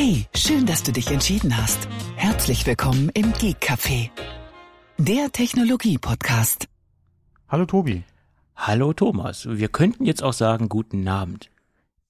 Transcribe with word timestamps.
Hey, 0.00 0.26
schön, 0.32 0.64
dass 0.64 0.84
du 0.84 0.92
dich 0.92 1.10
entschieden 1.10 1.56
hast. 1.56 1.88
Herzlich 2.14 2.64
willkommen 2.68 3.10
im 3.14 3.32
Geek 3.32 3.56
Café, 3.60 4.10
der 4.96 5.32
Technologie-Podcast. 5.32 6.68
Hallo 7.48 7.66
Tobi. 7.66 8.04
Hallo 8.54 8.92
Thomas. 8.92 9.48
Wir 9.50 9.66
könnten 9.66 10.04
jetzt 10.04 10.22
auch 10.22 10.34
sagen 10.34 10.68
guten 10.68 11.08
Abend. 11.08 11.50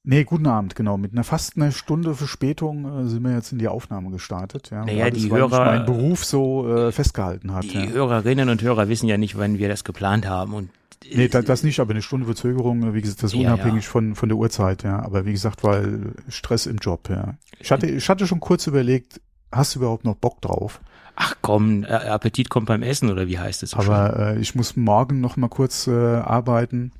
Nee, 0.04 0.24
guten 0.24 0.46
Abend, 0.48 0.74
genau. 0.74 0.98
Mit 0.98 1.12
einer 1.12 1.24
fast 1.24 1.56
einer 1.56 1.72
Stunde 1.72 2.14
Verspätung 2.14 3.06
äh, 3.06 3.08
sind 3.08 3.22
wir 3.24 3.32
jetzt 3.32 3.52
in 3.52 3.58
die 3.58 3.68
Aufnahme 3.68 4.10
gestartet. 4.10 4.68
Ja, 4.70 4.84
Naja, 4.84 5.08
die 5.08 5.30
Hörer- 5.30 5.64
mein 5.64 5.86
Beruf 5.86 6.26
so 6.26 6.68
äh, 6.68 6.92
festgehalten 6.92 7.54
hat. 7.54 7.64
Die 7.64 7.78
ja. 7.78 7.86
Hörerinnen 7.86 8.50
und 8.50 8.60
Hörer 8.60 8.90
wissen 8.90 9.08
ja 9.08 9.16
nicht, 9.16 9.38
wann 9.38 9.56
wir 9.56 9.70
das 9.70 9.82
geplant 9.84 10.28
haben. 10.28 10.52
Und 10.52 10.68
Nee, 11.14 11.28
da, 11.28 11.42
das 11.42 11.62
nicht, 11.62 11.80
aber 11.80 11.92
eine 11.92 12.02
Stunde 12.02 12.26
Verzögerung, 12.26 12.92
wie 12.94 13.00
gesagt, 13.00 13.22
das 13.22 13.32
ist 13.32 13.38
Ja, 13.38 13.54
unabhängig 13.54 13.84
ja. 13.84 13.90
Von, 13.90 14.14
von 14.14 14.28
der 14.28 14.36
Uhrzeit, 14.36 14.82
ja. 14.82 15.00
Aber 15.00 15.26
wie 15.26 15.32
gesagt, 15.32 15.64
weil 15.64 16.12
Stress 16.28 16.66
im 16.66 16.78
Job, 16.78 17.08
ja. 17.08 17.36
Ich 17.60 17.70
hatte, 17.70 17.86
ich 17.86 18.08
hatte 18.08 18.26
schon 18.26 18.40
kurz 18.40 18.66
überlegt, 18.66 19.20
hast 19.52 19.74
du 19.74 19.80
überhaupt 19.80 20.04
noch 20.04 20.16
Bock 20.16 20.40
drauf? 20.40 20.80
ach 21.18 21.34
komm, 21.42 21.84
äh, 21.84 21.88
Appetit 21.88 22.48
kommt 22.48 22.66
beim 22.66 22.82
Essen 22.82 23.10
oder 23.10 23.26
wie 23.26 23.38
heißt 23.38 23.62
es? 23.62 23.72
so? 23.72 23.78
Aber 23.78 24.18
äh, 24.18 24.38
ich 24.38 24.54
muss 24.54 24.76
morgen 24.76 25.20
noch 25.20 25.36
mal 25.36 25.48
kurz 25.48 25.86
äh, 25.88 25.90
arbeiten. 25.90 26.92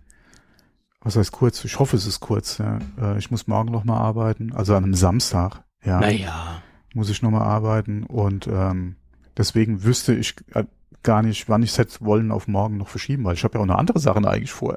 Was 1.01 1.17
heißt 1.17 1.31
kurz? 1.31 1.65
Ich 1.65 1.79
hoffe, 1.79 1.97
es 1.97 2.07
ist 2.07 2.21
kurz, 2.21 2.59
ja. 2.59 2.81
Äh, 3.01 3.19
ich 3.19 3.31
muss 3.31 3.47
morgen 3.47 3.71
noch 3.71 3.85
mal 3.85 3.97
arbeiten, 3.97 4.53
also 4.53 4.75
an 4.75 4.85
einem 4.85 4.95
Samstag, 4.95 5.63
ja. 5.85 6.01
naja, 6.01 6.63
muss 6.95 7.09
ich 7.11 7.23
nochmal 7.23 7.43
arbeiten 7.43 8.03
und 8.03 8.49
ähm, 8.49 8.97
deswegen 9.37 9.85
wüsste 9.85 10.15
ich 10.15 10.35
äh, 10.53 10.65
gar 11.03 11.23
nicht, 11.23 11.49
wann 11.49 11.63
ich 11.63 11.71
es 11.71 11.79
hätte 11.79 12.01
wollen 12.01 12.31
auf 12.31 12.49
morgen 12.49 12.77
noch 12.77 12.89
verschieben, 12.89 13.25
weil 13.25 13.35
ich 13.35 13.45
habe 13.45 13.59
ja 13.59 13.63
auch 13.63 13.67
noch 13.67 13.79
andere 13.79 13.99
Sachen 13.99 14.25
eigentlich 14.25 14.53
vor. 14.53 14.77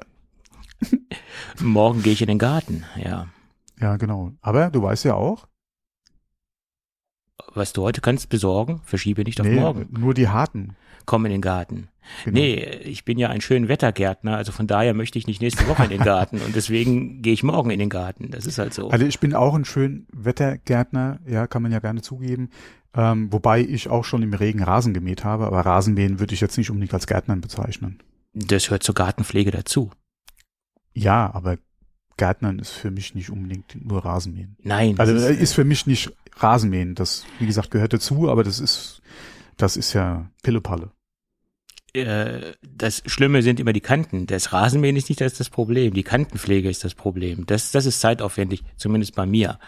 morgen 1.60 2.02
gehe 2.02 2.12
ich 2.12 2.22
in 2.22 2.28
den 2.28 2.38
Garten. 2.38 2.84
Ja, 2.96 3.26
Ja, 3.80 3.96
genau. 3.96 4.32
Aber 4.40 4.70
du 4.70 4.82
weißt 4.82 5.04
ja 5.04 5.14
auch, 5.14 5.46
was 7.54 7.72
du 7.72 7.82
heute 7.82 8.00
kannst 8.00 8.28
besorgen, 8.28 8.80
verschiebe 8.84 9.24
nicht 9.24 9.40
auf 9.40 9.46
nee, 9.46 9.60
morgen. 9.60 9.88
nur 9.90 10.14
die 10.14 10.28
harten. 10.28 10.76
Komm 11.06 11.26
in 11.26 11.32
den 11.32 11.40
Garten. 11.40 11.88
Genau. 12.24 12.40
Nee, 12.40 12.56
ich 12.84 13.04
bin 13.04 13.18
ja 13.18 13.28
ein 13.28 13.40
schön 13.40 13.68
Wettergärtner, 13.68 14.36
also 14.36 14.50
von 14.52 14.66
daher 14.66 14.92
möchte 14.92 15.18
ich 15.18 15.26
nicht 15.26 15.40
nächste 15.40 15.68
Woche 15.68 15.84
in 15.84 15.90
den 15.90 16.02
Garten 16.02 16.40
und 16.40 16.56
deswegen 16.56 17.22
gehe 17.22 17.32
ich 17.32 17.42
morgen 17.42 17.70
in 17.70 17.78
den 17.78 17.90
Garten. 17.90 18.30
Das 18.30 18.46
ist 18.46 18.58
halt 18.58 18.74
so. 18.74 18.90
Also 18.90 19.06
ich 19.06 19.20
bin 19.20 19.34
auch 19.34 19.54
ein 19.54 19.64
schön 19.64 20.06
Wettergärtner, 20.12 21.20
ja, 21.26 21.46
kann 21.46 21.62
man 21.62 21.72
ja 21.72 21.78
gerne 21.78 22.02
zugeben. 22.02 22.50
Ähm, 22.94 23.32
wobei 23.32 23.60
ich 23.60 23.88
auch 23.88 24.04
schon 24.04 24.22
im 24.22 24.34
Regen 24.34 24.62
Rasen 24.62 24.92
gemäht 24.92 25.24
habe, 25.24 25.46
aber 25.46 25.60
Rasenmähen 25.60 26.20
würde 26.20 26.34
ich 26.34 26.40
jetzt 26.40 26.58
nicht 26.58 26.70
unbedingt 26.70 26.92
als 26.92 27.06
Gärtnern 27.06 27.40
bezeichnen. 27.40 28.00
Das 28.34 28.70
hört 28.70 28.82
zur 28.82 28.94
Gartenpflege 28.94 29.50
dazu. 29.50 29.90
Ja, 30.92 31.32
aber 31.32 31.56
Gärtnern 32.16 32.58
ist 32.58 32.70
für 32.70 32.90
mich 32.90 33.14
nicht 33.14 33.30
unbedingt 33.30 33.84
nur 33.84 34.04
Rasenmähen. 34.04 34.56
Nein, 34.62 34.98
Also 34.98 35.14
ist, 35.14 35.40
ist 35.40 35.54
für 35.54 35.64
mich 35.64 35.86
nicht 35.86 36.12
Rasenmähen. 36.36 36.94
Das, 36.94 37.24
wie 37.38 37.46
gesagt, 37.46 37.70
gehört 37.70 37.92
dazu, 37.92 38.30
aber 38.30 38.44
das 38.44 38.60
ist, 38.60 39.02
das 39.62 39.76
ist 39.76 39.92
ja 39.92 40.28
Pillepalle. 40.42 40.90
äh, 41.94 42.52
das 42.62 43.02
Schlimme 43.06 43.42
sind 43.42 43.60
immer 43.60 43.72
die 43.72 43.80
Kanten. 43.80 44.26
Das 44.26 44.52
Rasenmähen 44.52 44.96
ist 44.96 45.08
nicht 45.08 45.20
das, 45.20 45.34
das 45.34 45.50
Problem. 45.50 45.94
Die 45.94 46.02
Kantenpflege 46.02 46.68
ist 46.68 46.84
das 46.84 46.94
Problem. 46.94 47.46
Das, 47.46 47.70
das 47.70 47.86
ist 47.86 48.00
zeitaufwendig, 48.00 48.62
zumindest 48.76 49.14
bei 49.14 49.26
mir. 49.26 49.58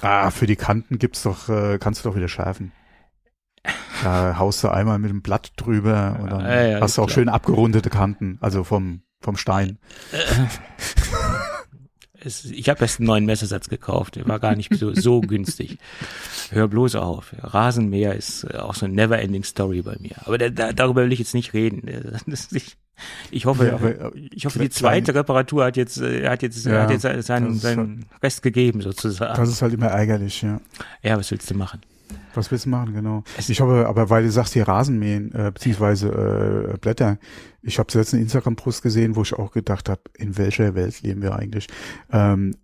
Ah, 0.00 0.30
für 0.30 0.46
die 0.46 0.56
Kanten 0.56 0.98
gibt's 0.98 1.22
doch, 1.22 1.48
äh, 1.48 1.78
kannst 1.78 2.04
du 2.04 2.08
doch 2.10 2.16
wieder 2.16 2.28
schärfen. 2.28 2.72
Da 4.02 4.38
haust 4.38 4.62
du 4.62 4.68
einmal 4.68 4.98
mit 4.98 5.10
dem 5.10 5.22
Blatt 5.22 5.52
drüber 5.56 6.18
und 6.20 6.30
dann 6.30 6.40
Ja, 6.42 6.62
ja, 6.62 6.80
hast 6.80 6.96
du 6.98 7.02
auch 7.02 7.06
klar. 7.06 7.14
schön 7.14 7.28
abgerundete 7.28 7.90
Kanten, 7.90 8.38
also 8.40 8.62
vom, 8.64 9.02
vom 9.20 9.36
Stein. 9.36 9.78
Es, 12.22 12.44
ich 12.44 12.68
habe 12.68 12.80
erst 12.80 12.98
einen 12.98 13.06
neuen 13.06 13.26
Messersatz 13.26 13.68
gekauft. 13.68 14.16
Der 14.16 14.26
war 14.26 14.40
gar 14.40 14.56
nicht 14.56 14.74
so, 14.74 14.92
so 14.94 15.20
günstig. 15.22 15.78
Hör 16.50 16.68
bloß 16.68 16.96
auf. 16.96 17.34
Rasenmäher 17.40 18.14
ist 18.14 18.44
äh, 18.44 18.56
auch 18.56 18.74
so 18.74 18.86
eine 18.86 18.94
never-ending 18.94 19.44
Story 19.44 19.82
bei 19.82 19.96
mir. 20.00 20.16
Aber 20.24 20.38
da, 20.38 20.48
da, 20.48 20.72
darüber 20.72 21.04
will 21.04 21.12
ich 21.12 21.20
jetzt 21.20 21.34
nicht 21.34 21.54
reden. 21.54 21.82
Das, 22.26 22.52
ich, 22.52 22.76
ich 23.30 23.46
hoffe, 23.46 23.66
Ja, 23.66 23.74
aber, 23.74 24.14
äh, 24.14 24.28
ich 24.32 24.46
hoffe, 24.46 24.58
die 24.58 24.70
zweite 24.70 25.14
Reparatur 25.14 25.64
hat 25.64 25.76
jetzt, 25.76 26.00
äh, 26.00 26.28
hat 26.28 26.42
jetzt, 26.42 26.64
Ja, 26.66 26.82
hat 26.82 26.90
jetzt 26.90 27.26
seinen, 27.26 27.54
seinen 27.58 28.06
Rest 28.22 28.42
gegeben 28.42 28.80
sozusagen. 28.80 29.36
Das 29.36 29.48
ist 29.48 29.62
halt 29.62 29.74
immer 29.74 29.86
ärgerlich, 29.86 30.42
ja. 30.42 30.60
ja, 31.02 31.16
was 31.18 31.30
willst 31.30 31.50
du 31.50 31.54
machen? 31.54 31.80
Was 32.34 32.50
willst 32.50 32.66
du 32.66 32.70
machen, 32.70 32.94
genau. 32.94 33.24
Ich 33.48 33.60
habe, 33.60 33.86
aber 33.88 34.10
weil 34.10 34.22
du 34.24 34.30
sagst 34.30 34.52
hier 34.52 34.66
Rasenmähen, 34.68 35.32
äh, 35.34 35.50
beziehungsweise 35.52 36.72
äh, 36.74 36.78
Blätter, 36.78 37.18
ich 37.62 37.78
habe 37.78 37.88
jetzt 37.94 38.14
einen 38.14 38.22
Instagram-Post 38.22 38.82
gesehen, 38.82 39.16
wo 39.16 39.22
ich 39.22 39.34
auch 39.34 39.52
gedacht 39.52 39.88
habe, 39.88 40.02
in 40.16 40.36
welcher 40.38 40.74
Welt 40.74 41.02
leben 41.02 41.22
wir 41.22 41.34
eigentlich? 41.36 41.66
Ähm, 42.12 42.54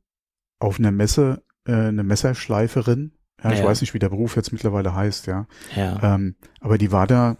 auf 0.60 0.78
einer 0.78 0.92
Messe, 0.92 1.42
äh, 1.66 1.72
eine 1.72 2.04
Messerschleiferin, 2.04 3.12
ja, 3.42 3.52
ich 3.52 3.58
Ja. 3.58 3.64
weiß 3.66 3.80
nicht, 3.80 3.94
wie 3.94 3.98
der 3.98 4.08
Beruf 4.08 4.36
jetzt 4.36 4.52
mittlerweile 4.52 4.94
heißt, 4.94 5.26
ja. 5.26 5.46
Ja. 5.76 6.14
Ähm, 6.14 6.36
aber 6.60 6.78
die 6.78 6.92
war 6.92 7.06
da 7.06 7.36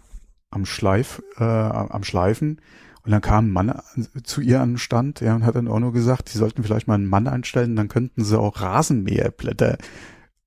am 0.51 0.65
Schleif, 0.65 1.21
äh, 1.37 1.43
am 1.43 2.03
Schleifen 2.03 2.61
und 3.03 3.11
dann 3.11 3.21
kam 3.21 3.47
ein 3.47 3.51
Mann 3.51 3.69
an- 3.69 4.07
zu 4.23 4.41
ihr 4.41 4.61
an 4.61 4.73
den 4.73 4.77
Stand, 4.77 5.21
ja, 5.21 5.35
und 5.35 5.45
hat 5.45 5.55
dann 5.55 5.67
auch 5.67 5.79
nur 5.79 5.93
gesagt, 5.93 6.29
sie 6.29 6.37
sollten 6.37 6.63
vielleicht 6.63 6.87
mal 6.87 6.95
einen 6.95 7.07
Mann 7.07 7.27
einstellen, 7.27 7.75
dann 7.75 7.87
könnten 7.87 8.23
sie 8.23 8.37
auch 8.39 8.61
Rasenmäherblätter 8.61 9.77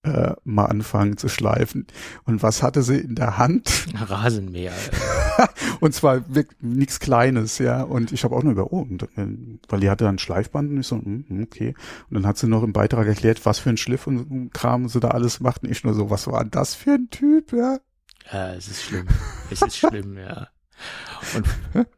äh, 0.09 0.35
mal 0.45 0.67
anfangen 0.67 1.17
zu 1.17 1.29
schleifen. 1.29 1.87
Und 2.25 2.43
was 2.43 2.63
hatte 2.63 2.83
sie 2.83 2.99
in 2.99 3.15
der 3.15 3.39
Hand? 3.39 3.87
Rasenmäher. 3.95 4.73
Und 5.81 5.95
zwar 5.95 6.25
nichts 6.61 6.99
Kleines, 6.99 7.59
ja. 7.59 7.83
Und 7.83 8.13
ich 8.13 8.25
habe 8.25 8.35
auch 8.35 8.43
nur 8.43 8.53
über, 8.53 8.73
oh, 8.73 8.81
und, 8.81 9.09
weil 9.69 9.81
die 9.81 9.91
hatte 9.91 10.05
dann 10.05 10.19
Schleifband 10.19 10.71
und 10.71 10.81
ich 10.81 10.87
so, 10.87 10.97
hm, 10.97 11.25
hm, 11.29 11.43
okay. 11.45 11.75
Und 12.11 12.15
dann 12.15 12.27
hat 12.27 12.39
sie 12.39 12.49
noch 12.49 12.65
im 12.65 12.73
Beitrag 12.73 13.07
erklärt, 13.07 13.47
was 13.47 13.61
für 13.61 13.71
ein 13.71 13.77
Schliff 13.77 14.09
und 14.09 14.53
Kram 14.53 14.89
sie 14.89 14.99
da 14.99 15.09
alles 15.09 15.39
macht. 15.39 15.63
Und 15.63 15.71
ich 15.71 15.85
nur 15.85 15.95
so, 15.95 16.11
was 16.11 16.27
war 16.27 16.45
das 16.45 16.75
für 16.75 16.95
ein 16.95 17.11
Typ, 17.11 17.53
ja? 17.53 17.79
Ja, 18.33 18.55
es 18.55 18.69
ist 18.69 18.83
schlimm. 18.83 19.07
Es 19.51 19.63
ist 19.63 19.77
schlimm, 19.77 20.19
ja. 20.19 20.49
Und 21.35 21.47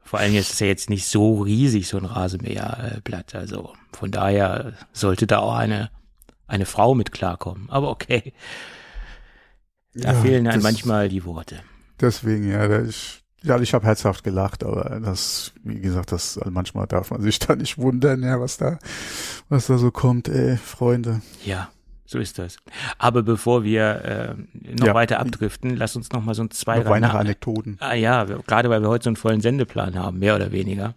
vor 0.02 0.18
allen 0.18 0.30
Dingen 0.30 0.40
ist 0.40 0.52
es 0.52 0.60
ja 0.60 0.66
jetzt 0.66 0.90
nicht 0.90 1.06
so 1.06 1.42
riesig, 1.42 1.88
so 1.88 1.98
ein 1.98 2.04
Rasenmäherblatt. 2.04 3.34
Also 3.34 3.74
von 3.92 4.10
daher 4.10 4.74
sollte 4.92 5.26
da 5.26 5.38
auch 5.38 5.54
eine, 5.54 5.90
eine 6.50 6.66
Frau 6.66 6.94
mit 6.94 7.12
klarkommen. 7.12 7.68
Aber 7.70 7.90
okay, 7.90 8.32
da 9.94 10.12
Ja, 10.12 10.20
fehlen 10.20 10.44
das- 10.44 10.62
manchmal 10.62 11.08
die 11.08 11.24
Worte. 11.24 11.60
Deswegen, 12.00 12.50
ja, 12.50 12.66
da 12.66 12.82
ich, 12.82 13.22
ja, 13.42 13.58
ich 13.60 13.74
habe 13.74 13.86
herzhaft 13.86 14.24
gelacht, 14.24 14.64
aber 14.64 15.00
das, 15.00 15.52
wie 15.62 15.80
gesagt, 15.80 16.12
das 16.12 16.38
manchmal 16.50 16.86
darf 16.86 17.10
man 17.10 17.20
sich 17.22 17.38
da 17.40 17.56
nicht 17.56 17.78
wundern, 17.78 18.22
ja, 18.22 18.40
was 18.40 18.56
da, 18.56 18.78
was 19.48 19.66
da 19.66 19.78
so 19.78 19.90
kommt, 19.90 20.28
ey, 20.28 20.56
Freunde. 20.56 21.20
Ja, 21.44 21.68
so 22.06 22.18
ist 22.18 22.38
das. 22.38 22.56
Aber 22.98 23.22
bevor 23.22 23.62
wir 23.64 24.04
äh, 24.04 24.34
noch 24.78 24.88
Ja. 24.88 24.94
weiter 24.94 25.20
abdriften, 25.20 25.76
lass 25.76 25.94
uns 25.94 26.10
noch 26.10 26.22
mal 26.24 26.34
so 26.34 26.42
ein 26.42 26.50
zwei 26.50 26.78
Noch 26.80 26.90
weitere 26.90 27.18
Anekdoten. 27.18 27.76
Ah 27.80 27.94
ja, 27.94 28.24
gerade 28.24 28.70
weil 28.70 28.80
wir 28.82 28.88
heute 28.88 29.04
so 29.04 29.10
einen 29.10 29.16
vollen 29.16 29.40
Sendeplan 29.40 29.94
haben, 29.98 30.18
mehr 30.18 30.34
oder 30.36 30.50
weniger. 30.52 30.94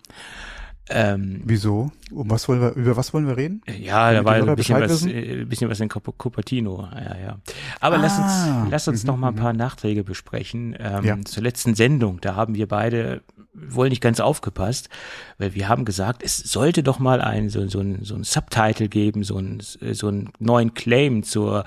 Ähm, 0.89 1.41
Wieso? 1.45 1.91
Um 2.11 2.29
was 2.29 2.47
wollen 2.49 2.59
wir, 2.61 2.71
über 2.73 2.97
was 2.97 3.13
wollen 3.13 3.25
wir 3.25 3.37
reden? 3.37 3.61
Ja, 3.79 4.11
da 4.11 4.25
war 4.25 4.33
ein 4.33 4.41
bisschen 4.41 4.55
Bescheid 4.77 4.83
was, 4.83 5.05
wissen? 5.05 5.09
äh, 5.11 5.41
ein 5.41 5.49
bisschen 5.49 5.69
was 5.69 5.79
in 5.79 5.87
Cup- 5.89 6.17
Cupertino. 6.17 6.87
Ja, 6.93 7.17
ja. 7.17 7.37
Aber 7.79 7.97
lass 7.97 8.19
Ah, 8.19 8.61
uns, 8.63 8.71
lass 8.71 8.87
uns 8.89 9.03
mhm, 9.03 9.07
noch 9.07 9.17
mal 9.17 9.27
ein 9.29 9.35
mhm. 9.35 9.39
paar 9.39 9.53
Nachträge 9.53 10.03
besprechen. 10.03 10.75
Ähm, 10.77 11.05
Ja. 11.05 11.17
Zur 11.23 11.41
letzten 11.43 11.73
Sendung, 11.75 12.19
da 12.21 12.35
haben 12.35 12.55
wir 12.55 12.67
beide 12.67 13.21
wohl 13.53 13.89
nicht 13.89 14.01
ganz 14.01 14.19
aufgepasst, 14.19 14.89
weil 15.37 15.53
wir 15.53 15.69
haben 15.69 15.85
gesagt, 15.85 16.23
es 16.23 16.37
sollte 16.37 16.81
doch 16.83 16.99
mal 16.99 17.21
ein, 17.21 17.49
so, 17.49 17.67
so 17.67 17.79
ein, 17.79 18.03
so 18.03 18.15
ein 18.15 18.23
Subtitle 18.23 18.89
geben, 18.89 19.23
so 19.23 19.37
ein, 19.37 19.59
so 19.61 20.07
einen 20.07 20.31
neuen 20.39 20.73
Claim 20.73 21.23
zur 21.23 21.63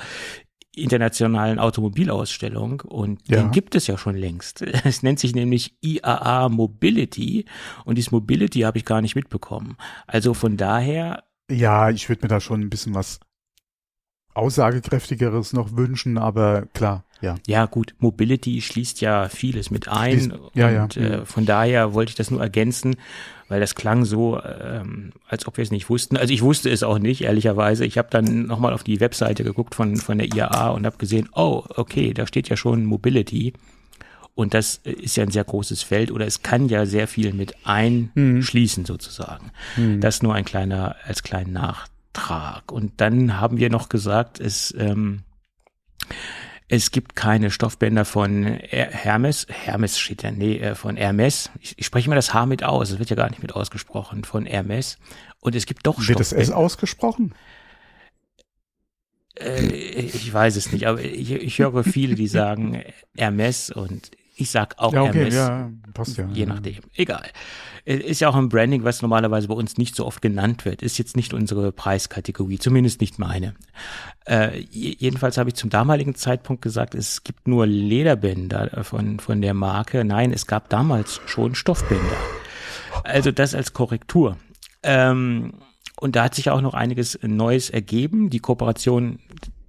internationalen 0.77 1.59
Automobilausstellung 1.59 2.83
und 2.83 3.21
Ja. 3.29 3.43
den 3.43 3.51
gibt 3.51 3.75
es 3.75 3.87
ja 3.87 3.97
schon 3.99 4.15
längst. 4.17 4.63
Es 4.85 5.03
nennt 5.03 5.19
sich 5.19 5.35
nämlich 5.35 5.77
IAA 5.81 6.49
Mobility 6.49 7.45
und 7.85 7.97
dieses 7.99 8.13
Mobility 8.13 8.61
habe 8.61 8.79
ich 8.79 8.85
gar 8.85 9.01
nicht 9.01 9.17
mitbekommen. 9.17 9.77
Also 10.07 10.35
von 10.35 10.57
daher 10.57 11.25
Ja, 11.51 11.91
ich 11.91 12.09
würde 12.09 12.23
mir 12.23 12.29
da 12.29 12.41
schon 12.41 12.61
ein 12.61 12.71
bisschen 12.71 12.95
was 12.95 13.21
Aussagekräftigeres 14.35 15.55
noch 15.55 15.77
wünschen, 15.77 16.19
aber 16.19 16.67
klar, 16.75 17.05
ja. 17.23 17.37
Ja, 17.47 17.65
gut, 17.65 17.95
Mobility 17.99 18.61
schließt 18.61 19.01
ja 19.01 19.31
vieles 19.31 19.71
mit 19.71 19.89
ein. 19.89 20.19
Schließt- 20.31 20.51
ja, 20.55 20.71
ja. 20.71 20.83
und 20.85 20.97
Äh, 20.99 21.25
von 21.25 21.47
daher 21.47 21.95
wollte 21.95 22.11
ich 22.11 22.17
das 22.17 22.31
nur 22.31 22.43
ergänzen, 22.43 22.97
weil 23.49 23.61
das 23.61 23.75
klang 23.75 24.05
so, 24.05 24.41
ähm, 24.43 25.13
als 25.29 25.47
ob 25.47 25.57
wir 25.57 25.63
es 25.63 25.71
nicht 25.71 25.89
wussten. 25.89 26.17
Also 26.17 26.33
ich 26.33 26.43
wusste 26.43 26.71
es 26.71 26.83
auch 26.83 26.99
nicht, 26.99 27.23
ehrlicherweise. 27.23 27.85
Ich 27.85 27.99
habe 27.99 28.09
dann 28.11 28.47
nochmal 28.47 28.73
auf 28.73 28.85
die 28.85 29.01
Webseite 29.01 29.45
geguckt 29.45 29.75
von, 29.75 29.97
von 29.97 30.19
der 30.19 30.29
IAA 30.35 30.71
und 30.71 30.87
habe 30.87 30.97
gesehen, 30.97 31.29
oh, 31.35 31.65
okay, 31.77 32.13
da 32.13 32.27
steht 32.27 32.49
ja 32.49 32.57
schon 32.57 32.85
Mobility. 32.85 33.53
Und 34.35 34.53
das 34.53 34.77
ist 34.85 35.17
ja 35.17 35.23
ein 35.23 35.31
sehr 35.31 35.45
großes 35.45 35.83
Feld 35.83 36.11
oder 36.11 36.27
es 36.27 36.43
kann 36.43 36.69
ja 36.69 36.85
sehr 36.85 37.09
viel 37.09 37.33
mit 37.33 37.55
einschließen 37.65 38.85
sozusagen. 38.85 39.51
Das 40.01 40.23
nur 40.23 40.35
ein 40.35 40.45
kleiner, 40.45 40.97
als 41.05 41.23
kleinen 41.23 41.55
Nachtrag. 41.55 42.71
Und 42.71 43.01
dann 43.01 43.41
haben 43.41 43.57
wir 43.57 43.71
noch 43.71 43.89
gesagt, 43.89 44.39
es, 44.39 44.75
ähm, 44.77 45.23
es 46.69 46.91
gibt 46.91 47.15
keine 47.15 47.51
Stoffbänder 47.51 48.05
von 48.05 48.45
Her- 48.45 48.91
Hermes. 48.91 49.47
Hermes 49.49 49.99
steht 49.99 50.23
ja, 50.23 50.31
nee, 50.33 50.59
äh, 50.59 50.75
von 50.75 50.97
Hermes. 50.97 51.51
Ich, 51.61 51.79
ich 51.79 51.87
spreche 51.87 52.09
mal 52.09 52.17
das 52.17 52.35
H 52.35 52.47
mit 52.47 52.65
aus. 52.65 52.91
Es 52.91 52.99
wird 52.99 53.11
ja 53.11 53.17
gar 53.17 53.31
nicht 53.31 53.43
mit 53.43 53.55
ausgesprochen. 53.55 54.25
Von 54.25 54.47
Hermes. 54.47 54.99
Und 55.41 55.55
es 55.55 55.67
gibt 55.67 55.87
doch 55.87 55.99
Wird 55.99 56.19
das 56.19 56.33
S 56.33 56.47
Stoffbänder. 56.49 56.57
ausgesprochen? 56.57 57.35
Äh, 59.39 59.65
ich 59.67 60.33
weiß 60.33 60.57
es 60.57 60.73
nicht, 60.73 60.87
aber 60.87 61.01
ich, 61.03 61.31
ich 61.31 61.59
höre 61.59 61.85
viele, 61.85 62.15
die 62.15 62.29
sagen 62.29 62.83
Hermes 63.17 63.71
und 63.71 64.11
ich 64.39 64.51
sag 64.51 64.79
auch 64.79 64.93
ja, 64.93 65.03
okay, 65.03 65.15
Hermes. 65.15 65.35
Ja, 65.35 65.71
passt 65.95 66.19
ja. 66.19 66.29
Je 66.31 66.45
nachdem. 66.45 66.77
Egal. 66.95 67.27
Ist 67.87 68.21
ja 68.21 68.29
auch 68.29 68.35
ein 68.35 68.51
Branding, 68.51 68.85
was 68.85 69.01
normalerweise 69.01 69.49
bei 69.49 69.55
uns 69.55 69.79
nicht 69.79 69.97
so 69.97 70.05
oft 70.05 70.21
genannt 70.21 70.65
wird. 70.67 70.83
Ist 70.83 70.99
jetzt 70.99 71.17
nicht 71.17 71.33
unsere 71.33 71.73
Preiskategorie, 71.73 72.59
zumindest 72.59 73.01
nicht 73.01 73.19
meine. 73.19 73.55
Äh, 74.27 74.59
jedenfalls 74.71 75.39
habe 75.39 75.49
ich 75.49 75.55
zum 75.55 75.71
damaligen 75.71 76.15
Zeitpunkt 76.15 76.61
gesagt, 76.61 76.95
es 76.95 77.25
gibt 77.25 77.49
nur 77.49 77.67
Lederbänder 77.67 78.85
von, 78.85 79.21
von 79.21 79.41
der 79.41 79.55
Marke. 79.55 80.05
Nein, 80.05 80.33
es 80.33 80.47
gab 80.47 80.69
damals 80.69 81.21
schon 81.27 81.55
Stoffbänder. 81.55 82.17
Also 83.05 83.31
das 83.31 83.55
als 83.55 83.73
Korrektur. 83.73 84.37
Ähm, 84.83 85.55
und 85.99 86.15
da 86.15 86.25
hat 86.25 86.35
sich 86.35 86.51
auch 86.51 86.61
noch 86.61 86.75
einiges 86.75 87.19
Neues 87.23 87.71
ergeben. 87.71 88.29
Die 88.29 88.41
Kooperation 88.41 89.19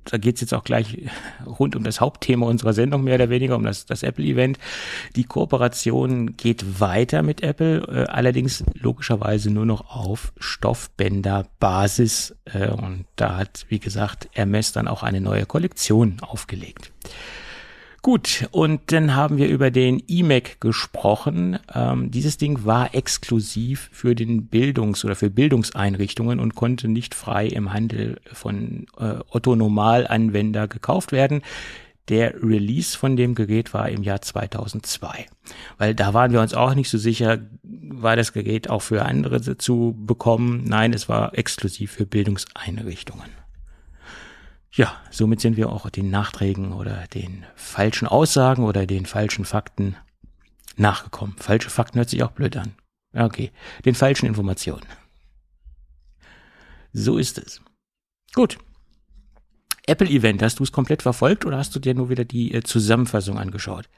da 0.10 0.18
geht's 0.18 0.42
jetzt 0.42 0.54
auch 0.54 0.64
gleich 0.64 0.98
rund 1.46 1.76
um 1.76 1.84
das 1.84 2.02
Hauptthema 2.02 2.46
unserer 2.46 2.74
Sendung, 2.74 3.04
mehr 3.04 3.16
oder 3.16 3.30
weniger, 3.30 3.56
um 3.56 3.64
das, 3.64 3.86
das 3.86 4.04
Apple-Event. 4.04 4.58
Die 5.16 5.24
Kooperation 5.24 6.38
geht 6.38 6.80
weiter 6.80 7.24
mit 7.24 7.42
Apple, 7.42 7.80
äh, 7.88 8.06
allerdings 8.10 8.64
logischerweise 8.74 9.52
nur 9.52 9.66
noch 9.66 9.90
auf 9.90 10.34
Stoffbänderbasis. 10.38 12.36
Äh, 12.46 12.70
und 12.70 13.06
da 13.16 13.38
hat, 13.38 13.66
wie 13.70 13.80
gesagt, 13.80 14.30
Hermes 14.32 14.72
dann 14.72 14.88
auch 14.88 15.04
eine 15.04 15.22
neue 15.22 15.46
Kollektion 15.46 16.18
aufgelegt. 16.22 16.92
Gut, 18.08 18.48
und 18.52 18.94
dann 18.94 19.18
haben 19.18 19.36
wir 19.36 19.50
über 19.50 19.70
den 19.70 20.00
iMac 20.00 20.62
gesprochen. 20.62 21.60
Ähm, 21.76 22.10
dieses 22.10 22.38
Ding 22.38 22.64
war 22.64 22.96
exklusiv 22.96 23.90
für 23.92 24.16
den 24.16 24.48
Bildungs- 24.48 25.04
oder 25.04 25.18
für 25.18 25.30
Bildungseinrichtungen 25.30 26.40
und 26.40 26.56
konnte 26.56 26.88
nicht 26.88 27.14
frei 27.14 27.48
im 27.48 27.74
Handel 27.74 28.22
von 28.32 28.86
äh, 28.98 29.16
Otto 29.30 29.58
Normalanwender 29.58 30.70
gekauft 30.70 31.12
werden. 31.12 31.42
Der 32.08 32.42
Release 32.42 32.98
von 32.98 33.18
dem 33.18 33.36
Gerät 33.36 33.74
war 33.74 33.90
im 33.90 34.04
Jahr 34.04 34.22
2002, 34.22 35.26
weil 35.78 35.94
da 35.94 36.14
waren 36.14 36.32
wir 36.32 36.40
uns 36.40 36.54
auch 36.54 36.76
nicht 36.76 36.90
so 36.90 36.98
sicher, 36.98 37.40
war 37.62 38.16
das 38.16 38.32
Gerät 38.32 38.70
auch 38.70 38.84
für 38.84 39.04
andere 39.04 39.58
zu 39.58 39.98
bekommen. 40.00 40.64
Nein, 40.66 40.94
es 40.94 41.10
war 41.10 41.38
exklusiv 41.38 41.92
für 41.92 42.06
Bildungseinrichtungen. 42.06 43.47
Ja, 44.78 44.96
somit 45.10 45.42
sind 45.42 45.58
wir 45.58 45.70
auch 45.70 45.90
den 45.90 46.12
Nachträgen 46.12 46.72
oder 46.72 47.08
den 47.08 47.44
falschen 47.56 48.08
Aussagen 48.08 48.64
oder 48.64 48.86
den 48.86 49.08
falschen 49.08 49.44
Fakten 49.44 49.96
nachgekommen. 50.76 51.36
Falsche 51.40 51.72
Fakten 51.72 51.98
hört 51.98 52.12
sich 52.12 52.22
auch 52.22 52.30
blöd 52.30 52.56
an. 52.58 52.76
Okay, 53.12 53.52
den 53.86 53.96
falschen 53.96 54.28
Informationen. 54.28 54.86
So 56.94 57.18
ist 57.18 57.40
es. 57.40 57.60
Gut. 58.36 58.60
Apple 59.88 60.08
Event, 60.08 60.44
hast 60.44 60.60
du 60.60 60.64
es 60.64 60.72
komplett 60.72 61.02
verfolgt 61.02 61.46
oder 61.46 61.58
hast 61.58 61.76
du 61.76 61.80
dir 61.80 61.96
nur 61.96 62.10
wieder 62.10 62.24
die 62.24 62.54
äh, 62.54 62.62
Zusammenfassung 62.62 63.40
angeschaut? 63.40 63.90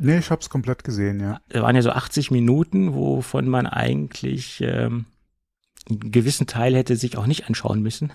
Nee, 0.00 0.18
ich 0.18 0.30
habe 0.32 0.40
es 0.40 0.50
komplett 0.50 0.82
gesehen, 0.82 1.20
ja. 1.20 1.40
Da 1.48 1.62
waren 1.62 1.76
ja 1.76 1.82
so 1.82 1.90
80 1.90 2.32
Minuten, 2.32 2.94
wovon 2.94 3.46
man 3.46 3.68
eigentlich 3.68 4.60
ähm, 4.62 5.04
einen 5.88 6.10
gewissen 6.10 6.46
Teil 6.46 6.74
hätte 6.74 6.96
sich 6.96 7.16
auch 7.18 7.26
nicht 7.26 7.46
anschauen 7.46 7.82
müssen. 7.82 8.12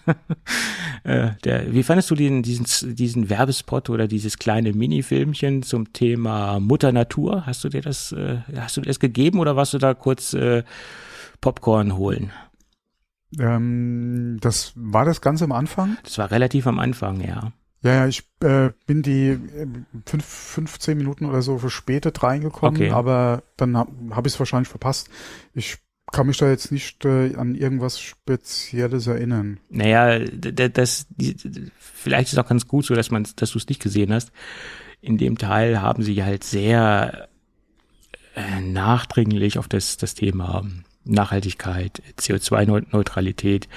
äh, 1.03 1.31
der, 1.43 1.71
wie 1.71 1.83
fandest 1.83 2.09
du 2.09 2.15
den, 2.15 2.41
diesen, 2.41 2.95
diesen 2.95 3.29
Werbespot 3.29 3.89
oder 3.89 4.07
dieses 4.07 4.37
kleine 4.37 4.73
Minifilmchen 4.73 5.63
zum 5.63 5.93
Thema 5.93 6.59
Mutter 6.59 6.91
Natur? 6.91 7.45
Hast 7.45 7.63
du 7.63 7.69
dir 7.69 7.81
das, 7.81 8.11
äh, 8.11 8.39
hast 8.55 8.77
du 8.77 8.81
dir 8.81 8.87
das 8.87 8.99
gegeben 8.99 9.39
oder 9.39 9.55
warst 9.55 9.73
du 9.73 9.77
da 9.77 9.93
kurz 9.93 10.33
äh, 10.33 10.63
Popcorn 11.41 11.95
holen? 11.95 12.31
Ähm, 13.37 14.37
das 14.41 14.73
war 14.75 15.05
das 15.05 15.21
ganz 15.21 15.41
am 15.43 15.51
Anfang? 15.51 15.97
Das 16.03 16.17
war 16.17 16.31
relativ 16.31 16.65
am 16.65 16.79
Anfang, 16.79 17.21
ja. 17.21 17.51
Ja, 17.81 17.93
ja, 17.93 18.07
ich 18.07 18.23
äh, 18.41 18.71
bin 18.87 19.03
die 19.03 19.29
äh, 19.29 19.67
fünf, 20.05 20.25
15 20.25 20.97
Minuten 20.97 21.25
oder 21.25 21.41
so 21.41 21.59
verspätet 21.59 22.21
reingekommen, 22.23 22.81
Okay. 22.81 22.91
aber 22.91 23.43
dann 23.55 23.77
habe 23.77 23.91
hab 24.11 24.25
ich 24.25 24.33
es 24.33 24.39
wahrscheinlich 24.39 24.67
verpasst. 24.67 25.09
Ich 25.53 25.77
kann 26.11 26.27
mich 26.27 26.37
da 26.37 26.49
jetzt 26.49 26.71
nicht 26.71 27.05
äh, 27.05 27.35
an 27.35 27.55
irgendwas 27.55 27.99
Spezielles 27.99 29.07
erinnern. 29.07 29.59
Naja, 29.69 30.19
das, 30.19 31.07
die, 31.09 31.35
vielleicht 31.77 32.27
ist 32.27 32.33
es 32.33 32.39
auch 32.39 32.47
ganz 32.47 32.67
gut 32.67 32.85
so, 32.85 32.95
dass 32.95 33.09
dass 33.35 33.51
du 33.51 33.57
es 33.57 33.67
nicht 33.67 33.81
gesehen 33.81 34.13
hast. 34.13 34.31
In 35.01 35.17
dem 35.17 35.37
Teil 35.37 35.81
haben 35.81 36.03
sie 36.03 36.23
halt 36.23 36.43
sehr 36.43 37.29
äh, 38.35 38.61
nachdringlich 38.61 39.57
auf 39.57 39.67
das, 39.67 39.97
das 39.97 40.15
Thema 40.15 40.63
Nachhaltigkeit, 41.05 42.01
CO2-Neutralität, 42.19 43.67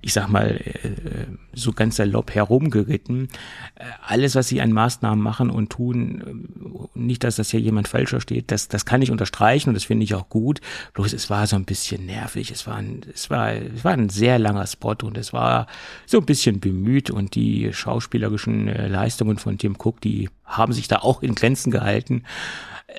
ich 0.00 0.12
sag 0.12 0.28
mal, 0.28 0.56
äh, 0.56 1.26
so 1.52 1.72
ganz 1.72 1.96
salopp 1.96 2.34
herumgeritten. 2.34 3.28
Äh, 3.74 3.84
Alles, 4.02 4.34
was 4.34 4.48
sie 4.48 4.60
an 4.60 4.72
Maßnahmen 4.72 5.22
machen 5.22 5.50
und 5.50 5.70
tun, 5.70 6.88
äh, 6.94 6.98
nicht, 6.98 7.24
dass 7.24 7.36
das 7.36 7.50
hier 7.50 7.60
jemand 7.60 7.88
falsch 7.88 8.10
versteht, 8.10 8.50
das, 8.50 8.68
das 8.68 8.84
kann 8.84 9.02
ich 9.02 9.10
unterstreichen 9.10 9.70
und 9.70 9.74
das 9.74 9.84
finde 9.84 10.04
ich 10.04 10.14
auch 10.14 10.28
gut. 10.28 10.60
Bloß 10.94 11.12
es 11.12 11.30
war 11.30 11.46
so 11.46 11.56
ein 11.56 11.64
bisschen 11.64 12.06
nervig. 12.06 12.50
Es 12.50 12.66
war 12.66 12.76
ein, 12.76 13.02
es 13.12 13.30
war, 13.30 13.52
es 13.52 13.84
war 13.84 13.92
ein 13.92 14.08
sehr 14.08 14.38
langer 14.38 14.66
Spot 14.66 14.96
und 15.02 15.16
es 15.16 15.32
war 15.32 15.66
so 16.06 16.18
ein 16.18 16.26
bisschen 16.26 16.60
bemüht 16.60 17.10
und 17.10 17.34
die 17.34 17.72
schauspielerischen 17.72 18.66
Leistungen 18.66 19.38
von 19.38 19.58
Tim 19.58 19.76
Cook, 19.78 20.00
die 20.00 20.28
haben 20.44 20.72
sich 20.72 20.88
da 20.88 20.98
auch 20.98 21.22
in 21.22 21.34
Grenzen 21.34 21.70
gehalten. 21.70 22.24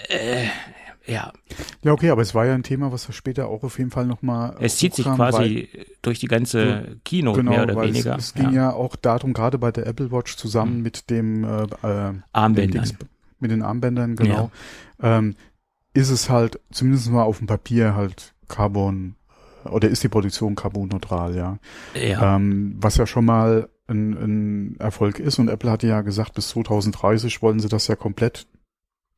Äh, 0.10 0.48
ja, 1.08 1.32
Ja, 1.84 1.92
okay, 1.94 2.10
aber 2.10 2.22
es 2.22 2.34
war 2.34 2.46
ja 2.46 2.54
ein 2.54 2.64
Thema, 2.64 2.92
was 2.92 3.08
wir 3.08 3.14
später 3.14 3.48
auch 3.48 3.64
auf 3.64 3.78
jeden 3.78 3.92
Fall 3.92 4.06
nochmal 4.06 4.56
es 4.60 4.78
zieht 4.78 4.96
sich 4.96 5.06
quasi 5.06 5.70
durch 6.02 6.20
die 6.20 6.28
ganze 6.28 6.98
Kino 7.06 7.34
Genau, 7.34 7.52
mehr 7.52 7.64
oder 7.64 7.76
weil 7.76 7.90
weniger. 7.90 8.16
Es, 8.18 8.28
es 8.28 8.34
ging 8.34 8.52
ja. 8.54 8.74
auch 8.74 8.96
darum, 8.96 9.34
gerade 9.34 9.58
bei 9.58 9.72
der 9.72 9.86
Apple 9.88 10.12
Watch 10.12 10.36
zusammen 10.38 10.78
Mhm. 10.78 10.82
mit 10.84 11.10
dem 11.10 11.44
äh, 11.44 11.64
äh, 11.64 12.14
Armbändern. 12.32 12.86
dem 12.86 12.98
mit 13.40 13.52
den 13.52 13.62
Armbändern, 13.62 14.16
genau, 14.16 14.50
ähm, 15.02 15.36
ist 15.94 16.10
es 16.10 16.30
halt 16.30 16.60
zumindest 16.72 17.10
mal 17.12 17.24
auf 17.24 17.38
dem 17.40 17.48
Papier 17.48 17.96
halt 17.96 18.34
Carbon 18.48 19.16
oder 19.66 19.90
ist 19.90 20.04
die 20.04 20.10
Produktion 20.10 20.56
carbonneutral, 20.56 21.36
ja. 21.36 21.58
Ja, 21.96 22.36
Ähm, 22.36 22.76
was 22.80 22.98
ja 22.98 23.06
schon 23.08 23.26
mal 23.26 23.70
ein, 23.88 24.14
ein 24.14 24.76
Erfolg 24.80 25.20
ist 25.20 25.38
und 25.40 25.48
Apple 25.50 25.70
hatte 25.72 25.88
ja 25.88 26.02
gesagt, 26.02 26.34
bis 26.34 26.50
2030 26.50 27.42
wollen 27.42 27.60
sie 27.60 27.68
das 27.70 27.88
ja 27.88 27.96
komplett, 27.96 28.48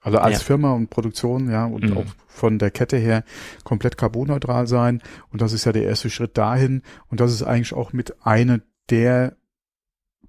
also 0.02 0.20
als 0.20 0.40
Ja. 0.40 0.40
Firma 0.46 0.72
und 0.74 0.90
Produktion, 0.90 1.50
ja, 1.50 1.66
und 1.66 1.90
Mhm. 1.90 1.98
auch 1.98 2.06
von 2.28 2.60
der 2.60 2.72
Kette 2.72 2.98
her 2.98 3.24
komplett 3.64 3.98
carbonneutral 3.98 4.68
sein. 4.68 5.02
Und 5.32 5.42
das 5.42 5.54
ist 5.54 5.66
ja 5.66 5.72
der 5.72 5.84
erste 5.84 6.10
Schritt 6.10 6.38
dahin. 6.38 6.84
Und 7.08 7.20
das 7.20 7.32
ist 7.34 7.44
eigentlich 7.44 7.74
auch 7.74 7.94
mit 7.94 8.26
einer 8.26 8.60
der 8.90 9.36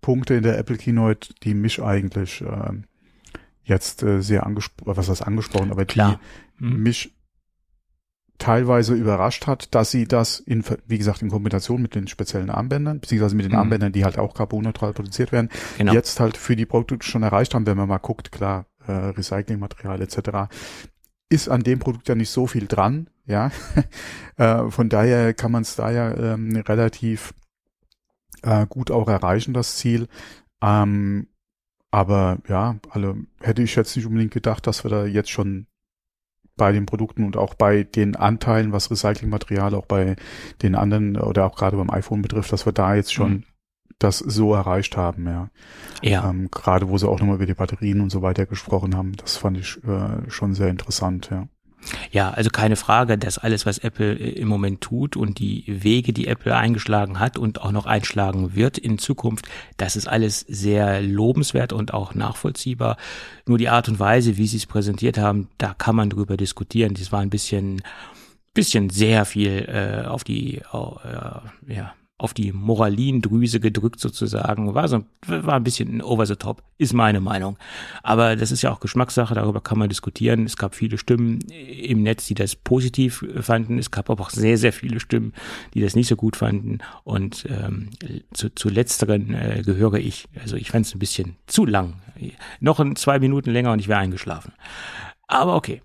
Punkte 0.01 0.35
in 0.35 0.43
der 0.43 0.59
Apple 0.59 0.77
Keynote, 0.79 1.35
die 1.43 1.55
mich 1.55 1.83
eigentlich 1.83 2.41
ähm, 2.41 2.85
jetzt 3.63 4.03
äh, 4.03 4.23
sehr 4.23 4.47
angesprochen, 4.47 4.97
was 4.97 5.09
heißt 5.11 5.27
angesprochen, 5.27 5.71
aber 5.71 5.85
klar. 5.85 6.19
die 6.59 6.65
Mhm. 6.65 6.83
mich 6.83 7.15
teilweise 8.39 8.95
überrascht 8.95 9.47
hat, 9.49 9.75
dass 9.75 9.91
sie 9.91 10.07
das 10.07 10.39
in, 10.39 10.65
wie 10.87 10.99
gesagt, 10.99 11.23
in 11.23 11.29
Kombination 11.31 11.83
mit 11.83 11.95
den 11.97 12.07
speziellen 12.07 12.51
Armbändern, 12.51 13.01
beziehungsweise 13.01 13.35
mit 13.35 13.45
den 13.47 13.53
Mhm. 13.53 13.59
Armbändern, 13.59 13.93
die 13.93 14.05
halt 14.05 14.17
auch 14.19 14.35
carbonneutral 14.35 14.93
produziert 14.93 15.33
werden, 15.33 15.49
Genau. 15.77 15.93
jetzt 15.93 16.21
halt 16.21 16.37
für 16.37 16.55
die 16.55 16.67
Produkte 16.67 17.05
schon 17.07 17.25
erreicht 17.25 17.55
haben, 17.55 17.67
wenn 17.67 17.77
man 17.77 17.89
mal 17.89 17.99
guckt, 17.99 18.31
klar, 18.31 18.67
äh, 18.89 18.93
Recyclingmaterial 18.93 20.01
etc., 20.03 20.53
ist 21.31 21.49
an 21.49 21.63
dem 21.63 21.79
Produkt 21.79 22.09
ja 22.09 22.15
nicht 22.15 22.31
so 22.31 22.47
viel 22.47 22.67
dran, 22.67 23.11
ja. 23.27 23.51
äh, 24.37 24.71
von 24.71 24.89
daher 24.89 25.35
kann 25.35 25.53
man 25.53 25.63
es 25.63 25.77
da 25.77 25.91
ja 25.91 26.17
ähm, 26.17 26.57
relativ 26.57 27.35
äh, 28.43 28.67
gut 28.67 28.91
auch 28.91 29.09
erreichen, 29.09 29.53
das 29.53 29.77
Ziel. 29.77 30.09
Ähm, 30.63 31.29
aber 31.91 32.39
ja, 32.49 32.77
alle 32.91 33.17
hätte 33.41 33.63
ich 33.63 33.75
jetzt 33.75 33.97
nicht 33.97 34.07
unbedingt 34.07 34.33
gedacht, 34.33 34.67
dass 34.67 34.85
wir 34.85 34.91
da 34.91 35.05
jetzt 35.05 35.31
schon 35.31 35.67
bei 36.57 36.73
den 36.73 36.87
Produkten 36.87 37.25
und 37.25 37.37
auch 37.37 37.55
bei 37.55 37.85
den 37.85 38.17
Anteilen, 38.17 38.73
was 38.73 38.91
Recyclingmaterial 38.91 39.75
auch 39.75 39.87
bei 39.87 40.17
den 40.63 40.75
anderen 40.75 41.17
oder 41.17 41.47
auch 41.47 41.57
gerade 41.57 41.77
beim 41.77 41.91
iPhone 41.91 42.21
betrifft, 42.23 42.53
dass 42.53 42.67
wir 42.67 42.73
da 42.73 42.95
jetzt 42.95 43.13
schon 43.13 43.33
Mhm. 43.33 43.45
Das 43.99 44.19
so 44.19 44.55
erreicht 44.55 44.97
haben, 44.97 45.27
ja. 45.27 45.51
Ja, 46.03 46.31
Ähm, 46.31 46.49
gerade 46.51 46.89
wo 46.89 46.99
sie 46.99 47.09
auch 47.09 47.19
nochmal 47.19 47.37
über 47.37 47.47
die 47.47 47.55
Batterien 47.55 48.01
und 48.01 48.11
so 48.11 48.23
weiter 48.23 48.47
gesprochen 48.47 48.97
haben, 48.97 49.17
das 49.17 49.37
fand 49.37 49.59
ich 49.59 49.79
äh, 49.85 50.31
schon 50.31 50.55
sehr 50.55 50.69
interessant, 50.69 51.29
ja. 51.31 51.49
ja, 52.13 52.31
also 52.31 52.51
keine 52.51 52.77
Frage, 52.77 53.19
dass 53.19 53.39
alles, 53.39 53.67
was 53.67 53.79
Apple 53.79 54.13
äh, 54.15 54.31
im 54.39 54.47
Moment 54.47 54.81
tut 54.81 55.17
und 55.17 55.41
die 55.41 55.65
Wege, 55.67 56.13
die 56.13 56.29
Apple 56.29 56.55
eingeschlagen 56.57 57.19
hat 57.19 57.39
und 57.39 57.61
auch 57.61 57.73
noch 57.73 57.87
einschlagen 57.87 58.55
wird 58.55 58.79
in 58.79 58.99
Zukunft, 58.99 59.49
das 59.77 59.97
ist 59.97 60.07
alles 60.07 60.41
sehr 60.41 61.03
lobenswert 61.03 61.73
und 61.73 61.93
auch 61.93 62.15
nachvollziehbar. 62.15 62.97
Nur 63.47 63.59
die 63.59 63.69
Art 63.69 63.89
und 63.89 63.99
Weise, 63.99 64.37
wie 64.37 64.47
sie 64.47 64.59
es 64.59 64.67
präsentiert 64.67 65.19
haben, 65.19 65.49
da 65.59 65.75
kann 65.75 65.97
man 65.97 66.11
drüber 66.11 66.37
diskutieren. 66.37 66.95
Das 66.95 67.11
war 67.11 67.21
ein 67.21 67.31
bisschen, 67.31 67.83
bisschen 68.55 68.91
sehr 68.91 69.25
viel 69.25 69.69
äh, 69.69 70.07
auf 70.07 70.23
die, 70.23 70.59
äh, 70.59 71.73
ja, 71.75 71.95
auf 72.19 72.35
die 72.35 72.53
Moralindrüse 72.53 73.61
gedrückt 73.61 74.01
sozusagen. 74.01 74.75
War 74.75 74.89
so, 74.89 75.05
war 75.27 75.55
ein 75.55 75.63
bisschen 75.63 76.03
over 76.03 76.27
the 76.27 76.35
top, 76.35 76.65
ist 76.77 76.93
meine 76.93 77.21
Meinung. 77.21 77.57
Aber 78.03 78.35
das 78.35 78.51
ist 78.51 78.63
ja 78.63 78.73
auch 78.73 78.81
Geschmackssache, 78.81 79.35
darüber 79.35 79.61
kann 79.61 79.79
man 79.79 79.89
diskutieren. 79.89 80.45
Es 80.45 80.57
gab 80.57 80.75
viele 80.75 80.99
Stimmen 80.99 81.41
im 81.49 82.03
Netz, 82.03 82.27
die 82.27 82.35
das 82.35 82.57
positiv 82.57 83.25
fanden. 83.41 83.79
Es 83.79 83.93
gab 83.93 84.11
aber 84.11 84.25
auch 84.25 84.31
sehr, 84.31 84.59
sehr 84.59 84.73
viele 84.73 84.99
Stimmen, 84.99 85.33
die 85.75 85.81
das 85.81 85.95
nicht 85.95 86.09
so 86.09 86.17
gut 86.17 86.35
fanden. 86.35 86.79
Und 87.05 87.47
ähm, 87.49 87.91
zu, 88.33 88.53
zu 88.53 88.69
letzteren 88.69 89.33
äh, 89.35 89.63
gehöre 89.65 89.99
ich. 89.99 90.27
Also 90.43 90.57
ich 90.57 90.73
fand 90.73 90.87
es 90.87 90.95
ein 90.95 90.99
bisschen 90.99 91.37
zu 91.47 91.65
lang. 91.65 92.03
Noch 92.59 92.81
in 92.81 92.97
zwei 92.97 93.21
Minuten 93.21 93.51
länger 93.51 93.71
und 93.71 93.79
ich 93.79 93.87
wäre 93.87 94.01
eingeschlafen. 94.01 94.53
Aber 95.29 95.55
okay. 95.55 95.83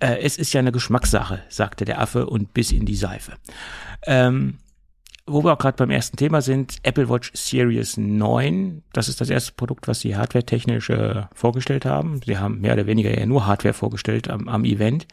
Äh, 0.00 0.20
es 0.20 0.38
ist 0.38 0.52
ja 0.52 0.60
eine 0.60 0.72
Geschmackssache, 0.72 1.42
sagte 1.48 1.84
der 1.84 2.00
Affe 2.00 2.26
und 2.26 2.54
biss 2.54 2.72
in 2.72 2.86
die 2.86 2.96
Seife. 2.96 3.32
Ähm, 4.06 4.58
wo 5.28 5.44
wir 5.44 5.52
auch 5.52 5.58
gerade 5.58 5.76
beim 5.76 5.90
ersten 5.90 6.16
Thema 6.16 6.42
sind, 6.42 6.76
Apple 6.82 7.08
Watch 7.08 7.30
Series 7.34 7.96
9. 7.96 8.82
Das 8.92 9.08
ist 9.08 9.20
das 9.20 9.30
erste 9.30 9.52
Produkt, 9.52 9.88
was 9.88 10.00
sie 10.00 10.16
hardwaretechnisch 10.16 10.90
äh, 10.90 11.22
vorgestellt 11.34 11.84
haben. 11.84 12.20
Sie 12.24 12.38
haben 12.38 12.60
mehr 12.60 12.74
oder 12.74 12.86
weniger 12.86 13.16
ja 13.16 13.26
nur 13.26 13.46
Hardware 13.46 13.74
vorgestellt 13.74 14.28
am, 14.28 14.48
am 14.48 14.64
Event. 14.64 15.06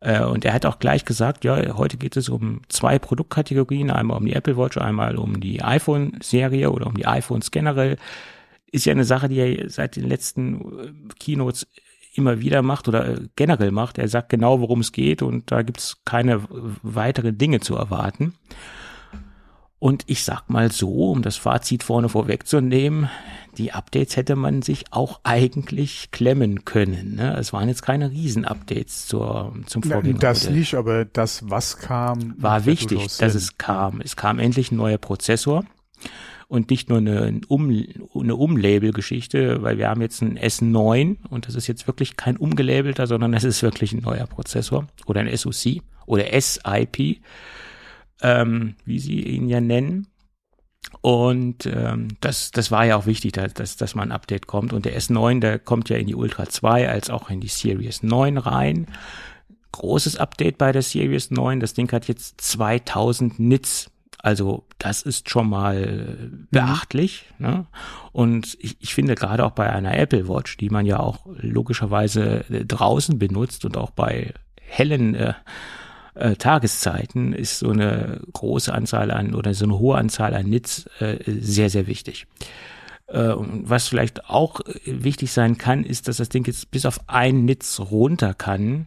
Äh, 0.00 0.22
und 0.22 0.44
er 0.44 0.52
hat 0.52 0.66
auch 0.66 0.78
gleich 0.78 1.04
gesagt, 1.04 1.44
ja, 1.44 1.76
heute 1.76 1.96
geht 1.96 2.16
es 2.16 2.28
um 2.28 2.60
zwei 2.68 2.98
Produktkategorien, 2.98 3.90
einmal 3.90 4.18
um 4.18 4.26
die 4.26 4.34
Apple 4.34 4.56
Watch, 4.56 4.78
einmal 4.78 5.16
um 5.16 5.40
die 5.40 5.62
iPhone-Serie 5.62 6.70
oder 6.70 6.86
um 6.86 6.94
die 6.94 7.06
iPhones 7.06 7.50
generell. 7.50 7.96
Ist 8.70 8.84
ja 8.84 8.92
eine 8.92 9.04
Sache, 9.04 9.28
die 9.28 9.38
er 9.38 9.70
seit 9.70 9.96
den 9.96 10.08
letzten 10.08 10.60
äh, 10.60 10.92
Keynotes 11.18 11.66
immer 12.14 12.40
wieder 12.40 12.62
macht 12.62 12.88
oder 12.88 13.08
äh, 13.08 13.20
generell 13.36 13.70
macht. 13.70 13.98
Er 13.98 14.08
sagt 14.08 14.28
genau, 14.28 14.60
worum 14.60 14.80
es 14.80 14.92
geht 14.92 15.22
und 15.22 15.50
da 15.50 15.62
gibt 15.62 15.78
es 15.78 15.98
keine 16.04 16.42
weiteren 16.82 17.38
Dinge 17.38 17.60
zu 17.60 17.76
erwarten. 17.76 18.34
Und 19.78 20.04
ich 20.06 20.24
sag 20.24 20.48
mal 20.48 20.72
so, 20.72 21.10
um 21.10 21.22
das 21.22 21.36
Fazit 21.36 21.82
vorne 21.82 22.08
vorwegzunehmen, 22.08 23.10
die 23.58 23.72
Updates 23.72 24.16
hätte 24.16 24.36
man 24.36 24.62
sich 24.62 24.84
auch 24.90 25.20
eigentlich 25.22 26.10
klemmen 26.10 26.64
können. 26.64 27.16
Ne? 27.16 27.36
Es 27.38 27.52
waren 27.52 27.68
jetzt 27.68 27.82
keine 27.82 28.10
Riesen-Updates 28.10 29.06
zur, 29.06 29.54
zum 29.66 29.82
Vorgänger. 29.82 30.18
Das 30.18 30.48
nicht, 30.50 30.74
aber 30.74 31.04
das, 31.04 31.48
was 31.48 31.78
kam, 31.78 32.34
war 32.38 32.66
wichtig, 32.66 33.16
dass 33.18 33.34
es 33.34 33.58
kam. 33.58 34.00
Es 34.00 34.16
kam 34.16 34.38
endlich 34.38 34.72
ein 34.72 34.76
neuer 34.76 34.98
Prozessor 34.98 35.64
und 36.48 36.70
nicht 36.70 36.88
nur 36.88 36.98
eine, 36.98 37.40
um, 37.48 37.68
eine 38.14 38.36
Umlabel-Geschichte, 38.36 39.62
weil 39.62 39.78
wir 39.78 39.88
haben 39.88 40.00
jetzt 40.00 40.22
ein 40.22 40.38
S9 40.38 41.16
und 41.28 41.48
das 41.48 41.54
ist 41.54 41.66
jetzt 41.66 41.86
wirklich 41.86 42.16
kein 42.16 42.36
umgelabelter, 42.36 43.06
sondern 43.06 43.34
es 43.34 43.44
ist 43.44 43.62
wirklich 43.62 43.92
ein 43.92 44.02
neuer 44.02 44.26
Prozessor 44.26 44.86
oder 45.06 45.20
ein 45.20 45.36
SoC 45.36 45.82
oder 46.06 46.24
SIP 46.40 47.20
ähm, 48.22 48.76
wie 48.84 48.98
sie 48.98 49.20
ihn 49.22 49.48
ja 49.48 49.60
nennen. 49.60 50.08
Und 51.00 51.66
ähm, 51.66 52.08
das, 52.20 52.50
das 52.50 52.70
war 52.70 52.84
ja 52.84 52.96
auch 52.96 53.06
wichtig, 53.06 53.32
dass, 53.32 53.76
dass 53.76 53.94
mal 53.94 54.04
ein 54.04 54.12
Update 54.12 54.46
kommt. 54.46 54.72
Und 54.72 54.84
der 54.84 54.98
S9, 54.98 55.40
der 55.40 55.58
kommt 55.58 55.88
ja 55.88 55.96
in 55.96 56.06
die 56.06 56.14
Ultra 56.14 56.48
2 56.48 56.88
als 56.88 57.10
auch 57.10 57.30
in 57.30 57.40
die 57.40 57.48
Series 57.48 58.02
9 58.02 58.38
rein. 58.38 58.86
Großes 59.72 60.16
Update 60.16 60.58
bei 60.58 60.72
der 60.72 60.82
Series 60.82 61.30
9. 61.30 61.60
Das 61.60 61.74
Ding 61.74 61.90
hat 61.92 62.08
jetzt 62.08 62.40
2000 62.40 63.38
Nits. 63.38 63.90
Also 64.18 64.64
das 64.78 65.02
ist 65.02 65.28
schon 65.28 65.48
mal 65.48 66.28
mhm. 66.30 66.48
beachtlich. 66.50 67.26
Mhm. 67.38 67.46
Ne? 67.46 67.66
Und 68.12 68.56
ich, 68.60 68.76
ich 68.80 68.94
finde 68.94 69.14
gerade 69.14 69.44
auch 69.44 69.52
bei 69.52 69.70
einer 69.70 69.96
Apple 69.96 70.28
Watch, 70.28 70.56
die 70.56 70.70
man 70.70 70.86
ja 70.86 71.00
auch 71.00 71.26
logischerweise 71.26 72.44
draußen 72.48 73.18
benutzt 73.18 73.64
und 73.64 73.76
auch 73.76 73.90
bei 73.90 74.32
hellen 74.60 75.14
äh, 75.14 75.34
äh, 76.16 76.36
Tageszeiten 76.36 77.32
ist 77.32 77.58
so 77.58 77.70
eine 77.70 78.20
große 78.32 78.72
Anzahl 78.72 79.10
an 79.10 79.34
oder 79.34 79.54
so 79.54 79.64
eine 79.64 79.78
hohe 79.78 79.98
Anzahl 79.98 80.34
an 80.34 80.48
Nits 80.48 80.86
äh, 80.98 81.18
sehr, 81.26 81.70
sehr 81.70 81.86
wichtig. 81.86 82.26
Äh, 83.06 83.34
was 83.36 83.88
vielleicht 83.88 84.28
auch 84.28 84.60
wichtig 84.84 85.30
sein 85.32 85.58
kann, 85.58 85.84
ist, 85.84 86.08
dass 86.08 86.16
das 86.16 86.28
Ding 86.28 86.46
jetzt 86.46 86.70
bis 86.70 86.86
auf 86.86 87.00
ein 87.06 87.44
Nitz 87.44 87.80
runter 87.80 88.34
kann. 88.34 88.86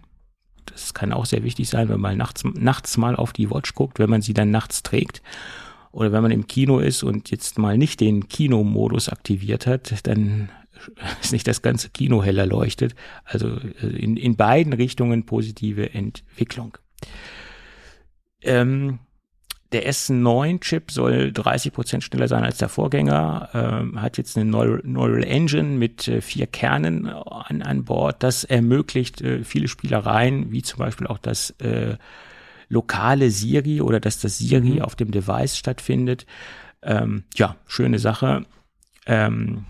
Das 0.66 0.94
kann 0.94 1.14
auch 1.14 1.26
sehr 1.26 1.44
wichtig 1.44 1.70
sein, 1.70 1.90
wenn 1.90 2.02
man 2.02 2.18
nachts, 2.18 2.44
nachts 2.44 2.98
mal 2.98 3.16
auf 3.16 3.32
die 3.32 3.50
Watch 3.50 3.76
guckt, 3.76 4.00
wenn 4.00 4.10
man 4.10 4.22
sie 4.22 4.34
dann 4.34 4.52
nachts 4.52 4.84
trägt. 4.84 5.22
Oder 5.92 6.12
wenn 6.12 6.22
man 6.22 6.32
im 6.32 6.48
Kino 6.48 6.80
ist 6.80 7.04
und 7.04 7.32
jetzt 7.32 7.58
mal 7.58 7.78
nicht 7.78 8.00
den 8.00 8.28
Kinomodus 8.28 9.10
aktiviert 9.10 9.68
hat, 9.68 10.08
dann 10.08 10.50
ist 11.22 11.32
nicht 11.32 11.48
das 11.48 11.62
ganze 11.62 11.90
Kino 11.90 12.24
heller 12.24 12.46
leuchtet. 12.46 12.96
Also 13.24 13.58
äh, 13.82 13.88
in, 13.88 14.18
in 14.18 14.36
beiden 14.36 14.74
Richtungen 14.74 15.26
positive 15.26 15.94
Entwicklung. 15.94 16.78
Ähm, 18.42 19.00
der 19.72 19.88
S9-Chip 19.88 20.90
soll 20.92 21.32
30 21.32 21.74
Prozent 21.74 22.04
schneller 22.04 22.28
sein 22.28 22.44
als 22.44 22.58
der 22.58 22.70
Vorgänger, 22.70 23.50
ähm, 23.54 24.02
hat 24.02 24.18
jetzt 24.18 24.36
eine 24.36 24.50
Neural, 24.50 24.82
Neural 24.84 25.24
Engine 25.24 25.78
mit 25.78 26.08
äh, 26.08 26.22
vier 26.22 26.48
Kernen 26.48 27.08
an, 27.08 27.62
an 27.62 27.86
Bord. 27.86 28.24
Das 28.24 28.44
ermöglicht 28.44 29.22
äh, 29.22 29.44
viele 29.44 29.68
Spielereien, 29.68 30.52
wie 30.52 30.64
zum 30.64 30.80
Beispiel 30.80 31.06
auch 31.06 31.20
das 31.20 31.52
äh, 31.60 31.98
lokale 32.68 33.30
Siri 33.30 33.82
oder 33.82 34.00
dass 34.00 34.20
das 34.20 34.40
Siri 34.40 34.76
mhm. 34.76 34.82
auf 34.82 34.96
dem 34.96 35.12
Device 35.12 35.58
stattfindet. 35.58 36.26
Ähm, 36.82 37.26
ja, 37.36 37.56
schöne 37.68 38.00
Sache. 38.00 38.46
Ähm, 39.06 39.66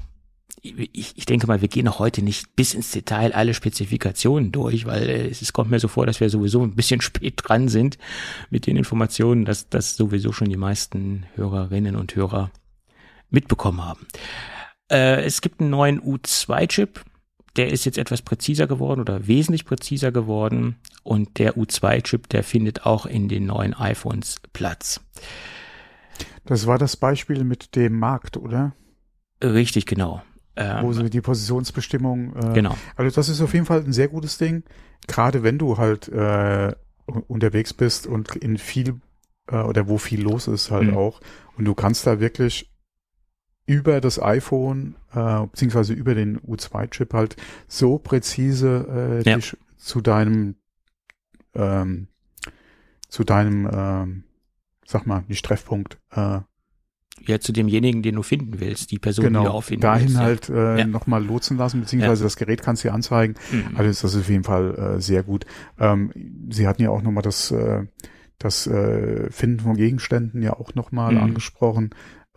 ich, 0.62 1.18
ich 1.18 1.26
denke 1.26 1.48
mal, 1.48 1.62
wir 1.62 1.68
gehen 1.68 1.88
auch 1.88 2.00
heute 2.00 2.22
nicht 2.22 2.56
bis 2.56 2.74
ins 2.74 2.92
Detail 2.92 3.34
alle 3.34 3.54
Spezifikationen 3.54 4.52
durch, 4.52 4.86
weil 4.86 5.10
äh, 5.10 5.28
es 5.30 5.54
kommt 5.54 5.72
mir 5.72 5.80
so 5.80 5.88
vor, 5.88 6.06
dass 6.06 6.20
wir 6.20 6.30
sowieso 6.30 6.64
ein 6.64 6.76
bisschen 6.76 7.02
spät 7.02 7.36
dran 7.38 7.70
sind 7.70 7.98
mit 8.50 8.68
den 8.68 8.76
Informationen, 8.76 9.46
dass 9.46 9.70
das 9.70 9.96
sowieso 9.96 10.32
schon 10.32 10.50
die 10.50 10.58
meisten 10.58 11.26
Hörerinnen 11.36 11.96
und 11.96 12.16
Hörer 12.16 12.52
mitbekommen 13.30 13.86
haben. 13.86 14.08
Äh, 14.92 15.24
es 15.24 15.42
gibt 15.42 15.62
einen 15.62 15.70
neuen 15.70 16.02
U2-Chip, 16.02 17.04
der 17.56 17.72
ist 17.72 17.86
jetzt 17.86 17.98
etwas 17.98 18.22
präziser 18.22 18.68
geworden 18.68 19.02
oder 19.02 19.28
wesentlich 19.28 19.66
präziser 19.66 20.12
geworden 20.12 20.78
und 21.04 21.40
der 21.40 21.58
U2-Chip, 21.58 22.30
der 22.30 22.44
findet 22.44 22.86
auch 22.86 23.06
in 23.06 23.30
den 23.30 23.46
neuen 23.46 23.74
iPhones 23.74 24.38
Platz. 24.54 25.02
Das 26.46 26.66
war 26.68 26.78
das 26.78 26.98
Beispiel 26.98 27.44
mit 27.44 27.76
dem 27.76 27.98
Markt, 28.00 28.38
oder? 28.38 28.76
Richtig, 29.44 29.86
genau. 29.86 30.22
Ähm, 30.60 30.84
Wo 30.84 30.92
sie 30.92 31.10
die 31.10 31.22
Positionsbestimmung. 31.22 32.36
Äh, 32.36 32.54
genau. 32.54 32.76
Also 32.98 33.16
das 33.16 33.30
ist 33.30 33.42
auf 33.42 33.54
jeden 33.54 33.66
Fall 33.66 33.80
ein 33.80 33.94
sehr 33.94 34.10
gutes 34.10 34.38
Ding. 34.38 34.64
Gerade 35.08 35.42
wenn 35.42 35.58
du 35.58 35.78
halt 35.78 36.10
äh, 36.10 36.74
unterwegs 37.28 37.74
bist 37.74 38.06
und 38.06 38.36
in 38.36 38.58
viel 38.58 39.00
äh, 39.48 39.56
oder 39.56 39.88
wo 39.88 39.98
viel 39.98 40.22
los 40.22 40.48
ist 40.48 40.70
halt 40.70 40.92
mhm. 40.92 40.98
auch. 40.98 41.22
Und 41.58 41.64
du 41.64 41.74
kannst 41.74 42.06
da 42.06 42.20
wirklich 42.20 42.70
über 43.66 44.02
das 44.02 44.22
iPhone 44.22 44.96
äh, 45.14 45.46
beziehungsweise 45.46 45.94
über 45.94 46.14
den 46.14 46.40
U2-Chip 46.42 47.14
halt 47.14 47.36
so 47.68 47.98
präzise 47.98 49.22
äh, 49.24 49.30
ja. 49.30 49.36
dich 49.38 49.56
zu 49.78 50.02
deinem 50.02 50.56
ähm, 51.54 52.08
zu 53.08 53.24
deinem 53.24 53.70
ähm, 53.72 54.24
sag 54.86 55.06
mal 55.06 55.24
nicht 55.28 55.46
Treffpunkt 55.46 56.00
äh, 56.12 56.40
ja 57.26 57.40
zu 57.40 57.52
demjenigen, 57.52 58.02
den 58.02 58.16
du 58.16 58.24
finden 58.24 58.60
willst, 58.60 58.92
die 58.92 59.00
Person, 59.00 59.26
genau, 59.26 59.42
die 59.42 59.46
du 59.46 59.52
auffinden 59.52 59.82
dahin 59.82 60.08
willst. 60.08 60.20
halt 60.20 60.50
äh, 60.50 60.80
ja. 60.80 60.86
nochmal 60.86 61.24
lotsen 61.24 61.58
lassen, 61.58 61.82
beziehungsweise 61.82 62.24
ja. 62.24 62.26
das 62.26 62.36
Gerät 62.36 62.62
kannst 62.62 62.84
du 62.84 62.90
dir 62.90 62.94
anzeigen. 62.94 63.36
Mhm. 63.52 63.76
Also 63.76 63.90
ist 63.90 64.04
das 64.04 64.16
auf 64.16 64.30
jeden 64.30 64.44
Fall 64.44 64.96
äh, 64.98 65.02
sehr 65.02 65.24
gut. 65.24 65.46
Ähm, 65.80 66.12
sie 66.50 66.68
hatten 66.68 66.82
ja 66.82 66.90
auch 66.90 67.02
nochmal 67.02 67.24
das, 67.24 67.52
äh, 67.52 67.84
das 68.38 68.68
äh, 68.68 69.30
Finden 69.32 69.60
von 69.60 69.76
Gegenständen 69.76 70.42
ja 70.42 70.54
auch 70.54 70.76
nochmal 70.76 71.14
mhm. 71.14 71.24
angesprochen. 71.24 71.92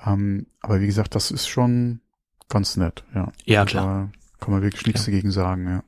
Ähm, 0.05 0.47
aber 0.61 0.81
wie 0.81 0.87
gesagt, 0.87 1.15
das 1.15 1.31
ist 1.31 1.49
schon 1.49 2.01
ganz 2.49 2.77
nett, 2.77 3.05
ja. 3.15 3.33
Ja, 3.45 3.65
klar. 3.65 4.11
Da 4.13 4.45
kann 4.45 4.55
man 4.55 4.63
wirklich 4.63 4.87
nichts 4.87 5.05
dagegen 5.05 5.31
sagen, 5.31 5.67
ja. 5.67 5.85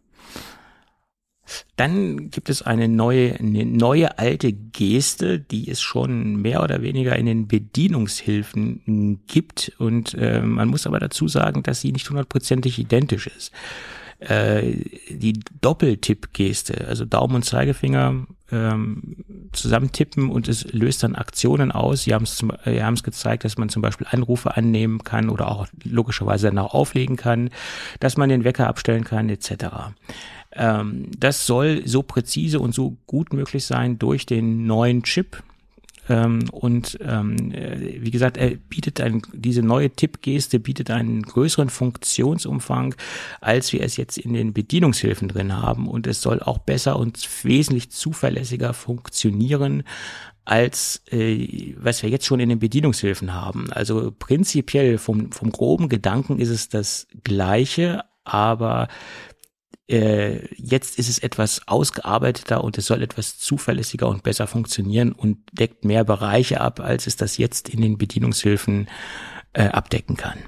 Dann 1.76 2.30
gibt 2.30 2.48
es 2.48 2.62
eine 2.62 2.88
neue, 2.88 3.34
eine 3.34 3.64
neue 3.64 4.18
alte 4.18 4.52
Geste, 4.52 5.38
die 5.38 5.70
es 5.70 5.80
schon 5.80 6.36
mehr 6.36 6.62
oder 6.62 6.82
weniger 6.82 7.16
in 7.16 7.26
den 7.26 7.48
Bedienungshilfen 7.48 9.20
gibt. 9.26 9.72
Und 9.78 10.14
äh, 10.14 10.40
man 10.40 10.68
muss 10.68 10.86
aber 10.86 11.00
dazu 11.00 11.28
sagen, 11.28 11.62
dass 11.62 11.80
sie 11.80 11.92
nicht 11.92 12.08
hundertprozentig 12.08 12.78
identisch 12.78 13.26
ist. 13.26 13.52
Äh, 14.20 14.76
die 15.10 15.40
Doppeltipp-Geste, 15.60 16.86
also 16.88 17.04
Daumen 17.04 17.36
und 17.36 17.44
Zeigefinger 17.44 18.26
ähm, 18.50 19.16
zusammentippen 19.52 20.30
und 20.30 20.48
es 20.48 20.72
löst 20.72 21.02
dann 21.02 21.14
Aktionen 21.14 21.72
aus. 21.72 22.04
Sie 22.04 22.14
haben 22.14 22.22
es 22.22 22.42
äh, 22.64 22.80
haben 22.80 22.94
es 22.94 23.02
gezeigt, 23.02 23.44
dass 23.44 23.58
man 23.58 23.68
zum 23.68 23.82
Beispiel 23.82 24.06
Anrufe 24.10 24.56
annehmen 24.56 25.02
kann 25.02 25.28
oder 25.28 25.48
auch 25.48 25.66
logischerweise 25.82 26.46
dann 26.46 26.58
auch 26.58 26.74
auflegen 26.74 27.16
kann, 27.16 27.50
dass 28.00 28.16
man 28.16 28.28
den 28.28 28.44
Wecker 28.44 28.68
abstellen 28.68 29.04
kann 29.04 29.28
etc. 29.28 29.66
Ähm, 30.54 31.10
das 31.18 31.46
soll 31.46 31.82
so 31.86 32.02
präzise 32.02 32.60
und 32.60 32.74
so 32.74 32.96
gut 33.06 33.32
möglich 33.32 33.64
sein 33.64 33.98
durch 33.98 34.26
den 34.26 34.66
neuen 34.66 35.02
Chip. 35.02 35.42
Ähm, 36.08 36.44
und 36.50 36.98
ähm, 37.00 37.52
äh, 37.52 38.02
wie 38.02 38.10
gesagt, 38.10 38.36
er 38.36 38.50
bietet 38.56 39.00
ein, 39.00 39.22
diese 39.32 39.62
neue 39.62 39.90
Tippgeste 39.90 40.60
bietet 40.60 40.90
einen 40.90 41.22
größeren 41.22 41.70
Funktionsumfang, 41.70 42.94
als 43.40 43.72
wir 43.72 43.82
es 43.82 43.96
jetzt 43.96 44.18
in 44.18 44.34
den 44.34 44.52
Bedienungshilfen 44.52 45.28
drin 45.28 45.56
haben. 45.56 45.88
Und 45.88 46.06
es 46.06 46.20
soll 46.20 46.40
auch 46.40 46.58
besser 46.58 46.98
und 46.98 47.26
wesentlich 47.42 47.90
zuverlässiger 47.90 48.74
funktionieren 48.74 49.84
als 50.46 51.02
äh, 51.10 51.74
was 51.78 52.02
wir 52.02 52.10
jetzt 52.10 52.26
schon 52.26 52.40
in 52.40 52.50
den 52.50 52.58
Bedienungshilfen 52.58 53.32
haben. 53.32 53.72
Also 53.72 54.12
prinzipiell 54.18 54.98
vom, 54.98 55.32
vom 55.32 55.50
groben 55.50 55.88
Gedanken 55.88 56.38
ist 56.38 56.50
es 56.50 56.68
das 56.68 57.06
gleiche, 57.24 58.04
aber 58.24 58.88
äh, 59.88 60.46
jetzt 60.54 60.98
ist 60.98 61.08
es 61.08 61.18
etwas 61.18 61.68
ausgearbeiteter 61.68 62.64
und 62.64 62.78
es 62.78 62.86
soll 62.86 63.02
etwas 63.02 63.38
zuverlässiger 63.38 64.08
und 64.08 64.22
besser 64.22 64.46
funktionieren 64.46 65.12
und 65.12 65.38
deckt 65.52 65.84
mehr 65.84 66.04
Bereiche 66.04 66.60
ab, 66.60 66.80
als 66.80 67.06
es 67.06 67.16
das 67.16 67.36
jetzt 67.36 67.68
in 67.68 67.82
den 67.82 67.98
Bedienungshilfen 67.98 68.88
äh, 69.52 69.64
abdecken 69.64 70.16
kann. 70.16 70.38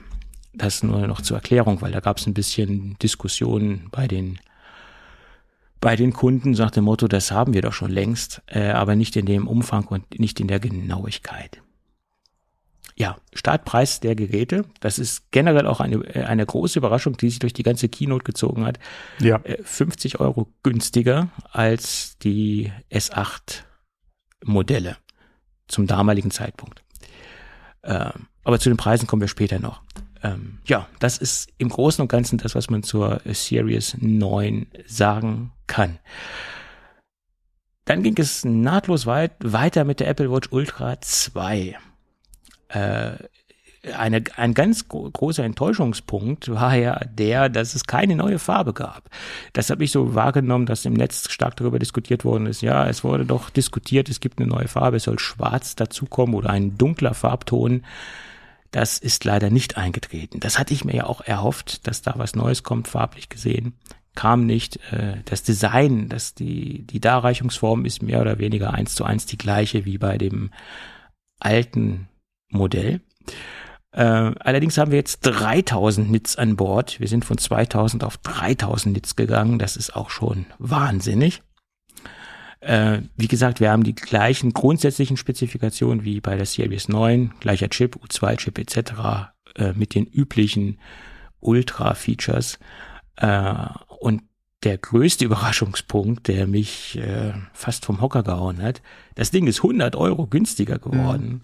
Das 0.55 0.83
nur 0.83 1.07
noch 1.07 1.21
zur 1.21 1.37
Erklärung, 1.37 1.83
weil 1.83 1.93
da 1.93 2.01
gab 2.01 2.17
es 2.17 2.27
ein 2.27 2.35
bisschen 2.35 2.97
Diskussionen 2.99 3.89
bei 3.91 4.09
den 4.09 4.39
bei 5.79 5.95
den 5.95 6.15
Kunden 6.15 6.53
nach 6.53 6.71
dem 6.71 6.85
Motto, 6.85 7.07
das 7.07 7.31
haben 7.31 7.53
wir 7.53 7.61
doch 7.61 7.75
schon 7.75 7.91
längst, 7.91 8.41
äh, 8.47 8.71
aber 8.71 8.97
nicht 8.97 9.15
in 9.15 9.27
dem 9.27 9.47
Umfang 9.47 9.85
und 9.87 10.19
nicht 10.19 10.41
in 10.41 10.49
der 10.49 10.59
Genauigkeit. 10.59 11.61
Ja, 12.99 13.19
Startpreis 13.35 14.01
der 14.01 14.15
Geräte, 14.15 14.65
das 14.81 14.99
ist 14.99 15.31
generell 15.31 15.67
auch 15.67 15.81
eine, 15.81 15.97
äh, 16.15 16.25
eine 16.25 16.47
große 16.47 16.79
Überraschung, 16.79 17.17
die 17.19 17.29
sich 17.29 17.39
durch 17.39 17.53
die 17.53 17.63
ganze 17.63 17.91
Keynote 17.91 18.25
gezogen 18.25 18.65
hat. 18.65 18.79
Ja. 19.21 19.41
50 19.63 20.15
äh, 20.15 20.19
Euro 20.19 20.49
günstiger 20.63 21.29
als 21.53 22.17
die 22.19 22.73
S8 22.91 23.65
Modelle 24.45 24.97
zum 25.69 25.87
damaligen 25.87 26.31
Zeitpunkt. 26.31 26.83
Ähm, 27.83 28.29
aber 28.45 28.59
zu 28.59 28.71
den 28.71 28.79
Preisen 28.79 29.07
kommen 29.07 29.21
wir 29.21 29.29
später 29.29 29.59
noch. 29.59 29.83
Ähm, 30.23 30.61
ja, 30.65 30.89
das 30.99 31.19
ist 31.19 31.51
im 31.59 31.69
Großen 31.69 32.01
und 32.01 32.09
Ganzen 32.09 32.39
das, 32.39 32.55
was 32.55 32.71
man 32.71 32.83
zur 32.83 33.21
Series 33.27 33.97
9 34.01 34.69
sagen 34.87 35.53
kann. 35.67 35.99
Dann 37.85 38.03
ging 38.03 38.17
es 38.19 38.45
nahtlos 38.45 39.05
weit, 39.05 39.33
weiter 39.41 39.85
mit 39.85 40.01
der 40.01 40.09
Apple 40.09 40.31
Watch 40.31 40.49
Ultra 40.51 41.01
2. 41.01 41.77
Äh, 42.69 43.13
eine, 43.95 44.23
ein 44.37 44.55
ganz 44.55 44.89
großer 44.89 45.45
Enttäuschungspunkt 45.45 46.49
war 46.49 46.75
ja 46.75 47.01
der, 47.05 47.49
dass 47.49 47.75
es 47.75 47.85
keine 47.85 48.17
neue 48.17 48.39
Farbe 48.39 48.73
gab. 48.73 49.09
Das 49.53 49.71
habe 49.71 49.85
ich 49.85 49.93
so 49.93 50.15
wahrgenommen, 50.15 50.67
dass 50.67 50.85
im 50.85 50.95
Netz 50.95 51.31
stark 51.31 51.57
darüber 51.57 51.79
diskutiert 51.79 52.25
worden 52.25 52.47
ist. 52.47 52.63
Ja, 52.63 52.89
es 52.89 53.05
wurde 53.05 53.25
doch 53.25 53.51
diskutiert, 53.51 54.09
es 54.09 54.21
gibt 54.21 54.39
eine 54.39 54.49
neue 54.49 54.69
Farbe, 54.69 54.97
es 54.97 55.05
soll 55.05 55.19
schwarz 55.19 55.77
dazukommen 55.77 56.35
oder 56.35 56.51
ein 56.51 56.77
dunkler 56.79 57.15
Farbton. 57.15 57.85
Das 58.73 58.99
ist 58.99 59.25
leider 59.25 59.51
nicht 59.51 59.77
eingetreten. 59.77 60.41
Das 60.41 60.59
hatte 60.59 60.75
ich 60.75 60.85
mir 60.85 60.97
ja 60.97 61.07
auch 61.07 61.21
erhofft, 61.21 61.87
dass 61.87 62.03
da 62.03 62.15
was 62.17 62.35
Neues 62.35 62.63
kommt, 62.63 62.89
farblich 62.89 63.29
gesehen. 63.29 63.75
Kam 64.15 64.47
nicht. 64.47 64.81
Äh, 64.93 65.19
das 65.25 65.43
Design, 65.43 66.09
das 66.09 66.35
die, 66.35 66.83
die 66.83 67.01
Darreichungsform 67.01 67.85
ist 67.85 68.03
mehr 68.03 68.21
oder 68.21 68.39
weniger 68.39 68.75
eins 68.75 68.95
zu 68.95 69.05
eins 69.05 69.27
die 69.27 69.39
gleiche 69.39 69.85
wie 69.85 69.99
bei 69.99 70.19
dem 70.19 70.51
alten 71.39 72.09
Modell. 72.57 73.01
Äh, 73.93 74.03
allerdings 74.03 74.77
haben 74.77 74.91
wir 74.91 74.99
jetzt 74.99 75.21
3000 75.23 76.11
Nits 76.11 76.37
an 76.37 76.57
Bord. 76.57 77.01
Wir 77.01 77.09
sind 77.09 77.25
von 77.25 77.39
2000 77.39 78.05
auf 78.05 78.19
3000 78.19 78.95
Nits 78.95 79.17
gegangen. 79.17 79.59
Das 79.59 79.77
ist 79.77 79.97
auch 79.97 80.11
schon 80.11 80.47
wahnsinnig. 80.59 81.43
Äh, 82.61 83.01
wie 83.17 83.29
gesagt, 83.29 83.61
wir 83.61 83.71
haben 83.71 83.85
die 83.85 83.95
gleichen 83.95 84.53
grundsätzlichen 84.53 85.17
Spezifikationen 85.17 86.05
wie 86.05 86.21
bei 86.21 86.37
der 86.37 86.47
Series 86.47 86.89
9, 86.89 87.35
gleicher 87.41 87.69
Chip, 87.69 87.97
U2-Chip 87.97 88.59
etc. 88.59 89.33
Äh, 89.57 89.73
mit 89.75 89.95
den 89.95 90.07
üblichen 90.07 90.79
Ultra-Features. 91.41 92.59
Äh, 93.17 93.55
und 94.01 94.23
der 94.63 94.79
größte 94.79 95.25
Überraschungspunkt, 95.25 96.29
der 96.29 96.47
mich 96.47 96.99
äh, 96.99 97.33
fast 97.53 97.85
vom 97.85 98.01
Hocker 98.01 98.23
gehauen 98.23 98.61
hat, 98.61 98.83
das 99.15 99.31
Ding 99.31 99.47
ist 99.47 99.59
100 99.59 99.97
Euro 99.97 100.27
günstiger 100.27 100.79
geworden. 100.79 101.29
Mhm. 101.29 101.43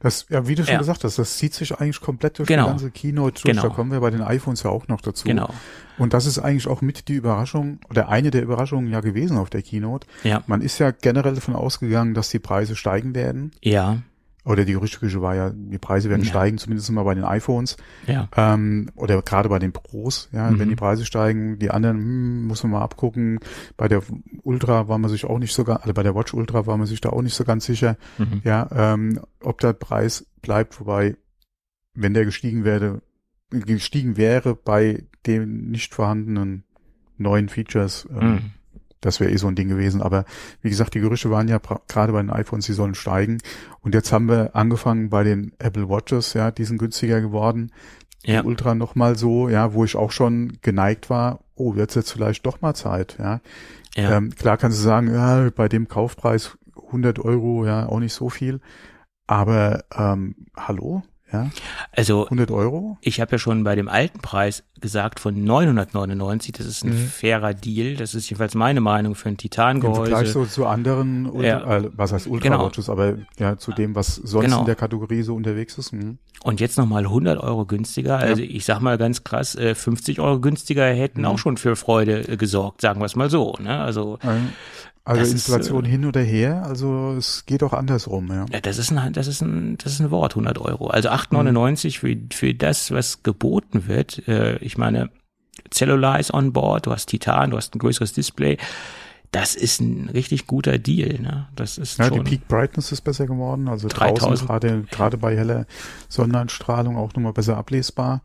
Das, 0.00 0.26
ja, 0.28 0.46
wie 0.46 0.54
du 0.54 0.64
schon 0.64 0.74
ja. 0.74 0.78
gesagt 0.78 1.04
hast, 1.04 1.18
das 1.18 1.36
zieht 1.36 1.54
sich 1.54 1.74
eigentlich 1.78 2.00
komplett 2.00 2.38
durch 2.38 2.48
genau. 2.48 2.64
die 2.64 2.70
ganze 2.70 2.90
Keynote 2.90 3.42
durch. 3.42 3.56
Genau. 3.56 3.62
Da 3.62 3.68
kommen 3.68 3.92
wir 3.92 4.00
bei 4.00 4.10
den 4.10 4.22
iPhones 4.22 4.62
ja 4.62 4.70
auch 4.70 4.88
noch 4.88 5.00
dazu. 5.00 5.26
Genau. 5.26 5.50
Und 5.98 6.12
das 6.12 6.26
ist 6.26 6.38
eigentlich 6.38 6.66
auch 6.66 6.82
mit 6.82 7.08
die 7.08 7.14
Überraschung 7.14 7.78
oder 7.88 8.08
eine 8.08 8.30
der 8.30 8.42
Überraschungen 8.42 8.90
ja 8.92 9.00
gewesen 9.00 9.38
auf 9.38 9.50
der 9.50 9.62
Keynote. 9.62 10.06
Ja. 10.24 10.42
Man 10.46 10.60
ist 10.60 10.78
ja 10.78 10.90
generell 10.90 11.34
davon 11.34 11.56
ausgegangen, 11.56 12.14
dass 12.14 12.28
die 12.28 12.38
Preise 12.38 12.76
steigen 12.76 13.14
werden. 13.14 13.52
Ja 13.62 13.98
oder 14.46 14.64
die 14.64 14.74
Gerüchteküche 14.74 15.20
war 15.20 15.34
ja, 15.34 15.50
die 15.50 15.78
Preise 15.78 16.08
werden 16.08 16.22
ja. 16.22 16.30
steigen, 16.30 16.56
zumindest 16.56 16.90
mal 16.92 17.02
bei 17.02 17.16
den 17.16 17.24
iPhones. 17.24 17.76
Ja. 18.06 18.28
Ähm, 18.36 18.90
oder 18.94 19.20
gerade 19.20 19.48
bei 19.48 19.58
den 19.58 19.72
Pros, 19.72 20.28
ja, 20.32 20.50
mhm. 20.50 20.60
wenn 20.60 20.68
die 20.68 20.76
Preise 20.76 21.04
steigen, 21.04 21.58
die 21.58 21.70
anderen 21.70 21.98
hm, 21.98 22.46
muss 22.46 22.62
man 22.62 22.72
mal 22.72 22.82
abgucken. 22.82 23.40
Bei 23.76 23.88
der 23.88 24.02
Ultra 24.44 24.86
war 24.86 24.98
man 24.98 25.10
sich 25.10 25.24
auch 25.24 25.40
nicht 25.40 25.52
so 25.52 25.64
ganz, 25.64 25.80
also 25.80 25.92
bei 25.92 26.04
der 26.04 26.14
Watch 26.14 26.32
Ultra 26.32 26.64
war 26.66 26.76
man 26.76 26.86
sich 26.86 27.00
da 27.00 27.10
auch 27.10 27.22
nicht 27.22 27.34
so 27.34 27.42
ganz 27.42 27.66
sicher, 27.66 27.96
mhm. 28.18 28.40
ja, 28.44 28.68
ähm, 28.72 29.20
ob 29.42 29.60
der 29.60 29.72
Preis 29.72 30.26
bleibt, 30.42 30.78
wobei, 30.78 31.16
wenn 31.94 32.14
der 32.14 32.24
gestiegen 32.24 32.64
werde, 32.64 33.02
gestiegen 33.50 34.16
wäre 34.16 34.54
bei 34.54 35.02
den 35.26 35.70
nicht 35.70 35.92
vorhandenen 35.92 36.62
neuen 37.18 37.48
Features, 37.48 38.06
ähm, 38.12 38.30
mhm 38.30 38.50
das 39.06 39.20
wäre 39.20 39.30
eh 39.30 39.36
so 39.36 39.46
ein 39.46 39.54
Ding 39.54 39.68
gewesen. 39.68 40.02
Aber 40.02 40.24
wie 40.60 40.68
gesagt, 40.68 40.94
die 40.94 41.00
Gerüchte 41.00 41.30
waren 41.30 41.48
ja 41.48 41.58
gerade 41.88 42.12
bei 42.12 42.20
den 42.20 42.30
iPhones, 42.30 42.66
sie 42.66 42.72
sollen 42.72 42.94
steigen. 42.94 43.38
Und 43.80 43.94
jetzt 43.94 44.12
haben 44.12 44.28
wir 44.28 44.54
angefangen 44.54 45.08
bei 45.08 45.24
den 45.24 45.52
Apple 45.58 45.88
Watches, 45.88 46.34
ja, 46.34 46.50
die 46.50 46.64
sind 46.64 46.78
günstiger 46.78 47.20
geworden. 47.20 47.72
Ja. 48.24 48.42
Die 48.42 48.48
Ultra 48.48 48.74
nochmal 48.74 49.16
so, 49.16 49.48
ja, 49.48 49.72
wo 49.72 49.84
ich 49.84 49.96
auch 49.96 50.10
schon 50.10 50.58
geneigt 50.60 51.08
war, 51.10 51.40
oh, 51.54 51.74
jetzt 51.74 51.94
jetzt 51.94 52.12
vielleicht 52.12 52.44
doch 52.44 52.60
mal 52.60 52.74
Zeit, 52.74 53.16
ja. 53.18 53.40
ja. 53.94 54.16
Ähm, 54.16 54.34
klar 54.34 54.56
kannst 54.56 54.78
du 54.78 54.82
sagen, 54.82 55.14
ja, 55.14 55.48
bei 55.54 55.68
dem 55.68 55.86
Kaufpreis 55.86 56.58
100 56.86 57.18
Euro, 57.20 57.64
ja, 57.64 57.86
auch 57.86 58.00
nicht 58.00 58.14
so 58.14 58.28
viel. 58.28 58.60
Aber 59.26 59.84
ähm, 59.96 60.34
hallo, 60.56 61.02
ja? 61.32 61.50
Also 61.92 62.24
100 62.24 62.50
Euro? 62.50 62.98
Ich 63.00 63.20
habe 63.20 63.32
ja 63.32 63.38
schon 63.38 63.64
bei 63.64 63.74
dem 63.74 63.88
alten 63.88 64.20
Preis 64.20 64.62
gesagt 64.80 65.18
von 65.18 65.42
999, 65.42 66.52
das 66.52 66.66
ist 66.66 66.84
ein 66.84 66.90
mhm. 66.90 67.06
fairer 67.08 67.54
Deal. 67.54 67.96
Das 67.96 68.14
ist 68.14 68.28
jedenfalls 68.30 68.54
meine 68.54 68.80
Meinung 68.80 69.14
für 69.14 69.28
ein 69.28 69.36
Titangehäuse. 69.36 70.00
Im 70.00 70.06
Vergleich 70.06 70.32
so 70.32 70.44
zu 70.44 70.66
anderen, 70.66 71.42
ja. 71.42 71.78
äh, 71.78 71.90
was 71.94 72.12
heißt 72.12 72.26
Ultra 72.26 72.48
genau. 72.48 72.70
aber 72.92 73.18
ja 73.38 73.56
zu 73.56 73.72
dem, 73.72 73.94
was 73.94 74.16
sonst 74.16 74.44
genau. 74.44 74.60
in 74.60 74.66
der 74.66 74.76
Kategorie 74.76 75.22
so 75.22 75.34
unterwegs 75.34 75.78
ist. 75.78 75.92
Mhm. 75.92 76.18
Und 76.42 76.60
jetzt 76.60 76.78
nochmal 76.78 77.04
100 77.04 77.38
Euro 77.40 77.64
günstiger. 77.64 78.18
Also 78.18 78.42
ja. 78.42 78.50
ich 78.50 78.64
sag 78.64 78.80
mal 78.80 78.98
ganz 78.98 79.24
krass, 79.24 79.56
50 79.56 80.18
äh, 80.18 80.20
Euro 80.20 80.40
günstiger 80.40 80.86
hätten 80.86 81.20
mhm. 81.20 81.26
auch 81.26 81.38
schon 81.38 81.56
für 81.56 81.74
Freude 81.74 82.28
äh, 82.28 82.36
gesorgt, 82.36 82.82
sagen 82.82 83.00
wir 83.00 83.06
es 83.06 83.16
mal 83.16 83.30
so. 83.30 83.54
Ne? 83.60 83.80
Also 83.80 84.18
also 85.06 85.20
das 85.20 85.30
Inflation 85.30 85.84
ist, 85.84 85.88
äh, 85.88 85.92
hin 85.92 86.04
oder 86.04 86.20
her, 86.20 86.64
also 86.66 87.14
es 87.16 87.46
geht 87.46 87.62
auch 87.62 87.72
andersrum, 87.72 88.26
ja. 88.28 88.44
ja. 88.50 88.60
Das 88.60 88.76
ist 88.76 88.90
ein, 88.90 89.12
das 89.12 89.28
ist 89.28 89.40
ein, 89.40 89.78
das 89.78 89.92
ist 89.92 90.00
ein 90.00 90.10
Wort, 90.10 90.32
100 90.32 90.58
Euro. 90.58 90.88
Also 90.88 91.10
8,99 91.10 91.86
mhm. 91.86 92.28
für, 92.30 92.36
für 92.36 92.54
das, 92.54 92.90
was 92.90 93.22
geboten 93.22 93.86
wird. 93.86 94.26
Äh, 94.26 94.56
ich 94.56 94.76
meine, 94.76 95.10
Cellular 95.72 96.18
ist 96.18 96.34
on 96.34 96.52
board, 96.52 96.86
du 96.86 96.90
hast 96.90 97.06
Titan, 97.06 97.52
du 97.52 97.56
hast 97.56 97.72
ein 97.76 97.78
größeres 97.78 98.14
Display. 98.14 98.58
Das 99.30 99.54
ist 99.54 99.80
ein 99.80 100.08
richtig 100.08 100.48
guter 100.48 100.76
Deal, 100.76 101.20
ne? 101.20 101.48
Das 101.54 101.78
ist 101.78 101.98
ja, 101.98 102.06
schon 102.06 102.24
die 102.24 102.30
Peak 102.30 102.48
Brightness 102.48 102.90
ist 102.90 103.02
besser 103.02 103.26
geworden, 103.26 103.68
also 103.68 103.86
3000. 103.86 104.20
draußen 104.20 104.46
gerade, 104.48 104.82
gerade 104.90 105.18
bei 105.18 105.36
heller 105.36 105.66
Sonneneinstrahlung 106.08 106.96
auch 106.96 107.14
nochmal 107.14 107.32
besser 107.32 107.56
ablesbar. 107.56 108.22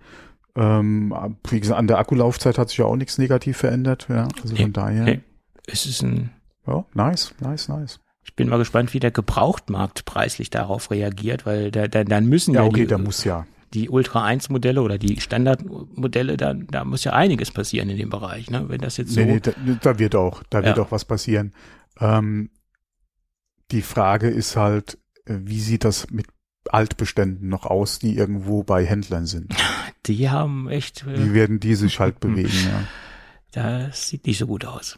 Ähm, 0.56 1.13
wie 1.48 1.60
gesagt, 1.60 1.78
an 1.78 1.86
der 1.86 2.00
Akkulaufzeit 2.00 2.58
hat 2.58 2.70
sich 2.70 2.80
ja 2.80 2.86
auch 2.86 2.96
nichts 2.96 3.20
negativ 3.20 3.58
verändert, 3.58 4.08
ja. 4.10 4.28
Also 4.41 4.56
von 4.56 4.65
hey, 4.65 4.72
daher. 4.72 5.06
Hey, 5.06 5.22
es 5.67 5.86
ist 5.86 6.02
ein 6.02 6.32
ja, 6.67 6.86
nice, 6.93 7.34
nice, 7.39 7.67
nice. 7.67 8.00
Ich 8.24 8.36
bin 8.36 8.50
mal 8.50 8.58
gespannt, 8.58 8.93
wie 8.93 9.00
der 9.00 9.12
Gebrauchtmarkt 9.12 10.06
preislich 10.06 10.50
darauf 10.52 10.91
reagiert, 10.91 11.45
weil 11.45 11.71
da, 11.71 11.88
da, 11.88 12.04
dann 12.04 12.28
müssen 12.28 12.54
ja, 12.54 12.62
ja 12.62 12.67
okay, 12.67 12.82
die, 12.82 12.88
da 12.88 12.97
muss 12.97 13.24
ja 13.24 13.45
die 13.74 13.89
Ultra 13.89 14.24
1 14.24 14.50
Modelle 14.50 14.82
oder 14.82 14.97
die 14.97 15.19
Standardmodelle, 15.19 16.38
da, 16.38 16.54
da 16.54 16.84
muss 16.84 17.04
ja 17.04 17.13
einiges 17.13 17.52
passieren 17.52 17.89
in 17.89 17.97
dem 17.97 18.10
Bereich, 18.10 18.50
ne? 18.50 18.65
Wenn 18.67 18.82
das 18.82 18.97
jetzt 18.97 19.13
so. 19.13 19.21
Nee, 19.21 19.34
nee 19.34 19.39
da, 19.39 19.52
da 19.82 20.00
wird 20.00 20.15
auch, 20.15 20.43
da 20.50 20.63
wird 20.63 20.80
auch 20.80 20.91
was 20.91 21.06
passieren. 21.06 21.54
Ähm, 22.00 22.50
die 23.71 23.82
Frage 23.82 24.28
ist 24.30 24.58
halt, 24.58 24.97
äh, 25.26 25.38
wie 25.39 25.60
sieht 25.60 25.86
das 25.86 26.10
mit 26.10 26.28
Altbeständen 26.69 27.47
noch 27.47 27.65
aus, 27.65 28.00
die 28.00 28.15
irgendwo 28.15 28.63
bei 28.63 28.86
Händlern 28.86 29.26
sind? 29.26 29.54
Die 30.08 30.32
haben 30.32 30.67
echt. 30.67 31.06
Äh, 31.06 31.26
wie 31.26 31.34
werden 31.36 31.60
die 31.60 31.76
sich 31.76 32.00
halt 32.00 32.19
bewegen, 32.19 32.50
ja? 32.65 32.84
Das 33.52 34.10
sieht 34.10 34.26
nicht 34.26 34.39
so 34.39 34.47
gut 34.47 34.65
aus. 34.65 34.97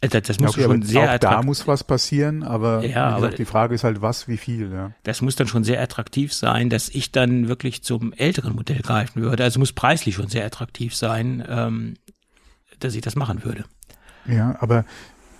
Äh, 0.00 0.08
das, 0.08 0.38
muss 0.38 0.50
okay, 0.50 0.62
schon 0.62 0.82
sehr 0.82 1.14
auch 1.14 1.18
da 1.18 1.42
muss 1.42 1.66
was 1.66 1.82
passieren, 1.82 2.42
aber, 2.42 2.84
ja, 2.84 3.08
aber 3.08 3.30
die 3.30 3.44
Frage 3.44 3.74
ist 3.74 3.84
halt 3.84 4.00
was, 4.00 4.28
wie 4.28 4.36
viel. 4.36 4.72
Ja. 4.72 4.92
Das 5.02 5.22
muss 5.22 5.36
dann 5.36 5.48
schon 5.48 5.64
sehr 5.64 5.82
attraktiv 5.82 6.32
sein, 6.32 6.70
dass 6.70 6.88
ich 6.88 7.10
dann 7.10 7.48
wirklich 7.48 7.82
zum 7.82 8.12
älteren 8.12 8.54
Modell 8.54 8.80
greifen 8.80 9.22
würde. 9.22 9.42
Also 9.42 9.58
muss 9.58 9.72
preislich 9.72 10.14
schon 10.14 10.28
sehr 10.28 10.44
attraktiv 10.44 10.94
sein, 10.94 11.44
ähm, 11.48 11.94
dass 12.78 12.94
ich 12.94 13.00
das 13.00 13.16
machen 13.16 13.44
würde. 13.44 13.64
Ja, 14.26 14.56
aber 14.60 14.84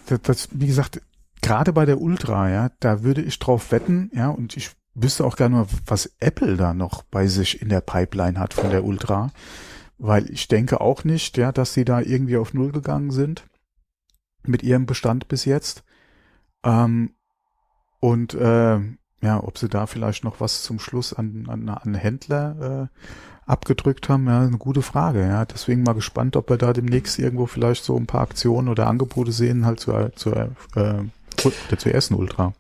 das, 0.07 0.23
das, 0.23 0.49
wie 0.53 0.67
gesagt, 0.67 1.03
gerade 1.41 1.73
bei 1.73 1.85
der 1.85 2.01
Ultra, 2.01 2.51
ja, 2.51 2.71
da 2.81 3.03
würde 3.03 3.23
ich 3.23 3.39
drauf 3.39 3.71
wetten, 3.71 4.11
ja, 4.13 4.29
und 4.29 4.57
ich 4.57 4.71
wüsste 4.95 5.25
auch 5.25 5.37
gerne 5.37 5.55
mal, 5.55 5.67
was 5.87 6.11
Apple 6.19 6.57
da 6.57 6.75
noch 6.75 7.05
bei 7.05 7.29
sich 7.29 7.63
in 7.63 7.69
der 7.69 7.81
Pipeline 7.81 8.41
hat 8.41 8.55
von 8.55 8.71
der 8.71 8.83
Ultra, 8.83 9.31
weil 9.99 10.29
ich 10.31 10.49
denke 10.49 10.81
auch 10.81 11.05
nicht, 11.05 11.37
ja, 11.39 11.53
dass 11.53 11.75
sie 11.75 11.85
da 11.85 12.01
irgendwie 12.01 12.37
auf 12.37 12.55
Null 12.55 12.73
gegangen 12.73 13.13
sind 13.13 13.45
mit 14.45 14.63
ihrem 14.63 14.87
Bestand 14.87 15.29
bis 15.29 15.45
jetzt. 15.45 15.85
Ähm, 16.65 17.11
Und 18.01 18.35
äh, 18.35 18.79
ja, 19.21 19.43
ob 19.43 19.59
sie 19.59 19.69
da 19.69 19.87
vielleicht 19.87 20.23
noch 20.23 20.41
was 20.41 20.63
zum 20.63 20.79
Schluss 20.79 21.13
an, 21.13 21.47
an, 21.49 21.69
an 21.69 21.95
Händler 21.95 22.89
äh, 22.95 23.51
abgedrückt 23.51 24.09
haben, 24.09 24.29
ja, 24.29 24.43
eine 24.43 24.59
gute 24.59 24.83
Frage. 24.83 25.23
Ja, 25.23 25.45
deswegen 25.45 25.83
mal 25.83 25.95
gespannt, 25.95 26.37
ob 26.37 26.49
wir 26.49 26.59
da 26.59 26.73
demnächst 26.73 27.19
irgendwo 27.19 27.47
vielleicht 27.47 27.83
so 27.83 27.97
ein 27.97 28.07
paar 28.07 28.21
Aktionen 28.21 28.69
oder 28.69 28.87
Angebote 28.87 29.33
sehen, 29.33 29.67
halt 29.67 29.81
zur, 29.81 30.13
zur, 30.15 30.55
äh, 30.77 31.03
zur 31.77 31.93
ersten 31.93 32.15
Ultra. 32.15 32.53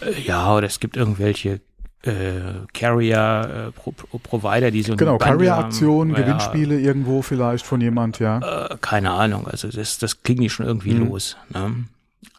Äh, 0.00 0.20
ja, 0.20 0.54
oder 0.54 0.66
es 0.68 0.78
gibt 0.78 0.96
irgendwelche 0.96 1.60
äh, 2.04 2.66
Carrier 2.72 3.68
äh, 3.68 3.72
Pro 3.72 3.92
Provider, 4.18 4.70
die 4.70 4.82
so 4.82 4.92
ein 4.92 4.98
genau 4.98 5.18
Carrier-Aktionen, 5.18 6.14
Gewinnspiele 6.14 6.78
ja, 6.78 6.86
irgendwo 6.86 7.22
vielleicht 7.22 7.64
von 7.64 7.80
jemand, 7.80 8.18
ja. 8.18 8.68
Äh, 8.68 8.76
keine 8.80 9.10
Ahnung, 9.10 9.46
also 9.46 9.68
das 9.68 9.98
das 9.98 10.22
klingt 10.22 10.40
nicht 10.40 10.52
schon 10.52 10.66
irgendwie 10.66 10.94
mhm. 10.94 11.08
los. 11.08 11.36
Ne? 11.52 11.86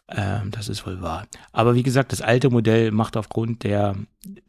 Ähm, 0.08 0.50
das 0.52 0.68
ist 0.68 0.86
wohl 0.86 1.02
wahr. 1.02 1.26
Aber 1.52 1.74
wie 1.74 1.82
gesagt, 1.82 2.12
das 2.12 2.22
alte 2.22 2.48
Modell 2.50 2.92
macht 2.92 3.16
aufgrund 3.16 3.64
der 3.64 3.96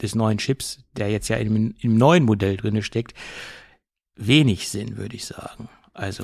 des 0.02 0.14
neuen 0.14 0.38
Chips, 0.38 0.80
der 0.96 1.10
jetzt 1.10 1.28
ja 1.30 1.38
im, 1.38 1.74
im 1.80 1.98
neuen 1.98 2.24
Modell 2.24 2.58
drinne 2.58 2.84
steckt, 2.84 3.14
wenig 4.16 4.70
Sinn, 4.70 4.98
würde 4.98 5.16
ich 5.16 5.26
sagen. 5.26 5.70
Also 5.94 6.24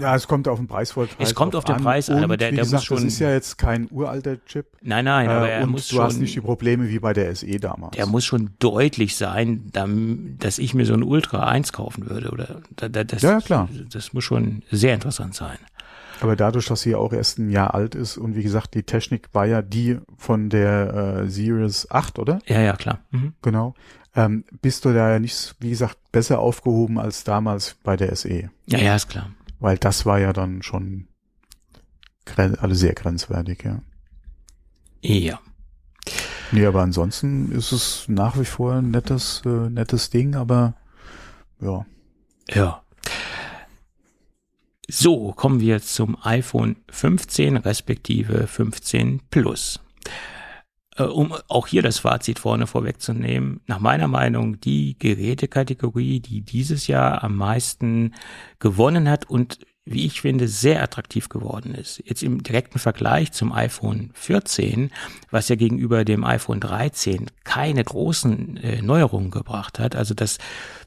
ja, 0.00 0.14
es 0.14 0.26
kommt 0.26 0.48
auf 0.48 0.58
den 0.58 0.66
Preis 0.66 0.92
voll 0.92 1.08
Es 1.18 1.34
kommt 1.34 1.54
auf 1.54 1.64
den 1.64 1.76
an. 1.76 1.82
Preis 1.82 2.10
an, 2.10 2.24
aber 2.24 2.36
der, 2.36 2.50
der 2.50 2.60
gesagt, 2.60 2.80
muss 2.80 2.84
schon. 2.84 2.96
Das 2.98 3.04
ist 3.04 3.18
ja 3.18 3.32
jetzt 3.32 3.58
kein 3.58 3.88
uralter 3.90 4.44
Chip. 4.46 4.66
Nein, 4.82 5.04
nein, 5.04 5.28
aber 5.28 5.48
äh, 5.48 5.58
er 5.58 5.62
und 5.64 5.70
muss 5.70 5.88
du 5.88 5.96
schon. 5.96 6.04
hast 6.04 6.18
nicht 6.18 6.34
die 6.34 6.40
Probleme 6.40 6.88
wie 6.88 6.98
bei 6.98 7.12
der 7.12 7.34
SE 7.34 7.58
damals. 7.58 7.96
Der 7.96 8.06
muss 8.06 8.24
schon 8.24 8.50
deutlich 8.58 9.16
sein, 9.16 9.70
dass 10.38 10.58
ich 10.58 10.74
mir 10.74 10.86
so 10.86 10.94
ein 10.94 11.02
Ultra 11.02 11.46
1 11.46 11.72
kaufen 11.72 12.08
würde, 12.08 12.30
oder? 12.30 12.62
Das, 12.76 13.22
ja, 13.22 13.40
klar. 13.40 13.68
Das 13.92 14.12
muss 14.12 14.24
schon 14.24 14.62
sehr 14.70 14.94
interessant 14.94 15.34
sein. 15.34 15.58
Aber 16.20 16.36
dadurch, 16.36 16.66
dass 16.66 16.82
sie 16.82 16.94
auch 16.94 17.12
erst 17.12 17.38
ein 17.38 17.50
Jahr 17.50 17.74
alt 17.74 17.94
ist 17.94 18.18
und 18.18 18.36
wie 18.36 18.42
gesagt, 18.42 18.74
die 18.74 18.82
Technik 18.82 19.28
war 19.32 19.46
ja 19.46 19.62
die 19.62 19.98
von 20.18 20.50
der 20.50 21.22
äh, 21.24 21.30
Series 21.30 21.90
8, 21.90 22.18
oder? 22.18 22.40
Ja, 22.46 22.60
ja, 22.60 22.76
klar. 22.76 23.00
Mhm. 23.10 23.32
Genau. 23.42 23.74
Ähm, 24.14 24.44
bist 24.60 24.84
du 24.84 24.92
da 24.92 25.12
ja 25.12 25.18
nicht, 25.18 25.54
wie 25.60 25.70
gesagt, 25.70 25.96
besser 26.12 26.40
aufgehoben 26.40 26.98
als 26.98 27.24
damals 27.24 27.76
bei 27.84 27.96
der 27.96 28.14
SE. 28.16 28.50
Ja, 28.66 28.78
ja, 28.78 28.96
ist 28.96 29.08
klar. 29.08 29.30
Weil 29.60 29.78
das 29.78 30.06
war 30.06 30.18
ja 30.18 30.32
dann 30.32 30.62
schon 30.62 31.06
alle 32.36 32.74
sehr 32.74 32.94
grenzwertig, 32.94 33.64
ja. 33.64 33.82
Ja. 35.02 35.40
Nee, 36.52 36.66
aber 36.66 36.82
ansonsten 36.82 37.52
ist 37.52 37.72
es 37.72 38.04
nach 38.08 38.38
wie 38.38 38.44
vor 38.44 38.74
ein 38.74 38.90
nettes, 38.90 39.42
äh, 39.44 39.70
nettes 39.70 40.10
Ding, 40.10 40.34
aber 40.34 40.74
ja. 41.60 41.86
Ja. 42.48 42.82
So, 44.88 45.32
kommen 45.32 45.60
wir 45.60 45.80
zum 45.80 46.16
iPhone 46.22 46.76
15 46.90 47.56
respektive 47.58 48.48
15 48.48 49.20
Plus. 49.30 49.80
Äh, 50.96 51.04
um 51.04 51.34
auch 51.48 51.66
hier 51.66 51.82
das 51.82 52.00
Fazit 52.00 52.38
vorne 52.38 52.66
vorwegzunehmen, 52.66 53.60
nach 53.66 53.78
meiner 53.78 54.08
Meinung 54.08 54.60
die 54.60 54.98
Gerätekategorie, 54.98 56.20
die 56.20 56.40
dieses 56.42 56.86
Jahr 56.86 57.22
am 57.22 57.36
meisten 57.36 58.14
gewonnen 58.58 59.08
hat 59.08 59.28
und 59.28 59.58
wie 59.86 60.06
ich 60.06 60.20
finde, 60.20 60.46
sehr 60.46 60.82
attraktiv 60.82 61.28
geworden 61.28 61.74
ist. 61.74 62.02
Jetzt 62.04 62.22
im 62.22 62.42
direkten 62.42 62.78
Vergleich 62.78 63.32
zum 63.32 63.52
iPhone 63.52 64.10
14, 64.14 64.90
was 65.30 65.48
ja 65.48 65.56
gegenüber 65.56 66.04
dem 66.04 66.22
iPhone 66.22 66.60
13 66.60 67.26
keine 67.44 67.82
großen 67.82 68.56
äh, 68.58 68.82
Neuerungen 68.82 69.30
gebracht 69.30 69.78
hat. 69.78 69.96
Also 69.96 70.14
das, 70.14 70.38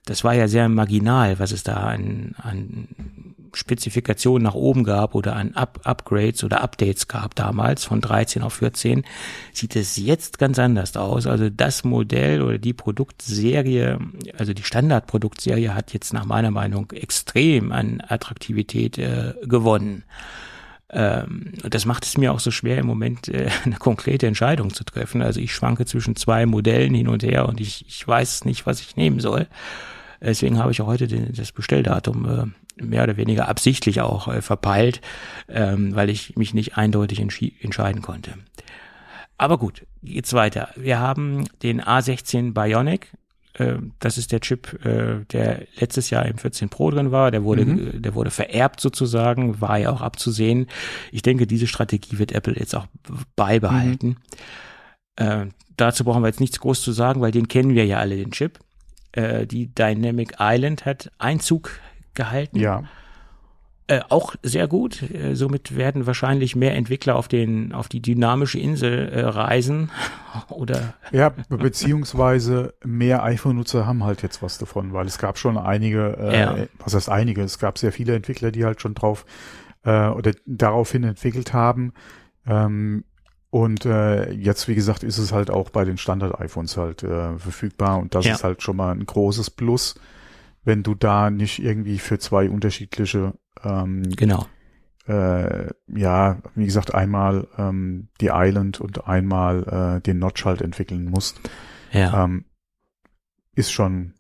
das 0.06 0.24
war 0.24 0.36
ja 0.36 0.48
sehr 0.48 0.70
marginal, 0.70 1.40
was 1.40 1.52
es 1.52 1.64
da 1.64 1.76
an, 1.76 2.36
an 2.38 3.36
Spezifikationen 3.56 4.44
nach 4.44 4.56
oben 4.56 4.84
gab 4.84 5.16
oder 5.16 5.36
an 5.36 5.56
Up 5.56 5.82
Upgrades 5.84 6.44
oder 6.44 6.62
Updates 6.62 7.08
gab 7.08 7.36
damals 7.36 7.86
von 7.86 8.02
13 8.02 8.42
auf 8.42 8.54
14, 8.56 9.04
sieht 9.52 9.76
es 9.76 9.98
jetzt 9.98 10.40
ganz 10.40 10.60
anders 10.60 10.96
aus. 10.98 11.28
Also 11.28 11.50
das 11.50 11.84
Modell 11.84 12.42
oder 12.42 12.58
die 12.58 12.74
Produktserie, 12.74 14.00
also 14.38 14.54
die 14.54 14.64
Standardproduktserie 14.64 15.74
hat 15.74 15.94
jetzt 15.94 16.14
nach 16.14 16.26
meiner 16.26 16.52
Meinung 16.52 16.92
extrem 16.92 17.72
an 17.72 18.02
Attraktivität 18.08 18.98
äh, 18.98 19.34
gewonnen. 19.44 20.04
Ähm, 20.94 21.54
das 21.64 21.86
macht 21.86 22.06
es 22.06 22.18
mir 22.18 22.32
auch 22.32 22.40
so 22.40 22.52
schwer 22.52 22.78
im 22.78 22.86
Moment 22.86 23.28
äh, 23.28 23.50
eine 23.66 23.76
konkrete 23.76 24.28
Entscheidung 24.28 24.74
zu 24.74 24.84
treffen. 24.84 25.22
Also 25.22 25.40
ich 25.40 25.54
schwanke 25.54 25.86
zwischen 25.86 26.16
zwei 26.16 26.46
Modellen 26.46 26.94
hin 26.94 27.08
und 27.08 27.24
her 27.24 27.50
und 27.50 27.60
ich, 27.60 27.86
ich 27.88 28.08
weiß 28.08 28.46
nicht, 28.46 28.66
was 28.66 28.80
ich 28.80 28.96
nehmen 28.96 29.20
soll. 29.20 29.48
Deswegen 30.22 30.58
habe 30.58 30.72
ich 30.72 30.82
auch 30.82 30.88
heute 30.88 31.08
den, 31.08 31.34
das 31.34 31.52
Bestelldatum 31.52 32.26
äh, 32.30 32.46
mehr 32.76 33.04
oder 33.04 33.18
weniger 33.18 33.48
absichtlich 33.48 34.02
auch 34.02 34.28
äh, 34.28 34.42
verpeilt, 34.42 35.02
ähm, 35.50 35.96
weil 35.96 36.10
ich 36.10 36.36
mich 36.36 36.54
nicht 36.54 36.78
eindeutig 36.78 37.20
entscheiden 37.20 38.02
konnte. 38.02 38.34
Aber 39.38 39.58
gut, 39.58 39.86
geht's 40.02 40.34
weiter. 40.34 40.70
Wir 40.76 41.00
haben 41.00 41.46
den 41.64 41.82
A16 41.82 42.54
Bionic. 42.54 43.12
Äh, 43.54 43.76
das 44.00 44.18
ist 44.18 44.32
der 44.32 44.40
Chip, 44.42 44.86
äh, 44.86 45.26
der 45.32 45.64
letztes 45.80 46.10
Jahr 46.10 46.26
im 46.26 46.38
14 46.38 46.70
Pro 46.70 46.92
drin 46.92 47.12
war. 47.12 47.32
Der 47.32 47.44
wurde, 47.44 47.66
mhm. 47.66 48.02
der 48.02 48.16
wurde 48.16 48.32
vererbt 48.32 48.80
sozusagen, 48.80 49.62
war 49.62 49.78
ja 49.78 49.92
auch 49.92 50.02
abzusehen. 50.02 50.68
Ich 51.12 51.22
denke, 51.22 51.48
diese 51.48 51.68
Strategie 51.68 52.20
wird 52.20 52.32
Apple 52.32 52.56
jetzt 52.58 52.76
auch 52.76 52.88
beibehalten. 53.36 54.18
Mhm. 55.20 55.26
Äh, 55.26 55.46
dazu 55.78 56.04
brauchen 56.04 56.24
wir 56.24 56.28
jetzt 56.28 56.40
nichts 56.40 56.60
groß 56.60 56.82
zu 56.82 56.92
sagen, 56.92 57.22
weil 57.22 57.32
den 57.32 57.48
kennen 57.48 57.76
wir 57.76 57.86
ja 57.86 58.00
alle, 58.00 58.16
den 58.16 58.32
Chip 58.32 58.60
äh, 59.14 59.48
die 59.48 59.68
Dynamic 59.74 60.36
Island 60.40 60.86
hat 60.86 61.12
Einzug 61.18 61.80
gehalten. 62.14 62.60
Ja. 62.60 62.84
Äh, 63.86 64.00
auch 64.08 64.36
sehr 64.44 64.70
gut. 64.70 65.02
Äh, 65.12 65.36
somit 65.36 65.76
werden 65.76 66.06
wahrscheinlich 66.06 66.56
mehr 66.56 66.74
Entwickler 66.74 67.18
auf 67.18 67.28
den 67.28 67.74
auf 67.74 67.90
die 67.90 68.02
dynamische 68.02 68.58
Insel 68.58 69.10
äh, 69.10 69.26
reisen 69.26 69.92
oder 70.50 70.94
ja 71.12 71.34
beziehungsweise 71.50 72.76
mehr 72.86 73.24
iPhone-Nutzer 73.24 73.86
haben 73.86 74.06
halt 74.06 74.22
jetzt 74.22 74.42
was 74.42 74.58
davon, 74.58 74.94
weil 74.94 75.06
es 75.06 75.18
gab 75.18 75.38
schon 75.38 75.58
einige, 75.58 76.16
äh, 76.18 76.40
ja. 76.40 76.56
was 76.80 76.94
heißt 76.94 77.10
einige? 77.10 77.42
Es 77.42 77.60
gab 77.60 77.78
sehr 77.78 77.92
viele 77.92 78.16
Entwickler, 78.16 78.52
die 78.52 78.64
halt 78.64 78.80
schon 78.80 78.94
drauf 78.94 79.26
äh, 79.84 80.08
oder 80.08 80.32
daraufhin 80.46 81.04
entwickelt 81.04 81.52
haben. 81.52 81.92
Ähm, 82.48 83.04
und 83.50 83.86
äh, 83.86 84.32
jetzt, 84.32 84.70
wie 84.70 84.76
gesagt, 84.76 85.04
ist 85.04 85.18
es 85.18 85.34
halt 85.34 85.52
auch 85.52 85.70
bei 85.70 85.84
den 85.84 85.98
Standard-iPhones 85.98 86.78
halt 86.78 87.02
verfügbar 87.02 88.00
und 88.00 88.16
das 88.16 88.26
ja. 88.26 88.34
ist 88.34 88.46
halt 88.46 88.64
schon 88.64 88.78
mal 88.78 88.92
ein 88.92 89.06
großes 89.06 89.52
Plus, 89.52 89.96
wenn 90.64 90.84
du 90.84 90.96
da 90.96 91.30
nicht 91.30 91.60
irgendwie 91.60 92.00
für 92.00 92.20
zwei 92.20 92.50
unterschiedliche 92.50 93.34
ähm, 93.64 94.04
genau 94.16 94.48
äh, 95.08 95.70
ja, 95.88 96.42
wie 96.56 96.66
gesagt, 96.66 96.94
einmal 96.94 97.48
ähm, 97.58 98.08
die 98.22 98.30
Island 98.32 98.80
und 98.80 99.06
einmal 99.08 99.98
äh, 99.98 100.02
den 100.02 100.20
Notch 100.20 100.46
halt 100.46 100.62
entwickeln 100.62 101.06
musst. 101.06 101.40
Ja. 101.92 102.24
Ähm, 102.24 102.46
ist 103.56 103.72
schon 103.72 104.14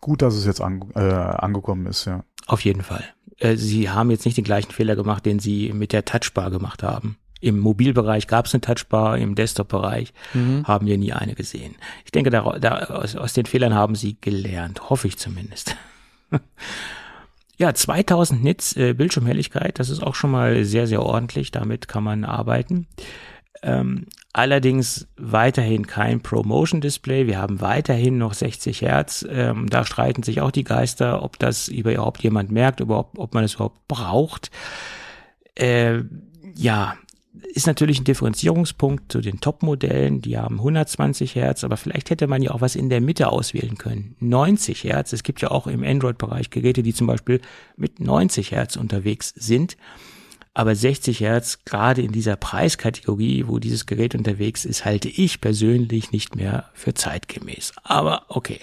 gut, 0.00 0.22
dass 0.22 0.34
es 0.34 0.44
jetzt 0.44 0.60
an, 0.60 0.84
äh, 0.94 1.00
angekommen 1.00 1.86
ist, 1.86 2.04
ja. 2.04 2.24
Auf 2.46 2.64
jeden 2.64 2.82
Fall. 2.82 3.04
Äh, 3.38 3.56
sie 3.56 3.88
haben 3.88 4.10
jetzt 4.10 4.24
nicht 4.26 4.36
den 4.36 4.44
gleichen 4.44 4.72
Fehler 4.72 4.96
gemacht, 4.96 5.24
den 5.24 5.38
sie 5.38 5.72
mit 5.72 5.92
der 5.92 6.04
Touchbar 6.04 6.50
gemacht 6.50 6.82
haben. 6.82 7.16
Im 7.42 7.58
Mobilbereich 7.58 8.28
gab 8.28 8.46
es 8.46 8.54
eine 8.54 8.60
Touchbar, 8.60 9.18
im 9.18 9.34
Desktop-Bereich 9.34 10.14
mhm. 10.32 10.64
haben 10.64 10.86
wir 10.86 10.96
nie 10.96 11.12
eine 11.12 11.34
gesehen. 11.34 11.74
Ich 12.04 12.12
denke, 12.12 12.30
da, 12.30 12.58
da, 12.60 12.78
aus, 12.84 13.16
aus 13.16 13.32
den 13.32 13.46
Fehlern 13.46 13.74
haben 13.74 13.96
sie 13.96 14.16
gelernt, 14.20 14.88
hoffe 14.88 15.08
ich 15.08 15.18
zumindest. 15.18 15.76
ja, 17.58 17.74
2000 17.74 18.44
Nits 18.44 18.76
äh, 18.76 18.94
Bildschirmhelligkeit, 18.94 19.80
das 19.80 19.90
ist 19.90 20.04
auch 20.04 20.14
schon 20.14 20.30
mal 20.30 20.64
sehr, 20.64 20.86
sehr 20.86 21.02
ordentlich. 21.02 21.50
Damit 21.50 21.88
kann 21.88 22.04
man 22.04 22.24
arbeiten. 22.24 22.86
Ähm, 23.64 24.06
allerdings 24.32 25.08
weiterhin 25.16 25.86
kein 25.86 26.20
Promotion-Display. 26.20 27.26
Wir 27.26 27.38
haben 27.38 27.60
weiterhin 27.60 28.18
noch 28.18 28.34
60 28.34 28.82
Hertz. 28.82 29.26
Ähm, 29.28 29.68
da 29.68 29.84
streiten 29.84 30.22
sich 30.22 30.40
auch 30.40 30.52
die 30.52 30.64
Geister, 30.64 31.22
ob 31.24 31.40
das 31.40 31.66
überhaupt 31.66 32.22
jemand 32.22 32.52
merkt, 32.52 32.80
ob, 32.80 33.18
ob 33.18 33.34
man 33.34 33.42
es 33.42 33.54
überhaupt 33.54 33.86
braucht. 33.88 34.52
Äh, 35.56 36.02
ja, 36.54 36.94
ist 37.54 37.66
natürlich 37.66 38.00
ein 38.00 38.04
Differenzierungspunkt 38.04 39.10
zu 39.10 39.20
den 39.20 39.40
Top-Modellen, 39.40 40.20
die 40.20 40.36
haben 40.36 40.56
120 40.58 41.34
Hertz, 41.34 41.64
aber 41.64 41.76
vielleicht 41.76 42.10
hätte 42.10 42.26
man 42.26 42.42
ja 42.42 42.50
auch 42.50 42.60
was 42.60 42.76
in 42.76 42.90
der 42.90 43.00
Mitte 43.00 43.28
auswählen 43.28 43.78
können. 43.78 44.16
90 44.20 44.84
Hertz, 44.84 45.12
es 45.12 45.22
gibt 45.22 45.40
ja 45.40 45.50
auch 45.50 45.66
im 45.66 45.82
Android-Bereich 45.82 46.50
Geräte, 46.50 46.82
die 46.82 46.92
zum 46.92 47.06
Beispiel 47.06 47.40
mit 47.76 48.00
90 48.00 48.52
Hertz 48.52 48.76
unterwegs 48.76 49.32
sind. 49.34 49.76
Aber 50.54 50.74
60 50.74 51.20
Hertz, 51.20 51.60
gerade 51.64 52.02
in 52.02 52.12
dieser 52.12 52.36
Preiskategorie, 52.36 53.44
wo 53.46 53.58
dieses 53.58 53.86
Gerät 53.86 54.14
unterwegs 54.14 54.66
ist, 54.66 54.84
halte 54.84 55.08
ich 55.08 55.40
persönlich 55.40 56.12
nicht 56.12 56.36
mehr 56.36 56.68
für 56.74 56.92
zeitgemäß. 56.92 57.72
Aber 57.82 58.26
okay, 58.28 58.60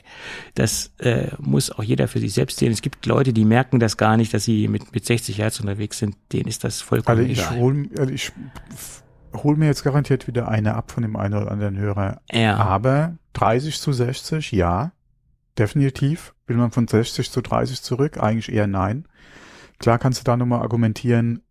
das 0.53 0.91
äh, 0.99 1.29
muss 1.39 1.71
auch 1.71 1.81
jeder 1.81 2.07
für 2.07 2.19
sich 2.19 2.33
selbst 2.33 2.59
sehen. 2.59 2.71
Es 2.71 2.83
gibt 2.83 3.07
Leute, 3.07 3.33
die 3.33 3.43
merken 3.43 3.79
das 3.79 3.97
gar 3.97 4.17
nicht, 4.17 4.35
dass 4.35 4.43
sie 4.43 4.67
mit, 4.67 4.93
mit 4.93 5.03
60 5.03 5.39
Hertz 5.39 5.59
unterwegs 5.59 5.97
sind. 5.97 6.15
Denen 6.31 6.47
ist 6.47 6.63
das 6.63 6.79
vollkommen 6.81 7.17
also 7.17 7.31
ich 7.31 7.39
egal. 7.39 7.59
Hol, 7.59 7.89
also 7.97 8.13
ich 8.13 8.31
hol 9.33 9.55
mir 9.55 9.65
jetzt 9.65 9.83
garantiert 9.83 10.27
wieder 10.27 10.47
eine 10.47 10.75
ab 10.75 10.91
von 10.91 11.01
dem 11.01 11.15
einen 11.15 11.33
oder 11.33 11.51
anderen 11.51 11.75
Hörer. 11.75 12.21
Ja. 12.31 12.57
Aber 12.57 13.17
30 13.33 13.79
zu 13.79 13.93
60, 13.93 14.51
ja, 14.51 14.91
definitiv. 15.57 16.35
Will 16.45 16.57
man 16.57 16.69
von 16.69 16.87
60 16.87 17.31
zu 17.31 17.41
30 17.41 17.81
zurück? 17.81 18.21
Eigentlich 18.21 18.51
eher 18.51 18.67
nein. 18.67 19.07
Klar 19.79 19.97
kannst 19.97 20.19
du 20.19 20.23
da 20.23 20.37
nochmal 20.37 20.61
argumentieren, 20.61 21.41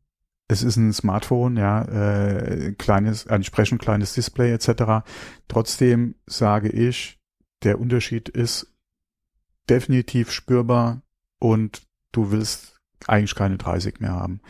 es 0.48 0.62
ist 0.62 0.76
ein 0.76 0.94
Smartphone, 0.94 1.56
ja, 1.56 1.82
äh, 1.82 2.72
kleines, 2.72 3.26
entsprechend 3.26 3.82
kleines 3.82 4.14
Display 4.14 4.50
etc. 4.52 5.06
Trotzdem 5.46 6.14
sage 6.26 6.70
ich, 6.70 7.18
der 7.62 7.78
Unterschied 7.78 8.30
ist 8.30 8.74
definitiv 9.68 10.32
spürbar 10.32 11.02
und 11.38 11.82
du 12.12 12.30
willst 12.30 12.80
eigentlich 13.06 13.34
keine 13.34 13.58
30 13.58 14.00
mehr 14.00 14.12
haben. 14.12 14.40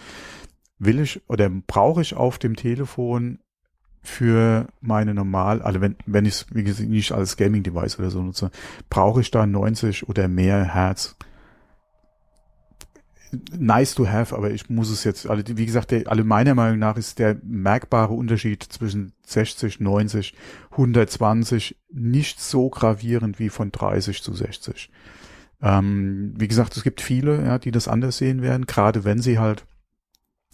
Will 0.78 1.00
ich 1.00 1.28
oder 1.28 1.50
brauche 1.50 2.00
ich 2.00 2.14
auf 2.14 2.38
dem 2.38 2.54
Telefon 2.54 3.40
für 4.00 4.68
meine 4.80 5.12
normal, 5.12 5.60
also 5.60 5.80
wenn, 5.80 5.96
wenn 6.06 6.24
ich 6.24 6.34
es, 6.34 6.46
wie 6.54 6.62
gesagt, 6.62 6.88
nicht 6.88 7.10
als 7.10 7.36
Gaming-Device 7.36 7.98
oder 7.98 8.10
so 8.10 8.22
nutze, 8.22 8.52
brauche 8.88 9.20
ich 9.20 9.32
da 9.32 9.44
90 9.44 10.08
oder 10.08 10.28
mehr 10.28 10.74
Hertz 10.74 11.16
nice 13.56 13.94
to 13.94 14.06
have, 14.06 14.34
aber 14.34 14.50
ich 14.50 14.68
muss 14.70 14.90
es 14.90 15.04
jetzt, 15.04 15.28
also 15.28 15.42
wie 15.46 15.66
gesagt, 15.66 15.90
der, 15.90 16.08
alle 16.10 16.24
meiner 16.24 16.54
Meinung 16.54 16.78
nach 16.78 16.96
ist 16.96 17.18
der 17.18 17.36
merkbare 17.42 18.12
Unterschied 18.12 18.62
zwischen 18.62 19.12
60, 19.26 19.80
90, 19.80 20.34
120 20.72 21.76
nicht 21.90 22.40
so 22.40 22.68
gravierend 22.70 23.38
wie 23.38 23.48
von 23.48 23.72
30 23.72 24.22
zu 24.22 24.34
60. 24.34 24.90
Ähm, 25.60 26.34
wie 26.36 26.48
gesagt, 26.48 26.76
es 26.76 26.82
gibt 26.82 27.00
viele, 27.00 27.44
ja, 27.44 27.58
die 27.58 27.70
das 27.70 27.88
anders 27.88 28.18
sehen 28.18 28.42
werden, 28.42 28.66
gerade 28.66 29.04
wenn 29.04 29.20
sie 29.20 29.38
halt 29.38 29.64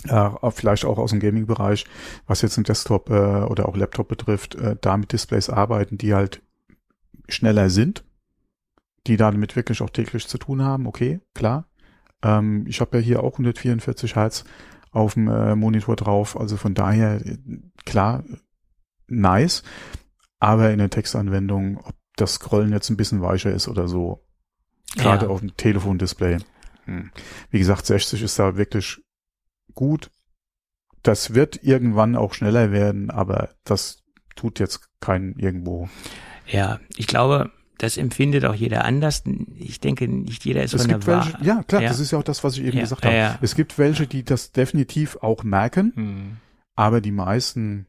äh, 0.08 0.30
vielleicht 0.50 0.84
auch 0.84 0.98
aus 0.98 1.10
dem 1.10 1.20
Gaming-Bereich, 1.20 1.86
was 2.26 2.42
jetzt 2.42 2.56
ein 2.56 2.64
Desktop 2.64 3.10
äh, 3.10 3.44
oder 3.44 3.68
auch 3.68 3.76
Laptop 3.76 4.08
betrifft, 4.08 4.54
äh, 4.54 4.76
da 4.80 4.96
mit 4.96 5.12
Displays 5.12 5.50
arbeiten, 5.50 5.98
die 5.98 6.14
halt 6.14 6.42
schneller 7.28 7.70
sind, 7.70 8.04
die 9.06 9.16
damit 9.16 9.56
wirklich 9.56 9.82
auch 9.82 9.90
täglich 9.90 10.26
zu 10.26 10.38
tun 10.38 10.62
haben, 10.62 10.86
okay, 10.86 11.20
klar. 11.34 11.66
Ähm, 12.24 12.64
ich 12.66 12.80
habe 12.80 12.98
ja 12.98 13.02
hier 13.02 13.22
auch 13.22 13.34
144 13.34 14.16
Hertz 14.16 14.44
auf 14.90 15.14
dem 15.14 15.28
äh, 15.28 15.54
Monitor 15.54 15.96
drauf, 15.96 16.38
also 16.38 16.56
von 16.56 16.74
daher 16.74 17.20
klar, 17.84 18.24
nice. 19.06 19.62
Aber 20.38 20.70
in 20.70 20.78
der 20.78 20.90
Textanwendung, 20.90 21.78
ob 21.78 21.94
das 22.16 22.34
Scrollen 22.34 22.72
jetzt 22.72 22.90
ein 22.90 22.96
bisschen 22.96 23.22
weicher 23.22 23.52
ist 23.52 23.68
oder 23.68 23.88
so, 23.88 24.24
gerade 24.96 25.26
ja. 25.26 25.30
auf 25.30 25.40
dem 25.40 25.56
Telefondisplay. 25.56 26.38
Hm. 26.84 27.10
Wie 27.50 27.58
gesagt, 27.58 27.86
60 27.86 28.22
ist 28.22 28.38
da 28.38 28.56
wirklich 28.56 29.02
gut. 29.74 30.10
Das 31.02 31.34
wird 31.34 31.62
irgendwann 31.62 32.16
auch 32.16 32.34
schneller 32.34 32.72
werden, 32.72 33.10
aber 33.10 33.50
das 33.64 34.04
tut 34.36 34.58
jetzt 34.58 34.88
keinen 35.00 35.38
irgendwo. 35.38 35.88
Ja, 36.46 36.80
ich 36.96 37.06
glaube, 37.06 37.50
das 37.78 37.96
empfindet 37.96 38.44
auch 38.44 38.54
jeder 38.54 38.84
anders. 38.84 39.24
Ich 39.58 39.80
denke, 39.80 40.06
nicht 40.06 40.44
jeder 40.44 40.62
ist 40.62 40.74
es 40.74 40.82
von 40.82 40.90
gibt 40.90 41.06
der 41.06 41.24
welche, 41.24 41.44
Ja, 41.44 41.62
klar, 41.62 41.82
ja. 41.82 41.88
das 41.88 42.00
ist 42.00 42.12
ja 42.12 42.18
auch 42.18 42.24
das, 42.24 42.44
was 42.44 42.56
ich 42.56 42.64
eben 42.64 42.76
ja. 42.76 42.82
gesagt 42.82 43.04
habe. 43.04 43.14
Ja, 43.14 43.38
es 43.42 43.54
gibt 43.54 43.78
welche, 43.78 44.06
die 44.06 44.24
das 44.24 44.52
definitiv 44.52 45.16
auch 45.20 45.42
merken, 45.42 45.92
hm. 45.94 46.36
aber 46.76 47.00
die 47.00 47.10
meisten. 47.10 47.86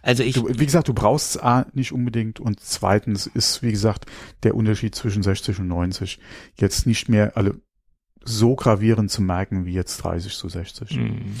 Also 0.00 0.22
ich, 0.22 0.34
du, 0.34 0.48
wie 0.48 0.64
gesagt, 0.64 0.88
du 0.88 0.94
brauchst 0.94 1.36
es 1.36 1.42
A 1.42 1.66
nicht 1.72 1.92
unbedingt 1.92 2.38
und 2.40 2.60
zweitens 2.60 3.26
ist, 3.26 3.62
wie 3.62 3.72
gesagt, 3.72 4.06
der 4.42 4.54
Unterschied 4.54 4.94
zwischen 4.94 5.22
60 5.22 5.58
und 5.60 5.68
90 5.68 6.18
jetzt 6.56 6.86
nicht 6.86 7.08
mehr 7.08 7.36
alle 7.36 7.60
so 8.24 8.54
gravierend 8.54 9.10
zu 9.10 9.22
merken 9.22 9.64
wie 9.64 9.72
jetzt 9.72 9.96
30 9.98 10.36
zu 10.36 10.48
60. 10.48 10.90
Hm. 10.90 11.34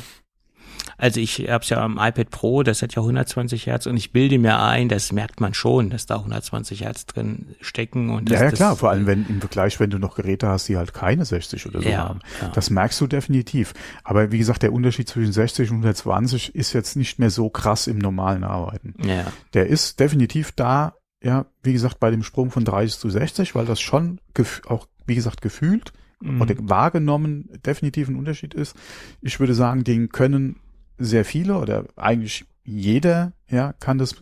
Also 0.98 1.20
ich 1.20 1.48
habe 1.48 1.62
es 1.64 1.68
ja 1.68 1.78
am 1.78 1.98
iPad 1.98 2.30
Pro, 2.30 2.62
das 2.62 2.82
hat 2.82 2.94
ja 2.94 3.02
120 3.02 3.66
Hertz 3.66 3.86
und 3.86 3.96
ich 3.96 4.12
bilde 4.12 4.38
mir 4.38 4.60
ein, 4.60 4.88
das 4.88 5.10
merkt 5.10 5.40
man 5.40 5.52
schon, 5.52 5.90
dass 5.90 6.06
da 6.06 6.16
120 6.16 6.82
Hertz 6.82 7.06
drin 7.06 7.56
stecken. 7.60 8.10
Und 8.10 8.30
ja, 8.30 8.40
ja 8.40 8.50
klar, 8.52 8.70
das, 8.70 8.78
vor 8.78 8.90
allem 8.90 9.06
wenn 9.06 9.26
im 9.28 9.40
Vergleich, 9.40 9.80
wenn 9.80 9.90
du 9.90 9.98
noch 9.98 10.14
Geräte 10.14 10.48
hast, 10.48 10.68
die 10.68 10.76
halt 10.76 10.94
keine 10.94 11.24
60 11.24 11.66
oder 11.66 11.82
so 11.82 11.88
ja, 11.88 12.08
haben. 12.08 12.20
Ja. 12.40 12.48
Das 12.50 12.70
merkst 12.70 13.00
du 13.00 13.06
definitiv. 13.06 13.74
Aber 14.04 14.30
wie 14.32 14.38
gesagt, 14.38 14.62
der 14.62 14.72
Unterschied 14.72 15.08
zwischen 15.08 15.32
60 15.32 15.70
und 15.70 15.78
120 15.78 16.54
ist 16.54 16.72
jetzt 16.72 16.96
nicht 16.96 17.18
mehr 17.18 17.30
so 17.30 17.50
krass 17.50 17.86
im 17.86 17.98
normalen 17.98 18.44
Arbeiten. 18.44 18.94
Ja. 19.04 19.24
Der 19.54 19.66
ist 19.66 19.98
definitiv 19.98 20.52
da, 20.52 20.94
ja, 21.22 21.46
wie 21.62 21.72
gesagt, 21.72 22.00
bei 22.00 22.10
dem 22.10 22.22
Sprung 22.22 22.50
von 22.50 22.64
30 22.64 22.98
zu 22.98 23.10
60, 23.10 23.54
weil 23.54 23.66
das 23.66 23.80
schon 23.80 24.20
auch, 24.66 24.86
wie 25.06 25.14
gesagt, 25.14 25.42
gefühlt 25.42 25.92
Mhm. 26.22 26.40
oder 26.40 26.54
wahrgenommen 26.58 27.48
definitiv 27.66 28.08
ein 28.08 28.16
Unterschied 28.16 28.54
ist. 28.54 28.76
Ich 29.20 29.40
würde 29.40 29.54
sagen, 29.54 29.84
den 29.84 30.08
können 30.10 30.56
sehr 30.98 31.24
viele 31.24 31.56
oder 31.58 31.84
eigentlich 31.96 32.44
jeder, 32.64 33.32
ja, 33.48 33.72
kann 33.74 33.98
das, 33.98 34.14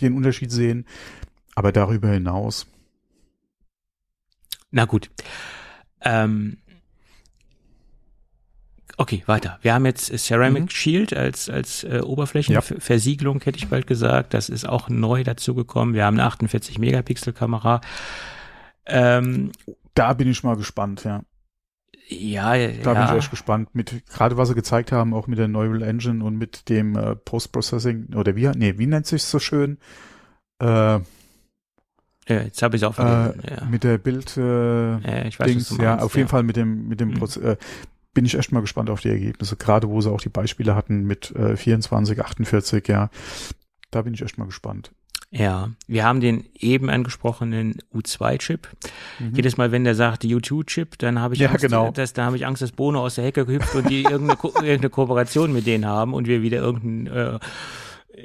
den 0.00 0.14
Unterschied 0.16 0.50
sehen. 0.50 0.86
Aber 1.54 1.72
darüber 1.72 2.08
hinaus. 2.08 2.66
Na 4.70 4.84
gut. 4.84 5.10
Ähm, 6.02 6.58
okay, 8.98 9.22
weiter. 9.26 9.58
Wir 9.62 9.72
haben 9.72 9.86
jetzt 9.86 10.06
Ceramic 10.18 10.64
Mhm. 10.64 10.68
Shield 10.70 11.14
als, 11.16 11.48
als 11.48 11.84
äh, 11.84 12.00
Oberflächenversiegelung, 12.04 13.40
hätte 13.42 13.58
ich 13.58 13.68
bald 13.68 13.86
gesagt. 13.86 14.34
Das 14.34 14.48
ist 14.48 14.68
auch 14.68 14.88
neu 14.88 15.22
dazugekommen. 15.24 15.94
Wir 15.94 16.04
haben 16.04 16.18
eine 16.18 16.24
48 16.26 16.78
Megapixel 16.78 17.32
Kamera. 17.32 17.80
Ähm, 18.86 19.52
Da 19.94 20.12
bin 20.12 20.28
ich 20.30 20.42
mal 20.42 20.56
gespannt, 20.56 21.04
ja. 21.04 21.22
Ja, 22.08 22.52
Da 22.52 22.92
bin 22.92 23.02
ja. 23.02 23.10
ich 23.12 23.18
echt 23.18 23.30
gespannt. 23.30 23.74
Mit, 23.74 24.06
gerade 24.06 24.36
was 24.36 24.48
sie 24.48 24.54
gezeigt 24.54 24.92
haben, 24.92 25.12
auch 25.14 25.26
mit 25.26 25.38
der 25.38 25.48
Neural 25.48 25.82
Engine 25.82 26.24
und 26.24 26.36
mit 26.36 26.68
dem 26.68 26.96
äh, 26.96 27.16
Post-Processing, 27.16 28.14
oder 28.14 28.36
wie, 28.36 28.48
nee, 28.48 28.78
wie 28.78 28.86
nennt 28.86 29.06
sich 29.06 29.24
so 29.24 29.38
schön? 29.38 29.78
Äh, 30.60 30.66
ja, 30.66 31.00
jetzt 32.28 32.62
habe 32.62 32.76
ich 32.76 32.82
es 32.82 32.88
auch 32.88 32.94
vergessen. 32.94 33.40
äh, 33.44 33.56
ja. 33.60 33.64
mit 33.66 33.84
der 33.84 33.98
Bild, 33.98 34.36
äh, 34.36 34.98
ja, 34.98 35.24
ich 35.26 35.38
weiß, 35.38 35.46
Dings, 35.46 35.68
du 35.68 35.76
ja, 35.76 35.90
meinst, 35.90 36.04
auf 36.04 36.16
jeden 36.16 36.28
Fall 36.28 36.42
mit 36.42 36.56
dem, 36.56 36.88
mit 36.88 37.00
dem 37.00 37.10
Mhm. 37.10 37.14
Proz 37.14 37.36
äh, 37.36 37.56
bin 38.14 38.24
ich 38.24 38.36
echt 38.36 38.50
mal 38.50 38.60
gespannt 38.60 38.88
auf 38.90 39.00
die 39.00 39.10
Ergebnisse, 39.10 39.56
gerade 39.56 39.88
wo 39.88 40.00
sie 40.00 40.10
auch 40.10 40.20
die 40.20 40.28
Beispiele 40.30 40.74
hatten 40.74 41.04
mit 41.04 41.30
äh, 41.36 41.56
24, 41.56 42.20
48, 42.20 42.88
ja. 42.88 43.10
Da 43.90 44.02
bin 44.02 44.14
ich 44.14 44.22
echt 44.22 44.38
mal 44.38 44.46
gespannt. 44.46 44.90
Ja, 45.30 45.70
wir 45.88 46.04
haben 46.04 46.20
den 46.20 46.44
eben 46.54 46.88
angesprochenen 46.88 47.82
U2-Chip. 47.94 48.68
Mhm. 49.18 49.34
Jedes 49.34 49.56
Mal, 49.56 49.72
wenn 49.72 49.84
der 49.84 49.94
sagt 49.94 50.24
U2-Chip, 50.24 50.98
dann 50.98 51.20
habe 51.20 51.34
ich 51.34 51.40
Ja, 51.40 51.50
Angst, 51.50 51.62
genau. 51.62 51.90
dass 51.90 52.12
da 52.12 52.26
habe 52.26 52.36
ich 52.36 52.46
Angst, 52.46 52.62
dass 52.62 52.72
Bono 52.72 53.00
aus 53.00 53.16
der 53.16 53.24
Hecke 53.24 53.46
hüpft 53.46 53.74
und 53.74 53.90
die 53.90 54.02
irgendeine, 54.02 54.36
Ko 54.36 54.48
irgendeine 54.54 54.90
Kooperation 54.90 55.52
mit 55.52 55.66
denen 55.66 55.84
haben 55.84 56.14
und 56.14 56.26
wir 56.28 56.42
wieder 56.42 56.58
irgendein 56.58 57.06
äh, 57.08 57.38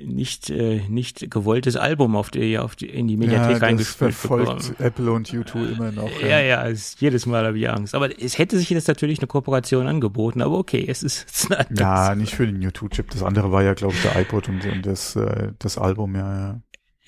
nicht 0.06 0.50
äh, 0.50 0.82
nicht 0.88 1.30
gewolltes 1.30 1.76
Album 1.76 2.16
auf 2.16 2.30
die, 2.30 2.58
auf 2.58 2.76
die 2.76 2.88
in 2.88 3.08
die 3.08 3.18
Mediathek 3.18 3.62
ja, 3.62 3.72
das 3.74 3.90
verfolgt 3.90 4.46
bekommen. 4.46 4.76
Apple 4.80 5.12
und 5.12 5.28
U2 5.30 5.74
immer 5.74 5.92
noch. 5.92 6.10
Ja, 6.22 6.40
ja, 6.40 6.66
es, 6.68 6.96
jedes 7.00 7.26
Mal 7.26 7.46
habe 7.46 7.60
ich 7.60 7.70
Angst. 7.70 7.94
Aber 7.94 8.10
es 8.18 8.38
hätte 8.38 8.58
sich 8.58 8.70
jetzt 8.70 8.88
natürlich 8.88 9.20
eine 9.20 9.28
Kooperation 9.28 9.88
angeboten, 9.88 10.42
aber 10.42 10.58
okay, 10.58 10.86
es 10.88 11.04
ist, 11.04 11.26
es 11.30 11.44
ist 11.44 11.52
ein 11.52 11.58
anderes. 11.58 11.80
Ja, 11.80 12.16
nicht 12.16 12.34
für 12.34 12.46
den 12.46 12.64
U2-Chip. 12.64 13.10
Das 13.10 13.24
andere 13.24 13.52
war 13.52 13.64
ja, 13.64 13.74
glaube 13.74 13.96
ich, 13.96 14.02
der 14.02 14.18
iPod 14.22 14.48
und, 14.48 14.66
und 14.66 14.86
das, 14.86 15.16
äh, 15.18 15.52
das 15.60 15.78
Album, 15.78 16.16
ja, 16.16 16.38
ja. 16.38 16.62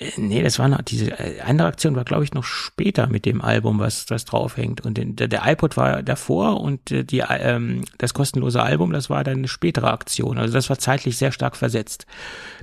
Äh, 0.04 0.12
Nee, 0.18 0.42
das 0.44 0.60
war 0.60 0.68
noch, 0.68 0.82
diese 0.82 1.12
äh, 1.12 1.42
andere 1.42 1.68
Aktion 1.68 1.96
war, 1.96 2.04
glaube 2.04 2.24
ich, 2.24 2.34
noch 2.34 2.44
später 2.44 3.08
mit 3.08 3.26
dem 3.26 3.42
Album, 3.42 3.80
was, 3.80 4.10
was 4.10 4.26
draufhängt. 4.26 4.82
Und 4.82 4.98
den, 4.98 5.16
der, 5.16 5.28
der 5.28 5.44
iPod 5.46 5.78
war 5.78 6.04
davor 6.04 6.62
und 6.62 6.92
äh, 6.92 7.04
die, 7.04 7.20
ähm, 7.28 7.84
das 7.98 8.14
kostenlose 8.14 8.62
Album, 8.62 8.92
das 8.94 9.10
war 9.10 9.24
dann 9.24 9.38
eine 9.40 9.48
spätere 9.48 9.92
Aktion. 9.92 10.38
Also 10.38 10.54
das 10.54 10.70
war 10.70 10.78
zeitlich 10.80 11.18
sehr 11.18 11.32
stark 11.32 11.56
versetzt. 11.56 12.06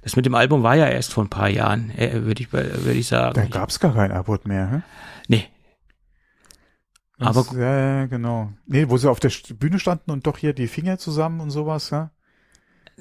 Das 0.02 0.16
mit 0.16 0.26
dem 0.26 0.34
Album 0.34 0.62
war 0.62 0.76
ja 0.76 0.86
erst 0.86 1.12
vor 1.12 1.24
ein 1.24 1.30
paar 1.30 1.48
Jahren, 1.48 1.90
äh, 1.96 2.24
würde 2.24 2.42
ich, 2.42 2.52
würde 2.52 2.92
ich 2.92 3.06
sagen. 3.08 3.34
Da 3.34 3.44
gab's 3.46 3.80
gar 3.80 3.94
kein 3.94 4.10
iPod 4.10 4.46
mehr, 4.46 4.70
hä? 4.70 4.80
nee, 5.28 5.44
Aber- 7.18 7.44
Das, 7.44 7.52
ja, 7.52 7.78
ja, 8.00 8.06
genau. 8.06 8.52
Nee, 8.66 8.88
wo 8.88 8.96
sie 8.96 9.10
auf 9.10 9.20
der 9.20 9.30
Bühne 9.58 9.78
standen 9.78 10.10
und 10.10 10.26
doch 10.26 10.38
hier 10.38 10.52
die 10.54 10.68
Finger 10.68 10.98
zusammen 10.98 11.40
und 11.40 11.50
sowas, 11.50 11.90
ja? 11.90 12.10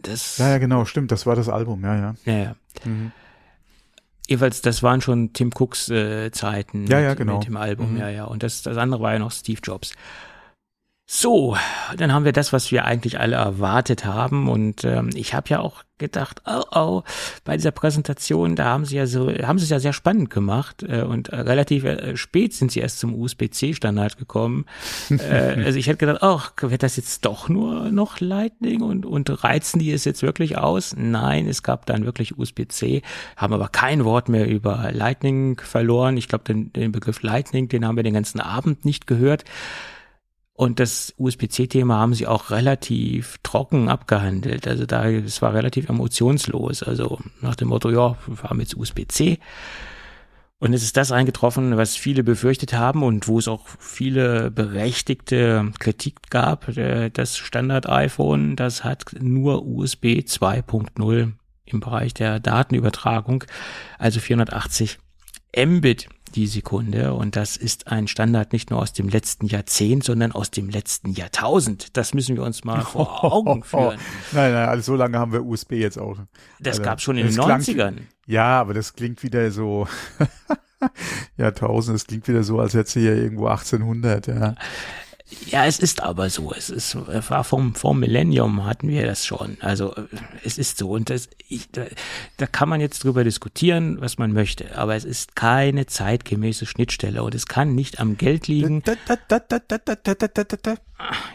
das, 0.02 0.38
Ja, 0.38 0.50
ja, 0.50 0.58
genau, 0.60 0.86
stimmt, 0.86 1.12
das 1.12 1.26
war 1.26 1.36
das 1.36 1.50
Album, 1.50 1.84
ja, 1.84 1.96
ja. 1.96 2.16
ja, 2.26 2.34
ja. 2.38 2.56
Mhm. 2.86 3.12
Jeweils, 4.30 4.62
das 4.62 4.84
waren 4.84 5.02
schon 5.02 5.34
Tim 5.34 5.52
Cooks 5.58 5.90
äh, 5.90 6.32
Zeiten 6.32 6.86
Ja, 6.88 7.00
ja, 7.00 7.10
mit, 7.10 7.18
genau. 7.18 7.38
mit 7.40 7.48
dem 7.48 7.58
Album, 7.58 7.94
Mhm. 7.94 7.98
ja, 7.98 8.10
ja. 8.10 8.24
Und 8.26 8.44
das, 8.44 8.62
das 8.62 8.78
andere 8.78 9.02
war 9.02 9.14
ja 9.14 9.20
noch 9.20 9.32
Steve 9.32 9.60
Jobs. 9.64 9.94
So, 11.12 11.58
dann 11.98 12.14
haben 12.14 12.24
wir 12.24 12.34
das, 12.34 12.54
was 12.54 12.72
wir 12.72 12.86
eigentlich 12.86 13.20
alle 13.20 13.38
erwartet 13.38 14.06
haben. 14.06 14.48
Und 14.48 14.84
ähm, 14.84 15.10
ich 15.16 15.34
habe 15.34 15.50
ja 15.50 15.60
auch 15.60 15.82
gedacht, 15.98 16.44
oh, 16.46 16.62
oh, 16.72 17.02
bei 17.44 17.58
dieser 17.58 17.72
Präsentation, 17.72 18.56
da 18.56 18.66
haben 18.66 18.86
sie 18.86 18.98
ja 18.98 19.08
so, 19.08 19.28
haben 19.28 19.58
sie 19.58 19.64
es 19.64 19.72
ja 19.72 19.80
sehr 19.80 19.92
spannend 19.92 20.30
gemacht. 20.30 20.84
Äh, 20.84 21.02
und 21.02 21.30
äh, 21.30 21.38
relativ 21.38 21.84
äh, 21.84 22.16
spät 22.16 22.54
sind 22.54 22.72
sie 22.72 22.82
erst 22.82 23.00
zum 23.00 23.16
USB-C-Standard 23.16 24.20
gekommen. 24.20 24.68
äh, 25.10 25.64
also 25.66 25.80
ich 25.80 25.88
hätte 25.88 25.98
gedacht, 25.98 26.22
ach, 26.22 26.54
wird 26.62 26.84
das 26.84 26.96
jetzt 26.96 27.26
doch 27.26 27.50
nur 27.50 27.90
noch 27.90 28.20
Lightning 28.20 28.84
und, 28.84 29.08
und 29.08 29.44
reizen 29.44 29.80
die 29.80 29.92
es 29.92 30.06
jetzt 30.06 30.22
wirklich 30.22 30.60
aus? 30.60 30.96
Nein, 30.96 31.48
es 31.48 31.64
gab 31.64 31.88
dann 31.88 32.06
wirklich 32.06 32.38
USB-C, 32.38 33.02
haben 33.36 33.56
aber 33.56 33.70
kein 33.70 34.06
Wort 34.06 34.30
mehr 34.30 34.48
über 34.48 34.92
Lightning 34.92 35.60
verloren. 35.60 36.18
Ich 36.18 36.28
glaube, 36.28 36.44
den, 36.44 36.72
den 36.72 36.92
Begriff 36.92 37.24
Lightning, 37.24 37.68
den 37.68 37.84
haben 37.84 37.96
wir 37.96 38.04
den 38.04 38.14
ganzen 38.14 38.40
Abend 38.40 38.86
nicht 38.86 39.08
gehört. 39.08 39.44
Und 40.60 40.82
das 40.82 41.14
USB-C-Thema 41.18 42.00
haben 42.00 42.14
sie 42.14 42.28
auch 42.28 42.50
relativ 42.50 43.38
trocken 43.44 43.88
abgehandelt. 43.88 44.68
Also 44.68 44.86
da, 44.86 45.08
es 45.08 45.42
war 45.42 45.54
relativ 45.54 45.88
emotionslos. 45.88 46.84
Also 46.84 47.18
nach 47.40 47.56
dem 47.56 47.70
Motto, 47.70 47.90
ja, 47.90 48.18
wir 48.28 48.44
haben 48.44 48.60
jetzt 48.60 48.76
USB-C. 48.76 49.40
Und 50.58 50.74
es 50.74 50.84
ist 50.84 50.98
das 50.98 51.14
eingetroffen, 51.14 51.78
was 51.78 51.96
viele 51.96 52.26
befürchtet 52.26 52.74
haben 52.74 53.04
und 53.04 53.30
wo 53.30 53.40
es 53.40 53.48
auch 53.48 53.68
viele 53.80 54.52
berechtigte 54.52 55.72
Kritik 55.80 56.30
gab. 56.30 56.68
Äh, 56.78 57.10
Das 57.10 57.38
Standard-iPhone, 57.38 58.58
das 58.58 58.84
hat 58.84 59.16
nur 59.18 59.66
USB 59.66 60.26
2.0 60.26 61.32
im 61.64 61.80
Bereich 61.80 62.14
der 62.14 62.42
Datenübertragung, 62.42 63.46
also 63.98 64.20
480 64.20 65.00
Mbit 65.56 66.10
die 66.36 66.48
Sekunde. 66.48 67.14
Und 67.14 67.36
das 67.36 67.58
ist 67.58 67.88
ein 67.88 68.08
Standard 68.08 68.54
nicht 68.54 68.70
nur 68.70 68.80
aus 68.80 68.94
dem 68.94 69.10
letzten 69.10 69.46
Jahrzehnt, 69.48 70.04
sondern 70.04 70.32
aus 70.32 70.52
dem 70.52 70.70
letzten 70.70 71.12
Jahrtausend. 71.12 71.96
Das 71.98 72.14
müssen 72.14 72.36
wir 72.36 72.44
uns 72.44 72.64
mal 72.64 72.82
vor 72.82 73.24
Augen 73.34 73.64
führen. 73.64 73.98
Nein, 74.32 74.52
nein, 74.54 74.70
also 74.70 74.94
so 74.94 74.96
lange 74.96 75.18
haben 75.20 75.32
wir 75.32 75.44
USB 75.46 75.74
jetzt 75.74 75.98
auch. 76.00 76.18
Das 76.60 76.74
Also, 76.78 76.84
gab's 76.84 77.04
schon 77.04 77.18
in 77.18 77.28
den 77.28 77.36
das 77.36 77.46
klang- 77.46 77.62
90ern. 77.62 77.98
Ja, 78.28 78.60
aber 78.60 78.74
das 78.74 78.94
klingt 78.94 79.24
wieder 79.24 79.50
so, 79.52 79.88
Jahrtausend, 81.38 81.96
das 81.96 82.06
klingt 82.08 82.28
wieder 82.28 82.44
so, 82.44 82.60
als 82.60 82.74
hätte 82.74 82.90
sie 82.92 83.02
ja 83.06 83.14
irgendwo 83.14 83.48
1800, 83.48 84.28
ja. 84.28 84.56
Ja, 85.48 85.66
es 85.66 85.80
ist 85.80 86.02
aber 86.02 86.30
so. 86.30 86.52
Es 86.54 86.70
ist 86.70 86.96
äh, 86.96 87.30
war 87.30 87.44
vom, 87.44 87.76
vom 87.76 88.00
Millennium 88.00 88.66
hatten 88.66 88.88
wir 88.88 89.06
das 89.06 89.26
schon. 89.26 89.58
Also 89.62 89.96
äh, 89.96 90.06
es 90.44 90.58
ist 90.58 90.78
so. 90.78 90.92
Und 90.92 91.10
das, 91.10 91.30
ich, 91.48 91.70
da, 91.72 91.86
da 92.38 92.48
kann 92.48 92.70
man 92.70 92.82
jetzt 92.82 93.04
drüber 93.04 93.24
diskutieren, 93.24 94.02
was 94.02 94.18
man 94.18 94.34
möchte. 94.34 94.76
Aber 94.78 94.96
es 94.96 95.06
ist 95.06 95.36
keine 95.36 95.86
zeitgemäße 95.86 96.66
Schnittstelle 96.66 97.22
und 97.24 97.36
es 97.36 97.46
kann 97.46 97.76
nicht 97.76 98.00
am 98.00 98.18
Geld 98.18 98.48
liegen. 98.48 98.82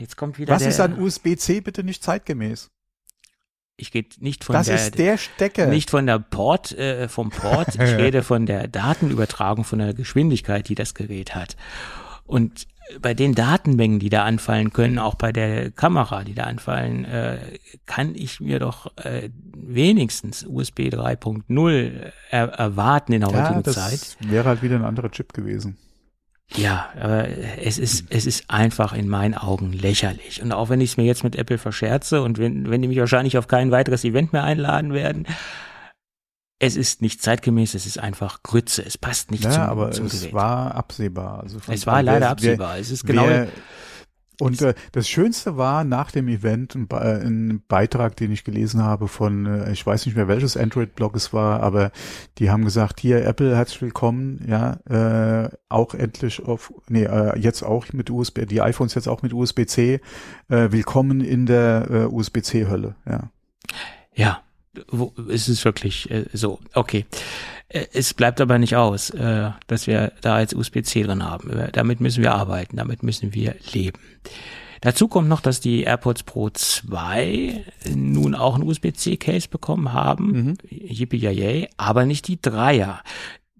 Jetzt 0.01 0.17
kommt 0.17 0.39
wieder. 0.39 0.53
Was 0.55 0.63
der, 0.63 0.71
ist 0.71 0.81
an 0.81 1.01
USB-C 1.01 1.61
bitte 1.61 1.85
nicht 1.85 2.03
zeitgemäß? 2.03 2.71
Ich 3.77 3.93
rede 3.93 4.09
nicht 4.21 4.45
von 4.45 4.55
das 4.55 4.67
der, 4.67 4.77
ist 4.77 4.99
der 4.99 5.19
Stecker. 5.19 5.67
nicht 5.67 5.91
von 5.91 6.07
der 6.07 6.21
Port 6.21 6.73
äh, 6.73 7.09
vom 7.09 7.31
Port. 7.31 7.75
ich 7.75 7.81
rede 7.81 8.23
von 8.23 8.47
der 8.47 8.69
Datenübertragung, 8.69 9.65
von 9.65 9.81
der 9.81 9.95
Geschwindigkeit, 9.95 10.69
die 10.69 10.77
das 10.77 10.95
Gerät 10.95 11.35
hat. 11.35 11.57
Und 12.25 12.67
bei 13.01 13.15
den 13.15 13.35
Datenmengen, 13.35 13.99
die 13.99 14.11
da 14.11 14.25
anfallen 14.25 14.73
können, 14.73 14.99
auch 14.99 15.15
bei 15.15 15.33
der 15.33 15.71
Kamera, 15.71 16.25
die 16.25 16.35
da 16.35 16.45
anfallen, 16.45 17.05
äh, 17.05 17.39
kann 17.87 18.15
ich 18.15 18.41
mir 18.41 18.59
doch 18.59 18.93
äh, 18.97 19.31
wenigstens 19.57 20.45
USB 20.45 20.81
3.0 20.89 22.13
er 22.31 22.49
erwarten 22.49 23.13
in 23.13 23.21
der 23.21 23.31
ja, 23.31 23.43
heutigen 23.43 23.63
das 23.63 23.75
Zeit. 23.75 24.17
wäre 24.21 24.45
halt 24.45 24.63
wieder 24.63 24.77
ein 24.77 24.85
anderer 24.85 25.11
Chip 25.11 25.33
gewesen. 25.33 25.77
Ja, 26.57 26.91
aber 27.01 27.27
es 27.63 27.79
ist, 27.79 28.07
es 28.11 28.27
ist 28.27 28.49
einfach 28.49 28.93
in 28.93 29.09
meinen 29.09 29.35
Augen 29.35 29.73
lächerlich. 29.73 30.43
Und 30.43 30.53
auch 30.53 30.69
wenn 30.69 30.81
ich 30.81 30.91
es 30.91 30.97
mir 30.97 31.05
jetzt 31.05 31.25
mit 31.25 31.37
Apple 31.37 31.59
verscherze 31.59 32.23
und 32.23 32.39
wenn, 32.39 32.71
wenn 32.71 32.83
die 32.83 32.89
mich 32.89 32.99
wahrscheinlich 32.99 33.39
auf 33.39 33.49
kein 33.49 33.71
weiteres 33.71 34.05
Event 34.05 34.33
mehr 34.33 34.45
einladen 34.45 34.93
werden, 34.93 35.27
es 36.65 36.77
ist 36.77 37.03
nicht 37.03 37.23
zeitgemäß, 37.23 37.75
es 37.75 37.87
ist 37.87 37.99
einfach 37.99 38.43
Grütze. 38.43 38.85
Es 38.85 38.99
passt 38.99 39.31
nicht 39.31 39.45
Ja, 39.45 39.51
zum, 39.53 39.63
aber 39.63 39.91
zum 39.93 40.07
es 40.07 40.21
Gerät. 40.21 40.33
war 40.35 40.75
absehbar. 40.75 41.41
Also 41.43 41.59
es 41.69 41.87
war 41.87 41.97
wer- 41.97 42.03
leider 42.03 42.21
wer- 42.21 42.31
absehbar. 42.31 42.79
es 42.79 42.91
ist 42.91 43.07
genau, 43.07 43.27
Wer, 43.27 43.49
und 44.41 44.61
äh, 44.63 44.75
das 44.91 45.09
Schönste 45.09 45.57
war 45.57 45.85
nach 45.85 46.11
dem 46.11 46.27
Event 46.27 46.75
ein, 46.75 46.89
Be 46.89 46.97
äh, 46.97 47.25
ein 47.25 47.63
Beitrag, 47.69 48.17
den 48.17 48.33
ich 48.33 48.43
gelesen 48.43 48.83
habe 48.83 49.07
von, 49.07 49.47
äh, 49.47 49.71
ich 49.71 49.87
weiß 49.87 50.07
nicht 50.07 50.17
mehr 50.17 50.27
welches 50.27 50.57
Android-Blog 50.57 51.15
es 51.15 51.33
war, 51.33 51.63
aber 51.63 51.93
die 52.39 52.51
haben 52.51 52.65
gesagt, 52.65 52.99
hier 52.99 53.25
Apple, 53.25 53.55
herzlich 53.57 53.81
willkommen, 53.83 54.45
ja, 54.49 54.79
äh, 55.45 55.51
auch 55.69 55.95
endlich 55.95 56.43
auf, 56.45 56.73
nee, 56.89 57.05
äh, 57.05 57.39
jetzt 57.39 57.63
auch 57.63 57.87
mit 57.93 58.11
USB, 58.11 58.45
die 58.47 58.61
iPhones 58.61 58.95
jetzt 58.95 59.07
auch 59.07 59.23
mit 59.23 59.33
USB-C, 59.33 60.01
äh, 60.49 60.73
willkommen 60.73 61.21
in 61.21 61.47
der 61.47 61.87
äh, 61.89 62.05
USB-C-Hölle, 62.07 62.97
ja. 63.09 63.31
ja, 64.17 64.41
wo, 64.89 65.13
es 65.31 65.49
ist 65.49 65.65
wirklich 65.65 66.11
äh, 66.11 66.25
so. 66.33 66.59
Okay. 66.75 67.07
Äh, 67.69 67.87
Es 67.93 68.15
bleibt 68.15 68.41
aber 68.41 68.59
nicht 68.59 68.77
aus, 68.77 69.11
äh, 69.11 69.51
dass 69.67 69.87
wir 69.87 70.13
da 70.21 70.41
jetzt 70.41 70.55
USB-C 70.55 71.03
drin 71.03 71.25
haben. 71.25 71.51
Äh, 71.51 71.73
Damit 71.73 72.01
müssen 72.01 72.23
wir 72.23 72.35
arbeiten, 72.35 72.77
damit 72.77 73.03
müssen 73.03 73.35
wir 73.35 73.55
leben. 73.73 73.99
Dazu 74.81 75.09
kommt 75.09 75.29
noch, 75.29 75.41
dass 75.41 75.61
die 75.61 75.85
AirPods 75.85 76.25
Pro 76.25 76.51
2 76.51 77.65
nun 77.95 78.35
auch 78.35 78.55
ein 78.57 78.63
USB-C-Case 78.63 79.49
bekommen 79.49 79.95
haben. 79.95 80.27
Mhm. 80.33 80.57
Yippie 80.69 81.17
yay, 81.17 81.69
aber 81.79 82.05
nicht 82.05 82.29
die 82.29 82.41
Dreier. 82.41 83.03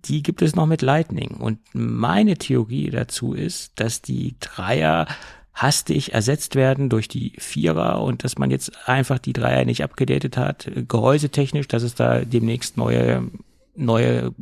Die 0.05 0.23
gibt 0.23 0.43
es 0.43 0.55
noch 0.55 0.67
mit 0.67 0.83
Lightning. 0.83 1.31
Und 1.39 1.61
meine 1.73 2.37
Theorie 2.37 2.91
dazu 2.91 3.33
ist, 3.33 3.73
dass 3.77 4.03
die 4.03 4.37
Dreier 4.39 5.07
hastig 5.55 6.13
ersetzt 6.13 6.57
werden 6.57 6.89
durch 6.89 7.09
die 7.09 7.33
Vierer 7.39 8.03
und 8.03 8.25
dass 8.25 8.39
man 8.39 8.51
jetzt 8.51 8.89
einfach 8.89 9.19
die 9.19 9.33
Dreier 9.33 9.65
nicht 9.65 9.85
abgedatet 9.85 10.37
hat, 10.37 10.71
gehäusetechnisch, 10.89 11.69
dass 11.69 11.83
es 11.83 11.95
da 11.95 12.25
demnächst 12.25 12.77
neue 12.77 13.31
neue 13.77 14.33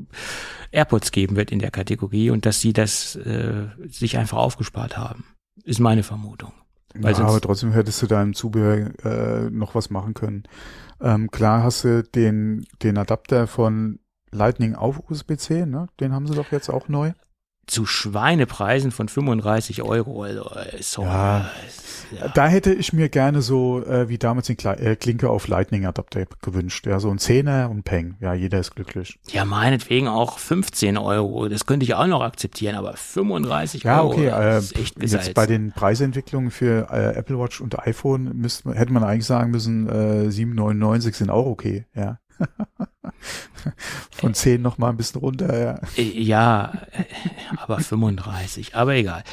AirPods 0.73 1.11
geben 1.11 1.37
wird 1.37 1.53
in 1.53 1.59
der 1.59 1.71
Kategorie 1.71 2.31
und 2.31 2.47
dass 2.47 2.61
sie 2.61 2.73
das 2.73 3.17
äh, 3.17 3.67
sich 3.89 4.19
einfach 4.19 4.39
aufgespart 4.39 4.97
haben. 4.97 5.25
Ist 5.65 5.81
meine 5.81 6.03
Vermutung. 6.03 6.53
Weil 6.95 7.15
ja, 7.15 7.21
aber 7.21 7.41
trotzdem 7.41 7.73
hättest 7.73 8.03
du 8.03 8.07
da 8.07 8.23
im 8.23 8.35
Zubehör 8.35 8.91
äh, 9.05 9.51
noch 9.51 9.75
was 9.75 9.91
machen 9.91 10.15
können. 10.15 10.45
Ähm, 11.01 11.31
klar 11.31 11.63
hast 11.63 11.85
du 11.85 12.03
den, 12.03 12.67
den 12.83 12.99
Adapter 12.99 13.47
von 13.47 13.99
Lightning 14.31 14.75
auf 14.75 15.11
USB-C, 15.11 15.67
ne? 15.67 15.89
Den 16.01 16.13
haben 16.13 16.27
sie 16.27 16.35
doch 16.35 16.53
jetzt 16.53 16.69
auch 16.69 16.89
neu. 16.89 17.13
Zu 17.67 17.87
Schweinepreisen 17.87 18.91
von 18.91 19.09
35 19.09 19.83
Euro. 19.83 20.23
Also, 20.25 20.51
äh, 20.51 20.83
sorry. 20.83 21.09
Ja. 21.09 21.51
Ja. 22.21 22.29
Da 22.29 22.47
hätte 22.47 22.75
ich 22.75 22.93
mir 22.93 23.09
gerne 23.09 23.41
so 23.41 23.83
äh, 23.87 24.09
wie 24.09 24.19
damals 24.19 24.47
den 24.47 24.59
Kle 24.59 24.77
äh, 24.79 24.97
Klinke 24.97 25.31
auf 25.31 25.49
Lightning 25.49 25.87
Adapter 25.87 26.27
gewünscht. 26.43 26.87
Ja, 26.87 27.01
so 27.01 27.09
ein 27.11 27.19
Zehner 27.19 27.71
und 27.71 27.85
Peng. 27.85 28.17
Ja, 28.21 28.35
jeder 28.35 28.59
ist 28.59 28.75
glücklich. 28.75 29.19
Ja, 29.31 29.47
meinetwegen 29.47 30.09
auch 30.09 30.39
15 30.39 30.99
Euro. 30.99 31.49
Das 31.49 31.65
könnte 31.65 31.85
ich 31.85 31.95
auch 31.95 32.07
noch 32.07 32.21
akzeptieren, 32.21 32.75
aber 32.77 32.95
35 32.97 33.85
Ja, 33.85 34.03
Euro. 34.03 34.13
okay. 34.13 34.27
Äh, 34.27 34.31
das 34.31 34.65
ist 34.65 34.73
echt 34.73 34.95
jetzt 34.97 35.01
gesalzen. 35.01 35.35
bei 35.35 35.47
den 35.47 35.73
Preisentwicklungen 35.73 36.51
für 36.51 36.89
äh, 36.91 37.17
Apple 37.17 37.39
Watch 37.39 37.63
und 37.63 37.79
iPhone 37.79 38.37
müsste, 38.37 38.75
hätte 38.75 38.93
man 38.93 39.05
eigentlich 39.05 39.27
sagen 39.27 39.51
müssen, 39.51 39.89
äh, 39.89 40.29
7,99 40.29 41.15
sind 41.15 41.31
auch 41.31 41.47
okay. 41.47 41.87
Ja. 41.95 42.19
Von 44.11 44.35
10 44.35 44.61
noch 44.61 44.79
mal 44.79 44.91
ein 44.91 44.97
bisschen 44.97 45.21
runter. 45.21 45.59
Ja. 45.59 45.81
Äh, 45.97 46.21
Ja, 46.21 46.73
äh, 46.93 47.05
aber 47.57 47.79
35, 47.79 48.75
aber 48.75 48.95
egal. 48.95 49.25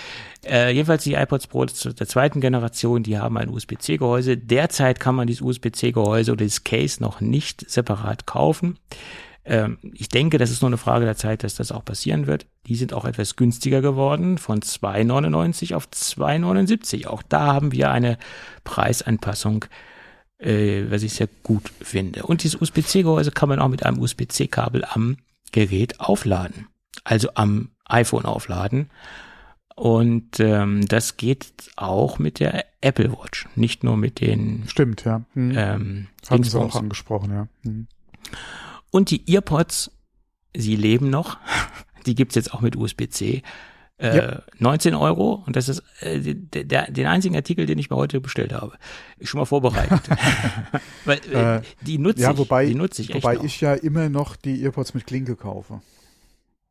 Äh, 0.46 0.72
jedenfalls 0.72 1.04
die 1.04 1.14
iPods 1.14 1.48
Pro 1.48 1.66
der 1.66 2.08
zweiten 2.08 2.40
Generation, 2.40 3.04
die 3.04 3.18
haben 3.18 3.38
ein 3.38 3.50
USB-C-Gehäuse. 3.50 4.38
Derzeit 4.38 5.00
kann 5.00 5.16
man 5.16 5.28
dieses 5.28 5.42
USB-C-Gehäuse 5.42 6.32
oder 6.32 6.46
dieses 6.46 6.64
Case 6.64 7.02
noch 7.02 7.22
nicht 7.22 7.70
separat 7.70 8.26
kaufen. 8.26 8.78
Ähm, 9.46 9.80
ich 9.94 10.10
denke, 10.10 10.38
das 10.38 10.52
ist 10.52 10.62
nur 10.62 10.70
eine 10.70 10.78
Frage 10.78 11.06
der 11.06 11.18
Zeit, 11.18 11.44
dass 11.44 11.56
das 11.56 11.72
auch 11.72 11.84
passieren 11.84 12.28
wird. 12.28 12.46
Die 12.68 12.76
sind 12.76 12.94
auch 12.94 13.06
etwas 13.06 13.36
günstiger 13.36 13.82
geworden, 13.82 14.38
von 14.38 14.62
2,99 14.62 15.76
auf 15.76 15.88
2,79. 15.88 17.08
Auch 17.08 17.24
da 17.24 17.54
haben 17.54 17.72
wir 17.72 17.92
eine 17.92 18.18
Preisanpassung, 18.64 19.66
äh, 20.40 20.86
was 20.90 21.04
ich 21.04 21.14
sehr 21.14 21.30
gut 21.44 21.70
finde. 21.82 22.24
Und 22.24 22.44
dieses 22.44 22.60
USB-C-Gehäuse 22.60 23.32
kann 23.32 23.50
man 23.50 23.60
auch 23.60 23.68
mit 23.68 23.86
einem 23.86 24.00
USB-C-Kabel 24.00 24.86
am 24.86 25.18
Gerät 25.52 26.00
aufladen, 26.00 26.68
also 27.04 27.30
am 27.36 27.70
iPhone 27.86 28.26
aufladen. 28.26 28.90
Und 29.76 30.40
ähm, 30.40 30.86
das 30.88 31.16
geht 31.16 31.72
auch 31.78 32.20
mit 32.20 32.40
der 32.40 32.66
Apple 32.82 33.12
Watch, 33.14 33.48
nicht 33.56 33.84
nur 33.84 33.96
mit 33.96 34.20
den 34.20 34.66
Stimmt, 34.68 35.06
ja. 35.06 35.22
Hm. 35.34 35.54
ähm, 35.56 36.08
Haben 36.30 36.44
sie 36.44 36.60
auch 36.60 36.76
angesprochen, 36.76 37.32
ja. 37.32 37.48
Hm. 37.64 37.88
Und 38.92 39.12
die 39.12 39.34
Earpods, 39.34 39.92
sie 40.56 40.76
leben 40.76 41.10
noch. 41.10 41.38
Die 42.06 42.16
gibt's 42.16 42.36
jetzt 42.36 42.54
auch 42.54 42.62
mit 42.62 42.78
USB-C. 42.78 43.44
Äh, 44.00 44.18
Ja. 44.18 44.42
19 44.60 44.96
Euro 44.96 45.44
und 45.46 45.56
das 45.56 45.68
ist 45.70 45.84
äh, 46.02 46.20
der, 46.36 46.64
der, 46.64 46.90
den 46.92 47.06
einzigen 47.06 47.36
Artikel, 47.36 47.66
den 47.66 47.78
ich 47.78 47.90
mir 47.90 47.96
heute 47.98 48.22
bestellt 48.22 48.54
habe. 48.54 48.74
Schon 49.22 49.40
mal 49.40 49.46
vorbereitet. 49.46 50.02
Weil 51.06 51.20
äh, 51.34 51.56
Äh, 51.58 51.62
die 51.82 51.98
nutze 51.98 52.22
Ja, 52.22 52.32
ich, 52.32 52.38
wobei, 52.38 52.66
die 52.66 52.76
nutze 52.76 53.02
ich 53.02 53.14
echt 53.14 53.24
wobei 53.24 53.38
ich 53.44 53.60
ja 53.62 53.74
immer 53.74 54.10
noch 54.10 54.36
die 54.36 54.64
Earpods 54.64 54.94
mit 54.94 55.06
Klinke 55.06 55.36
kaufe. 55.36 55.82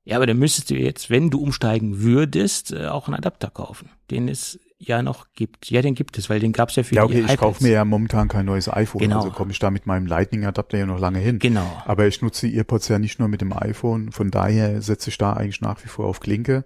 Ja, 0.05 0.17
aber 0.17 0.27
dann 0.27 0.39
müsstest 0.39 0.71
du 0.71 0.75
jetzt, 0.75 1.11
wenn 1.11 1.29
du 1.29 1.39
umsteigen 1.39 2.01
würdest, 2.01 2.73
äh, 2.73 2.87
auch 2.87 3.09
einen 3.09 3.17
Adapter 3.17 3.51
kaufen, 3.51 3.91
den 4.11 4.29
es 4.29 4.59
ja 4.79 5.03
noch 5.03 5.27
gibt. 5.35 5.71
Ja, 5.71 5.83
den 5.83 5.95
gibt 5.95 6.17
es, 6.17 6.31
weil 6.31 6.41
den 6.41 6.53
gab's 6.53 6.77
ja 6.77 6.83
für 6.83 6.95
Ja, 6.95 7.03
okay, 7.05 7.15
die 7.15 7.19
ich 7.21 7.25
iPads. 7.27 7.41
kaufe 7.41 7.63
mir 7.65 7.73
ja 7.73 7.85
momentan 7.85 8.29
kein 8.29 8.47
neues 8.47 8.73
iPhone, 8.73 9.01
Genau. 9.03 9.17
also 9.17 9.31
komme 9.31 9.51
ich 9.51 9.59
da 9.59 9.71
mit 9.71 9.87
meinem 9.87 10.07
Lightning-Adapter 10.07 10.79
ja 10.79 10.87
noch 10.87 10.99
lange 11.01 11.19
hin. 11.19 11.41
Genau. 11.41 11.67
Aber 11.85 12.07
ich 12.07 12.23
nutze 12.23 12.47
die 12.49 12.57
Earpods 12.57 12.89
ja 12.89 12.99
nicht 12.99 13.19
nur 13.19 13.29
mit 13.29 13.43
dem 13.43 13.53
iPhone, 13.53 14.11
von 14.13 14.31
daher 14.31 14.81
setze 14.81 15.11
ich 15.11 15.19
da 15.19 15.35
eigentlich 15.35 15.61
nach 15.61 15.85
wie 15.85 15.89
vor 15.89 16.07
auf 16.07 16.21
Klinke. 16.21 16.65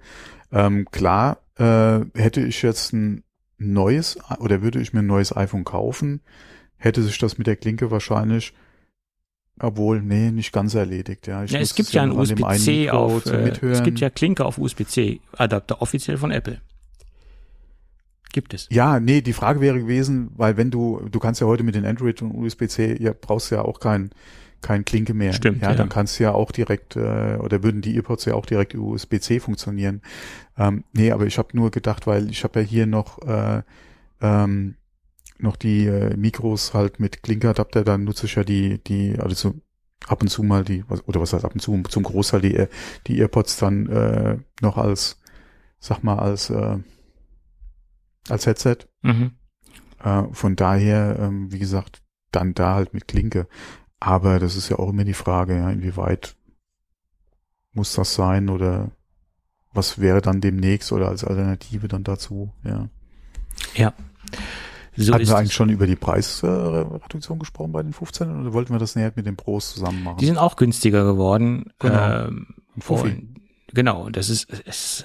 Ähm, 0.53 0.87
klar, 0.91 1.39
äh, 1.57 2.01
hätte 2.15 2.43
ich 2.43 2.63
jetzt 2.63 2.93
ein 2.93 3.25
neues 3.59 4.19
oder 4.39 4.63
würde 4.63 4.81
ich 4.81 4.93
mir 4.93 5.01
ein 5.01 5.07
neues 5.07 5.35
iPhone 5.35 5.65
kaufen, 5.65 6.21
hätte 6.77 7.03
sich 7.03 7.19
das 7.19 7.39
mit 7.39 7.47
der 7.47 7.57
Klinke 7.57 7.91
wahrscheinlich, 7.91 8.53
obwohl, 9.59 10.03
nee, 10.03 10.31
nicht 10.31 10.53
ganz 10.53 10.75
erledigt. 10.75 11.27
Ja, 11.27 11.45
ich 11.45 11.53
Ja, 11.53 11.61
es 11.61 11.75
gibt 11.75 11.93
ja 11.93 12.03
einen 12.03 12.13
USB-C 12.13 12.91
auf, 12.91 13.27
äh, 13.27 13.49
es 13.49 13.83
gibt 13.83 14.01
ja 14.01 14.11
Klinke 14.11 14.45
auf 14.45 14.59
USB-C 14.59 15.21
Adapter, 15.37 15.81
offiziell 15.81 16.19
von 16.19 16.31
Apple. 16.31 16.61
Gibt 18.33 18.55
es. 18.55 18.67
Ja, 18.71 18.99
nee, 18.99 19.21
die 19.21 19.35
Frage 19.35 19.61
wäre 19.61 19.79
gewesen, 19.79 20.31
weil 20.37 20.57
wenn 20.57 20.71
du, 20.71 21.07
du 21.11 21.19
kannst 21.19 21.41
ja 21.41 21.47
heute 21.47 21.63
mit 21.63 21.75
den 21.75 21.85
Android 21.85 22.23
und 22.23 22.35
USB-C, 22.35 22.97
ja, 22.99 23.13
brauchst 23.19 23.51
ja 23.51 23.63
auch 23.63 23.79
kein, 23.79 24.11
kein 24.63 24.85
Klinke 24.85 25.15
mehr. 25.15 25.35
Stimmt, 25.35 25.63
Ja, 25.63 25.71
ja. 25.71 25.77
dann 25.77 25.89
kannst 25.89 26.19
du 26.19 26.25
ja 26.25 26.33
auch 26.33 26.53
direkt, 26.53 26.97
äh, 26.97 27.37
oder 27.41 27.63
würden 27.63 27.83
die 27.83 27.95
Earpods 27.97 28.25
ja 28.25 28.35
auch 28.35 28.47
direkt 28.47 28.75
über 28.75 28.85
USB-C 28.85 29.41
funktionieren. 29.41 30.03
Ähm, 30.57 30.85
nee, 30.93 31.11
aber 31.13 31.27
ich 31.27 31.39
habe 31.39 31.49
nur 31.55 31.71
gedacht, 31.71 32.07
weil 32.07 32.31
ich 32.31 32.45
habe 32.45 32.61
ja 32.61 32.67
hier 32.67 32.87
noch, 32.87 33.19
äh, 33.27 33.63
ähm, 34.21 34.77
noch 35.39 35.57
die 35.57 35.87
äh, 35.87 36.17
Mikros 36.17 36.75
halt 36.75 37.01
mit 37.01 37.23
Klinkeadapter, 37.23 37.85
dann 37.85 38.05
nutze 38.05 38.27
ich 38.27 38.37
ja 38.37 38.45
die, 38.45 38.79
die, 38.85 39.19
also 39.19 39.35
so 39.35 39.55
ab 40.07 40.23
und 40.23 40.29
zu 40.29 40.43
mal 40.43 40.65
die, 40.65 40.85
oder 40.85 41.21
was 41.21 41.33
heißt 41.33 41.45
ab 41.45 41.55
und 41.55 41.61
zu, 41.61 41.83
zum 41.89 42.03
Großteil 42.05 42.41
die, 42.43 42.55
Air- 42.55 42.69
die 43.07 43.19
Earpods 43.21 43.57
dann 43.59 43.89
äh, 43.89 44.39
noch 44.61 44.77
als, 44.79 45.21
sag 45.81 46.03
mal, 46.05 46.19
als, 46.19 46.51
äh, 46.51 46.79
als 48.29 48.47
Headset. 48.47 48.79
Mhm. 49.03 49.33
Äh, 50.03 50.25
von 50.33 50.57
daher, 50.57 51.19
ähm, 51.21 51.53
wie 51.53 51.59
gesagt, 51.59 52.03
dann 52.31 52.55
da 52.55 52.75
halt 52.75 52.95
mit 52.95 53.09
Klinke. 53.09 53.47
Aber 54.05 54.41
das 54.41 54.57
ist 54.57 54.69
ja 54.69 54.81
auch 54.81 54.89
immer 54.89 55.05
die 55.05 55.15
Frage, 55.15 55.57
ja, 55.57 55.71
inwieweit 55.71 56.35
muss 57.73 57.95
das 57.95 58.15
sein 58.15 58.49
oder 58.49 58.91
was 59.73 60.01
wäre 60.01 60.21
dann 60.21 60.41
demnächst 60.41 60.91
oder 60.91 61.07
als 61.07 61.23
Alternative 61.23 61.87
dann 61.87 62.03
dazu, 62.03 62.53
ja. 62.65 62.89
So 64.97 65.15
Hatten 65.15 65.29
wir 65.29 65.37
eigentlich 65.37 65.55
schon 65.55 65.71
über 65.71 65.87
die 65.87 65.95
Preisreduktion 65.95 67.39
gesprochen 67.39 67.71
bei 67.71 67.85
den 67.85 67.93
15 67.93 68.41
oder 68.41 68.53
wollten 68.53 68.75
wir 68.75 68.81
das 68.81 68.97
näher 68.97 69.13
mit 69.15 69.25
den 69.25 69.37
Pros 69.37 69.73
zusammen 69.73 70.03
machen? 70.03 70.19
Die 70.19 70.27
sind 70.27 70.37
auch 70.37 70.57
günstiger 70.57 71.05
geworden. 71.05 71.73
Genau. 71.79 72.27
Ähm, 72.27 72.47
genau, 73.75 74.09
das 74.11 74.29
ist, 74.29 74.51
ist 74.51 75.05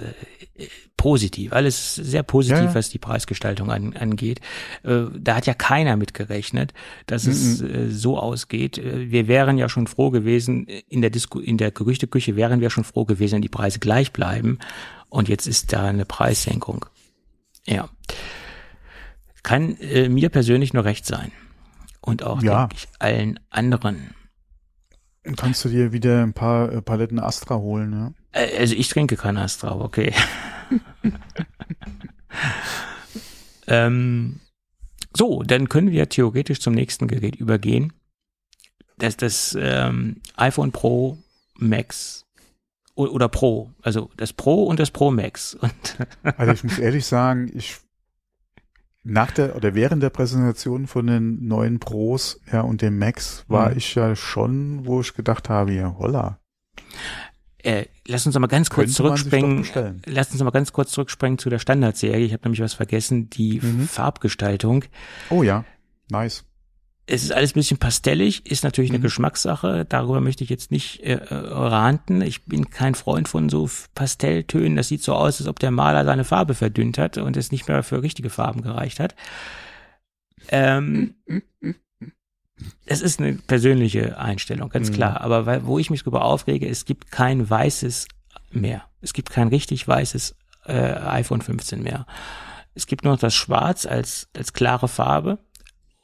äh, 0.58 0.68
positiv. 0.98 1.54
Alles 1.54 1.96
sehr 1.96 2.24
positiv, 2.24 2.58
Ja, 2.66 2.76
was 2.76 2.90
die 2.90 3.00
Preisgestaltung 3.00 3.70
an, 3.72 3.96
angeht. 3.96 4.40
Äh, 4.84 5.06
da 5.18 5.36
hat 5.36 5.46
ja 5.46 5.54
keiner 5.54 5.96
mit 5.98 6.14
gerechnet, 6.14 6.74
dass 7.06 7.26
es 7.28 7.62
Mhm. 7.62 7.70
äh, 7.70 7.90
so 7.90 8.18
ausgeht. 8.20 8.78
Äh, 8.78 9.12
wir 9.12 9.28
wären 9.28 9.58
ja 9.58 9.70
schon 9.70 9.88
froh 9.88 10.10
gewesen, 10.10 10.66
in 10.68 11.02
der 11.02 11.10
Disku 11.10 11.40
in 11.40 11.58
der 11.58 11.72
Gerüchteküche 11.72 12.36
wären 12.36 12.62
wir 12.62 12.70
schon 12.70 12.84
froh 12.84 13.06
gewesen, 13.06 13.36
wenn 13.36 13.42
die 13.42 13.50
Preise 13.50 13.80
gleich 13.80 14.12
bleiben. 14.12 14.60
Und 15.10 15.30
jetzt 15.30 15.48
ist 15.48 15.72
da 15.74 15.86
eine 15.86 16.06
Preissenkung. 16.06 16.86
Ja. 17.66 17.90
Kann 19.44 19.78
äh, 19.78 20.10
mir 20.10 20.30
persönlich 20.30 20.74
nur 20.74 20.84
recht 20.86 21.06
sein. 21.06 21.32
Und 22.02 22.24
auch, 22.24 22.42
Ja. 22.42 22.68
denke 22.68 22.76
ich, 22.76 22.88
allen 23.00 23.40
anderen. 23.50 24.14
Kannst 25.36 25.66
du 25.66 25.70
dir 25.70 25.92
wieder 25.92 26.24
ein 26.24 26.34
paar 26.34 26.72
äh, 26.72 26.82
Paletten 26.82 27.20
Astra 27.20 27.56
holen, 27.58 27.92
ja? 27.92 28.12
Äh, 28.38 28.58
Also 28.60 28.76
ich 28.76 28.90
trinke 28.90 29.16
kein 29.18 29.38
Astra, 29.38 29.70
aber 29.70 29.86
okay. 29.86 30.14
ähm, 33.68 34.40
so, 35.16 35.44
dann 35.44 35.70
können 35.70 35.92
wir 35.92 36.10
theoretisch 36.10 36.60
zum 36.60 36.74
nächsten 36.74 37.08
Gerät 37.08 37.36
übergehen. 37.36 37.94
Das 38.98 39.10
ist 39.10 39.22
das 39.22 39.58
ähm, 39.60 40.22
iPhone 40.36 40.72
Pro 40.72 41.18
Max 41.56 42.26
oder 42.96 43.30
Pro, 43.30 43.72
also 43.84 44.10
das 44.18 44.34
Pro 44.34 44.64
und 44.64 44.80
das 44.80 44.90
Pro 44.90 45.12
Max. 45.12 45.54
Und 45.56 45.72
Also 46.24 46.54
ich 46.54 46.64
muss 46.64 46.80
ehrlich 46.80 47.06
sagen, 47.06 47.52
ich 47.54 47.78
nach 49.04 49.32
der 49.32 49.56
oder 49.56 49.74
während 49.76 50.02
der 50.04 50.10
Präsentation 50.10 50.88
von 50.88 51.08
den 51.08 51.48
neuen 51.48 51.80
Pros 51.80 52.42
ja, 52.52 52.62
und 52.62 52.82
dem 52.82 52.98
Max 52.98 53.46
war 53.48 53.70
Mhm. 53.72 53.78
ich 53.78 53.96
ja 53.96 54.16
schon, 54.16 54.86
wo 54.86 55.02
ich 55.02 55.14
gedacht 55.14 55.50
habe, 55.50 55.74
ja, 55.74 55.96
holla, 55.98 56.40
äh, 57.68 57.86
lass 58.08 58.26
uns 58.26 58.38
mal 58.40 58.48
ganz 58.48 58.70
kurz 58.70 58.94
zurückspringen. 58.94 59.58
bestellen. 59.62 60.02
Lass 60.06 60.32
uns 60.32 60.42
mal 60.42 60.52
ganz 60.52 60.72
kurz 60.74 60.92
zurückspringen 60.92 61.38
zu 61.38 61.50
der 61.50 61.60
Standardserie. 61.60 62.26
Ich 62.26 62.34
habe 62.34 62.44
nämlich 62.44 62.62
was 62.62 62.74
vergessen, 62.74 63.30
die 63.30 63.60
Mhm. 63.62 63.88
Farbgestaltung. 63.88 64.86
Oh 65.30 65.44
ja, 65.44 65.66
nice. 66.10 66.44
es 67.08 67.24
ist 67.24 67.32
alles 67.32 67.52
ein 67.52 67.60
bisschen 67.60 67.78
pastellig, 67.78 68.46
ist 68.50 68.64
natürlich 68.64 68.90
eine 68.92 69.00
Mhm. 69.00 69.04
Geschmackssache. 69.04 69.86
Darüber 69.88 70.20
möchte 70.22 70.44
ich 70.44 70.50
jetzt 70.50 70.72
nicht 70.72 71.02
äh, 71.04 71.14
äh, 71.14 71.34
ranten. 71.34 72.22
Ich 72.22 72.46
bin 72.46 72.70
kein 72.70 72.96
Freund 72.96 73.28
von 73.28 73.50
so 73.50 73.70
Pastelltönen. 73.96 74.76
Das 74.76 74.88
sieht 74.90 75.04
so 75.04 75.14
aus, 75.14 75.40
als 75.40 75.48
ob 75.48 75.60
der 75.60 75.72
Maler 75.72 76.04
seine 76.06 76.24
Farbe 76.26 76.54
verdünnt 76.54 76.98
hat 76.98 77.18
und 77.18 77.38
es 77.38 77.52
nicht 77.52 77.68
mehr 77.68 77.84
für 77.84 78.02
richtige 78.04 78.30
Farben 78.30 78.62
gereicht 78.62 79.00
hat. 79.00 79.16
Ähm, 80.50 81.16
es 82.86 83.02
ist 83.02 83.20
eine 83.20 83.34
persönliche 83.34 84.18
Einstellung, 84.18 84.70
ganz 84.70 84.90
Mhm. 84.90 84.94
klar. 84.94 85.22
Aber 85.22 85.46
weil, 85.46 85.66
wo 85.66 85.78
ich 85.80 85.90
mich 85.90 86.02
darüber 86.02 86.24
aufrege, 86.26 86.68
es 86.68 86.86
gibt 86.86 87.12
kein 87.12 87.50
weißes 87.50 88.08
mehr. 88.52 88.84
Es 89.02 89.14
gibt 89.14 89.30
kein 89.30 89.50
richtig 89.50 89.88
weißes 89.88 90.36
äh, 90.66 90.74
iPhone 90.74 91.42
15 91.42 91.82
mehr. 91.84 92.06
Es 92.74 92.88
gibt 92.88 93.04
nur 93.04 93.14
noch 93.14 93.20
das 93.20 93.36
Schwarz 93.36 93.86
als, 93.86 94.30
als 94.36 94.54
klare 94.54 94.88
Farbe 94.88 95.40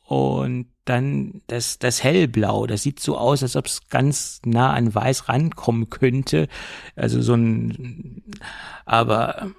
und 0.05 0.67
dann 0.85 1.41
das, 1.47 1.79
das 1.79 2.03
Hellblau, 2.03 2.67
das 2.67 2.83
sieht 2.83 2.99
so 2.99 3.17
aus, 3.17 3.41
als 3.41 3.55
ob 3.55 3.67
es 3.67 3.87
ganz 3.89 4.41
nah 4.45 4.73
an 4.73 4.93
Weiß 4.93 5.29
rankommen 5.29 5.89
könnte. 5.89 6.47
Also 6.95 7.21
so 7.21 7.35
ein, 7.35 8.23
aber 8.85 9.51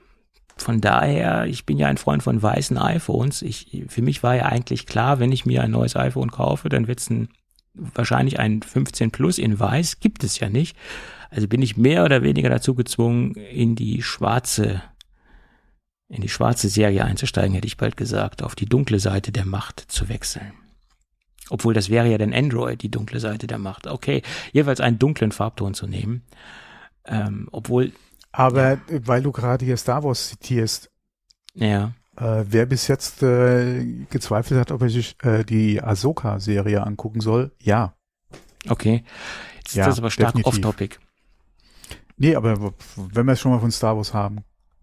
von 0.57 0.81
daher, 0.81 1.47
ich 1.47 1.67
bin 1.67 1.79
ja 1.79 1.89
ein 1.89 1.97
Freund 1.97 2.23
von 2.23 2.41
weißen 2.41 2.79
iPhones. 2.79 3.43
Ich, 3.43 3.85
für 3.89 4.03
mich 4.03 4.23
war 4.23 4.37
ja 4.37 4.47
eigentlich 4.47 4.87
klar, 4.87 5.19
wenn 5.19 5.33
ich 5.33 5.47
mir 5.47 5.63
ein 5.63 5.73
neues 5.73 5.97
iPhone 5.97 6.31
kaufe, 6.31 6.69
dann 6.69 6.87
wird 6.87 7.01
es 7.01 7.11
ein, 7.11 7.29
wahrscheinlich 7.75 8.39
ein 8.39 8.63
15 8.63 9.11
Plus 9.11 9.39
in 9.39 9.59
Weiß. 9.59 9.99
Gibt 10.01 10.23
es 10.23 10.39
ja 10.39 10.49
nicht. 10.49 10.77
Also 11.31 11.49
bin 11.49 11.63
ich 11.63 11.77
mehr 11.77 12.05
oder 12.05 12.23
weniger 12.23 12.49
dazu 12.49 12.75
gezwungen, 12.75 13.35
in 13.35 13.75
die 13.75 14.03
schwarze, 14.03 14.83
in 16.09 16.23
die 16.23 16.29
schwarze 16.29 16.69
Serie 16.69 17.05
einzusteigen, 17.05 17.55
hätte 17.55 17.67
ich 17.67 17.77
bald 17.77 17.97
gesagt, 17.97 18.43
auf 18.43 18.55
die 18.55 18.67
dunkle 18.67 19.01
Seite 19.01 19.33
der 19.33 19.45
Macht 19.45 19.81
zu 19.81 20.09
wechseln. 20.09 20.53
Obwohl 21.51 21.75
das 21.75 21.91
wäre 21.91 22.09
ja 22.09 22.17
dann 22.17 22.33
Android, 22.33 22.81
die 22.83 22.91
dunkle 22.91 23.19
Seite 23.19 23.49
der 23.49 23.59
Macht. 23.59 23.89
Okay, 23.89 24.23
jeweils 24.53 24.81
einen 24.81 24.99
dunklen 24.99 25.33
Farbton 25.33 25.75
zu 25.75 25.89
nehmen. 25.89 26.23
Ähm, 27.07 27.49
obwohl, 27.51 27.93
Aber 28.37 28.79
weil 28.89 29.23
du 29.23 29.31
gerade 29.31 29.65
hier 29.65 29.77
Star 29.77 30.03
Wars 30.03 30.31
zitierst, 30.31 30.91
ja, 31.55 31.93
äh, 32.17 32.45
wer 32.49 32.67
bis 32.67 32.89
jetzt 32.89 33.23
äh, 33.23 33.85
gezweifelt 34.11 34.59
hat, 34.59 34.73
ob 34.73 34.83
er 34.83 34.89
sich 34.91 35.17
äh, 35.23 35.45
die 35.45 35.81
Ahsoka-Serie 35.81 36.85
angucken 36.85 37.21
soll, 37.21 37.53
ja. 37.61 37.95
okay. 38.69 39.05
Jetzt 39.59 39.75
Ja, 39.77 39.85
ist 39.85 39.93
das 39.93 39.99
aber 39.99 40.11
stark 40.11 40.35
off-topic. 40.43 40.99
Nee, 42.17 42.35
aber 42.35 42.75
wenn 42.97 43.27
wir 43.27 43.33
es 43.33 43.41
schon 43.41 43.53
mal 43.53 43.61
von 43.61 43.71
Star 43.71 43.97
Wars 43.97 44.13
haben, 44.15 44.41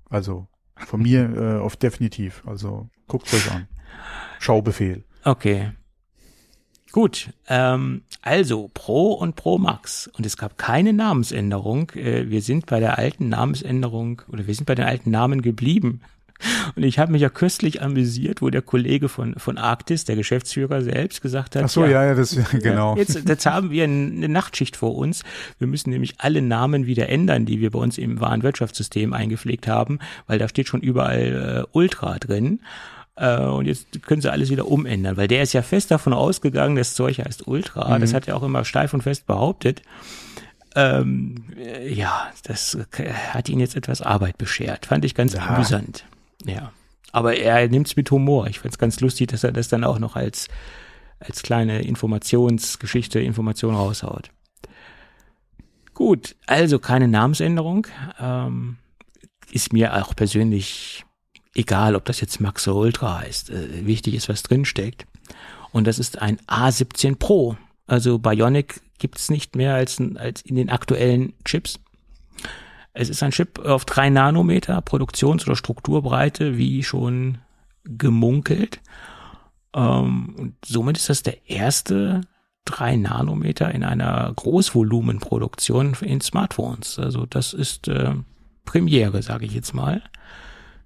also 0.09 0.47
von 0.75 1.01
mir 1.01 1.29
äh, 1.35 1.59
auf 1.59 1.75
definitiv, 1.75 2.43
also 2.45 2.89
guckt 3.07 3.33
euch 3.33 3.51
an. 3.51 3.67
Schaubefehl. 4.39 5.03
Okay. 5.23 5.71
Gut, 6.91 7.29
ähm, 7.47 8.01
also 8.21 8.69
Pro 8.73 9.13
und 9.13 9.35
Pro 9.35 9.57
Max. 9.57 10.09
Und 10.17 10.25
es 10.25 10.37
gab 10.37 10.57
keine 10.57 10.93
Namensänderung. 10.93 11.91
Äh, 11.91 12.29
wir 12.29 12.41
sind 12.41 12.65
bei 12.65 12.79
der 12.79 12.97
alten 12.97 13.29
Namensänderung 13.29 14.21
oder 14.27 14.45
wir 14.47 14.55
sind 14.55 14.65
bei 14.65 14.75
den 14.75 14.85
alten 14.85 15.09
Namen 15.11 15.41
geblieben. 15.41 16.01
Und 16.75 16.83
ich 16.83 16.99
habe 16.99 17.11
mich 17.11 17.21
ja 17.21 17.29
kürzlich 17.29 17.81
amüsiert, 17.81 18.41
wo 18.41 18.49
der 18.49 18.61
Kollege 18.61 19.09
von, 19.09 19.35
von 19.35 19.57
Arktis, 19.57 20.05
der 20.05 20.15
Geschäftsführer 20.15 20.81
selbst, 20.81 21.21
gesagt 21.21 21.55
hat, 21.55 21.63
Ach 21.63 21.69
so, 21.69 21.85
ja, 21.85 22.03
ja, 22.03 22.15
das 22.15 22.37
genau. 22.51 22.93
Ja, 22.93 22.99
jetzt, 22.99 23.27
jetzt 23.27 23.45
haben 23.45 23.71
wir 23.71 23.83
eine 23.83 24.27
Nachtschicht 24.29 24.75
vor 24.75 24.95
uns. 24.95 25.23
Wir 25.59 25.67
müssen 25.67 25.91
nämlich 25.91 26.15
alle 26.17 26.41
Namen 26.41 26.85
wieder 26.85 27.09
ändern, 27.09 27.45
die 27.45 27.59
wir 27.61 27.71
bei 27.71 27.79
uns 27.79 27.97
im 27.97 28.19
Warenwirtschaftssystem 28.19 29.13
eingepflegt 29.13 29.67
haben, 29.67 29.99
weil 30.27 30.39
da 30.39 30.47
steht 30.47 30.67
schon 30.67 30.81
überall 30.81 31.65
äh, 31.65 31.77
Ultra 31.77 32.17
drin. 32.19 32.59
Äh, 33.15 33.37
und 33.39 33.65
jetzt 33.65 34.01
können 34.03 34.21
sie 34.21 34.31
alles 34.31 34.49
wieder 34.49 34.67
umändern, 34.67 35.17
weil 35.17 35.27
der 35.27 35.43
ist 35.43 35.53
ja 35.53 35.61
fest 35.61 35.91
davon 35.91 36.13
ausgegangen, 36.13 36.75
das 36.75 36.93
Zeug 36.95 37.19
heißt 37.19 37.47
Ultra. 37.47 37.97
Mhm. 37.97 38.01
Das 38.01 38.13
hat 38.13 38.27
er 38.27 38.37
auch 38.37 38.43
immer 38.43 38.63
steif 38.65 38.93
und 38.93 39.01
fest 39.03 39.25
behauptet. 39.25 39.81
Ähm, 40.75 41.45
äh, 41.57 41.93
ja, 41.93 42.31
das 42.43 42.77
hat 43.33 43.49
ihn 43.49 43.59
jetzt 43.59 43.75
etwas 43.75 44.01
Arbeit 44.01 44.37
beschert. 44.37 44.85
Fand 44.85 45.03
ich 45.03 45.15
ganz 45.15 45.33
Ja. 45.33 45.47
amüsant. 45.47 46.05
Ja. 46.45 46.71
Aber 47.11 47.35
er 47.35 47.67
nimmt's 47.67 47.97
mit 47.97 48.09
Humor. 48.09 48.47
Ich 48.47 48.59
fand's 48.59 48.77
ganz 48.77 49.01
lustig, 49.01 49.27
dass 49.29 49.43
er 49.43 49.51
das 49.51 49.67
dann 49.67 49.83
auch 49.83 49.99
noch 49.99 50.15
als 50.15 50.47
als 51.19 51.43
kleine 51.43 51.81
Informationsgeschichte, 51.83 53.19
Information 53.19 53.75
raushaut. 53.75 54.31
Gut, 55.93 56.35
also 56.47 56.79
keine 56.79 57.07
Namensänderung. 57.07 57.85
Ähm, 58.19 58.77
ist 59.51 59.71
mir 59.71 59.93
auch 60.01 60.15
persönlich 60.15 61.05
egal, 61.55 61.95
ob 61.95 62.05
das 62.05 62.21
jetzt 62.21 62.39
Max 62.39 62.67
oder 62.67 62.77
Ultra 62.77 63.19
heißt. 63.19 63.49
Äh, 63.49 63.85
wichtig 63.85 64.13
ist, 64.15 64.29
was 64.29 64.43
drinsteckt. 64.43 65.05
Und 65.71 65.87
das 65.87 65.99
ist 65.99 66.21
ein 66.21 66.37
A17 66.47 67.15
Pro. 67.15 67.57
Also 67.87 68.19
Bionic 68.19 68.81
gibt's 68.99 69.29
nicht 69.29 69.55
mehr 69.55 69.75
als, 69.75 70.01
als 70.15 70.41
in 70.41 70.55
den 70.55 70.69
aktuellen 70.69 71.33
Chips. 71.45 71.79
Es 72.93 73.09
ist 73.09 73.23
ein 73.23 73.31
Chip 73.31 73.59
auf 73.59 73.85
drei 73.85 74.09
Nanometer 74.09 74.81
Produktions- 74.81 75.45
oder 75.45 75.55
Strukturbreite, 75.55 76.57
wie 76.57 76.83
schon 76.83 77.37
gemunkelt. 77.83 78.81
Ähm, 79.73 80.35
und 80.37 80.55
somit 80.65 80.97
ist 80.97 81.09
das 81.09 81.23
der 81.23 81.49
erste 81.49 82.21
drei 82.65 82.95
Nanometer 82.95 83.71
in 83.73 83.83
einer 83.83 84.31
Großvolumenproduktion 84.35 85.95
in 86.01 86.21
Smartphones. 86.21 86.99
Also 86.99 87.25
das 87.25 87.53
ist 87.53 87.87
äh, 87.87 88.13
Premiere, 88.65 89.21
sage 89.21 89.45
ich 89.45 89.53
jetzt 89.53 89.73
mal. 89.73 90.03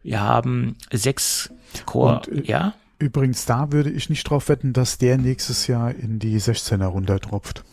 Wir 0.05 0.21
haben 0.21 0.75
sechs 0.93 1.49
Core, 1.85 2.21
Und, 2.27 2.27
äh, 2.29 2.41
ja, 2.45 2.73
Übrigens, 2.97 3.45
da 3.45 3.73
würde 3.73 3.89
ich 3.89 4.09
nicht 4.09 4.23
drauf 4.29 4.47
wetten, 4.47 4.71
dass 4.71 4.97
der 4.97 5.17
nächstes 5.17 5.67
Jahr 5.67 5.93
in 5.93 6.17
die 6.19 6.39
16er 6.39 6.85
runtertropft. 6.85 7.63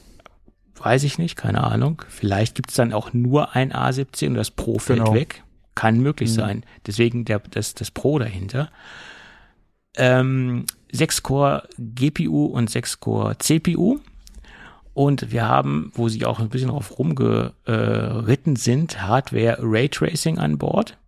weiß 0.82 1.04
ich 1.04 1.16
nicht, 1.16 1.36
keine 1.36 1.62
Ahnung. 1.62 2.02
Vielleicht 2.08 2.56
gibt's 2.56 2.74
dann 2.74 2.92
auch 2.92 3.12
nur 3.12 3.54
ein 3.54 3.72
A17 3.72 4.28
und 4.28 4.34
das 4.34 4.50
Pro 4.50 4.80
fällt 4.80 4.98
Genau. 4.98 5.14
weg. 5.14 5.44
Kann 5.76 6.00
möglich 6.00 6.30
Mhm. 6.30 6.34
sein. 6.34 6.64
Deswegen 6.88 7.24
der, 7.24 7.38
das, 7.38 7.74
das 7.74 7.92
Pro 7.92 8.18
dahinter. 8.18 8.68
Ähm, 9.96 10.64
6-Core 10.92 11.68
GPU 11.78 12.46
und 12.46 12.68
6-Core 12.70 13.38
CPU. 13.38 14.00
Und 14.94 15.30
wir 15.30 15.46
haben, 15.46 15.92
wo 15.94 16.08
sie 16.08 16.24
auch 16.26 16.40
ein 16.40 16.48
bisschen 16.48 16.68
drauf 16.70 16.98
rumgeritten 16.98 18.56
sind, 18.56 19.00
Hardware 19.02 19.58
Raytracing 19.60 20.38
an 20.38 20.58
Bord. 20.58 20.98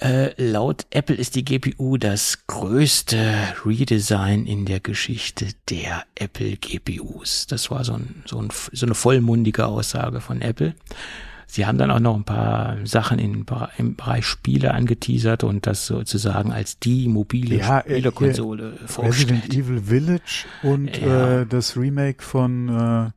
Äh, 0.00 0.32
laut 0.42 0.86
Apple 0.90 1.14
ist 1.14 1.36
die 1.36 1.44
GPU 1.44 1.96
das 1.98 2.46
größte 2.48 3.32
Redesign 3.64 4.44
in 4.44 4.64
der 4.66 4.80
Geschichte 4.80 5.46
der 5.70 6.04
Apple 6.16 6.56
GPUs. 6.56 7.46
Das 7.46 7.70
war 7.70 7.84
so, 7.84 7.92
ein, 7.94 8.22
so, 8.26 8.38
ein, 8.40 8.48
so 8.72 8.86
eine 8.86 8.94
vollmundige 8.96 9.66
Aussage 9.66 10.20
von 10.20 10.42
Apple. 10.42 10.74
Sie 11.46 11.64
haben 11.66 11.78
dann 11.78 11.92
auch 11.92 12.00
noch 12.00 12.16
ein 12.16 12.24
paar 12.24 12.78
Sachen 12.84 13.20
in, 13.20 13.46
im 13.78 13.94
Bereich 13.94 14.26
Spiele 14.26 14.74
angeteasert 14.74 15.44
und 15.44 15.66
das 15.68 15.86
sozusagen 15.86 16.50
als 16.50 16.80
die 16.80 17.06
mobile 17.06 17.54
Ja, 17.56 17.78
äh, 17.80 17.82
Spielekonsole 17.82 18.72
Resident 18.72 18.90
vorgestellt. 18.90 19.54
Evil 19.54 19.80
Village 19.82 20.46
und 20.64 20.96
Ja. 21.00 21.42
äh, 21.42 21.46
das 21.46 21.76
Remake 21.76 22.24
von 22.24 22.68
äh, 22.68 23.10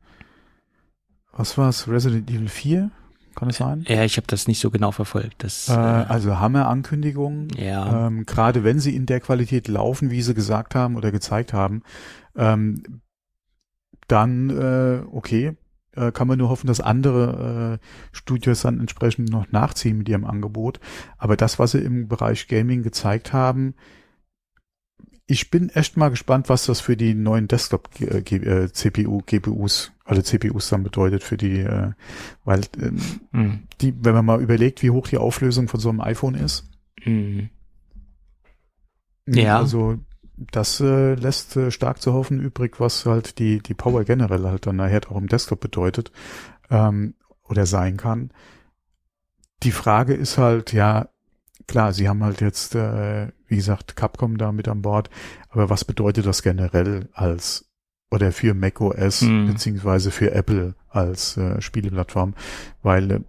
was 1.31 1.57
war's? 1.57 1.87
Resident 1.87 2.29
Evil 2.29 2.49
4? 2.49 2.91
Kann 3.37 3.49
es 3.51 3.57
sein? 3.57 3.85
Ja, 3.87 4.03
ich 4.03 4.17
habe 4.17 4.25
das 4.25 4.47
nicht 4.47 4.59
so 4.59 4.71
genau 4.71 4.91
verfolgt. 4.91 5.43
Das, 5.43 5.69
Äh, 5.69 5.73
äh, 5.73 5.75
also 5.75 6.39
Hammer-Ankündigungen. 6.39 7.49
ja, 7.55 8.07
Ähm, 8.07 8.25
Gerade 8.25 8.63
wenn 8.63 8.79
sie 8.79 8.95
in 8.95 9.05
der 9.05 9.19
Qualität 9.19 9.67
laufen, 9.67 10.09
wie 10.09 10.23
sie 10.23 10.33
gesagt 10.33 10.73
haben 10.73 10.95
oder 10.95 11.11
gezeigt 11.11 11.53
haben, 11.53 11.83
ähm, 12.35 12.81
dann 14.07 14.49
äh, 14.49 15.03
okay, 15.11 15.55
äh, 15.95 16.11
kann 16.11 16.27
man 16.27 16.39
nur 16.39 16.49
hoffen, 16.49 16.65
dass 16.65 16.79
andere 16.81 17.79
äh, 17.79 17.87
Studios 18.11 18.61
dann 18.61 18.79
entsprechend 18.79 19.29
noch 19.29 19.51
nachziehen 19.51 19.99
mit 19.99 20.09
ihrem 20.09 20.25
Angebot. 20.25 20.79
Aber 21.19 21.37
das, 21.37 21.59
was 21.59 21.71
sie 21.71 21.79
im 21.79 22.07
Bereich 22.07 22.47
Gaming 22.47 22.81
gezeigt 22.81 23.33
haben, 23.33 23.75
ich 25.27 25.51
bin 25.51 25.69
echt 25.69 25.97
mal 25.97 26.09
gespannt, 26.09 26.49
was 26.49 26.65
das 26.65 26.79
für 26.79 26.97
die 26.97 27.13
neuen 27.13 27.47
Desktop 27.47 27.89
äh, 27.99 28.19
äh, 28.19 28.69
GPUs, 29.25 29.91
also 30.05 30.21
CPUs 30.21 30.69
dann 30.69 30.83
bedeutet 30.83 31.23
für 31.23 31.37
die, 31.37 31.59
äh, 31.59 31.91
weil 32.45 32.61
ähm, 32.81 32.97
hm, 33.33 33.63
die, 33.81 33.93
wenn 34.03 34.15
man 34.15 34.25
mal 34.25 34.41
überlegt, 34.41 34.81
wie 34.81 34.89
hoch 34.89 35.07
die 35.07 35.17
Auflösung 35.17 35.67
von 35.67 35.79
so 35.79 35.89
einem 35.89 36.01
iPhone 36.01 36.35
ist, 36.35 36.69
hm. 37.03 37.49
Ja. 39.27 39.59
Also 39.59 39.97
das 40.37 40.79
äh, 40.79 41.15
lässt 41.15 41.55
äh, 41.57 41.71
stark 41.71 42.01
zu 42.01 42.13
hoffen 42.13 42.39
übrig, 42.39 42.79
was 42.79 43.05
halt 43.05 43.39
die, 43.39 43.59
die 43.59 43.73
Power 43.73 44.03
generell 44.03 44.43
halt 44.43 44.65
dann 44.65 44.77
nachher 44.77 45.01
auch 45.09 45.17
im 45.17 45.27
Desktop 45.27 45.59
bedeutet 45.59 46.11
ähm, 46.69 47.15
oder 47.43 47.65
sein 47.65 47.97
kann. 47.97 48.31
Die 49.63 49.71
Frage 49.71 50.13
ist 50.13 50.37
halt, 50.37 50.73
ja, 50.73 51.09
klar, 51.67 51.93
sie 51.93 52.07
haben 52.07 52.23
halt 52.23 52.41
jetzt, 52.41 52.75
äh, 52.75 53.27
wie 53.47 53.55
gesagt, 53.55 53.95
Capcom 53.95 54.37
da 54.37 54.51
mit 54.51 54.67
an 54.67 54.81
Bord, 54.81 55.09
aber 55.49 55.69
was 55.69 55.85
bedeutet 55.85 56.25
das 56.25 56.41
generell 56.41 57.09
als 57.13 57.65
oder 58.09 58.31
für 58.31 58.53
macOS 58.53 59.21
Hm. 59.21 59.47
beziehungsweise 59.47 60.11
für 60.11 60.31
Apple 60.31 60.75
als 60.89 61.37
äh, 61.37 61.61
Spieleplattform? 61.61 62.35
Weil 62.81 63.11
äh, 63.11 63.19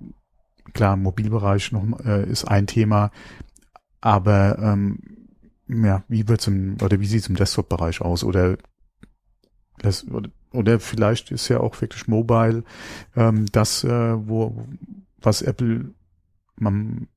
klar, 0.73 0.95
im 0.95 1.03
Mobilbereich 1.03 1.73
noch 1.73 2.01
äh, 2.05 2.29
ist 2.29 2.45
ein 2.45 2.67
Thema, 2.67 3.11
aber 4.01 4.59
ähm, 4.59 5.01
ja, 5.69 6.05
wie 6.09 6.29
wird's 6.29 6.47
im, 6.47 6.77
oder 6.83 7.01
wie 7.01 7.07
sieht's 7.07 7.29
im 7.29 7.37
Desktop-Bereich 7.37 8.01
aus? 8.01 8.25
Oder, 8.25 8.57
das, 9.79 10.07
oder, 10.09 10.31
oder 10.53 10.81
vielleicht 10.81 11.31
ist 11.31 11.49
ja 11.49 11.61
auch 11.61 11.81
wirklich 11.81 12.09
Mobile 12.09 12.65
ähm, 13.17 13.47
das, 13.53 13.85
äh, 13.85 14.29
wo, 14.29 14.67
was 15.21 15.43
Apple 15.43 15.95
man, 16.57 17.09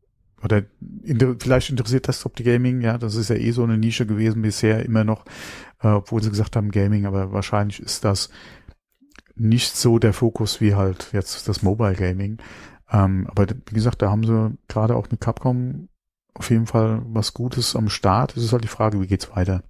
oder 0.43 0.63
inter, 1.03 1.35
vielleicht 1.39 1.69
interessiert 1.69 2.07
Desktop 2.07 2.35
die 2.35 2.43
Gaming, 2.43 2.81
ja, 2.81 2.97
das 2.97 3.15
ist 3.15 3.29
ja 3.29 3.35
eh 3.35 3.51
so 3.51 3.63
eine 3.63 3.77
Nische 3.77 4.05
gewesen 4.05 4.41
bisher 4.41 4.85
immer 4.85 5.03
noch, 5.03 5.25
äh, 5.81 5.87
obwohl 5.87 6.21
sie 6.21 6.29
gesagt 6.29 6.55
haben 6.55 6.71
Gaming, 6.71 7.05
aber 7.05 7.31
wahrscheinlich 7.31 7.79
ist 7.79 8.03
das 8.03 8.29
nicht 9.35 9.75
so 9.75 9.99
der 9.99 10.13
Fokus 10.13 10.61
wie 10.61 10.75
halt 10.75 11.09
jetzt 11.13 11.47
das 11.47 11.61
Mobile 11.61 11.95
Gaming. 11.95 12.37
Ähm, 12.91 13.27
aber 13.29 13.47
wie 13.47 13.73
gesagt, 13.73 14.01
da 14.01 14.09
haben 14.09 14.23
sie 14.25 14.57
gerade 14.67 14.95
auch 14.95 15.09
mit 15.09 15.21
Capcom 15.21 15.87
auf 16.33 16.49
jeden 16.49 16.67
Fall 16.67 17.01
was 17.05 17.33
Gutes 17.33 17.75
am 17.75 17.89
Start. 17.89 18.35
Es 18.35 18.43
ist 18.43 18.53
halt 18.53 18.63
die 18.63 18.69
Frage, 18.69 19.01
wie 19.01 19.07
geht's 19.07 19.35
weiter? 19.35 19.63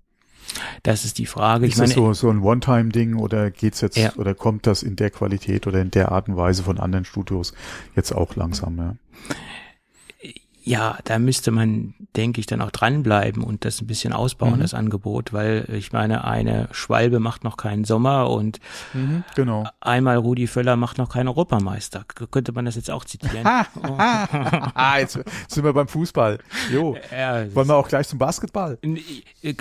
Das 0.83 1.05
ist 1.05 1.17
die 1.17 1.25
Frage. 1.25 1.65
Ich 1.65 1.73
ist 1.73 1.79
meine, 1.79 1.89
das 1.89 1.95
so, 1.95 2.13
so 2.13 2.29
ein 2.29 2.39
One-Time-Ding 2.39 3.15
oder 3.15 3.51
geht's 3.51 3.81
jetzt 3.81 3.97
Ja. 3.97 4.13
oder 4.15 4.35
kommt 4.35 4.67
das 4.67 4.83
in 4.83 4.95
der 4.95 5.09
Qualität 5.09 5.67
oder 5.67 5.81
in 5.81 5.91
der 5.91 6.11
Art 6.11 6.27
und 6.27 6.35
Weise 6.35 6.63
von 6.63 6.79
anderen 6.79 7.05
Studios 7.05 7.53
jetzt 7.95 8.13
auch 8.13 8.35
langsam? 8.35 8.77
Ja. 8.77 8.95
Ja, 10.63 10.97
da 11.05 11.17
müsste 11.19 11.51
man, 11.51 11.93
denke 12.15 12.39
ich, 12.39 12.45
dann 12.45 12.61
auch 12.61 12.71
dranbleiben 12.71 13.43
und 13.43 13.65
das 13.65 13.81
ein 13.81 13.87
bisschen 13.87 14.13
ausbauen, 14.13 14.57
Mhm. 14.57 14.61
das 14.61 14.73
Angebot, 14.73 15.33
weil 15.33 15.65
ich 15.73 15.91
meine, 15.91 16.23
eine 16.23 16.67
Schwalbe 16.71 17.19
macht 17.19 17.43
noch 17.43 17.57
keinen 17.57 17.83
Sommer 17.83 18.29
und 18.29 18.59
Genau. 19.35 19.67
einmal 19.79 20.17
Rudi 20.17 20.47
Völler 20.47 20.75
macht 20.75 20.97
noch 20.97 21.09
keinen 21.09 21.27
Europameister. 21.29 22.05
Könnte 22.31 22.51
man 22.51 22.65
das 22.65 22.75
jetzt 22.75 22.91
auch 22.91 23.05
zitieren? 23.05 23.45
ah, 23.45 24.97
jetzt 24.99 25.19
sind 25.47 25.63
wir 25.63 25.73
beim 25.73 25.87
Fußball. 25.87 26.39
Jo. 26.71 26.97
Ja, 27.11 27.53
Wollen 27.55 27.67
wir 27.67 27.75
auch 27.75 27.87
gleich 27.87 28.07
zum 28.07 28.19
Basketball? 28.19 28.77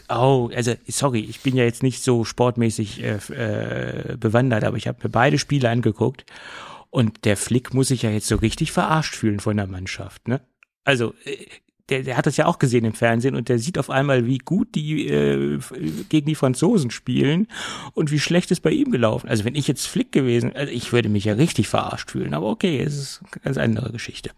Oh, 0.09 0.51
also 0.55 0.75
sorry, 0.87 1.21
ich 1.21 1.41
bin 1.41 1.57
ja 1.57 1.65
jetzt 1.65 1.83
nicht 1.83 2.03
so 2.03 2.25
sportmäßig 2.25 3.03
äh, 3.03 3.17
äh, 3.33 4.17
bewandert, 4.17 4.65
aber 4.65 4.77
ich 4.77 4.87
habe 4.89 4.99
mir 5.03 5.11
beide 5.11 5.39
Spiele 5.39 5.71
angeguckt 5.71 6.25
und 6.91 7.25
der 7.25 7.37
Flick 7.37 7.73
muss 7.75 7.89
sich 7.89 8.03
ja 8.03 8.11
jetzt 8.11 8.27
so 8.27 8.37
richtig 8.37 8.73
verarscht 8.73 9.15
fühlen 9.15 9.41
von 9.41 9.57
der 9.57 9.67
Mannschaft, 9.67 10.29
ne? 10.29 10.41
Also 10.85 11.15
äh, 11.25 11.47
der, 11.91 12.03
der 12.05 12.17
hat 12.17 12.27
das 12.27 12.37
ja 12.37 12.47
auch 12.47 12.59
gesehen 12.59 12.85
im 12.85 12.95
Fernsehen 12.95 13.35
und 13.35 13.49
der 13.49 13.59
sieht 13.59 13.79
auf 13.79 13.91
einmal, 13.91 14.27
wie 14.27 14.39
gut 14.39 14.75
die 14.75 15.09
äh, 15.09 15.59
gegen 16.09 16.27
die 16.27 16.35
Franzosen 16.35 16.91
spielen 16.91 17.49
und 17.93 18.11
wie 18.11 18.21
schlecht 18.21 18.51
es 18.51 18.61
bei 18.61 18.71
ihm 18.71 18.91
gelaufen. 18.91 19.29
Also 19.29 19.45
wenn 19.45 19.55
ich 19.57 19.67
jetzt 19.67 19.87
Flick 19.87 20.13
gewesen, 20.13 20.55
also 20.55 20.73
ich 20.73 20.93
würde 20.93 21.09
mich 21.09 21.25
ja 21.25 21.35
richtig 21.35 21.69
verarscht 21.69 22.13
fühlen, 22.13 22.35
aber 22.35 22.47
okay, 22.49 22.81
es 22.81 22.97
ist 22.97 23.21
eine 23.33 23.43
ganz 23.43 23.59
andere 23.59 23.93
Geschichte. 23.93 24.31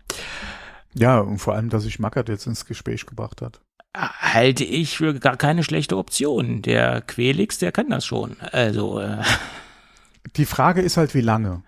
Ja, 0.94 1.20
und 1.20 1.38
vor 1.38 1.54
allem, 1.54 1.70
dass 1.70 1.84
sich 1.84 1.98
Mackert 1.98 2.28
jetzt 2.28 2.46
ins 2.46 2.66
Gespräch 2.66 3.06
gebracht 3.06 3.42
hat. 3.42 3.60
halte 3.94 4.64
ich 4.64 4.96
für 4.96 5.14
gar 5.14 5.36
keine 5.36 5.64
schlechte 5.64 5.96
Option. 5.96 6.62
Der 6.62 7.00
Quelix, 7.02 7.58
der 7.58 7.72
kann 7.72 7.90
das 7.90 8.04
schon. 8.04 8.36
Also, 8.40 9.00
äh, 9.00 9.18
Die 10.36 10.46
Frage 10.46 10.80
ist 10.80 10.96
halt, 10.96 11.14
wie 11.14 11.20
lange. 11.20 11.62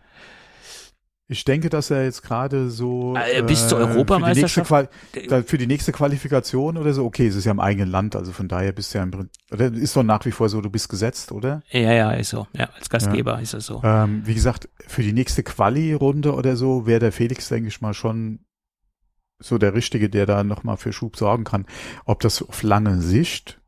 Ich 1.26 1.44
denke, 1.44 1.70
dass 1.70 1.90
er 1.90 2.04
jetzt 2.04 2.22
gerade 2.22 2.68
so 2.68 3.14
Äh, 3.16 3.42
bis 3.42 3.66
zur 3.68 3.78
für 3.78 3.84
die 3.86 3.86
nächste 3.86 3.96
Europameisterschaft? 3.98 4.66
Qual- 4.68 4.88
da- 5.28 5.42
für 5.42 5.56
die 5.56 5.66
nächste 5.66 5.90
Qualifikation 5.92 6.76
oder 6.76 6.92
so. 6.92 7.06
Okay, 7.06 7.26
es 7.26 7.34
ist 7.34 7.46
ja 7.46 7.50
im 7.52 7.60
eigenen 7.60 7.88
Land, 7.90 8.14
also 8.14 8.30
von 8.32 8.46
daher 8.46 8.72
bist 8.72 8.92
du 8.92 8.98
ja 8.98 9.04
im 9.04 9.30
oder 9.50 9.72
ist 9.72 9.96
doch 9.96 10.02
nach 10.02 10.22
wie 10.26 10.32
vor 10.32 10.50
so, 10.50 10.60
du 10.60 10.68
bist 10.68 10.90
gesetzt, 10.90 11.32
oder? 11.32 11.62
ja, 11.70 11.92
ja, 11.94 12.12
ist 12.12 12.28
so. 12.28 12.46
Ja, 12.52 12.68
als 12.76 12.90
Gastgeber 12.90 13.40
ist 13.40 13.54
das 13.54 13.64
so. 13.64 13.80
Ähm, 13.82 14.22
wie 14.26 14.34
gesagt, 14.34 14.68
für 14.86 15.02
die 15.02 15.14
nächste 15.14 15.42
Quali-Runde 15.42 16.34
oder 16.34 16.56
so 16.56 16.86
wäre 16.86 17.00
der 17.00 17.12
Felix, 17.12 17.48
denke 17.48 17.68
ich 17.68 17.80
mal, 17.80 17.94
schon 17.94 18.40
so 19.38 19.56
der 19.56 19.72
Richtige, 19.74 20.10
der 20.10 20.26
da 20.26 20.44
nochmal 20.44 20.76
für 20.76 20.92
Schub 20.92 21.16
sorgen 21.16 21.44
kann. 21.44 21.64
Ob 22.04 22.20
das 22.20 22.42
auf 22.42 22.62
lange 22.62 23.00
Sicht 23.00 23.60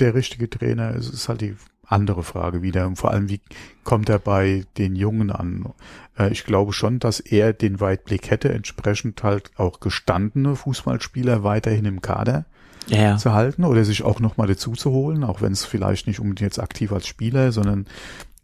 der 0.00 0.14
richtige 0.14 0.48
Trainer 0.50 0.94
ist, 0.94 1.12
ist 1.12 1.28
halt 1.28 1.40
die 1.42 1.56
andere 1.86 2.22
Frage 2.22 2.62
wieder. 2.62 2.86
Und 2.86 2.96
vor 2.96 3.10
allem, 3.10 3.28
wie 3.28 3.40
kommt 3.84 4.08
er 4.08 4.18
bei 4.18 4.64
den 4.78 4.96
Jungen 4.96 5.30
an? 5.30 5.72
Äh, 6.18 6.32
ich 6.32 6.44
glaube 6.44 6.72
schon, 6.72 6.98
dass 6.98 7.20
er 7.20 7.52
den 7.52 7.80
Weitblick 7.80 8.30
hätte, 8.30 8.52
entsprechend 8.52 9.22
halt 9.22 9.50
auch 9.56 9.80
gestandene 9.80 10.56
Fußballspieler 10.56 11.44
weiterhin 11.44 11.84
im 11.84 12.00
Kader 12.00 12.44
Ja, 12.88 13.16
zu 13.16 13.32
halten 13.32 13.64
oder 13.64 13.84
sich 13.84 14.02
auch 14.02 14.20
nochmal 14.20 14.48
dazu 14.48 14.72
zu 14.72 14.90
holen, 14.90 15.24
auch 15.24 15.40
wenn 15.42 15.52
es 15.52 15.64
vielleicht 15.64 16.06
nicht 16.06 16.20
unbedingt 16.20 16.40
jetzt 16.40 16.60
aktiv 16.60 16.92
als 16.92 17.06
Spieler, 17.06 17.52
sondern 17.52 17.86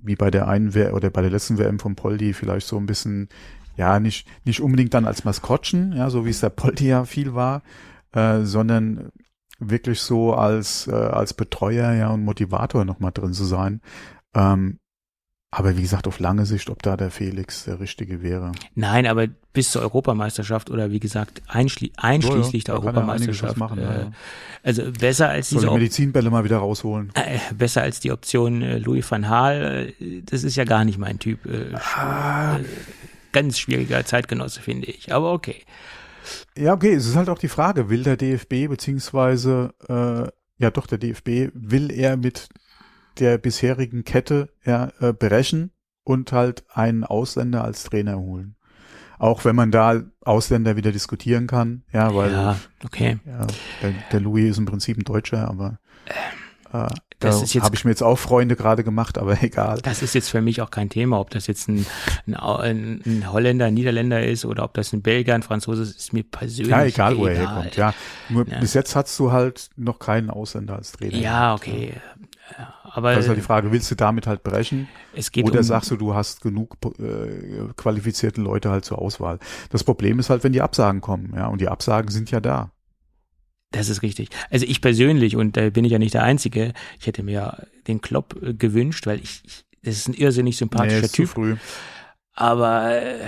wie 0.00 0.16
bei 0.16 0.30
der 0.30 0.48
einen 0.48 0.74
W 0.74 0.90
oder 0.90 1.10
bei 1.10 1.22
der 1.22 1.30
letzten 1.30 1.58
WM 1.58 1.78
von 1.78 1.94
Poldi 1.94 2.32
vielleicht 2.32 2.66
so 2.66 2.76
ein 2.76 2.86
bisschen, 2.86 3.28
ja, 3.76 4.00
nicht, 4.00 4.26
nicht 4.44 4.60
unbedingt 4.60 4.94
dann 4.94 5.06
als 5.06 5.24
Maskottchen, 5.24 5.92
ja, 5.96 6.10
so 6.10 6.24
wie 6.26 6.30
es 6.30 6.40
der 6.40 6.50
Poldi 6.50 6.88
ja 6.88 7.04
viel 7.04 7.34
war, 7.34 7.62
äh, 8.12 8.40
sondern 8.42 9.12
wirklich 9.70 10.00
so 10.00 10.34
als, 10.34 10.86
äh, 10.88 10.92
als 10.92 11.34
Betreuer, 11.34 11.92
ja, 11.92 12.08
und 12.10 12.24
Motivator 12.24 12.84
nochmal 12.84 13.12
drin 13.12 13.32
zu 13.32 13.44
sein. 13.44 13.80
Ähm, 14.34 14.78
aber 15.54 15.76
wie 15.76 15.82
gesagt, 15.82 16.06
auf 16.06 16.18
lange 16.18 16.46
Sicht, 16.46 16.70
ob 16.70 16.82
da 16.82 16.96
der 16.96 17.10
Felix 17.10 17.64
der 17.64 17.78
Richtige 17.78 18.22
wäre. 18.22 18.52
Nein, 18.74 19.06
aber 19.06 19.26
bis 19.52 19.70
zur 19.70 19.82
Europameisterschaft 19.82 20.70
oder 20.70 20.90
wie 20.92 20.98
gesagt, 21.00 21.42
einschli 21.46 21.92
einschließlich 21.98 22.66
Ja, 22.66 22.74
ja, 22.74 22.80
der 22.80 22.90
er 22.90 22.96
Europameisterschaft. 22.96 23.56
machen, 23.58 23.78
äh, 23.78 23.82
ja. 23.82 24.10
Also 24.62 24.90
besser 24.98 25.28
als 25.28 25.50
Soll 25.50 25.60
diese 25.60 25.68
die 25.70 25.74
Medizinbälle 25.74 26.30
mal 26.30 26.44
wieder 26.44 26.56
rausholen. 26.56 27.10
äh, 27.14 27.38
besser 27.54 27.82
als 27.82 28.00
die 28.00 28.12
Option 28.12 28.62
äh, 28.62 28.78
Louis 28.78 29.10
van 29.10 29.22
Gaal, 29.22 29.92
äh, 30.00 30.22
das 30.24 30.42
ist 30.42 30.56
ja 30.56 30.64
gar 30.64 30.86
nicht 30.86 30.96
mein 30.98 31.18
Typ. 31.18 31.44
Äh, 31.44 31.74
Ah, 31.74 32.58
ganz 33.32 33.58
schwieriger 33.58 34.06
Zeitgenosse, 34.06 34.62
finde 34.62 34.86
ich. 34.86 35.12
Aber 35.12 35.32
okay. 35.34 35.64
Ja, 36.56 36.72
okay, 36.74 36.94
es 36.94 37.06
ist 37.06 37.16
halt 37.16 37.28
auch 37.28 37.38
die 37.38 37.48
Frage, 37.48 37.88
will 37.88 38.02
der 38.02 38.16
DFB 38.16 38.68
beziehungsweise, 38.68 39.74
äh, 39.88 40.30
ja 40.62 40.70
doch, 40.70 40.86
der 40.86 40.98
DFB, 40.98 41.50
will 41.54 41.90
er 41.90 42.16
mit 42.16 42.48
der 43.18 43.38
bisherigen 43.38 44.04
Kette 44.04 44.50
ja, 44.64 44.92
äh, 45.00 45.12
brechen 45.12 45.70
und 46.04 46.32
halt 46.32 46.64
einen 46.70 47.04
Ausländer 47.04 47.64
als 47.64 47.84
Trainer 47.84 48.18
holen. 48.18 48.56
Auch 49.18 49.44
wenn 49.44 49.54
man 49.54 49.70
da 49.70 50.02
Ausländer 50.22 50.76
wieder 50.76 50.90
diskutieren 50.90 51.46
kann, 51.46 51.84
ja, 51.92 52.14
weil 52.14 52.32
ja, 52.32 52.58
okay. 52.84 53.20
ja, 53.24 53.46
der, 53.80 53.94
der 54.10 54.20
Louis 54.20 54.50
ist 54.50 54.58
im 54.58 54.64
Prinzip 54.64 54.98
ein 54.98 55.04
Deutscher, 55.04 55.48
aber 55.48 55.78
äh, 56.72 56.88
Das 57.22 57.38
da 57.38 57.44
ist 57.44 57.54
jetzt- 57.54 57.64
habe 57.64 57.74
ich 57.74 57.84
mir 57.84 57.90
jetzt 57.90 58.02
auch 58.02 58.18
Freunde 58.18 58.56
gerade 58.56 58.84
gemacht, 58.84 59.18
aber 59.18 59.36
egal. 59.42 59.80
Das 59.82 60.02
ist 60.02 60.14
jetzt 60.14 60.28
für 60.30 60.40
mich 60.40 60.60
auch 60.60 60.70
kein 60.70 60.88
Thema, 60.90 61.18
ob 61.20 61.30
das 61.30 61.46
jetzt 61.46 61.68
ein, 61.68 61.86
ein, 62.26 63.02
ein, 63.06 63.32
Holländer, 63.32 63.66
ein 63.66 63.74
Niederländer 63.74 64.24
ist 64.24 64.44
oder 64.44 64.64
ob 64.64 64.74
das 64.74 64.92
ein 64.92 65.02
Belgier, 65.02 65.34
ein 65.34 65.42
Franzose 65.42 65.82
ist, 65.82 65.96
ist 65.98 66.12
mir 66.12 66.22
persönlich 66.24 66.70
Ja, 66.70 66.84
egal, 66.84 67.16
wo 67.16 67.26
er 67.26 67.32
egal. 67.40 67.54
herkommt. 67.54 67.76
Ja, 67.76 67.94
nur 68.28 68.48
Ja. 68.48 68.58
bis 68.60 68.74
jetzt 68.74 68.94
hast 68.96 69.18
du 69.18 69.32
halt 69.32 69.70
noch 69.76 69.98
keinen 69.98 70.30
Ausländer 70.30 70.76
als 70.76 70.92
Trainer. 70.92 71.16
Ja, 71.16 71.54
okay. 71.54 71.94
Ja, 72.58 72.74
aber 72.82 73.14
Das 73.14 73.24
ist 73.24 73.28
halt 73.28 73.38
die 73.38 73.42
Frage, 73.42 73.72
willst 73.72 73.90
du 73.90 73.94
damit 73.94 74.26
halt 74.26 74.42
brechen? 74.42 74.88
es 75.14 75.30
geht 75.32 75.46
Oder 75.46 75.60
um, 75.60 75.62
sagst 75.64 75.90
du, 75.90 75.96
du 75.96 76.14
hast 76.14 76.42
genug 76.42 76.76
äh, 76.98 77.72
qualifizierte 77.76 78.40
Leute 78.42 78.70
halt 78.70 78.84
zur 78.84 78.98
Auswahl? 79.00 79.38
Das 79.70 79.84
Problem 79.84 80.18
ist 80.18 80.28
halt, 80.28 80.44
wenn 80.44 80.52
die 80.52 80.60
Absagen 80.60 81.00
kommen, 81.00 81.32
ja, 81.34 81.46
und 81.46 81.60
die 81.60 81.68
Absagen 81.68 82.10
sind 82.10 82.30
ja 82.30 82.40
da. 82.40 82.70
Das 83.72 83.88
ist 83.88 84.02
richtig. 84.02 84.28
Also 84.50 84.66
ich 84.66 84.80
persönlich, 84.80 85.36
und 85.36 85.56
da 85.56 85.70
bin 85.70 85.84
ich 85.84 85.92
ja 85.92 85.98
nicht 85.98 86.14
der 86.14 86.22
Einzige, 86.22 86.72
ich 87.00 87.06
hätte 87.06 87.22
mir 87.22 87.66
den 87.88 88.00
Klopp 88.00 88.40
äh, 88.42 88.54
gewünscht, 88.54 89.06
weil 89.06 89.18
ich, 89.18 89.42
ich 89.44 89.64
das 89.82 89.96
ist 89.96 90.08
ein 90.08 90.14
irrsinnig 90.14 90.56
sympathischer 90.56 91.04
ist 91.04 91.14
zu 91.14 91.22
Typ. 91.22 91.28
früh. 91.30 91.56
Aber 92.34 92.92
äh, 92.92 93.26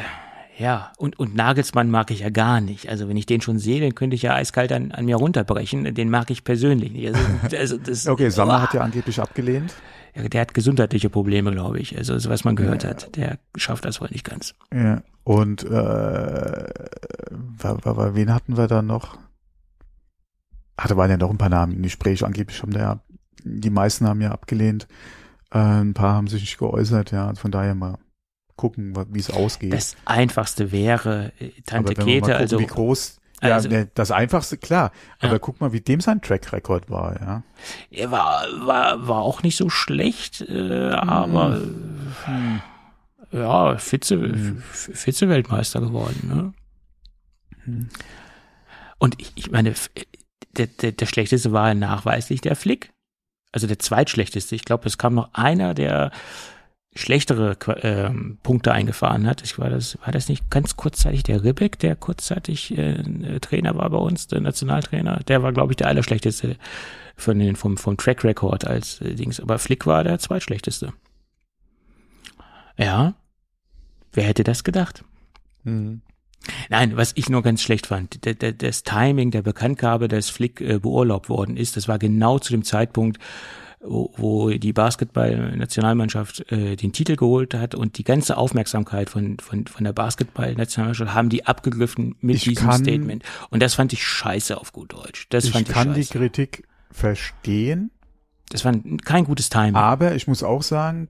ja, 0.57 0.93
und, 0.99 1.19
und 1.19 1.35
Nagelsmann 1.35 1.91
mag 1.91 2.11
ich 2.13 2.21
ja 2.21 2.31
gar 2.31 2.61
nicht. 2.61 2.89
Also 2.89 3.09
wenn 3.09 3.17
ich 3.17 3.27
den 3.27 3.41
schon 3.41 3.59
sehe, 3.59 3.81
dann 3.81 3.95
könnte 3.95 4.15
ich 4.15 4.23
ja 4.23 4.35
eiskalt 4.35 4.71
an, 4.71 4.93
an 4.93 5.05
mir 5.05 5.17
runterbrechen. 5.17 5.95
Den 5.95 6.11
mag 6.11 6.31
ich 6.31 6.45
persönlich 6.45 6.93
nicht. 6.93 7.09
Also, 7.09 7.21
also 7.57 7.77
das, 7.79 8.07
Okay, 8.07 8.29
Sammer 8.31 8.63
hat 8.63 8.73
ja 8.75 8.83
angeblich 8.83 9.21
abgelehnt. 9.21 9.75
Ja, 10.15 10.29
der 10.29 10.43
hat 10.43 10.55
gesundheitliche 10.55 11.11
Probleme, 11.11 11.51
glaube 11.51 11.81
ich. 11.81 11.99
Also 11.99 12.17
so 12.19 12.31
was 12.31 12.45
man 12.45 12.55
gehört 12.55 12.85
hat. 12.85 13.17
Der 13.17 13.39
schafft 13.57 13.85
das 13.85 14.01
wohl 14.01 14.09
nicht 14.13 14.25
ganz. 14.25 14.55
Ja. 14.73 15.03
Und 15.25 15.65
äh, 15.65 15.69
wen 17.31 18.33
hatten 18.33 18.57
wir 18.57 18.69
da 18.69 18.83
noch? 18.83 19.19
Da 20.77 20.97
waren 20.97 21.11
ja 21.11 21.17
noch 21.17 21.31
ein 21.31 21.39
paar 21.39 21.49
Namen 21.49 21.73
im 21.77 21.83
Gespräch. 21.83 22.25
Angeblich 22.25 22.61
haben 22.63 22.73
da 22.73 22.81
ja, 22.81 23.01
die 23.45 23.71
meisten 23.71 24.07
haben 24.07 24.21
ja 24.21 24.33
abgelehnt. 24.33 24.87
Äh, 25.53 25.59
ein 25.59 25.95
paar 25.95 26.15
haben 26.15 26.27
sich 26.27 26.41
nicht 26.43 26.59
geäußert, 26.59 27.11
ja. 27.13 27.33
Von 27.35 27.51
daher 27.51 27.75
mal 27.75 27.99
gucken, 28.57 28.95
wie 29.11 29.19
es 29.21 29.31
ausgeht. 29.31 29.73
Das 29.73 29.97
Einfachste 30.05 30.73
wäre 30.73 31.33
äh, 31.39 31.51
Tante 31.67 31.95
Käthe, 31.95 32.21
gucken, 32.21 32.33
also 32.35 32.59
wie 32.61 32.67
groß, 32.67 33.21
ja, 33.43 33.55
also- 33.55 33.69
ne, 33.69 33.89
das 33.95 34.11
einfachste, 34.11 34.57
klar. 34.59 34.93
Aber 35.21 35.33
Ja. 35.35 35.39
guck 35.39 35.61
mal, 35.61 35.73
wie 35.73 35.81
dem 35.81 36.01
sein 36.01 36.21
Track 36.23 36.53
Record 36.53 36.89
war, 36.91 37.21
ja. 37.21 37.43
er 37.91 38.11
war, 38.11 38.45
war, 38.65 39.07
war 39.09 39.19
auch 39.23 39.43
nicht 39.43 39.57
so 39.57 39.69
schlecht, 39.71 40.41
äh, 40.43 40.91
aber 40.91 41.61
Hm. 42.27 42.61
ja, 43.33 43.77
Vize, 43.77 44.57
Vize-Weltmeister 44.73 45.81
geworden. 45.81 46.29
Ne? 46.33 46.53
Hm. 47.65 47.89
Und 48.99 49.21
ich, 49.21 49.33
ich 49.35 49.51
meine, 49.51 49.75
der, 50.55 50.67
der, 50.67 50.93
der 50.93 51.07
schlechteste 51.07 51.53
war 51.53 51.75
nachweislich 51.75 52.41
der 52.41 52.57
Flick. 52.57 52.93
Also 53.53 53.67
der 53.67 53.79
zweitschlechteste. 53.79 54.55
Ich 54.55 54.65
glaube, 54.65 54.87
es 54.87 54.99
kam 54.99 55.15
noch 55.15 55.33
einer, 55.33 55.75
der 55.75 56.11
schlechtere 56.97 57.57
ähm, 57.83 58.39
Punkte 58.43 58.73
eingefahren 58.73 59.27
hat. 59.27 59.43
Ich 59.43 59.59
war 59.59 59.69
das, 59.69 59.99
war 60.03 60.13
das 60.13 60.29
nicht 60.29 60.49
ganz 60.51 60.77
kurzzeitig 60.77 61.25
der 61.25 61.43
Ribbeck, 61.43 61.79
der 61.79 61.97
kurzzeitig 61.97 62.77
äh, 62.77 62.93
äh, 62.93 63.41
Trainer 63.41 63.77
war 63.77 63.91
bei 63.91 63.99
uns, 63.99 64.29
der 64.29 64.41
Nationaltrainer. 64.41 65.21
Der 65.27 65.43
war, 65.43 65.53
glaube 65.53 65.73
ich, 65.73 65.77
der 65.77 65.89
allerschlechteste 65.89 66.57
von 67.17 67.39
den, 67.39 67.57
vom, 67.57 67.77
vom 67.77 67.97
Track 67.97 68.25
Record 68.25 68.67
als 68.67 69.01
äh, 69.01 69.15
Dings. 69.15 69.41
Aber 69.41 69.59
Flick 69.59 69.87
war 69.87 70.05
der 70.05 70.19
zweitschlechteste. 70.19 70.93
Ja. 72.77 73.15
Wer 74.13 74.25
hätte 74.25 74.45
das 74.45 74.63
gedacht? 74.63 75.05
Mhm. 75.65 76.03
Nein, 76.69 76.97
was 76.97 77.13
ich 77.15 77.29
nur 77.29 77.43
ganz 77.43 77.63
schlecht 77.63 77.87
fand, 77.87 78.19
das 78.63 78.83
Timing 78.83 79.31
der 79.31 79.43
Bekanntgabe, 79.43 80.09
dass 80.09 80.29
Flick 80.31 80.61
äh, 80.61 80.79
beurlaubt 80.79 81.29
worden 81.29 81.57
ist, 81.57 81.77
das 81.77 81.89
war 81.89 81.99
genau 81.99 82.39
zu 82.39 82.53
dem 82.53 82.65
Zeitpunkt, 82.65 83.19
wo, 83.81 84.13
wo 84.17 84.51
die 84.51 84.73
Basketball-Nationalmannschaft 84.73 86.51
äh, 86.51 86.77
den 86.77 86.93
Titel 86.93 87.17
geholt 87.17 87.55
hat 87.55 87.75
und 87.75 87.99
die 87.99 88.05
ganze 88.05 88.37
Aufmerksamkeit 88.37 89.11
von, 89.11 89.39
von, 89.39 89.67
von 89.67 89.85
der 89.85 89.93
Basketball-Nationalmannschaft 89.93 91.15
haben 91.15 91.29
die 91.29 91.47
abgegriffen 91.47 92.17
mit 92.21 92.37
Ich 92.37 92.45
diesem 92.45 92.67
kann- 92.69 92.83
Statement. 92.85 93.25
Und 93.51 93.63
das 93.63 93.75
fand 93.75 93.93
ich 93.93 94.03
scheiße 94.03 94.57
auf 94.59 94.73
gut 94.73 94.93
Deutsch. 94.93 95.27
Das 95.31 95.45
Ich 95.45 95.53
fand 95.53 95.69
ich 95.69 95.75
kann 95.75 95.95
die 95.95 96.03
scheiße. 96.03 96.19
Kritik 96.19 96.67
verstehen, 96.91 97.91
Das 98.51 98.65
war 98.65 98.73
ein- 98.73 98.99
kein 99.05 99.25
gutes 99.25 99.49
Timing. 99.51 99.75
aber 99.77 100.15
ich 100.15 100.27
muss 100.27 100.43
auch 100.43 100.63
sagen, 100.63 101.09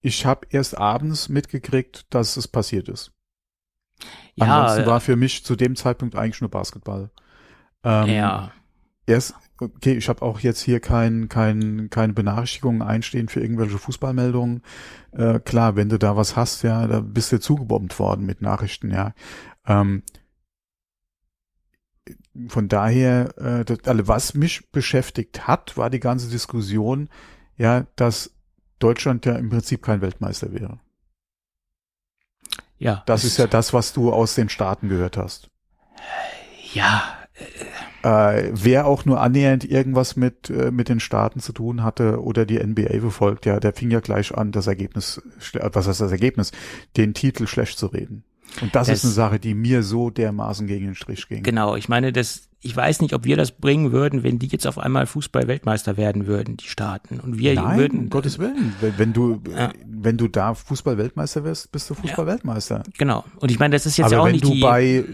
ich 0.00 0.26
habe 0.26 0.46
erst 0.50 0.76
abends 0.78 1.28
mitgekriegt, 1.28 2.06
dass 2.10 2.36
es 2.36 2.48
passiert 2.48 2.88
ist. 2.88 3.12
Ansonsten 4.38 4.80
ja, 4.80 4.86
war 4.86 5.00
für 5.00 5.16
mich 5.16 5.44
zu 5.44 5.56
dem 5.56 5.76
Zeitpunkt 5.76 6.16
eigentlich 6.16 6.40
nur 6.40 6.50
Basketball. 6.50 7.10
Ähm, 7.84 8.08
ja. 8.08 8.52
Erst, 9.06 9.34
okay, 9.58 9.94
ich 9.94 10.08
habe 10.08 10.22
auch 10.22 10.40
jetzt 10.40 10.60
hier 10.60 10.80
kein, 10.80 11.28
kein, 11.28 11.90
keine 11.90 12.12
Benachrichtigungen 12.12 12.82
einstehen 12.82 13.28
für 13.28 13.40
irgendwelche 13.40 13.78
Fußballmeldungen. 13.78 14.62
Äh, 15.12 15.40
klar, 15.40 15.76
wenn 15.76 15.88
du 15.88 15.98
da 15.98 16.16
was 16.16 16.36
hast, 16.36 16.62
ja, 16.62 16.86
da 16.86 17.00
bist 17.00 17.32
du 17.32 17.40
zugebombt 17.40 17.98
worden 17.98 18.24
mit 18.24 18.42
Nachrichten, 18.42 18.90
ja. 18.90 19.12
Ähm, 19.66 20.02
von 22.48 22.68
daher, 22.68 23.36
äh, 23.38 23.64
das, 23.64 23.80
also 23.84 24.08
was 24.08 24.34
mich 24.34 24.70
beschäftigt 24.70 25.46
hat, 25.46 25.76
war 25.76 25.90
die 25.90 26.00
ganze 26.00 26.30
Diskussion, 26.30 27.08
ja, 27.56 27.86
dass 27.96 28.32
Deutschland 28.78 29.26
ja 29.26 29.34
im 29.34 29.50
Prinzip 29.50 29.82
kein 29.82 30.00
Weltmeister 30.00 30.52
wäre. 30.52 30.80
Ja. 32.82 33.02
Das 33.06 33.24
ist 33.24 33.38
ja 33.38 33.46
das, 33.46 33.72
was 33.72 33.92
du 33.92 34.12
aus 34.12 34.34
den 34.34 34.48
Staaten 34.48 34.88
gehört 34.88 35.16
hast. 35.16 35.48
Ja, 36.74 37.02
äh, 38.02 38.50
wer 38.52 38.86
auch 38.86 39.04
nur 39.04 39.20
annähernd 39.20 39.64
irgendwas 39.64 40.16
mit, 40.16 40.50
äh, 40.50 40.70
mit 40.70 40.88
den 40.88 40.98
Staaten 40.98 41.38
zu 41.40 41.52
tun 41.52 41.84
hatte 41.84 42.20
oder 42.20 42.44
die 42.44 42.58
NBA 42.58 43.00
verfolgt, 43.00 43.46
ja, 43.46 43.60
der 43.60 43.72
fing 43.72 43.90
ja 43.90 44.00
gleich 44.00 44.36
an, 44.36 44.50
das 44.50 44.66
Ergebnis, 44.66 45.22
äh, 45.54 45.70
was 45.72 45.86
heißt 45.86 46.00
das 46.00 46.10
Ergebnis, 46.10 46.50
den 46.96 47.14
Titel 47.14 47.46
schlecht 47.46 47.78
zu 47.78 47.86
reden. 47.86 48.24
Und 48.60 48.74
das, 48.74 48.88
Das- 48.88 48.98
ist 48.98 49.04
eine 49.04 49.12
Sache, 49.14 49.38
die 49.40 49.54
mir 49.54 49.82
so 49.82 50.10
dermaßen 50.10 50.66
gegen 50.66 50.86
den 50.86 50.94
Strich 50.94 51.26
ging. 51.28 51.42
Genau, 51.42 51.74
ich 51.76 51.88
meine, 51.88 52.12
das, 52.12 52.48
ich 52.60 52.76
weiß 52.76 53.00
nicht, 53.00 53.14
ob 53.14 53.24
wir 53.24 53.36
das 53.36 53.50
bringen 53.52 53.90
würden, 53.92 54.22
wenn 54.22 54.38
die 54.38 54.46
jetzt 54.46 54.66
auf 54.66 54.78
einmal 54.78 55.06
Fußball-Weltmeister 55.06 55.96
werden 55.96 56.26
würden, 56.26 56.56
die 56.56 56.66
Staaten. 56.68 57.18
Und 57.18 57.38
wir 57.38 57.54
Nein, 57.54 57.78
würden. 57.78 57.98
um 58.00 58.10
Gottes 58.10 58.38
Willen. 58.38 58.74
Wenn, 58.80 58.98
wenn 58.98 59.12
du, 59.12 59.40
Ja. 59.50 59.72
wenn 59.84 60.16
du 60.16 60.28
da 60.28 60.54
Fußball-Weltmeister 60.54 61.42
wirst, 61.44 61.72
bist 61.72 61.90
du 61.90 61.94
Fußball-Weltmeister. 61.94 62.82
Genau. 62.98 63.24
Und 63.40 63.50
ich 63.50 63.58
meine, 63.58 63.72
das 63.74 63.86
ist 63.86 63.96
jetzt 63.96 64.06
Aber 64.06 64.14
ja 64.14 64.20
auch 64.20 64.26
wenn 64.26 64.32
nicht 64.32 64.44
du 64.44 64.50
die. 64.52 64.60
bei, 64.60 65.04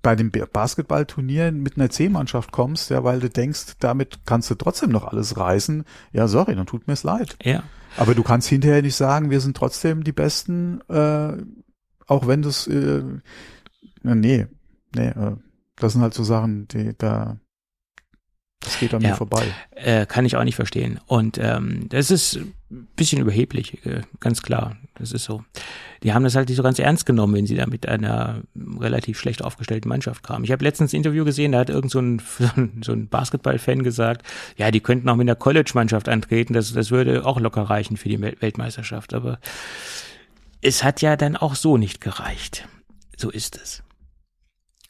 bei 0.00 0.14
dem 0.16 0.30
Basketballturnier 0.30 1.52
mit 1.52 1.76
einer 1.76 1.90
C-Mannschaft 1.90 2.52
kommst, 2.52 2.90
ja, 2.90 3.02
weil 3.04 3.20
du 3.20 3.28
denkst, 3.28 3.74
damit 3.80 4.20
kannst 4.24 4.50
du 4.50 4.54
trotzdem 4.54 4.90
noch 4.90 5.04
alles 5.04 5.36
reißen, 5.36 5.84
ja, 6.12 6.28
sorry, 6.28 6.54
dann 6.54 6.66
tut 6.66 6.86
mir's 6.86 7.02
leid. 7.02 7.36
ja, 7.42 7.62
Aber 7.96 8.14
du 8.14 8.22
kannst 8.22 8.48
hinterher 8.48 8.82
nicht 8.82 8.94
sagen, 8.96 9.30
wir 9.30 9.40
sind 9.40 9.56
trotzdem 9.56 10.04
die 10.04 10.12
Besten, 10.12 10.80
äh, 10.88 11.32
auch 12.08 12.26
wenn 12.26 12.42
das, 12.42 12.66
äh, 12.66 13.02
nee, 14.02 14.46
nee, 14.96 15.06
äh, 15.08 15.36
das 15.76 15.92
sind 15.92 16.02
halt 16.02 16.14
so 16.14 16.24
Sachen, 16.24 16.66
die 16.68 16.92
da, 16.98 17.38
das 18.60 18.80
geht 18.80 18.92
an 18.92 19.00
Ja. 19.02 19.10
mir 19.10 19.14
vorbei. 19.16 19.44
äh, 19.70 20.04
kann 20.06 20.24
ich 20.26 20.34
auch 20.36 20.42
nicht 20.42 20.56
verstehen. 20.56 20.98
Und 21.06 21.38
ähm, 21.40 21.88
das 21.90 22.10
ist 22.10 22.40
ein 22.70 22.88
bisschen 22.96 23.20
überheblich, 23.20 23.86
äh, 23.86 24.00
ganz 24.18 24.42
klar. 24.42 24.76
Das 24.96 25.12
ist 25.12 25.22
so. 25.22 25.44
Die 26.02 26.12
haben 26.12 26.24
das 26.24 26.34
halt 26.34 26.48
nicht 26.48 26.56
so 26.56 26.64
ganz 26.64 26.80
ernst 26.80 27.06
genommen, 27.06 27.34
wenn 27.34 27.46
sie 27.46 27.54
da 27.54 27.66
mit 27.66 27.86
einer 27.86 28.42
relativ 28.80 29.16
schlecht 29.20 29.44
aufgestellten 29.44 29.88
Mannschaft 29.88 30.24
kamen. 30.24 30.44
Ich 30.44 30.50
habe 30.50 30.64
letztens 30.64 30.92
ein 30.92 30.96
Interview 30.96 31.24
gesehen, 31.24 31.52
da 31.52 31.60
hat 31.60 31.70
irgend 31.70 31.92
so 31.92 32.00
ein, 32.00 32.20
so 32.84 32.92
ein 32.92 33.08
Basketball-Fan 33.08 33.84
gesagt, 33.84 34.26
ja, 34.56 34.72
die 34.72 34.80
könnten 34.80 35.08
auch 35.08 35.14
mit 35.14 35.26
einer 35.28 35.36
College-Mannschaft 35.36 36.08
antreten, 36.08 36.52
das, 36.52 36.72
das 36.72 36.90
würde 36.90 37.24
auch 37.24 37.38
locker 37.38 37.62
reichen 37.62 37.96
für 37.96 38.08
die 38.08 38.18
Wel- 38.18 38.40
Weltmeisterschaft. 38.42 39.14
Aber 39.14 39.38
es 40.62 40.84
hat 40.84 41.02
ja 41.02 41.16
dann 41.16 41.36
auch 41.36 41.54
so 41.54 41.76
nicht 41.76 42.00
gereicht. 42.00 42.68
So 43.16 43.30
ist 43.30 43.56
es. 43.56 43.82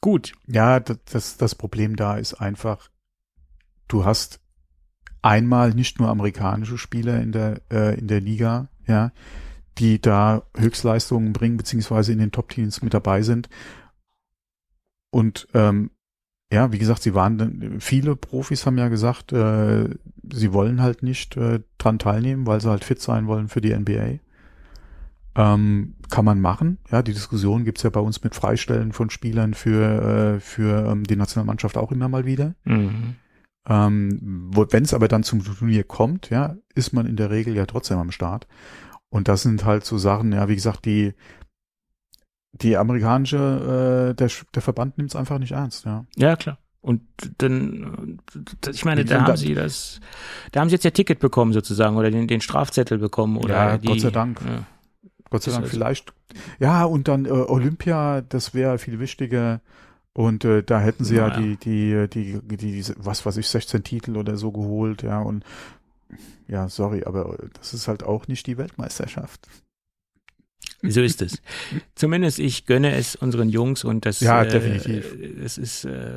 Gut. 0.01 0.33
Ja, 0.47 0.81
das, 0.81 1.37
das, 1.37 1.55
Problem 1.55 1.97
da 1.97 2.17
ist 2.17 2.35
einfach, 2.35 2.89
du 3.89 4.05
hast 4.05 4.41
einmal 5.23 5.71
nicht 5.75 5.99
nur 5.99 6.09
amerikanische 6.09 6.79
Spieler 6.79 7.21
in 7.21 7.33
der, 7.33 7.63
äh, 7.71 7.99
in 7.99 8.07
der 8.07 8.21
Liga, 8.21 8.69
ja, 8.87 9.13
die 9.79 10.01
da 10.01 10.43
Höchstleistungen 10.57 11.33
bringen, 11.33 11.57
beziehungsweise 11.57 12.13
in 12.13 12.19
den 12.19 12.33
Top-Teams 12.33 12.83
mit 12.83 12.95
dabei 12.95 13.23
sind. 13.23 13.49
Und 15.11 15.49
ähm, 15.55 15.91
ja, 16.53 16.73
wie 16.73 16.79
gesagt, 16.79 17.03
sie 17.03 17.15
waren 17.15 17.39
dann, 17.39 17.81
viele 17.81 18.17
Profis 18.17 18.65
haben 18.65 18.79
ja 18.79 18.89
gesagt, 18.89 19.33
äh, 19.33 19.89
sie 20.33 20.53
wollen 20.53 20.81
halt 20.81 21.03
nicht 21.03 21.37
äh, 21.37 21.61
dran 21.77 21.99
teilnehmen, 21.99 22.47
weil 22.47 22.61
sie 22.61 22.71
halt 22.71 22.85
fit 22.85 23.01
sein 23.01 23.27
wollen 23.27 23.49
für 23.49 23.61
die 23.61 23.75
NBA. 23.75 24.21
Ähm, 25.39 25.95
kann 26.11 26.25
man 26.25 26.41
machen. 26.41 26.79
Ja, 26.91 27.01
die 27.03 27.13
Diskussion 27.13 27.65
gibt's 27.65 27.85
ja 27.85 27.91
bei 27.91 28.01
uns 28.01 28.25
mit 28.25 28.35
Freistellen 28.35 28.93
von 28.93 29.09
Spielern 29.09 29.55
für, 29.55 30.37
äh, 30.37 30.41
für 30.41 30.91
ähm, 30.91 31.05
die 31.05 31.15
Nationalmannschaft 31.15 31.77
auch 31.77 31.93
immer 31.93 32.09
mal 32.09 32.27
wieder. 32.27 32.57
Mhm. 32.65 33.15
Ähm, 33.69 34.51
Wenn 34.53 34.83
es 34.83 34.95
aber 34.95 35.07
dann 35.07 35.23
zum 35.23 35.45
Turnier 35.45 35.85
kommt, 35.85 36.31
ja, 36.31 36.57
ist 36.75 36.93
man 36.93 37.07
in 37.07 37.15
der 37.15 37.31
Regel 37.31 37.55
ja 37.55 37.67
trotzdem 37.67 37.99
am 37.99 38.11
Start. 38.11 38.49
Und 39.11 39.29
das 39.29 39.43
sind 39.43 39.65
halt 39.65 39.85
so 39.85 39.97
Sachen, 39.97 40.33
ja, 40.33 40.49
wie 40.49 40.57
gesagt, 40.57 40.85
die 40.85 41.15
die 42.53 42.77
amerikanische, 42.77 44.11
äh, 44.11 44.15
der, 44.15 44.31
der 44.55 44.63
Verband 44.63 44.99
nimmt 44.99 45.11
es 45.11 45.17
einfach 45.17 45.39
nicht 45.39 45.53
ernst, 45.53 45.85
ja. 45.85 46.05
Ja, 46.17 46.35
klar. 46.35 46.59
Und 46.81 47.03
dann, 47.39 48.19
äh, 48.65 48.71
ich 48.71 48.85
meine, 48.85 49.05
da 49.05 49.23
haben 49.23 49.37
sie 49.37 49.55
das, 49.55 50.01
da 50.51 50.61
haben 50.61 50.69
sie 50.69 50.75
jetzt 50.75 50.85
ja 50.85 50.91
Ticket 50.91 51.21
bekommen 51.21 51.53
sozusagen 51.53 51.97
oder 51.97 52.11
den, 52.11 52.27
den 52.27 52.41
Strafzettel 52.41 52.99
bekommen 52.99 53.37
oder 53.37 53.55
ja, 53.55 53.79
die, 53.79 53.87
Gott 53.87 54.01
sei 54.01 54.11
Dank. 54.11 54.41
Ja. 54.41 54.65
Gott 55.31 55.43
sei 55.43 55.51
Das 55.51 55.57
Dank 55.57 55.67
heißt- 55.67 55.71
vielleicht. 55.71 56.13
Ja, 56.59 56.85
und 56.85 57.09
dann 57.09 57.25
äh, 57.27 57.31
Olympia, 57.31 58.21
das 58.23 58.55
wäre 58.55 58.79
viel 58.79 58.99
wichtiger. 59.01 59.61
Und 60.13 60.45
äh, 60.45 60.63
da 60.65 60.81
hätten 60.81 61.05
sie 61.05 61.17
ja 61.17 61.29
Naja. 61.29 61.41
die, 61.41 61.57
die, 61.57 62.09
die, 62.09 62.41
die, 62.43 62.57
die, 62.83 62.85
was 62.97 63.25
weiß 63.25 63.37
ich, 63.37 63.47
16 63.49 63.85
Titel 63.85 64.17
oder 64.17 64.37
so 64.37 64.51
geholt, 64.51 65.03
ja. 65.03 65.21
Und 65.21 65.45
ja, 66.49 66.69
sorry, 66.69 67.05
aber 67.05 67.37
das 67.53 67.73
ist 67.75 67.87
halt 67.89 68.03
auch 68.03 68.27
nicht 68.27 68.47
die 68.47 68.59
Weltmeisterschaft. 68.59 69.47
So 70.83 71.01
ist 71.03 71.23
es. 71.23 71.43
Zumindest 71.97 72.39
ich 72.39 72.65
gönne 72.65 72.95
es 72.95 73.17
unseren 73.17 73.49
Jungs 73.49 73.83
und 73.85 74.07
das, 74.07 74.21
Ja, 74.21 74.43
äh, 74.45 74.49
definitiv. 74.49 75.13
es 75.45 75.59
ist 75.59 75.85
äh, 75.85 76.13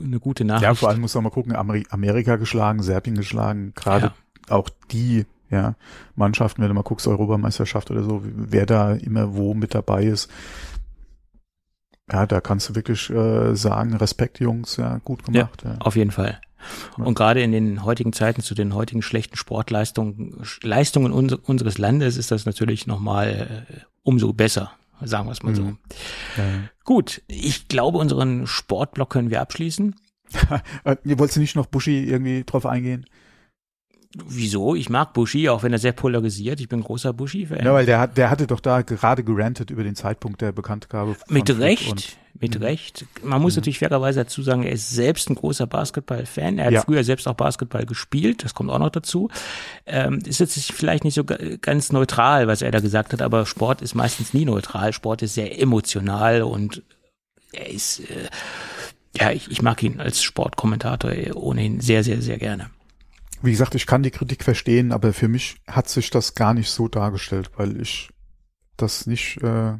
eine 0.00 0.18
gute 0.18 0.44
Nachricht. 0.44 0.62
Ja, 0.64 0.74
vor 0.74 0.88
allem 0.88 1.00
muss 1.02 1.14
man 1.14 1.24
mal 1.24 1.30
gucken, 1.30 1.54
Ameri 1.54 1.84
Amerika 1.90 2.36
geschlagen, 2.36 2.82
Serbien 2.82 3.16
geschlagen, 3.16 3.72
gerade 3.74 4.06
Ja. 4.06 4.54
auch 4.56 4.68
die, 4.90 5.26
ja, 5.52 5.76
Mannschaften, 6.16 6.62
wenn 6.62 6.68
du 6.68 6.74
mal 6.74 6.82
guckst, 6.82 7.06
Europameisterschaft 7.06 7.90
oder 7.90 8.02
so, 8.02 8.22
wer 8.24 8.66
da 8.66 8.94
immer 8.94 9.36
wo 9.36 9.54
mit 9.54 9.74
dabei 9.74 10.04
ist. 10.04 10.30
Ja, 12.10 12.26
da 12.26 12.40
kannst 12.40 12.68
du 12.68 12.74
wirklich 12.74 13.10
äh, 13.10 13.54
sagen, 13.54 13.94
Respekt, 13.94 14.40
Jungs, 14.40 14.76
ja, 14.76 14.98
gut 15.04 15.24
gemacht. 15.24 15.62
Ja. 15.64 15.76
Auf 15.78 15.94
jeden 15.94 16.10
Fall. 16.10 16.40
Ja. 16.96 17.04
Und 17.04 17.14
gerade 17.14 17.42
in 17.42 17.52
den 17.52 17.84
heutigen 17.84 18.12
Zeiten 18.12 18.40
zu 18.40 18.54
den 18.54 18.74
heutigen 18.74 19.02
schlechten 19.02 19.36
Sportleistungen 19.36 20.42
Leistungen 20.62 21.12
uns, 21.12 21.34
unseres 21.34 21.78
Landes 21.78 22.16
ist 22.16 22.30
das 22.30 22.46
natürlich 22.46 22.86
nochmal 22.86 23.66
äh, 23.68 23.80
umso 24.02 24.32
besser, 24.32 24.72
sagen 25.02 25.26
wir 25.26 25.32
es 25.32 25.42
mal 25.42 25.54
so. 25.54 25.62
Mhm. 25.62 25.78
Ja. 26.38 26.44
Gut, 26.84 27.22
ich 27.28 27.68
glaube, 27.68 27.98
unseren 27.98 28.46
Sportblock 28.46 29.10
können 29.10 29.30
wir 29.30 29.40
abschließen. 29.40 29.94
Äh, 30.84 30.96
ihr 31.04 31.18
wolltest 31.18 31.38
nicht 31.38 31.56
noch 31.56 31.66
Buschi 31.66 32.04
irgendwie 32.04 32.42
drauf 32.44 32.64
eingehen? 32.64 33.04
Wieso? 34.14 34.74
Ich 34.74 34.90
mag 34.90 35.14
Bushi, 35.14 35.48
auch 35.48 35.62
wenn 35.62 35.72
er 35.72 35.78
sehr 35.78 35.92
polarisiert. 35.92 36.60
Ich 36.60 36.68
bin 36.68 36.80
ein 36.80 36.84
großer 36.84 37.12
Bushi-Fan. 37.12 37.64
Ja, 37.64 37.72
weil 37.72 37.86
der 37.86 37.98
hat, 37.98 38.18
der 38.18 38.28
hatte 38.30 38.46
doch 38.46 38.60
da 38.60 38.82
gerade 38.82 39.24
gerantet 39.24 39.70
über 39.70 39.84
den 39.84 39.94
Zeitpunkt 39.94 40.40
der 40.42 40.52
Bekanntgabe. 40.52 41.14
von 41.14 41.32
Mit 41.34 41.48
Recht, 41.58 42.18
mit 42.38 42.56
Mhm. 42.58 42.62
Recht. 42.62 43.06
Man 43.22 43.40
muss 43.40 43.56
natürlich 43.56 43.78
fairerweise 43.78 44.20
dazu 44.24 44.42
sagen, 44.42 44.64
er 44.64 44.72
ist 44.72 44.90
selbst 44.90 45.30
ein 45.30 45.34
großer 45.34 45.66
Basketball-Fan. 45.66 46.58
Er 46.58 46.66
hat 46.66 46.72
Ja. 46.72 46.82
früher 46.82 47.04
selbst 47.04 47.26
auch 47.26 47.34
Basketball 47.34 47.86
gespielt, 47.86 48.44
das 48.44 48.52
kommt 48.52 48.70
auch 48.70 48.78
noch 48.78 48.90
dazu. 48.90 49.30
Ähm, 49.86 50.18
ist 50.26 50.40
jetzt 50.40 50.72
vielleicht 50.72 51.04
nicht 51.04 51.14
so 51.14 51.24
ga- 51.24 51.38
ganz 51.62 51.90
neutral, 51.92 52.48
was 52.48 52.60
er 52.60 52.70
da 52.70 52.80
gesagt 52.80 53.14
hat, 53.14 53.22
aber 53.22 53.46
Sport 53.46 53.80
ist 53.80 53.94
meistens 53.94 54.34
nie 54.34 54.44
neutral. 54.44 54.92
Sport 54.92 55.22
ist 55.22 55.34
sehr 55.34 55.58
emotional 55.58 56.42
und 56.42 56.82
er 57.52 57.70
ist, 57.70 58.00
äh, 58.00 58.28
ja, 59.16 59.30
ich, 59.30 59.50
ich 59.50 59.62
mag 59.62 59.82
ihn 59.82 60.00
als 60.00 60.22
Sportkommentator 60.22 61.12
ohnehin 61.34 61.80
sehr, 61.80 62.04
sehr, 62.04 62.20
sehr 62.20 62.36
gerne. 62.38 62.68
Wie 63.42 63.50
gesagt, 63.50 63.74
ich 63.74 63.86
kann 63.86 64.04
die 64.04 64.12
Kritik 64.12 64.44
verstehen, 64.44 64.92
aber 64.92 65.12
für 65.12 65.28
mich 65.28 65.56
hat 65.66 65.88
sich 65.88 66.10
das 66.10 66.34
gar 66.34 66.54
nicht 66.54 66.70
so 66.70 66.86
dargestellt, 66.86 67.50
weil 67.56 67.80
ich 67.80 68.10
das 68.76 69.06
nicht, 69.06 69.38
äh, 69.42 69.78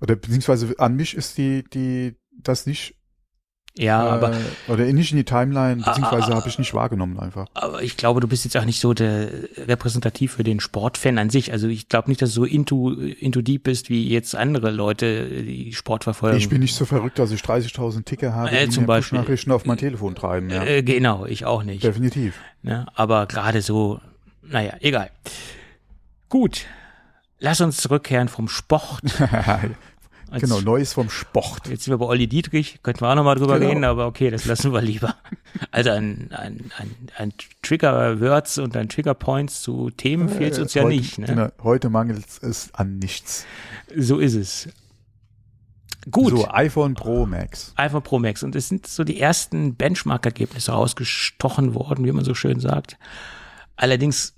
oder 0.00 0.16
beziehungsweise 0.16 0.74
an 0.78 0.96
mich 0.96 1.16
ist 1.16 1.38
die, 1.38 1.62
die, 1.62 2.16
das 2.32 2.66
nicht, 2.66 2.99
Ja, 3.78 4.04
äh, 4.04 4.10
aber 4.10 4.36
oder 4.68 4.84
nicht 4.84 5.12
in 5.12 5.16
die 5.18 5.24
Timeline, 5.24 5.76
beziehungsweise 5.82 6.34
habe 6.34 6.48
ich 6.48 6.58
nicht 6.58 6.74
wahrgenommen 6.74 7.18
einfach. 7.20 7.46
Aber 7.54 7.82
ich 7.82 7.96
glaube, 7.96 8.20
du 8.20 8.26
bist 8.26 8.44
jetzt 8.44 8.56
auch 8.56 8.64
nicht 8.64 8.80
so 8.80 8.94
der 8.94 9.28
repräsentativ 9.56 10.32
für 10.32 10.42
den 10.42 10.58
Sportfan 10.60 11.18
an 11.18 11.30
sich. 11.30 11.52
Also 11.52 11.68
ich 11.68 11.88
glaube 11.88 12.10
nicht, 12.10 12.20
dass 12.20 12.30
du 12.30 12.40
so 12.40 12.44
into, 12.44 12.90
into 12.92 13.42
deep 13.42 13.62
bist 13.64 13.88
wie 13.88 14.08
jetzt 14.08 14.34
andere 14.34 14.70
Leute, 14.70 15.24
die 15.44 15.72
Sport 15.72 16.04
verfolgen. 16.04 16.36
Ich 16.38 16.48
bin 16.48 16.60
nicht 16.60 16.74
so 16.74 16.84
verrückt, 16.84 17.18
dass 17.18 17.30
ich 17.30 17.40
30.000 17.42 18.04
Ticker 18.04 18.34
habe, 18.34 18.50
Äh, 18.50 18.66
die 18.66 18.70
zum 18.72 18.86
Beispiel. 18.86 19.18
Push-Nachrichten 19.20 19.52
auf 19.52 19.64
mein 19.66 19.78
Telefon 19.78 20.14
treiben, 20.14 20.50
ja. 20.50 20.64
äh, 20.64 20.82
genau, 20.82 21.24
ich 21.26 21.44
auch 21.44 21.62
nicht. 21.62 21.84
Definitiv. 21.84 22.34
Ne? 22.62 22.86
Aber 22.94 23.26
gerade 23.26 23.62
so, 23.62 24.00
naja, 24.42 24.74
egal. 24.80 25.10
Gut, 26.28 26.66
lass 27.38 27.60
uns 27.60 27.76
zurückkehren 27.78 28.28
vom 28.28 28.48
Sport. 28.48 29.02
Als- 30.30 30.42
genau, 30.42 30.60
Neues 30.60 30.92
vom 30.92 31.10
Sport. 31.10 31.68
Jetzt 31.68 31.84
sind 31.84 31.92
wir 31.92 31.98
bei 31.98 32.06
Olli 32.06 32.26
Dietrich, 32.28 32.80
könnten 32.82 33.00
wir 33.02 33.10
auch 33.10 33.14
nochmal 33.16 33.34
drüber 33.36 33.58
Genau. 33.58 33.70
reden, 33.70 33.84
aber 33.84 34.06
okay, 34.06 34.30
das 34.30 34.44
lassen 34.44 34.72
wir 34.72 34.80
lieber. 34.82 35.16
Also 35.70 35.90
ein, 35.90 36.30
ein, 36.32 36.70
ein, 36.78 36.90
ein 37.16 37.32
Trigger-Words 37.62 38.58
und 38.58 38.76
ein 38.76 38.88
Trigger-Points 38.88 39.62
zu 39.62 39.90
Themen 39.90 40.28
fehlt 40.28 40.58
uns 40.58 40.74
ja 40.74 40.82
Äh, 40.82 40.84
heute, 40.86 40.96
nicht. 40.96 41.18
Ne? 41.18 41.26
Genau, 41.26 41.48
heute 41.62 41.90
mangelt 41.90 42.24
es 42.42 42.72
an 42.74 42.98
nichts. 42.98 43.44
So 43.96 44.18
ist 44.18 44.34
es. 44.34 44.68
Gut. 46.10 46.30
So, 46.30 46.48
iPhone 46.48 46.94
Pro 46.94 47.26
Max. 47.26 47.72
iPhone 47.76 48.02
Pro 48.02 48.18
Max. 48.18 48.42
Und 48.42 48.56
es 48.56 48.68
sind 48.68 48.86
so 48.86 49.04
die 49.04 49.20
ersten 49.20 49.74
Benchmark-Ergebnisse 49.74 50.72
rausgestochen 50.72 51.74
worden, 51.74 52.04
wie 52.06 52.12
man 52.12 52.24
so 52.24 52.34
schön 52.34 52.58
sagt. 52.58 52.96
Allerdings, 53.76 54.34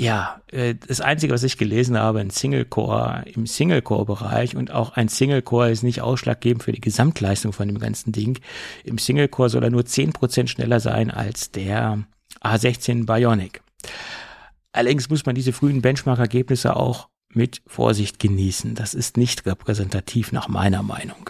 ja, 0.00 0.40
äh, 0.50 0.74
das 0.74 1.02
Einzige, 1.02 1.34
was 1.34 1.42
ich 1.42 1.58
gelesen 1.58 1.98
habe, 1.98 2.20
ein 2.20 2.30
Single-Core 2.30 3.24
im 3.34 3.46
Single-Core-Bereich 3.46 4.56
und 4.56 4.70
auch 4.70 4.92
ein 4.94 5.08
Single-Core 5.08 5.70
ist 5.70 5.82
nicht 5.82 6.00
ausschlaggebend 6.00 6.62
für 6.62 6.72
die 6.72 6.80
Gesamtleistung 6.80 7.52
von 7.52 7.68
dem 7.68 7.78
ganzen 7.78 8.10
Ding. 8.10 8.38
Im 8.82 8.96
Single-Core 8.96 9.50
soll 9.50 9.62
er 9.62 9.68
nur 9.68 9.82
10% 9.82 10.46
schneller 10.46 10.80
sein 10.80 11.10
als 11.10 11.50
der 11.50 12.02
A16 12.42 13.04
Bionic. 13.04 13.60
Allerdings 14.72 15.10
muss 15.10 15.26
man 15.26 15.34
diese 15.34 15.52
frühen 15.52 15.82
Benchmark-Ergebnisse 15.82 16.76
auch 16.76 17.08
mit 17.28 17.60
Vorsicht 17.66 18.18
genießen. 18.18 18.74
Das 18.74 18.94
ist 18.94 19.18
nicht 19.18 19.44
repräsentativ 19.44 20.32
nach 20.32 20.48
meiner 20.48 20.82
Meinung. 20.82 21.28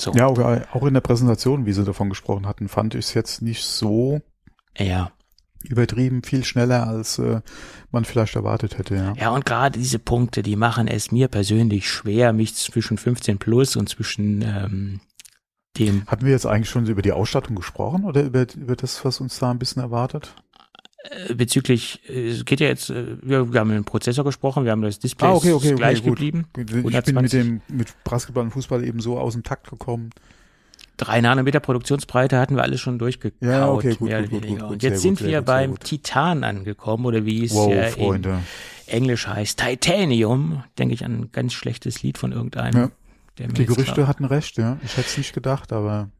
So. 0.00 0.12
Ja, 0.12 0.26
auch 0.26 0.86
in 0.86 0.94
der 0.94 1.00
Präsentation, 1.00 1.66
wie 1.66 1.72
sie 1.72 1.84
davon 1.84 2.08
gesprochen 2.08 2.46
hatten, 2.46 2.68
fand 2.68 2.94
ich 2.94 3.06
es 3.06 3.14
jetzt 3.14 3.42
nicht 3.42 3.64
so 3.64 4.20
Ja. 4.78 5.10
Übertrieben 5.64 6.22
viel 6.22 6.44
schneller, 6.44 6.86
als 6.86 7.18
äh, 7.18 7.40
man 7.90 8.04
vielleicht 8.04 8.36
erwartet 8.36 8.78
hätte, 8.78 8.94
ja. 8.94 9.12
Ja, 9.14 9.30
und 9.30 9.44
gerade 9.44 9.78
diese 9.78 9.98
Punkte, 9.98 10.42
die 10.42 10.56
machen 10.56 10.88
es 10.88 11.12
mir 11.12 11.28
persönlich 11.28 11.88
schwer, 11.88 12.32
mich 12.32 12.54
zwischen 12.54 12.96
15 12.96 13.38
plus 13.38 13.76
und 13.76 13.88
zwischen 13.88 14.42
ähm, 14.42 15.00
dem 15.78 16.06
Hatten 16.06 16.24
wir 16.24 16.32
jetzt 16.32 16.46
eigentlich 16.46 16.70
schon 16.70 16.86
über 16.86 17.02
die 17.02 17.12
Ausstattung 17.12 17.56
gesprochen 17.56 18.04
oder 18.04 18.22
über, 18.22 18.46
über 18.56 18.76
das, 18.76 19.04
was 19.04 19.20
uns 19.20 19.38
da 19.38 19.50
ein 19.50 19.58
bisschen 19.58 19.82
erwartet? 19.82 20.34
äh, 21.02 21.34
bezüglich, 21.34 22.00
äh, 22.08 22.28
es 22.28 22.44
geht 22.44 22.60
ja 22.60 22.68
jetzt, 22.68 22.90
äh, 22.90 23.16
wir, 23.22 23.52
wir 23.52 23.60
haben 23.60 23.70
den 23.70 23.84
Prozessor 23.84 24.24
gesprochen, 24.24 24.64
wir 24.64 24.72
haben 24.72 24.82
das 24.82 24.98
Display 24.98 25.28
Ah, 25.28 25.32
okay, 25.32 25.52
okay, 25.52 25.68
okay, 25.68 25.76
gleich 25.76 26.02
gut. 26.02 26.16
geblieben. 26.16 26.46
Ich 26.56 26.66
bin 26.66 26.82
mit 26.82 26.94
120. 26.94 27.30
dem 27.30 27.60
mit 27.68 27.88
Basketball 28.04 28.44
und 28.44 28.50
Fußball 28.50 28.84
eben 28.84 29.00
so 29.00 29.18
aus 29.18 29.34
dem 29.34 29.42
Takt 29.42 29.70
gekommen. 29.70 30.10
Drei 31.00 31.20
Nanometer 31.22 31.60
Produktionsbreite 31.60 32.38
hatten 32.38 32.56
wir 32.56 32.62
alles 32.62 32.80
schon 32.80 32.98
durchgekaut, 32.98 33.40
Ja, 33.48 33.70
okay, 33.70 33.94
gut, 33.96 34.08
mehr 34.08 34.22
gut, 34.22 34.32
oder 34.32 34.42
weniger. 34.42 34.62
gut, 34.64 34.70
und 34.72 34.82
jetzt 34.82 35.00
sind 35.00 35.22
wir 35.24 35.40
beim. 35.40 35.78
Titan 35.78 36.44
angekommen, 36.44 37.06
oder 37.06 37.24
wie 37.24 37.44
es 37.44 37.54
Wow, 37.54 37.72
ja 37.72 37.82
in 37.84 37.92
Freunde. 37.92 38.38
Englisch 38.86 39.26
heißt, 39.26 39.58
Titanium, 39.58 40.62
denke 40.78 40.92
ich 40.94 41.04
an 41.04 41.12
ein 41.20 41.32
ganz 41.32 41.54
schlechtes 41.54 42.02
Lied 42.02 42.18
von 42.18 42.32
irgendeinem. 42.32 42.90
Ja. 43.38 43.46
Die 43.46 43.64
Gerüchte 43.64 43.84
gerade- 43.94 44.06
hatten 44.08 44.24
recht, 44.26 44.58
ja. 44.58 44.76
Ich 44.84 44.96
hätte 44.98 45.08
es 45.08 45.16
nicht 45.16 45.32
gedacht, 45.32 45.72
aber 45.72 46.10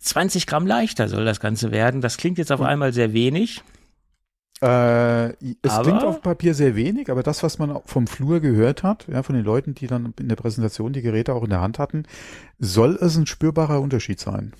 20 0.00 0.46
Gramm 0.46 0.66
leichter 0.66 1.08
soll 1.08 1.24
das 1.24 1.38
Ganze 1.38 1.70
werden. 1.70 2.00
Das 2.00 2.16
klingt 2.16 2.38
jetzt 2.38 2.50
auf 2.50 2.58
Hm. 2.60 2.66
einmal 2.66 2.92
sehr 2.92 3.12
wenig. 3.12 3.62
Äh, 4.62 5.30
es 5.62 5.70
Aber- 5.70 5.82
klingt 5.84 6.04
auf 6.04 6.20
Papier 6.20 6.52
sehr 6.54 6.76
wenig, 6.76 7.10
aber 7.10 7.22
das, 7.22 7.42
was 7.42 7.58
man 7.58 7.78
vom 7.86 8.06
Flur 8.06 8.40
gehört 8.40 8.82
hat, 8.82 9.06
ja, 9.08 9.22
von 9.22 9.34
den 9.34 9.44
Leuten, 9.44 9.74
die 9.74 9.86
dann 9.86 10.12
in 10.20 10.28
der 10.28 10.36
Präsentation 10.36 10.92
die 10.92 11.00
Geräte 11.02 11.34
auch 11.34 11.42
in 11.44 11.50
der 11.50 11.62
Hand 11.62 11.78
hatten, 11.78 12.04
soll 12.58 12.98
es 13.00 13.16
ein 13.16 13.26
spürbarer 13.26 13.80
Unterschied 13.80 14.20
sein. 14.20 14.52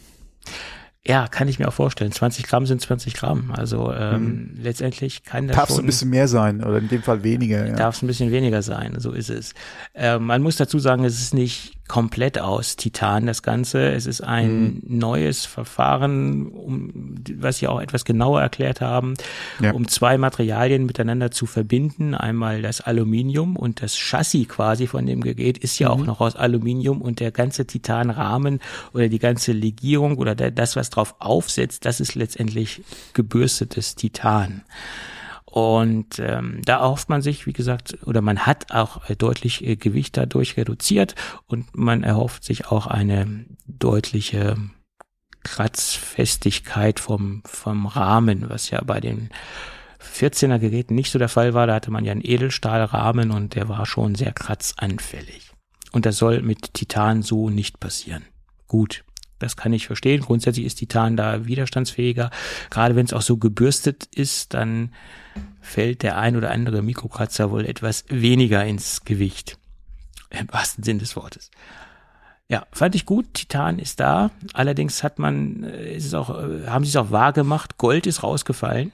Ja, 1.06 1.28
kann 1.28 1.48
ich 1.48 1.58
mir 1.58 1.66
auch 1.66 1.72
vorstellen. 1.72 2.12
20 2.12 2.46
Gramm 2.46 2.66
sind 2.66 2.82
20 2.82 3.14
Gramm. 3.14 3.52
Also 3.56 3.90
ähm, 3.92 4.50
letztendlich 4.60 5.24
kann 5.24 5.48
das 5.48 5.56
Darf 5.56 5.70
es 5.70 5.78
ein 5.78 5.86
bisschen 5.86 6.10
mehr 6.10 6.28
sein 6.28 6.62
oder 6.62 6.76
in 6.76 6.88
dem 6.88 7.02
Fall 7.02 7.22
weniger. 7.22 7.66
Ja. 7.66 7.74
darf 7.74 7.96
es 7.96 8.02
ein 8.02 8.06
bisschen 8.06 8.30
weniger 8.32 8.60
sein. 8.60 8.94
So 8.98 9.12
ist 9.12 9.30
es. 9.30 9.54
Äh, 9.94 10.18
man 10.18 10.42
muss 10.42 10.56
dazu 10.56 10.78
sagen, 10.78 11.04
es 11.04 11.18
ist 11.18 11.32
nicht 11.32 11.72
komplett 11.88 12.38
aus 12.38 12.76
Titan 12.76 13.26
das 13.26 13.42
Ganze. 13.42 13.90
Es 13.90 14.06
ist 14.06 14.20
ein 14.20 14.80
neues 14.86 15.44
Verfahren, 15.46 16.46
um, 16.48 17.16
was 17.38 17.58
sie 17.58 17.66
auch 17.66 17.80
etwas 17.80 18.04
genauer 18.04 18.40
erklärt 18.42 18.80
haben, 18.80 19.14
Ja. 19.58 19.72
um 19.72 19.88
zwei 19.88 20.16
Materialien 20.16 20.86
miteinander 20.86 21.32
zu 21.32 21.46
verbinden. 21.46 22.14
Einmal 22.14 22.62
das 22.62 22.80
Aluminium 22.80 23.56
und 23.56 23.82
das 23.82 23.96
Chassis 23.96 24.46
quasi 24.48 24.86
von 24.86 25.04
dem 25.06 25.20
Gerät 25.22 25.58
ist 25.58 25.78
ja 25.80 25.88
auch 25.90 26.04
noch 26.04 26.20
aus 26.20 26.36
Aluminium 26.36 27.00
und 27.02 27.18
der 27.18 27.32
ganze 27.32 27.66
Titanrahmen 27.66 28.60
oder 28.92 29.08
die 29.08 29.18
ganze 29.18 29.50
Legierung 29.52 30.16
oder 30.18 30.36
der, 30.36 30.52
das, 30.52 30.76
was 30.76 30.89
drauf 30.90 31.14
aufsetzt, 31.18 31.84
das 31.84 32.00
ist 32.00 32.14
letztendlich 32.14 32.82
gebürstetes 33.14 33.94
Titan. 33.94 34.62
Und 35.44 36.20
ähm, 36.20 36.62
da 36.64 36.78
erhofft 36.78 37.08
man 37.08 37.22
sich, 37.22 37.46
wie 37.46 37.52
gesagt, 37.52 37.98
oder 38.04 38.20
man 38.20 38.46
hat 38.46 38.70
auch 38.72 39.10
äh, 39.10 39.16
deutlich 39.16 39.66
äh, 39.66 39.74
Gewicht 39.74 40.16
dadurch 40.16 40.56
reduziert 40.56 41.16
und 41.48 41.76
man 41.76 42.04
erhofft 42.04 42.44
sich 42.44 42.68
auch 42.68 42.86
eine 42.86 43.46
deutliche 43.66 44.56
Kratzfestigkeit 45.42 47.00
vom, 47.00 47.42
vom 47.44 47.86
Rahmen, 47.86 48.48
was 48.48 48.70
ja 48.70 48.80
bei 48.84 49.00
den 49.00 49.30
14er 50.00 50.58
Geräten 50.58 50.94
nicht 50.94 51.10
so 51.10 51.18
der 51.18 51.28
Fall 51.28 51.52
war. 51.52 51.66
Da 51.66 51.74
hatte 51.74 51.90
man 51.90 52.04
ja 52.04 52.12
einen 52.12 52.24
Edelstahlrahmen 52.24 53.32
und 53.32 53.56
der 53.56 53.68
war 53.68 53.86
schon 53.86 54.14
sehr 54.14 54.32
kratzanfällig. 54.32 55.50
Und 55.92 56.06
das 56.06 56.16
soll 56.16 56.42
mit 56.42 56.74
Titan 56.74 57.22
so 57.22 57.50
nicht 57.50 57.80
passieren. 57.80 58.24
Gut, 58.68 59.04
das 59.40 59.56
kann 59.56 59.72
ich 59.72 59.86
verstehen. 59.86 60.20
Grundsätzlich 60.20 60.66
ist 60.66 60.76
Titan 60.76 61.16
da 61.16 61.46
widerstandsfähiger. 61.46 62.30
Gerade 62.70 62.94
wenn 62.94 63.06
es 63.06 63.12
auch 63.12 63.22
so 63.22 63.36
gebürstet 63.36 64.08
ist, 64.14 64.54
dann 64.54 64.92
fällt 65.60 66.02
der 66.02 66.18
ein 66.18 66.36
oder 66.36 66.50
andere 66.50 66.82
Mikrokratzer 66.82 67.50
wohl 67.50 67.66
etwas 67.66 68.04
weniger 68.08 68.64
ins 68.64 69.04
Gewicht. 69.04 69.58
Im 70.30 70.46
wahrsten 70.52 70.84
Sinn 70.84 71.00
des 71.00 71.16
Wortes. 71.16 71.50
Ja, 72.48 72.66
fand 72.72 72.94
ich 72.94 73.06
gut. 73.06 73.34
Titan 73.34 73.78
ist 73.78 74.00
da. 74.00 74.30
Allerdings 74.54 75.02
hat 75.02 75.18
man, 75.18 75.64
äh, 75.64 75.94
ist 75.94 76.04
es 76.04 76.14
auch, 76.14 76.30
äh, 76.30 76.66
haben 76.66 76.84
sie 76.84 76.90
es 76.90 76.96
auch 76.96 77.10
wahr 77.10 77.32
gemacht. 77.32 77.78
Gold 77.78 78.06
ist 78.06 78.22
rausgefallen. 78.22 78.92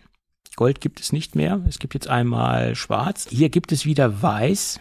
Gold 0.57 0.81
gibt 0.81 1.01
es 1.01 1.13
nicht 1.13 1.35
mehr. 1.35 1.61
Es 1.69 1.79
gibt 1.79 1.95
jetzt 1.95 2.09
einmal 2.09 2.75
schwarz. 2.75 3.27
Hier 3.31 3.49
gibt 3.49 3.73
es 3.73 3.85
wieder 3.85 4.23
weiß. 4.23 4.81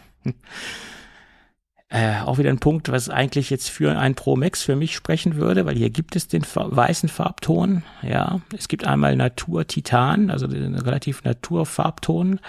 Äh, 1.89 2.21
auch 2.21 2.39
wieder 2.39 2.49
ein 2.49 2.59
Punkt, 2.59 2.89
was 2.91 3.09
eigentlich 3.09 3.51
jetzt 3.51 3.69
für 3.69 3.97
ein 3.97 4.15
Pro 4.15 4.35
Max 4.35 4.63
für 4.63 4.75
mich 4.75 4.95
sprechen 4.95 5.35
würde, 5.35 5.65
weil 5.65 5.75
hier 5.75 5.91
gibt 5.91 6.15
es 6.15 6.27
den 6.27 6.43
weißen 6.43 7.09
Farbton. 7.09 7.83
Ja, 8.01 8.41
es 8.57 8.67
gibt 8.67 8.85
einmal 8.85 9.15
Natur 9.15 9.67
Titan, 9.67 10.31
also 10.31 10.47
den 10.47 10.75
relativ 10.75 11.23
Naturfarbton. 11.23 12.39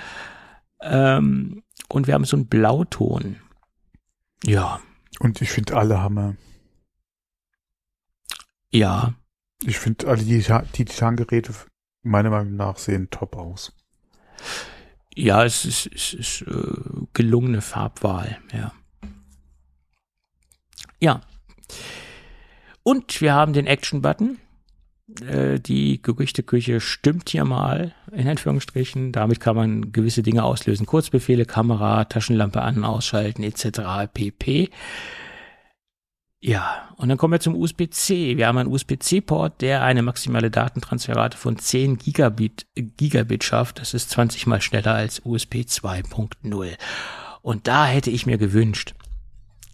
Ähm, 0.80 1.62
und 1.88 2.06
wir 2.06 2.14
haben 2.14 2.24
so 2.24 2.36
einen 2.36 2.46
Blauton. 2.46 3.36
Ja. 4.44 4.80
Und 5.18 5.40
ich 5.40 5.50
finde 5.50 5.76
alle 5.76 6.00
Hammer. 6.00 6.36
Ja. 8.70 9.14
Ich 9.64 9.78
finde 9.78 10.06
alle 10.08 10.22
die, 10.22 10.42
die 10.42 10.84
Titan-Geräte 10.84 11.54
meiner 12.02 12.30
Meinung 12.30 12.56
nach 12.56 12.76
sehen 12.78 13.08
top 13.10 13.36
aus. 13.36 13.72
Ja, 15.14 15.44
es 15.44 15.64
ist, 15.64 15.90
es 15.94 16.12
ist 16.12 16.42
äh, 16.42 17.06
gelungene 17.14 17.62
Farbwahl, 17.62 18.38
ja. 18.52 18.72
Ja. 21.00 21.20
Und 22.82 23.20
wir 23.20 23.34
haben 23.34 23.52
den 23.52 23.66
Action-Button. 23.66 24.38
Äh, 25.20 25.60
die 25.60 26.02
Gerüchteküche 26.02 26.80
stimmt 26.80 27.28
hier 27.28 27.44
mal, 27.44 27.94
in 28.12 28.28
Anführungsstrichen. 28.28 29.12
Damit 29.12 29.40
kann 29.40 29.56
man 29.56 29.92
gewisse 29.92 30.22
Dinge 30.22 30.44
auslösen. 30.44 30.86
Kurzbefehle, 30.86 31.46
Kamera, 31.46 32.04
Taschenlampe 32.04 32.62
an, 32.62 32.84
ausschalten, 32.84 33.42
etc. 33.42 34.10
pp. 34.12 34.70
Ja, 36.40 36.90
und 36.96 37.08
dann 37.08 37.18
kommen 37.18 37.32
wir 37.32 37.40
zum 37.40 37.56
USB-C. 37.56 38.36
Wir 38.36 38.46
haben 38.46 38.58
einen 38.58 38.70
USB-C-Port, 38.70 39.62
der 39.62 39.82
eine 39.82 40.02
maximale 40.02 40.50
Datentransferrate 40.50 41.36
von 41.36 41.58
10 41.58 41.98
Gigabit, 41.98 42.66
Gigabit 42.74 43.42
schafft. 43.42 43.80
Das 43.80 43.94
ist 43.94 44.10
20 44.10 44.46
mal 44.46 44.60
schneller 44.60 44.94
als 44.94 45.22
USB 45.24 45.56
2.0. 45.66 46.76
Und 47.42 47.66
da 47.66 47.86
hätte 47.86 48.10
ich 48.10 48.26
mir 48.26 48.38
gewünscht, 48.38 48.94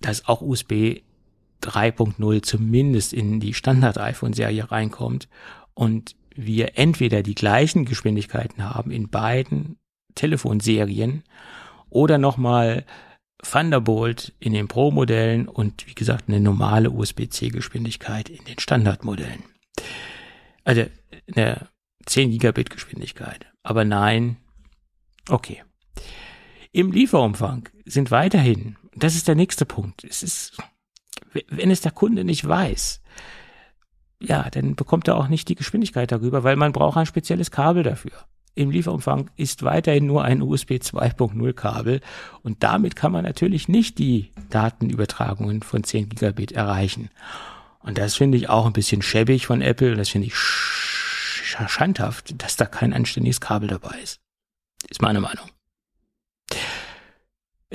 dass 0.01 0.29
auch 0.29 0.41
USB 0.41 1.03
3.0 1.63 2.43
zumindest 2.43 3.13
in 3.13 3.41
die 3.41 3.55
Standard-iPhone-Serie 3.55 4.71
reinkommt 4.71 5.29
und 5.75 6.17
wir 6.35 6.79
entweder 6.79 7.23
die 7.23 7.35
gleichen 7.35 7.85
Geschwindigkeiten 7.85 8.65
haben 8.65 8.91
in 8.91 9.09
beiden 9.09 9.79
Telefonserien 10.15 11.25
oder 11.91 12.19
nochmal 12.19 12.85
Thunderbolt 13.43 14.33
in 14.39 14.53
den 14.53 14.69
Pro-Modellen 14.69 15.49
und 15.49 15.87
wie 15.87 15.95
gesagt 15.95 16.29
eine 16.29 16.41
normale 16.41 16.91
USB-C-Geschwindigkeit 16.91 18.29
in 18.29 18.45
den 18.45 18.59
Standardmodellen. 18.59 19.43
Also 20.65 20.85
eine 21.35 21.69
10 22.07 22.31
Gigabit 22.31 22.71
Geschwindigkeit. 22.71 23.47
Aber 23.63 23.85
nein, 23.85 24.37
okay. 25.29 25.63
Im 26.71 26.93
Lieferumfang 26.93 27.69
sind 27.85 28.11
weiterhin, 28.11 28.77
das 28.95 29.15
ist 29.17 29.29
der 29.29 29.35
nächste 29.35 29.67
Punkt, 29.67 30.05
es 30.05 30.23
ist 30.23 30.57
wenn 31.49 31.71
es 31.71 31.81
der 31.81 31.93
Kunde 31.93 32.25
nicht 32.25 32.47
weiß, 32.47 33.01
ja, 34.21 34.49
dann 34.51 34.77
bekommt 34.77 35.09
er 35.09 35.17
auch 35.17 35.29
nicht 35.29 35.49
die 35.49 35.55
Geschwindigkeit 35.55 36.13
darüber, 36.13 36.45
weil 36.45 36.57
man 36.57 36.73
braucht 36.73 36.97
ein 36.97 37.07
spezielles 37.07 37.51
Kabel 37.51 37.83
dafür. 37.83 38.13
Im 38.55 38.71
Lieferumfang 38.71 39.31
ist 39.37 39.63
weiterhin 39.63 40.07
nur 40.07 40.25
ein 40.25 40.43
USB 40.43 40.73
2.0 40.73 41.53
Kabel 41.55 42.01
und 42.43 42.63
damit 42.63 42.97
kann 42.97 43.11
man 43.11 43.25
natürlich 43.25 43.67
nicht 43.67 43.99
die 43.99 44.31
Datenübertragungen 44.51 45.63
von 45.63 45.85
10 45.85 46.11
Gigabit 46.11 46.53
erreichen. 46.53 47.09
Und 47.81 47.99
das 47.99 48.15
finde 48.15 48.37
ich 48.37 48.49
auch 48.49 48.67
ein 48.67 48.75
bisschen 48.75 49.03
schäbig 49.03 49.47
von 49.47 49.63
Apple 49.63 49.93
und 49.93 49.99
das 49.99 50.11
finde 50.11 50.29
ich 50.29 50.35
schandhaft, 50.35 52.41
dass 52.43 52.57
da 52.57 52.67
kein 52.67 52.93
anständiges 52.93 53.41
Kabel 53.41 53.69
dabei 53.69 53.99
ist. 54.03 54.21
Ist 54.89 55.03
meine 55.03 55.21
Meinung. 55.21 55.49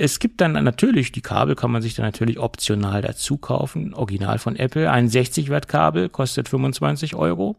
Es 0.00 0.20
gibt 0.20 0.40
dann 0.40 0.52
natürlich, 0.52 1.10
die 1.10 1.22
Kabel 1.22 1.56
kann 1.56 1.72
man 1.72 1.82
sich 1.82 1.94
dann 1.94 2.06
natürlich 2.06 2.38
optional 2.38 3.02
dazu 3.02 3.36
kaufen, 3.36 3.94
original 3.94 4.38
von 4.38 4.54
Apple. 4.54 4.88
Ein 4.88 5.08
60 5.08 5.50
Watt 5.50 5.66
Kabel 5.66 6.08
kostet 6.08 6.48
25 6.48 7.16
Euro. 7.16 7.56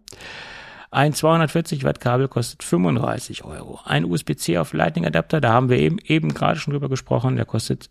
Ein 0.90 1.14
240 1.14 1.84
Watt 1.84 2.00
Kabel 2.00 2.30
kostet 2.30 2.64
35 2.64 3.44
Euro. 3.44 3.82
Ein 3.84 4.06
USB-C 4.06 4.58
auf 4.58 4.72
Lightning 4.72 5.06
Adapter, 5.06 5.42
da 5.42 5.52
haben 5.52 5.70
wir 5.70 5.80
eben, 5.80 6.00
eben 6.00 6.34
gerade 6.34 6.60
schon 6.60 6.72
drüber 6.72 6.88
gesprochen, 6.88 7.36
der 7.36 7.46
kostet 7.46 7.90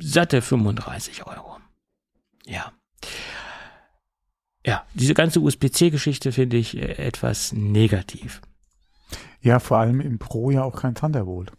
satte 0.00 0.40
35 0.40 1.26
Euro. 1.26 1.58
Ja. 2.46 2.72
Ja, 4.64 4.84
diese 4.94 5.12
ganze 5.12 5.40
USB-C-Geschichte 5.40 6.32
finde 6.32 6.56
ich 6.56 6.76
äh, 6.76 6.94
etwas 6.96 7.52
negativ. 7.52 8.40
Ja, 9.42 9.60
vor 9.60 9.76
allem 9.76 10.00
im 10.00 10.18
Pro 10.18 10.50
ja 10.50 10.62
auch 10.62 10.80
kein 10.80 10.94
Thunderbolt. 10.94 11.52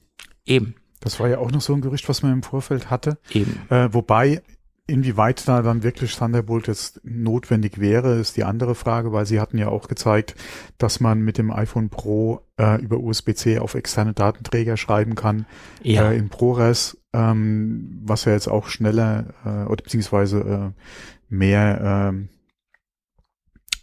Eben. 0.43 0.75
Das 0.99 1.19
war 1.19 1.29
ja 1.29 1.37
auch 1.37 1.51
noch 1.51 1.61
so 1.61 1.73
ein 1.73 1.81
Gerücht, 1.81 2.07
was 2.09 2.23
man 2.23 2.33
im 2.33 2.43
Vorfeld 2.43 2.89
hatte. 2.89 3.17
Eben. 3.31 3.59
Äh, 3.69 3.89
wobei, 3.93 4.41
inwieweit 4.87 5.47
da 5.47 5.61
dann 5.61 5.83
wirklich 5.83 6.15
Thunderbolt 6.15 6.67
jetzt 6.67 7.01
notwendig 7.03 7.79
wäre, 7.79 8.15
ist 8.15 8.37
die 8.37 8.43
andere 8.43 8.73
Frage, 8.73 9.11
weil 9.11 9.25
sie 9.25 9.39
hatten 9.39 9.57
ja 9.57 9.67
auch 9.67 9.87
gezeigt, 9.87 10.35
dass 10.77 10.99
man 10.99 11.19
mit 11.19 11.37
dem 11.37 11.51
iPhone 11.51 11.89
Pro 11.89 12.41
äh, 12.57 12.81
über 12.81 12.97
USB-C 12.97 13.59
auf 13.59 13.75
externe 13.75 14.13
Datenträger 14.13 14.77
schreiben 14.77 15.15
kann. 15.15 15.45
Ja. 15.83 16.11
Äh, 16.11 16.17
in 16.17 16.29
ProRes, 16.29 16.97
ähm, 17.13 18.01
was 18.03 18.25
ja 18.25 18.31
jetzt 18.31 18.47
auch 18.47 18.67
schneller 18.67 19.25
äh, 19.45 19.65
oder 19.65 19.83
beziehungsweise 19.83 20.73
äh, 20.75 20.81
mehr 21.29 22.09
ähm, 22.09 22.29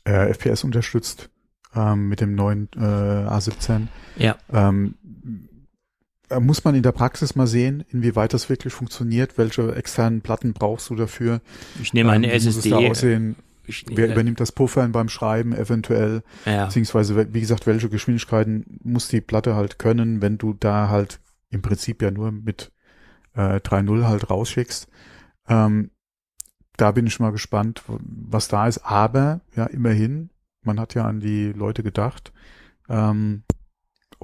äh, 0.05 0.33
FPS 0.33 0.65
unterstützt 0.65 1.31
ähm, 1.75 2.09
mit 2.09 2.21
dem 2.21 2.35
neuen 2.35 2.69
äh, 2.77 2.79
A17. 2.79 3.89
Ja. 4.17 4.37
Ähm, 4.53 4.95
äh, 5.05 5.54
muss 6.41 6.65
man 6.65 6.75
in 6.75 6.83
der 6.83 6.93
Praxis 6.93 7.35
mal 7.35 7.47
sehen, 7.47 7.85
inwieweit 7.91 8.33
das 8.33 8.49
wirklich 8.49 8.73
funktioniert, 8.73 9.37
welche 9.39 9.75
externen 9.75 10.23
Platten 10.23 10.53
brauchst 10.53 10.91
du 10.91 10.95
dafür. 10.95 11.41
Ich 11.81 11.93
nehme 11.93 12.13
eine 12.13 12.29
ähm, 12.29 12.33
SSD. 12.33 12.57
Muss 12.57 12.65
es 12.65 12.71
da 12.71 12.91
aussehen, 12.91 13.37
Ich 13.67 13.85
wer 13.89 14.11
übernimmt 14.11 14.41
das 14.41 14.53
Puffern 14.53 14.93
beim 14.93 15.09
Schreiben 15.09 15.55
eventuell, 15.55 16.23
ja. 16.47 16.67
beziehungsweise 16.67 17.33
wie 17.35 17.41
gesagt, 17.41 17.67
welche 17.67 17.89
Geschwindigkeiten 17.89 18.79
muss 18.83 19.09
die 19.09 19.21
Platte 19.21 19.55
halt 19.55 19.79
können, 19.79 20.23
wenn 20.23 20.39
du 20.39 20.55
da 20.55 20.89
halt 20.89 21.21
im 21.51 21.63
Prinzip 21.63 22.03
ja 22.03 22.11
nur 22.11 22.33
mit 22.33 22.73
äh, 23.35 23.61
3.0 23.61 24.05
halt 24.05 24.31
rausschickst. 24.31 24.89
Ähm, 25.49 25.91
da 26.77 26.91
bin 26.91 27.07
ich 27.07 27.21
mal 27.21 27.33
gespannt, 27.33 27.83
was 27.87 28.49
da 28.49 28.67
ist. 28.67 28.79
Aber 28.79 29.41
ja, 29.55 29.67
immerhin, 29.67 30.31
man 30.63 30.81
hat 30.81 30.95
ja 30.95 31.05
an 31.05 31.21
die 31.21 31.53
Leute 31.53 31.83
gedacht. 31.83 32.33
Ähm, 32.89 33.45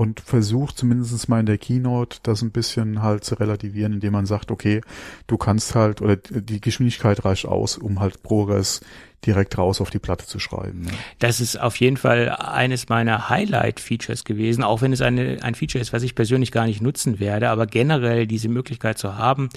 und 0.00 0.20
versucht 0.20 0.78
zumindest 0.78 1.28
mal 1.28 1.40
in 1.40 1.44
der 1.44 1.58
Keynote 1.58 2.20
das 2.22 2.40
ein 2.40 2.52
bisschen 2.52 3.02
halt 3.02 3.22
zu 3.22 3.34
relativieren, 3.34 3.92
indem 3.92 4.14
man 4.14 4.24
sagt, 4.24 4.50
okay, 4.50 4.80
du 5.26 5.36
kannst 5.36 5.74
halt, 5.74 6.00
oder 6.00 6.16
die 6.16 6.58
Geschwindigkeit 6.58 7.22
reicht 7.26 7.44
aus, 7.44 7.76
um 7.76 8.00
halt 8.00 8.22
ProRes 8.22 8.80
direkt 9.26 9.58
raus 9.58 9.78
auf 9.82 9.90
die 9.90 9.98
Platte 9.98 10.24
zu 10.24 10.38
schreiben. 10.38 10.84
Ne? 10.84 10.90
Das 11.18 11.42
ist 11.42 11.60
auf 11.60 11.76
jeden 11.76 11.98
Fall 11.98 12.30
eines 12.30 12.88
meiner 12.88 13.28
Highlight-Features 13.28 14.24
gewesen, 14.24 14.64
auch 14.64 14.80
wenn 14.80 14.94
es 14.94 15.02
eine, 15.02 15.42
ein 15.42 15.54
Feature 15.54 15.82
ist, 15.82 15.92
was 15.92 16.02
ich 16.02 16.14
persönlich 16.14 16.50
gar 16.50 16.64
nicht 16.64 16.80
nutzen 16.80 17.20
werde, 17.20 17.50
aber 17.50 17.66
generell 17.66 18.26
diese 18.26 18.48
Möglichkeit 18.48 18.96
zu 18.96 19.18
haben 19.18 19.50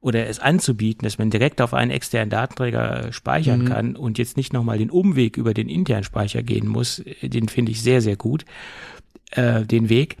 oder 0.00 0.28
es 0.28 0.38
anzubieten, 0.38 1.04
dass 1.04 1.18
man 1.18 1.30
direkt 1.30 1.60
auf 1.60 1.74
einen 1.74 1.90
externen 1.90 2.30
Datenträger 2.30 3.12
speichern 3.12 3.62
Mhm. 3.62 3.64
kann 3.66 3.96
und 3.96 4.18
jetzt 4.18 4.36
nicht 4.36 4.52
nochmal 4.52 4.78
den 4.78 4.88
Umweg 4.88 5.36
über 5.36 5.52
den 5.52 5.68
internen 5.68 6.04
Speicher 6.04 6.42
gehen 6.42 6.68
muss, 6.68 7.02
den 7.22 7.48
finde 7.48 7.72
ich 7.72 7.82
sehr, 7.82 8.00
sehr 8.00 8.16
gut, 8.16 8.44
äh, 9.32 9.64
den 9.64 9.88
Weg. 9.88 10.16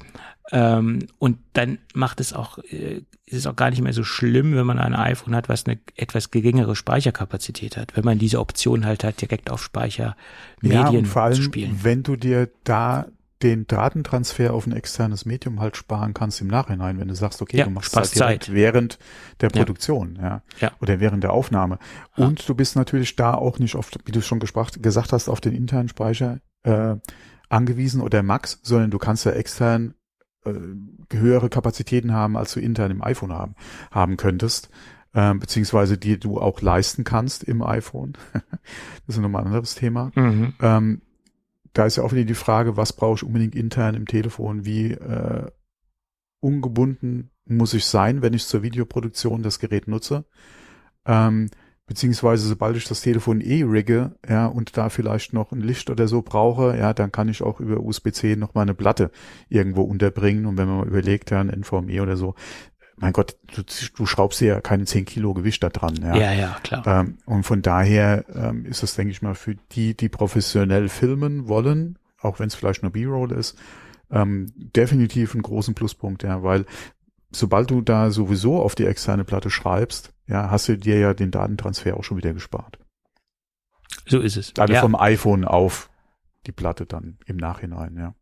Ähm, 0.52 1.06
und 1.18 1.38
dann 1.54 1.78
macht 1.92 2.20
es 2.20 2.32
auch, 2.32 2.58
äh, 2.58 3.02
ist 3.24 3.38
es 3.38 3.46
auch 3.48 3.56
gar 3.56 3.70
nicht 3.70 3.82
mehr 3.82 3.92
so 3.92 4.04
schlimm, 4.04 4.54
wenn 4.54 4.66
man 4.66 4.78
ein 4.78 4.94
iPhone 4.94 5.34
hat, 5.34 5.48
was 5.48 5.66
eine 5.66 5.78
etwas 5.96 6.30
geringere 6.30 6.76
Speicherkapazität 6.76 7.76
hat, 7.76 7.96
wenn 7.96 8.04
man 8.04 8.18
diese 8.18 8.38
Option 8.38 8.86
halt 8.86 9.02
hat, 9.02 9.20
direkt 9.20 9.50
auf 9.50 9.62
Speicher 9.62 10.16
Ja, 10.62 10.84
Medien 10.84 10.98
und 11.04 11.06
vor 11.06 11.22
allem, 11.22 11.34
zu 11.34 11.42
spielen. 11.42 11.80
wenn 11.82 12.04
du 12.04 12.14
dir 12.14 12.48
da 12.62 13.06
den 13.42 13.66
Datentransfer 13.66 14.54
auf 14.54 14.66
ein 14.66 14.72
externes 14.72 15.26
Medium 15.26 15.60
halt 15.60 15.76
sparen 15.76 16.14
kannst 16.14 16.40
im 16.40 16.46
Nachhinein, 16.46 16.98
wenn 17.00 17.08
du 17.08 17.14
sagst, 17.14 17.42
okay, 17.42 17.58
Ja, 17.58 17.64
du 17.64 17.70
machst 17.70 17.94
das 17.94 18.12
Zeit. 18.12 18.50
während 18.52 18.98
der 19.40 19.50
Ja. 19.50 19.56
Produktion, 19.58 20.16
ja. 20.22 20.42
Ja. 20.60 20.70
Oder 20.80 21.00
während 21.00 21.22
der 21.24 21.32
Aufnahme. 21.32 21.78
Ja. 22.16 22.24
Und 22.26 22.48
du 22.48 22.54
bist 22.54 22.76
natürlich 22.76 23.14
da 23.16 23.34
auch 23.34 23.58
nicht 23.58 23.74
auf, 23.74 23.90
wie 24.06 24.12
du 24.12 24.22
schon 24.22 24.38
gesprach, 24.38 24.70
gesagt 24.80 25.12
hast, 25.12 25.28
auf 25.28 25.40
den 25.42 25.54
internen 25.54 25.88
Speicher 25.88 26.38
äh, 26.62 26.94
angewiesen 27.48 28.00
oder 28.00 28.22
Max, 28.22 28.60
sondern 28.62 28.90
du 28.90 28.98
kannst 28.98 29.24
ja 29.24 29.32
extern 29.32 29.94
äh, 30.44 30.52
höhere 31.12 31.48
Kapazitäten 31.48 32.12
haben, 32.12 32.36
als 32.36 32.52
du 32.52 32.60
intern 32.60 32.90
im 32.90 33.02
iPhone 33.02 33.32
haben, 33.32 33.54
haben 33.90 34.16
könntest, 34.16 34.70
ähm, 35.14 35.40
beziehungsweise 35.40 35.98
die 35.98 36.18
du 36.18 36.38
auch 36.38 36.60
leisten 36.60 37.04
kannst 37.04 37.44
im 37.44 37.62
iPhone. 37.62 38.14
das 38.32 39.16
ist 39.16 39.18
nochmal 39.18 39.42
ein 39.42 39.48
anderes 39.48 39.74
Thema. 39.74 40.10
Mhm. 40.14 40.54
Ähm, 40.60 41.02
da 41.72 41.84
ist 41.84 41.96
ja 41.96 42.02
auch 42.02 42.12
wieder 42.12 42.24
die 42.24 42.34
Frage, 42.34 42.76
was 42.76 42.94
brauche 42.94 43.16
ich 43.16 43.22
unbedingt 43.22 43.54
intern 43.54 43.94
im 43.94 44.06
Telefon? 44.06 44.64
Wie 44.64 44.92
äh, 44.92 45.50
ungebunden 46.40 47.30
muss 47.44 47.74
ich 47.74 47.84
sein, 47.84 48.22
wenn 48.22 48.34
ich 48.34 48.46
zur 48.46 48.62
Videoproduktion 48.62 49.42
das 49.42 49.58
Gerät 49.58 49.86
nutze? 49.86 50.24
Ähm, 51.04 51.50
beziehungsweise 51.86 52.48
sobald 52.48 52.76
ich 52.76 52.86
das 52.86 53.00
Telefon 53.00 53.40
eh 53.40 53.62
rigge, 53.62 54.12
ja, 54.28 54.46
und 54.46 54.76
da 54.76 54.88
vielleicht 54.88 55.32
noch 55.32 55.52
ein 55.52 55.60
Licht 55.60 55.88
oder 55.88 56.08
so 56.08 56.22
brauche, 56.22 56.76
ja, 56.76 56.92
dann 56.92 57.12
kann 57.12 57.28
ich 57.28 57.42
auch 57.42 57.60
über 57.60 57.80
USB-C 57.80 58.36
noch 58.36 58.54
mal 58.54 58.62
eine 58.62 58.74
Platte 58.74 59.10
irgendwo 59.48 59.82
unterbringen. 59.82 60.46
Und 60.46 60.58
wenn 60.58 60.68
man 60.68 60.78
mal 60.78 60.86
überlegt, 60.88 61.30
ja, 61.30 61.40
ein 61.40 61.48
NVMe 61.48 62.02
oder 62.02 62.16
so, 62.16 62.34
mein 62.96 63.12
Gott, 63.12 63.36
du, 63.54 63.62
du 63.62 64.06
schraubst 64.06 64.40
ja 64.40 64.60
keine 64.60 64.84
10 64.84 65.04
Kilo 65.04 65.34
Gewicht 65.34 65.62
da 65.62 65.68
dran, 65.68 65.94
ja. 66.02 66.16
Ja, 66.16 66.32
ja, 66.32 66.56
klar. 66.62 66.86
Ähm, 66.86 67.18
und 67.26 67.44
von 67.44 67.62
daher 67.62 68.24
ähm, 68.34 68.64
ist 68.64 68.82
das, 68.82 68.94
denke 68.94 69.12
ich 69.12 69.22
mal, 69.22 69.34
für 69.34 69.54
die, 69.72 69.94
die 69.94 70.08
professionell 70.08 70.88
filmen 70.88 71.46
wollen, 71.46 71.98
auch 72.20 72.40
wenn 72.40 72.48
es 72.48 72.54
vielleicht 72.54 72.82
nur 72.82 72.92
B-Roll 72.92 73.32
ist, 73.32 73.58
ähm, 74.10 74.46
definitiv 74.56 75.34
einen 75.34 75.42
großen 75.42 75.74
Pluspunkt, 75.74 76.22
ja, 76.22 76.42
weil 76.42 76.64
sobald 77.30 77.70
du 77.70 77.80
da 77.80 78.10
sowieso 78.10 78.60
auf 78.60 78.74
die 78.74 78.86
externe 78.86 79.24
Platte 79.24 79.50
schreibst, 79.50 80.12
ja, 80.26 80.50
hast 80.50 80.68
du 80.68 80.76
dir 80.76 80.98
ja 80.98 81.14
den 81.14 81.30
Datentransfer 81.30 81.96
auch 81.96 82.04
schon 82.04 82.16
wieder 82.16 82.32
gespart. 82.32 82.78
So 84.06 84.20
ist 84.20 84.36
es. 84.36 84.52
Also 84.58 84.74
ja. 84.74 84.80
vom 84.80 84.94
iPhone 84.94 85.44
auf 85.44 85.90
die 86.46 86.52
Platte 86.52 86.86
dann 86.86 87.18
im 87.26 87.36
Nachhinein, 87.36 87.96
ja. 87.96 88.14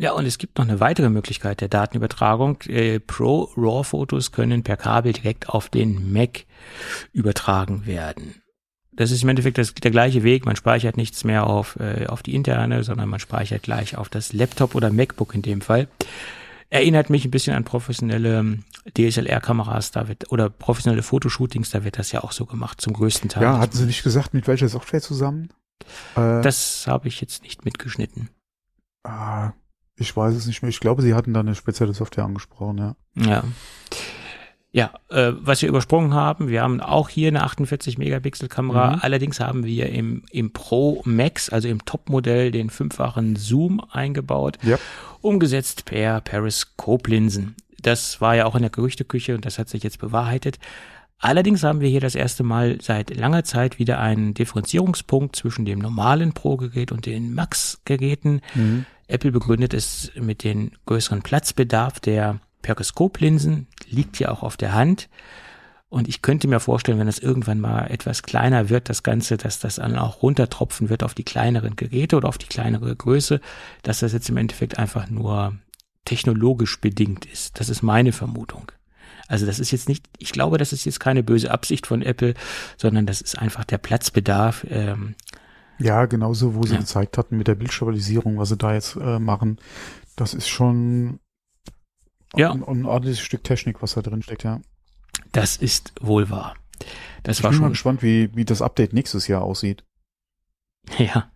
Ja, 0.00 0.12
und 0.12 0.24
es 0.24 0.38
gibt 0.38 0.56
noch 0.56 0.64
eine 0.66 0.80
weitere 0.80 1.10
Möglichkeit 1.10 1.60
der 1.60 1.68
Datenübertragung. 1.68 2.62
Äh, 2.68 3.00
Pro 3.00 3.50
RAW 3.54 3.84
Fotos 3.84 4.32
können 4.32 4.62
per 4.62 4.78
Kabel 4.78 5.12
direkt 5.12 5.50
auf 5.50 5.68
den 5.68 6.10
Mac 6.10 6.46
übertragen 7.12 7.84
werden. 7.84 8.40
Das 8.92 9.10
ist 9.10 9.22
im 9.22 9.28
Endeffekt 9.28 9.58
das, 9.58 9.74
der 9.74 9.90
gleiche 9.90 10.22
Weg. 10.22 10.46
Man 10.46 10.56
speichert 10.56 10.96
nichts 10.96 11.22
mehr 11.24 11.46
auf, 11.46 11.78
äh, 11.78 12.06
auf 12.06 12.22
die 12.22 12.34
interne, 12.34 12.82
sondern 12.82 13.10
man 13.10 13.20
speichert 13.20 13.62
gleich 13.62 13.98
auf 13.98 14.08
das 14.08 14.32
Laptop 14.32 14.74
oder 14.74 14.90
MacBook 14.90 15.34
in 15.34 15.42
dem 15.42 15.60
Fall. 15.60 15.86
Erinnert 16.70 17.10
mich 17.10 17.24
ein 17.24 17.30
bisschen 17.32 17.54
an 17.54 17.64
professionelle 17.64 18.38
ähm, 18.38 18.64
DSLR-Kameras, 18.96 19.90
da 19.90 20.06
wird, 20.08 20.30
oder 20.30 20.48
professionelle 20.48 21.02
Fotoshootings, 21.02 21.70
da 21.70 21.84
wird 21.84 21.98
das 21.98 22.12
ja 22.12 22.22
auch 22.22 22.32
so 22.32 22.46
gemacht, 22.46 22.80
zum 22.80 22.92
größten 22.92 23.28
Teil. 23.28 23.42
Ja, 23.42 23.58
hatten 23.58 23.76
Sie 23.76 23.86
nicht 23.86 24.04
gesagt, 24.04 24.34
mit 24.34 24.46
welcher 24.46 24.68
Software 24.68 25.02
zusammen? 25.02 25.50
Äh, 26.14 26.42
das 26.42 26.86
habe 26.86 27.08
ich 27.08 27.20
jetzt 27.20 27.42
nicht 27.42 27.64
mitgeschnitten. 27.64 28.30
ah, 29.04 29.52
ich 29.96 30.16
weiß 30.16 30.34
es 30.34 30.46
nicht 30.46 30.62
mehr. 30.62 30.70
Ich 30.70 30.80
glaube, 30.80 31.02
Sie 31.02 31.12
hatten 31.12 31.34
da 31.34 31.40
eine 31.40 31.54
spezielle 31.54 31.92
Software 31.92 32.24
angesprochen, 32.24 32.78
ja. 32.78 32.96
Ja. 33.16 33.44
Ja, 34.72 34.92
äh, 35.08 35.32
was 35.40 35.62
wir 35.62 35.68
übersprungen 35.68 36.14
haben, 36.14 36.48
wir 36.48 36.62
haben 36.62 36.80
auch 36.80 37.08
hier 37.08 37.28
eine 37.28 37.42
48 37.42 37.98
Megapixel 37.98 38.48
Kamera. 38.48 38.92
Mhm. 38.92 38.98
Allerdings 39.02 39.40
haben 39.40 39.64
wir 39.64 39.88
im, 39.90 40.22
im 40.30 40.52
Pro 40.52 41.02
Max, 41.04 41.48
also 41.50 41.66
im 41.66 41.84
Topmodell, 41.84 42.52
den 42.52 42.70
fünffachen 42.70 43.34
Zoom 43.34 43.80
eingebaut, 43.90 44.58
Ja. 44.62 44.78
umgesetzt 45.22 45.86
per 45.86 46.20
Periskop-Linsen. 46.20 47.56
Das 47.82 48.20
war 48.20 48.36
ja 48.36 48.46
auch 48.46 48.54
in 48.54 48.62
der 48.62 48.70
Gerüchteküche 48.70 49.34
und 49.34 49.44
das 49.44 49.58
hat 49.58 49.68
sich 49.68 49.82
jetzt 49.82 49.98
bewahrheitet. 49.98 50.58
Allerdings 51.18 51.64
haben 51.64 51.80
wir 51.80 51.88
hier 51.88 52.00
das 52.00 52.14
erste 52.14 52.44
Mal 52.44 52.78
seit 52.80 53.14
langer 53.14 53.44
Zeit 53.44 53.78
wieder 53.78 53.98
einen 53.98 54.34
Differenzierungspunkt 54.34 55.36
zwischen 55.36 55.64
dem 55.64 55.78
normalen 55.80 56.32
Pro-Gerät 56.32 56.92
und 56.92 57.06
den 57.06 57.34
Max-Geräten. 57.34 58.40
Mhm. 58.54 58.86
Apple 59.08 59.32
begründet 59.32 59.74
es 59.74 60.12
mit 60.14 60.44
dem 60.44 60.70
größeren 60.86 61.22
Platzbedarf 61.22 62.00
der 62.00 62.38
Periskoplinsen, 62.62 63.66
liegt 63.88 64.18
ja 64.18 64.30
auch 64.30 64.42
auf 64.42 64.56
der 64.56 64.74
Hand. 64.74 65.08
Und 65.88 66.06
ich 66.08 66.22
könnte 66.22 66.46
mir 66.46 66.60
vorstellen, 66.60 67.00
wenn 67.00 67.06
das 67.08 67.18
irgendwann 67.18 67.60
mal 67.60 67.86
etwas 67.90 68.22
kleiner 68.22 68.68
wird, 68.68 68.88
das 68.88 69.02
Ganze, 69.02 69.36
dass 69.36 69.58
das 69.58 69.76
dann 69.76 69.98
auch 69.98 70.22
runtertropfen 70.22 70.88
wird 70.88 71.02
auf 71.02 71.14
die 71.14 71.24
kleineren 71.24 71.74
Geräte 71.74 72.16
oder 72.16 72.28
auf 72.28 72.38
die 72.38 72.46
kleinere 72.46 72.94
Größe, 72.94 73.40
dass 73.82 73.98
das 73.98 74.12
jetzt 74.12 74.28
im 74.28 74.36
Endeffekt 74.36 74.78
einfach 74.78 75.10
nur 75.10 75.56
technologisch 76.04 76.80
bedingt 76.80 77.26
ist. 77.26 77.58
Das 77.58 77.68
ist 77.68 77.82
meine 77.82 78.12
Vermutung. 78.12 78.70
Also 79.26 79.46
das 79.46 79.58
ist 79.58 79.70
jetzt 79.72 79.88
nicht, 79.88 80.06
ich 80.18 80.32
glaube, 80.32 80.58
das 80.58 80.72
ist 80.72 80.84
jetzt 80.84 81.00
keine 81.00 81.22
böse 81.24 81.50
Absicht 81.50 81.86
von 81.86 82.02
Apple, 82.02 82.34
sondern 82.76 83.06
das 83.06 83.20
ist 83.20 83.36
einfach 83.38 83.64
der 83.64 83.78
Platzbedarf. 83.78 84.64
Ähm, 84.70 85.14
Ja, 85.78 86.06
genauso, 86.06 86.54
wo 86.54 86.64
sie 86.64 86.74
Ja. 86.74 86.80
gezeigt 86.80 87.18
hatten 87.18 87.36
mit 87.36 87.48
der 87.48 87.54
Bildstabilisierung, 87.56 88.38
was 88.38 88.50
sie 88.50 88.56
da 88.56 88.74
jetzt 88.74 88.96
äh, 88.96 89.18
machen. 89.18 89.58
Das 90.14 90.34
ist 90.34 90.48
schon 90.48 91.18
Ja. 92.36 92.52
ein, 92.52 92.62
ein 92.62 92.84
ordentliches 92.84 93.20
Stück 93.20 93.44
Technik, 93.44 93.82
was 93.82 93.94
da 93.94 94.02
drin 94.02 94.22
steckt, 94.22 94.44
ja. 94.44 94.60
das 95.32 95.56
ist 95.56 95.92
wohl 96.00 96.30
wahr. 96.30 96.54
Das 97.22 97.38
Ich 97.38 97.44
war 97.44 97.50
bin 97.50 97.60
mal 97.60 97.64
schon, 97.66 97.72
gespannt, 97.72 98.02
wie, 98.02 98.34
wie 98.34 98.44
das 98.44 98.62
Update 98.62 98.92
nächstes 98.92 99.26
Jahr 99.28 99.42
aussieht. 99.42 99.84
Ja. 100.98 101.30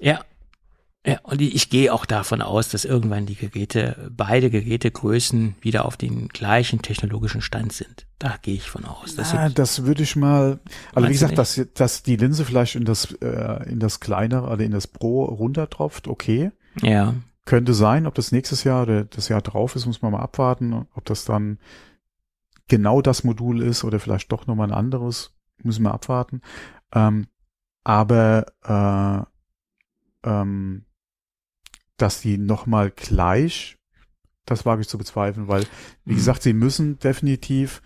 Ja. 0.00 0.24
Ja, 1.06 1.20
und 1.22 1.40
ich 1.40 1.70
gehe 1.70 1.94
auch 1.94 2.04
davon 2.04 2.42
aus, 2.42 2.68
dass 2.68 2.84
irgendwann 2.84 3.26
die 3.26 3.36
Geräte, 3.36 4.10
beide 4.10 4.50
Gerätegrößen 4.50 5.54
wieder 5.60 5.84
auf 5.84 5.96
den 5.96 6.26
gleichen 6.26 6.82
technologischen 6.82 7.40
Stand 7.42 7.72
sind. 7.72 8.08
Da 8.18 8.36
gehe 8.42 8.54
ich 8.54 8.68
von 8.68 8.84
aus. 8.84 9.14
Das 9.14 9.32
wird, 9.32 9.56
das 9.56 9.84
würde 9.84 10.02
ich 10.02 10.16
mal, 10.16 10.58
also 10.92 11.08
wie 11.08 11.12
gesagt, 11.12 11.38
dass, 11.38 11.60
dass 11.74 12.02
die 12.02 12.16
Linse 12.16 12.44
vielleicht 12.44 12.74
in 12.74 12.84
das, 12.84 13.12
äh, 13.22 13.70
in 13.70 13.78
das 13.78 14.00
kleinere, 14.00 14.48
also 14.48 14.64
in 14.64 14.72
das 14.72 14.88
Pro 14.88 15.26
runtertropft, 15.26 16.08
okay. 16.08 16.50
ja, 16.82 17.14
Könnte 17.46 17.72
sein, 17.74 18.06
ob 18.06 18.14
das 18.14 18.32
nächstes 18.32 18.64
Jahr 18.64 18.82
oder 18.82 19.04
das 19.04 19.28
Jahr 19.28 19.40
drauf 19.40 19.74
ist, 19.76 19.86
muss 19.86 20.02
man 20.02 20.12
mal 20.12 20.20
abwarten. 20.20 20.86
Ob 20.94 21.04
das 21.06 21.24
dann 21.24 21.58
genau 22.68 23.00
das 23.00 23.24
Modul 23.24 23.62
ist 23.62 23.84
oder 23.84 24.00
vielleicht 24.00 24.30
doch 24.32 24.46
nochmal 24.46 24.68
ein 24.68 24.76
anderes, 24.76 25.34
müssen 25.62 25.84
wir 25.84 25.94
abwarten. 25.94 26.42
Ähm, 26.92 27.26
aber 27.84 29.26
äh, 30.24 30.28
ähm, 30.28 30.84
dass 31.96 32.20
die 32.20 32.36
nochmal 32.36 32.90
gleich, 32.90 33.78
das 34.44 34.66
wage 34.66 34.82
ich 34.82 34.88
zu 34.88 34.98
bezweifeln, 34.98 35.48
weil, 35.48 35.64
wie 36.04 36.12
Mhm. 36.12 36.16
gesagt, 36.16 36.42
sie 36.42 36.52
müssen 36.52 36.98
definitiv 36.98 37.80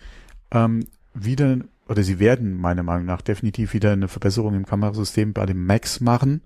ähm, 0.51 0.87
wieder, 1.13 1.59
oder 1.87 2.03
sie 2.03 2.19
werden 2.19 2.59
meiner 2.59 2.83
Meinung 2.83 3.05
nach 3.05 3.21
definitiv 3.21 3.73
wieder 3.73 3.91
eine 3.91 4.07
Verbesserung 4.07 4.55
im 4.55 4.65
Kamerasystem 4.65 5.33
bei 5.33 5.45
dem 5.45 5.65
Max 5.65 6.01
machen. 6.01 6.41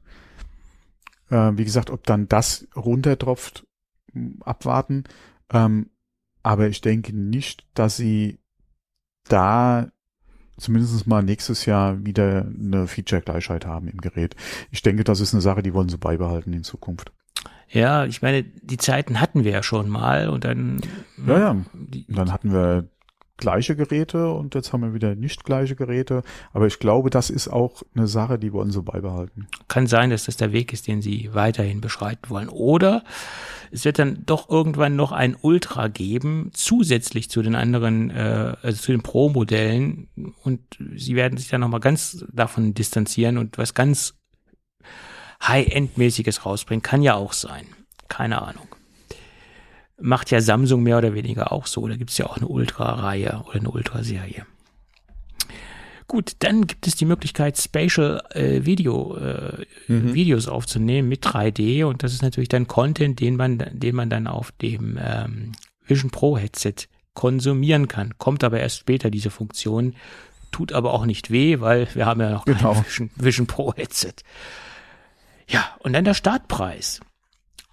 Äh, 1.30 1.52
wie 1.56 1.66
gesagt, 1.66 1.90
ob 1.90 2.06
dann 2.06 2.28
das 2.28 2.68
runtertropft, 2.76 3.66
abwarten. 4.42 5.04
Ähm, 5.52 5.90
aber 6.44 6.68
ich 6.68 6.82
denke 6.82 7.16
nicht, 7.16 7.66
dass 7.74 7.98
sie 7.98 8.40
da 9.28 9.88
zumindest 10.58 11.08
mal 11.08 11.24
nächstes 11.24 11.66
Jahr 11.66 12.06
wieder 12.06 12.46
eine 12.46 12.88
Feature-Gleichheit 12.88 13.66
haben 13.66 13.88
im 13.88 14.00
Gerät. 14.00 14.36
Ich 14.72 14.82
denke, 14.82 15.04
das 15.04 15.20
ist 15.20 15.34
eine 15.34 15.42
Sache, 15.42 15.64
die 15.64 15.74
wollen 15.74 15.90
sie 15.90 15.98
beibehalten 15.98 16.54
in 16.54 16.64
Zukunft. 16.64 17.12
ja, 17.70 18.06
ich 18.06 18.22
meine, 18.22 18.44
die 18.44 18.78
Zeiten 18.78 19.20
hatten 19.20 19.44
wir 19.44 19.52
ja 19.52 19.64
schon 19.64 19.90
mal 19.90 20.30
und 20.30 20.46
dann, 20.46 20.80
Ja, 21.26 21.40
ja. 21.40 21.66
Die, 21.74 22.06
dann 22.08 22.32
hatten 22.32 22.54
wir 22.54 22.88
gleiche 23.38 23.76
Geräte 23.76 24.30
und 24.32 24.56
jetzt 24.56 24.72
haben 24.72 24.82
wir 24.82 24.94
wieder 24.94 25.16
nicht 25.16 25.44
gleiche 25.44 25.76
Geräte. 25.76 26.24
Aber 26.54 26.68
ich 26.68 26.80
glaube, 26.80 27.10
das 27.10 27.30
ist 27.30 27.48
auch 27.48 27.84
eine 27.96 28.08
Sache, 28.08 28.40
die 28.40 28.54
wollen 28.54 28.72
sie 28.72 28.82
beibehalten. 28.82 29.48
kann 29.68 29.88
sein, 29.88 30.10
dass 30.10 30.26
das 30.26 30.38
der 30.38 30.52
Weg 30.54 30.74
ist, 30.74 30.88
den 30.88 31.02
sie 31.02 31.30
weiterhin 31.34 31.82
beschreiten 31.82 32.30
wollen. 32.30 32.50
Oder 32.50 33.04
es 33.72 33.84
wird 33.84 34.00
dann 34.00 34.24
doch 34.26 34.50
irgendwann 34.50 34.96
noch 34.96 35.12
ein 35.12 35.36
Ultra 35.40 35.88
geben, 35.88 36.52
zusätzlich 36.54 37.30
zu 37.30 37.42
den 37.42 37.56
anderen, 37.56 38.10
äh, 38.10 38.56
also 38.62 38.82
zu 38.82 38.92
den 38.92 39.02
Pro-Modellen. 39.02 40.08
Und 40.44 40.62
sie 40.96 41.16
werden 41.16 41.38
sich 41.38 41.50
dann 41.50 41.62
nochmal 41.62 41.82
ganz 41.82 42.26
davon 42.32 42.74
distanzieren 42.74 43.38
und 43.38 43.58
was 43.58 43.74
ganz 43.74 44.16
High-End-mäßiges 45.44 46.46
rausbringen. 46.46 46.82
Kann 46.82 47.02
ja 47.02 47.16
auch 47.16 47.34
sein. 47.34 47.66
Keine 48.08 48.42
Ahnung. 48.42 48.75
Macht 50.00 50.30
ja 50.32 50.42
Samsung 50.42 50.84
mehr 50.84 50.98
oder 50.98 51.14
weniger 51.14 51.52
auch 51.52 51.68
so. 51.68 51.88
Da 51.88 51.96
gibt's 51.96 52.18
ja 52.18 52.26
auch 52.26 52.38
eine 52.38 52.48
Ultra-Reihe 52.48 53.44
oder 53.48 53.60
eine 53.60 53.70
Ultra-Serie. 53.72 54.46
Gut, 56.08 56.34
dann 56.40 56.68
gibt 56.68 56.86
es 56.86 56.96
die 56.96 57.06
Möglichkeit, 57.06 57.58
Spatial 57.58 58.22
äh, 58.32 58.64
Video, 58.66 59.18
äh, 59.18 59.66
Videos 59.88 60.48
aufzunehmen 60.48 61.10
mit 61.10 61.26
3D 61.26 61.84
und 61.86 62.04
das 62.04 62.14
ist 62.14 62.22
natürlich 62.22 62.50
dann 62.50 62.68
Content, 62.68 63.20
den 63.20 63.36
man, 63.36 63.58
den 63.72 63.96
man 63.96 64.10
dann 64.12 64.28
auf 64.28 64.52
dem 64.52 65.00
ähm, 65.02 65.54
Vision 65.88 66.12
Pro 66.12 66.38
Headset 66.38 66.76
konsumieren 67.16 67.88
kann. 67.88 68.18
Kommt 68.20 68.44
aber 68.44 68.60
erst 68.60 68.78
später 68.80 69.10
diese 69.10 69.32
Funktion, 69.32 69.96
tut 70.52 70.74
aber 70.74 70.94
auch 70.94 71.06
nicht 71.08 71.32
weh, 71.32 71.60
weil 71.60 71.88
wir 71.96 72.06
haben 72.06 72.22
ja 72.22 72.30
noch 72.30 72.46
Genau. 72.46 72.74
kein 72.74 72.86
Vision, 72.86 73.10
Vision 73.16 73.48
Pro 73.48 73.74
Headset. 73.76 74.14
Ja, 75.50 75.76
und 75.80 75.94
dann 75.94 76.06
der 76.06 76.14
Startpreis. 76.14 77.00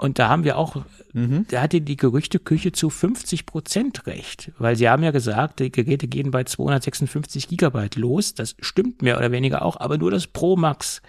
Und 0.02 0.18
da 0.18 0.28
haben 0.28 0.42
wir 0.42 0.58
auch, 0.58 0.84
Mhm. 1.12 1.46
da 1.48 1.62
hatte 1.62 1.80
die 1.80 1.96
Gerüchteküche 1.96 2.72
zu 2.72 2.90
50 2.90 3.46
Prozent 3.46 4.06
recht, 4.08 4.50
weil 4.58 4.74
sie 4.74 4.88
haben 4.88 5.04
ja 5.04 5.12
gesagt, 5.12 5.60
die 5.60 5.70
Geräte 5.70 6.08
gehen 6.08 6.32
bei 6.32 6.42
256 6.42 7.46
Gigabyte 7.46 7.94
los. 7.94 8.34
Das 8.34 8.56
stimmt 8.58 9.00
mehr 9.02 9.16
oder 9.16 9.30
weniger 9.30 9.62
auch, 9.62 9.76
aber 9.78 9.98
nur 9.98 10.10
das 10.10 10.26
Pro 10.26 10.56
Max. 10.56 11.02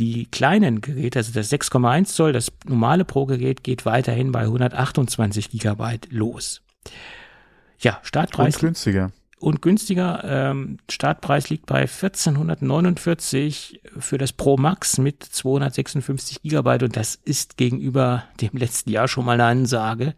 Die 0.00 0.26
kleinen 0.26 0.80
Geräte, 0.80 1.20
also 1.20 1.32
das 1.32 1.48
6,1 1.52 2.06
Zoll, 2.12 2.32
das 2.32 2.50
normale 2.66 3.04
Pro-Gerät 3.04 3.62
geht 3.62 3.86
weiterhin 3.86 4.32
bei 4.32 4.42
128 4.42 5.50
Gigabyte 5.50 6.08
los. 6.10 6.60
Ja, 7.78 8.00
Startpreis 8.02 8.56
Und 8.56 8.60
günstiger. 8.62 9.12
Und 9.44 9.62
günstiger. 9.62 10.22
Ähm, 10.24 10.78
Startpreis 10.90 11.50
liegt 11.50 11.66
bei 11.66 11.82
1449 11.82 13.82
für 13.98 14.16
das 14.16 14.32
Pro 14.32 14.56
Max 14.56 14.96
mit 14.98 15.22
256 15.22 16.40
Gigabyte 16.42 16.84
und 16.84 16.96
das 16.96 17.14
ist 17.14 17.58
gegenüber 17.58 18.24
dem 18.40 18.52
letzten 18.54 18.90
Jahr 18.90 19.06
schon 19.06 19.26
mal 19.26 19.34
eine 19.34 19.44
Ansage. 19.44 20.14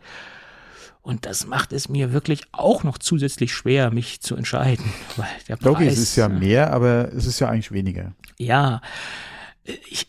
Und 1.02 1.26
das 1.26 1.46
macht 1.46 1.72
es 1.72 1.88
mir 1.88 2.12
wirklich 2.12 2.42
auch 2.52 2.84
noch 2.84 2.98
zusätzlich 2.98 3.52
schwer, 3.52 3.90
mich 3.90 4.20
zu 4.20 4.36
entscheiden, 4.36 4.84
weil 5.16 5.26
der 5.48 5.56
Preis. 5.56 5.74
Okay, 5.74 5.88
es 5.88 5.98
ist 5.98 6.14
ja 6.16 6.28
mehr, 6.28 6.72
aber 6.72 7.12
es 7.12 7.26
ist 7.26 7.40
ja 7.40 7.48
eigentlich 7.48 7.72
weniger. 7.72 8.12
Ja, 8.38 8.80
ich, 9.64 10.06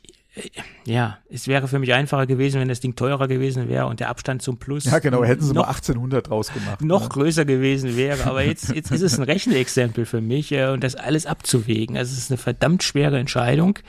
ja, 0.86 1.18
es 1.30 1.48
wäre 1.48 1.68
für 1.68 1.80
mich 1.80 1.94
einfacher 1.94 2.28
gewesen, 2.28 2.60
wenn 2.60 2.68
das 2.68 2.80
Ding 2.80 2.96
teurer 2.96 3.28
gewesen 3.28 3.68
wäre 3.70 3.88
und 3.88 4.00
der 4.00 4.10
Abstand 4.10 4.42
zum 4.42 4.58
Plus. 4.58 4.86
Ja, 4.86 5.00
genau, 5.00 5.24
hätten 5.24 5.44
sie 5.44 5.54
noch, 5.54 5.64
mal 5.64 5.70
1800 5.70 6.30
draus 6.30 6.52
gemacht. 6.54 6.82
noch 6.82 7.04
ne? 7.04 7.10
größer 7.10 7.46
gewesen 7.46 7.98
wäre. 7.98 8.26
Aber 8.26 8.44
jetzt, 8.44 8.70
jetzt 8.74 8.92
ist 8.92 9.02
es 9.02 9.18
ein 9.18 9.24
Rechenexempel 9.24 10.06
für 10.06 10.22
mich 10.22 10.52
äh, 10.52 10.68
und 10.68 10.84
das 10.84 10.96
alles 10.96 11.26
abzuwägen. 11.26 11.98
Also 11.98 12.14
es 12.14 12.20
ist 12.20 12.32
eine 12.32 12.38
verdammt 12.38 12.84
schwere 12.84 13.20
Entscheidung, 13.20 13.80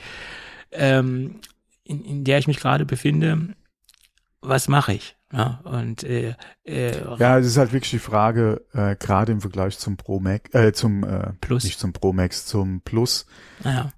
ähm, 0.71 1.35
in, 1.83 2.03
in 2.03 2.23
der 2.23 2.39
ich 2.39 2.47
mich 2.47 2.59
gerade 2.59 2.85
befinde. 2.85 3.55
Was 4.41 4.67
mache 4.67 4.93
ich? 4.93 5.15
Ja, 5.31 5.61
und 5.63 6.03
äh, 6.03 6.35
äh, 6.63 7.03
Ja, 7.19 7.37
es 7.37 7.45
ist 7.45 7.57
halt 7.57 7.71
wirklich 7.71 7.91
die 7.91 7.99
Frage, 7.99 8.65
äh, 8.73 8.95
gerade 8.95 9.31
im 9.31 9.41
Vergleich 9.41 9.77
zum 9.77 9.95
Pro 9.95 10.19
Max, 10.19 10.51
äh, 10.55 10.73
zum 10.73 11.03
äh, 11.03 11.33
Plus. 11.39 11.65
nicht 11.65 11.79
zum 11.79 11.93
Pro 11.93 12.13
Max, 12.13 12.47
zum 12.47 12.81
Plus, 12.81 13.27
naja, 13.63 13.91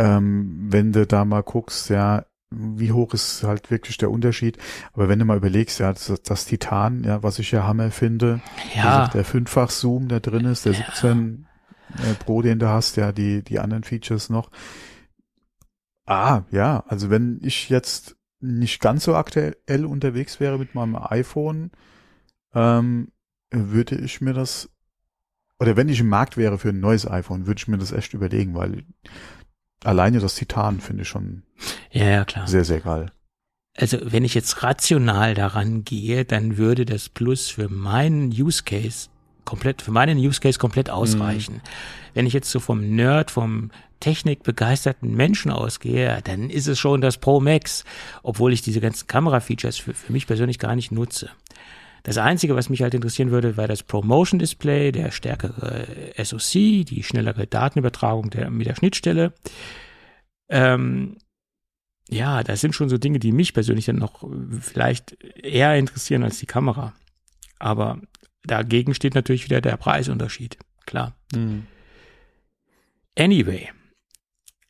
ähm, 0.00 0.68
wenn 0.70 0.92
du 0.92 1.06
da 1.06 1.26
mal 1.26 1.42
guckst, 1.42 1.90
ja, 1.90 2.24
wie 2.50 2.90
hoch 2.90 3.12
ist 3.12 3.42
halt 3.42 3.70
wirklich 3.70 3.98
der 3.98 4.10
Unterschied. 4.10 4.56
Aber 4.94 5.10
wenn 5.10 5.18
du 5.18 5.26
mal 5.26 5.36
überlegst, 5.36 5.78
ja, 5.78 5.92
das, 5.92 6.10
das 6.24 6.46
Titan, 6.46 7.04
ja, 7.04 7.22
was 7.22 7.38
ich 7.38 7.50
ja 7.50 7.64
Hammer 7.64 7.90
finde, 7.90 8.40
ja, 8.74 9.08
der 9.08 9.24
Fünffach-Zoom 9.24 10.08
da 10.08 10.18
drin 10.18 10.46
ist, 10.46 10.64
der 10.64 10.72
17 10.72 11.46
äh, 11.98 12.14
Pro, 12.14 12.40
den 12.40 12.58
du 12.58 12.68
hast, 12.68 12.96
ja, 12.96 13.12
die, 13.12 13.44
die 13.44 13.58
anderen 13.58 13.84
Features 13.84 14.30
noch. 14.30 14.50
Ah, 16.06 16.42
ja, 16.50 16.82
also 16.88 17.10
wenn 17.10 17.38
ich 17.42 17.68
jetzt 17.68 18.16
nicht 18.40 18.80
ganz 18.80 19.04
so 19.04 19.14
aktuell 19.14 19.84
unterwegs 19.84 20.40
wäre 20.40 20.58
mit 20.58 20.74
meinem 20.74 20.96
iPhone, 20.96 21.72
ähm, 22.54 23.12
würde 23.50 23.96
ich 23.96 24.22
mir 24.22 24.32
das, 24.32 24.70
oder 25.58 25.76
wenn 25.76 25.90
ich 25.90 26.00
im 26.00 26.08
Markt 26.08 26.38
wäre 26.38 26.56
für 26.56 26.70
ein 26.70 26.80
neues 26.80 27.06
iPhone, 27.06 27.46
würde 27.46 27.58
ich 27.58 27.68
mir 27.68 27.76
das 27.76 27.92
echt 27.92 28.14
überlegen, 28.14 28.54
weil 28.54 28.84
alleine 29.84 30.20
das 30.20 30.34
Titan 30.34 30.80
finde 30.80 31.02
ich 31.02 31.08
schon 31.08 31.42
ja, 31.90 32.04
ja, 32.04 32.24
klar. 32.24 32.46
sehr, 32.46 32.64
sehr 32.64 32.80
geil. 32.80 33.10
Also 33.76 33.98
wenn 34.02 34.24
ich 34.24 34.34
jetzt 34.34 34.62
rational 34.62 35.34
daran 35.34 35.84
gehe, 35.84 36.24
dann 36.24 36.56
würde 36.56 36.84
das 36.84 37.08
Plus 37.08 37.48
für 37.48 37.68
meinen 37.68 38.28
Use 38.28 38.62
Case 38.64 39.08
komplett, 39.44 39.82
für 39.82 39.90
meinen 39.92 40.18
Use 40.18 40.40
Case 40.40 40.58
komplett 40.58 40.90
ausreichen. 40.90 41.62
Wenn 42.14 42.26
ich 42.26 42.32
jetzt 42.32 42.50
so 42.50 42.60
vom 42.60 42.94
Nerd, 42.94 43.30
vom 43.30 43.70
technikbegeisterten 44.00 45.14
Menschen 45.14 45.50
ausgehe, 45.50 46.20
dann 46.24 46.50
ist 46.50 46.66
es 46.66 46.78
schon 46.78 47.00
das 47.00 47.18
Pro 47.18 47.40
Max, 47.40 47.84
obwohl 48.22 48.52
ich 48.52 48.62
diese 48.62 48.80
ganzen 48.80 49.06
Kamera-Features 49.06 49.78
für, 49.78 49.94
für 49.94 50.12
mich 50.12 50.26
persönlich 50.26 50.58
gar 50.58 50.74
nicht 50.74 50.90
nutze. 50.90 51.30
Das 52.02 52.18
Einzige, 52.18 52.56
was 52.56 52.68
mich 52.68 52.82
halt 52.82 52.94
interessieren 52.94 53.30
würde, 53.30 53.56
wäre 53.56 53.68
das 53.68 53.82
Promotion 53.82 54.38
Display, 54.38 54.92
der 54.92 55.10
stärkere 55.10 55.86
SoC, 56.22 56.84
die 56.86 57.02
schnellere 57.02 57.46
Datenübertragung 57.46 58.30
der, 58.30 58.50
mit 58.50 58.66
der 58.66 58.74
Schnittstelle. 58.74 59.32
Ähm, 60.48 61.18
ja, 62.08 62.42
das 62.42 62.60
sind 62.60 62.74
schon 62.74 62.88
so 62.88 62.98
Dinge, 62.98 63.18
die 63.18 63.32
mich 63.32 63.54
persönlich 63.54 63.84
dann 63.84 63.96
noch 63.96 64.28
vielleicht 64.60 65.16
eher 65.22 65.76
interessieren 65.76 66.24
als 66.24 66.38
die 66.38 66.46
Kamera. 66.46 66.92
Aber 67.58 68.00
dagegen 68.42 68.94
steht 68.94 69.14
natürlich 69.14 69.44
wieder 69.44 69.60
der 69.60 69.76
Preisunterschied. 69.76 70.58
Klar. 70.86 71.14
Anyway, 73.16 73.68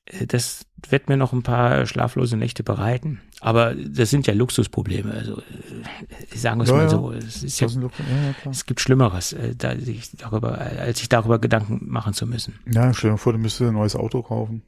äh, 0.04 0.26
das 0.26 0.66
wird 0.88 1.08
mir 1.08 1.16
noch 1.16 1.32
ein 1.32 1.42
paar 1.42 1.86
schlaflose 1.86 2.36
Nächte 2.36 2.62
bereiten. 2.62 3.22
Aber 3.42 3.74
das 3.74 4.10
sind 4.10 4.26
ja 4.26 4.34
Luxusprobleme. 4.34 5.12
Also 5.12 5.38
äh, 5.38 6.36
sagen 6.36 6.60
wir 6.60 6.64
es 6.64 6.70
Ja, 6.70 6.76
mal 6.76 6.88
so. 6.90 7.12
Es 7.12 7.42
ist 7.42 7.58
ja, 7.60 7.66
Das 7.68 7.74
ja, 7.76 8.50
es 8.50 8.66
gibt 8.66 8.80
Schlimmeres, 8.80 9.32
äh, 9.32 9.54
da 9.56 9.74
sich 9.78 10.10
darüber, 10.16 10.58
als 10.58 10.98
sich 10.98 11.08
darüber 11.08 11.38
Gedanken 11.38 11.80
machen 11.88 12.12
zu 12.12 12.26
müssen. 12.26 12.58
ja, 12.70 12.92
stell 12.92 13.12
dir 13.12 13.16
vor, 13.18 13.32
du 13.32 13.38
müsstest 13.38 13.68
ein 13.70 13.74
neues 13.74 13.96
Auto 13.96 14.22
kaufen. 14.22 14.62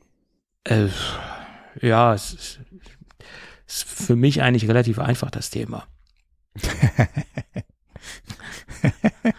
Äh, 0.64 0.88
ja, 1.80 2.14
es 2.14 2.32
ist, 2.32 2.60
ist 3.66 3.84
für 3.84 4.16
mich 4.16 4.42
eigentlich 4.42 4.68
relativ 4.68 4.98
einfach 4.98 5.30
das 5.30 5.50
Thema. 5.50 5.84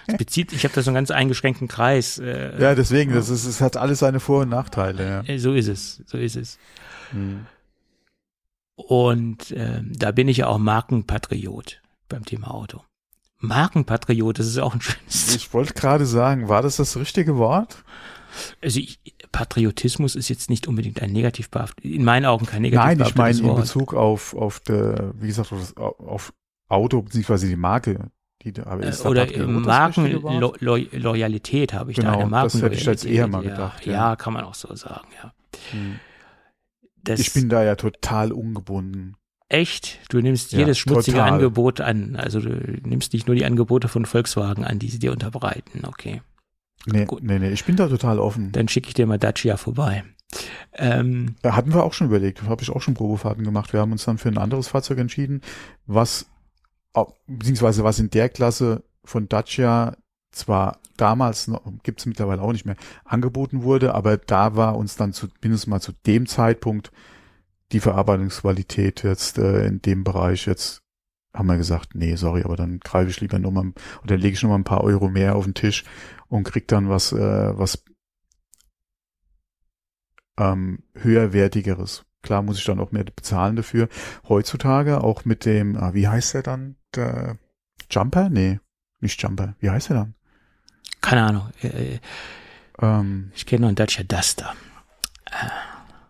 Es 0.08 0.18
bezieht, 0.18 0.54
ich 0.54 0.64
habe 0.64 0.74
da 0.74 0.82
so 0.82 0.90
einen 0.90 0.96
ganz 0.96 1.12
eingeschränkten 1.12 1.68
Kreis. 1.68 2.18
Äh, 2.18 2.62
Ja, 2.62 2.76
deswegen, 2.76 3.14
das 3.14 3.30
ist, 3.30 3.46
es 3.46 3.60
hat 3.62 3.76
alles 3.76 4.00
seine 4.00 4.20
Vor- 4.22 4.44
und 4.44 4.50
Nachteile, 4.50 5.06
ja. 5.28 5.34
äh, 5.34 5.38
So 5.38 5.54
ist 5.54 5.68
es, 5.68 6.02
so 6.06 6.18
ist 6.18 6.36
es. 6.38 6.58
Hm. 7.12 7.46
Und 8.76 9.54
ähm, 9.56 9.92
da 9.96 10.12
bin 10.12 10.28
ich 10.28 10.38
ja 10.38 10.48
auch 10.48 10.58
Markenpatriot 10.58 11.82
beim 12.10 12.26
Thema 12.26 12.52
Auto. 12.54 12.82
Markenpatriot, 13.40 14.40
das 14.40 14.48
ist 14.48 14.58
auch 14.58 14.74
ein 14.74 14.82
schönes. 14.82 15.34
Ich 15.36 15.54
wollte 15.54 15.74
gerade 15.74 16.06
sagen, 16.06 16.50
war 16.50 16.62
das 16.62 16.76
das 16.78 16.98
richtige 16.98 17.38
Wort? 17.38 17.84
Also 18.64 18.80
ich, 18.80 19.00
Patriotismus 19.32 20.16
ist 20.16 20.28
jetzt 20.30 20.50
nicht 20.50 20.68
unbedingt 20.68 21.02
ein 21.02 21.12
negativ 21.12 21.50
behaftet, 21.52 21.86
in 21.86 22.04
meinen 22.04 22.26
Augen 22.26 22.46
kein 22.48 22.64
negativ 22.64 22.98
Nein, 23.00 23.08
ich 23.08 23.16
meine 23.16 23.38
in. 23.38 23.56
Bezug 23.56 23.94
auf, 23.94 24.34
auf 24.34 24.60
der, 24.62 25.14
wie 25.20 25.28
gesagt, 25.28 25.52
auf, 25.52 25.78
auf 25.78 26.34
Auto, 26.68 27.02
beziehungsweise 27.04 27.48
die 27.48 27.56
Marke. 27.56 28.10
Die, 28.42 28.52
da- 28.54 28.66
aber 28.66 28.84
Äh, 28.84 28.90
ist 28.90 29.06
da 29.06 29.10
Oder? 29.10 29.28
Markenloyalität 29.48 31.74
habe 31.74 31.92
ich 31.92 31.98
da. 31.98 32.04
Genau, 32.16 32.22
Eine 32.22 32.32
das 32.32 32.60
hätte 32.62 32.74
ich 32.76 32.86
jetzt 32.86 33.06
eher 33.06 33.28
mal 33.28 33.44
Markenloyalität, 33.44 33.76
gedacht, 33.78 33.86
Ja, 33.86 33.94
ja. 33.94 34.10
ja, 34.10 34.16
kann 34.16 34.34
man 34.34 34.46
auch 34.46 34.56
so 34.56 34.74
sagen, 34.76 35.08
ja. 35.22 35.32
Hm. 35.72 36.00
Das 37.04 37.20
Ich 37.20 37.34
bin 37.34 37.50
da 37.50 37.64
ja 37.64 37.76
total 37.76 38.32
ungebunden. 38.32 39.16
echt, 39.50 40.00
du 40.10 40.20
nimmst 40.22 40.52
Ja, 40.54 40.60
jedes 40.60 40.78
schmutzige 40.80 41.18
total. 41.18 41.34
Angebot 41.34 41.82
an. 41.82 42.16
Also 42.16 42.40
du 42.40 42.50
nimmst 42.88 43.14
nicht 43.14 43.28
nur 43.28 43.36
die 43.36 43.46
Angebote 43.46 43.88
von 43.88 44.06
Volkswagen 44.06 44.64
an, 44.66 44.80
die 44.80 44.90
sie 44.90 45.00
dir 45.00 45.12
unterbreiten. 45.12 45.84
Okay. 45.86 46.22
Nee, 46.86 47.06
Gut. 47.06 47.24
nee, 47.24 47.40
nee, 47.40 47.52
ich 47.52 47.64
bin 47.66 47.76
da 47.76 47.88
total 47.88 48.20
offen. 48.20 48.52
Dann 48.52 48.68
schicke 48.68 48.88
ich 48.90 48.94
dir 48.94 49.06
mal 49.06 49.18
Dacia 49.20 49.58
vorbei. 49.58 50.04
Ähm, 50.74 51.36
Da 51.42 51.56
hatten 51.56 51.74
wir 51.74 51.84
auch 51.84 51.94
schon 51.94 52.08
überlegt, 52.08 52.42
habe 52.44 52.64
ich 52.64 52.70
auch 52.72 52.82
schon 52.82 52.94
Probefahrten 52.96 53.44
gemacht. 53.44 53.72
Wir 53.74 53.80
haben 53.80 53.92
uns 53.92 54.06
dann 54.06 54.18
für 54.18 54.30
ein 54.30 54.38
anderes 54.38 54.68
Fahrzeug 54.70 54.98
entschieden, 54.98 55.42
was, 55.86 56.26
beziehungsweise 57.28 57.84
was 57.84 58.00
in 58.00 58.10
der 58.10 58.30
Klasse 58.30 58.84
von 59.06 59.30
Dacia 59.30 59.96
zwar 60.32 60.80
damals 60.98 61.48
noch, 61.48 61.62
gibt's 61.84 62.06
mittlerweile 62.06 62.42
auch 62.42 62.52
nicht 62.52 62.66
mehr, 62.66 62.76
angeboten 63.06 63.64
wurde, 63.64 63.94
aber 63.96 64.18
da 64.18 64.56
war 64.56 64.76
uns 64.78 64.96
dann 64.96 65.14
zu, 65.14 65.28
mindestens 65.42 65.68
mal 65.68 65.82
zu 65.82 65.94
dem 66.06 66.28
Zeitpunkt 66.28 66.92
die 67.72 67.80
Verarbeitungsqualität 67.80 69.04
jetzt 69.04 69.38
äh, 69.38 69.66
in 69.66 69.82
dem 69.82 70.04
Bereich 70.04 70.46
jetzt 70.46 70.84
haben 71.34 71.48
wir 71.48 71.58
gesagt, 71.58 71.96
nee, 71.96 72.16
sorry, 72.16 72.44
aber 72.44 72.56
dann 72.56 72.80
greife 72.80 73.10
ich 73.10 73.20
lieber 73.20 73.40
nochmal 73.40 73.74
oder 74.04 74.18
lege 74.18 74.36
ich 74.36 74.44
nochmal 74.44 74.60
ein 74.60 74.64
paar 74.64 74.84
Euro 74.84 75.10
mehr 75.10 75.36
auf 75.36 75.46
den 75.46 75.56
Tisch 75.56 75.84
und 76.28 76.44
krieg 76.44 76.68
dann 76.68 76.90
was, 76.90 77.12
äh, 77.12 77.58
was 77.58 77.84
ähm, 80.38 80.84
höherwertigeres. 80.96 82.06
Klar 82.22 82.42
muss 82.42 82.58
ich 82.58 82.66
dann 82.66 82.80
auch 82.80 82.92
mehr 82.92 83.04
bezahlen 83.04 83.56
dafür. 83.56 83.90
Heutzutage 84.30 85.04
auch 85.04 85.26
mit 85.26 85.46
dem, 85.46 85.76
ah, 85.76 85.94
wie 85.94 86.08
heißt 86.08 86.36
der 86.36 86.44
dann? 86.44 86.76
Der 86.96 87.38
Jumper? 87.90 88.30
Nee, 88.30 88.60
nicht 89.02 89.22
Jumper. 89.22 89.56
Wie 89.60 89.70
heißt 89.70 89.90
der 89.90 89.98
dann? 89.98 90.16
Keine 91.04 91.24
Ahnung. 91.24 91.50
Äh, 91.62 92.00
Ähm, 92.82 93.32
Ich 93.36 93.46
kenne 93.46 93.62
noch 93.62 93.68
einen 93.68 93.76
Dacia 93.76 94.04
Duster. 94.04 94.56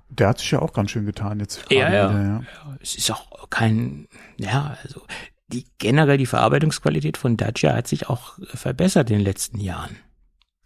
der 0.10 0.28
hat 0.30 0.40
sich 0.40 0.52
ja 0.52 0.60
auch 0.60 0.72
ganz 0.74 0.92
schön 0.92 1.06
getan 1.06 1.40
jetzt. 1.42 1.68
gerade 1.68 1.76
Ja, 1.76 1.92
ja. 1.94 2.10
wieder, 2.10 2.24
ja. 2.24 2.78
Es 2.82 2.96
ist 2.96 3.12
auch 3.12 3.50
kein, 3.50 4.08
ja, 4.38 4.78
also 4.82 5.02
die 5.48 5.66
generell 5.78 6.18
die 6.18 6.26
Verarbeitungsqualität 6.26 7.18
von 7.18 7.36
Dacia 7.38 7.74
hat 7.76 7.88
sich 7.88 8.10
auch 8.10 8.40
verbessert 8.46 9.10
in 9.12 9.18
den 9.18 9.26
letzten 9.26 9.60
Jahren. 9.60 9.98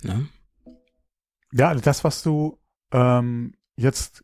Ne? 0.03 0.27
Ja, 1.51 1.69
also 1.69 1.81
das, 1.81 2.03
was 2.03 2.21
du 2.23 2.59
ähm, 2.91 3.55
jetzt, 3.75 4.23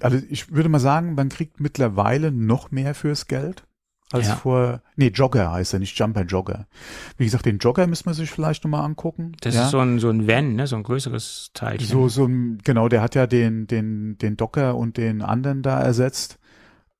also 0.00 0.18
ich 0.28 0.50
würde 0.52 0.68
mal 0.68 0.78
sagen, 0.80 1.14
man 1.14 1.28
kriegt 1.28 1.60
mittlerweile 1.60 2.32
noch 2.32 2.70
mehr 2.70 2.94
fürs 2.94 3.26
Geld 3.26 3.66
als 4.14 4.28
Ja. 4.28 4.36
vor, 4.36 4.80
nee, 4.94 5.08
Jogger 5.08 5.50
heißt 5.50 5.72
er, 5.74 5.80
nicht 5.80 5.98
Jumper, 5.98 6.22
Jogger. 6.22 6.66
Wie 7.16 7.24
gesagt, 7.24 7.46
den 7.46 7.58
Jogger 7.58 7.86
müssen 7.88 8.06
wir 8.06 8.14
sich 8.14 8.30
vielleicht 8.30 8.62
nochmal 8.62 8.84
angucken. 8.84 9.32
Das 9.40 9.56
ja? 9.56 9.64
ist 9.64 9.70
so 9.70 9.80
ein, 9.80 9.98
so 9.98 10.08
ein 10.08 10.28
Van, 10.28 10.54
ne? 10.54 10.68
so 10.68 10.76
ein 10.76 10.84
größeres 10.84 11.50
Teilchen. 11.52 11.88
So, 11.88 12.08
so 12.08 12.24
ein, 12.26 12.58
genau, 12.62 12.88
der 12.88 13.02
hat 13.02 13.16
ja 13.16 13.26
den, 13.26 13.66
den, 13.66 14.16
den 14.18 14.36
Docker 14.36 14.76
und 14.76 14.96
den 14.96 15.20
anderen 15.20 15.62
da 15.62 15.80
ersetzt. 15.80 16.38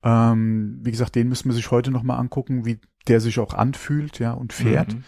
Ähm, 0.03 0.79
wie 0.83 0.91
gesagt, 0.91 1.15
den 1.15 1.29
müssen 1.29 1.49
wir 1.49 1.55
sich 1.55 1.71
heute 1.71 1.89
nochmal 1.89 2.19
angucken, 2.19 2.65
wie 2.65 2.79
der 3.07 3.21
sich 3.21 3.39
auch 3.39 3.53
anfühlt, 3.53 4.19
ja, 4.19 4.33
und 4.33 4.51
fährt. 4.51 4.93
Mhm. 4.93 5.03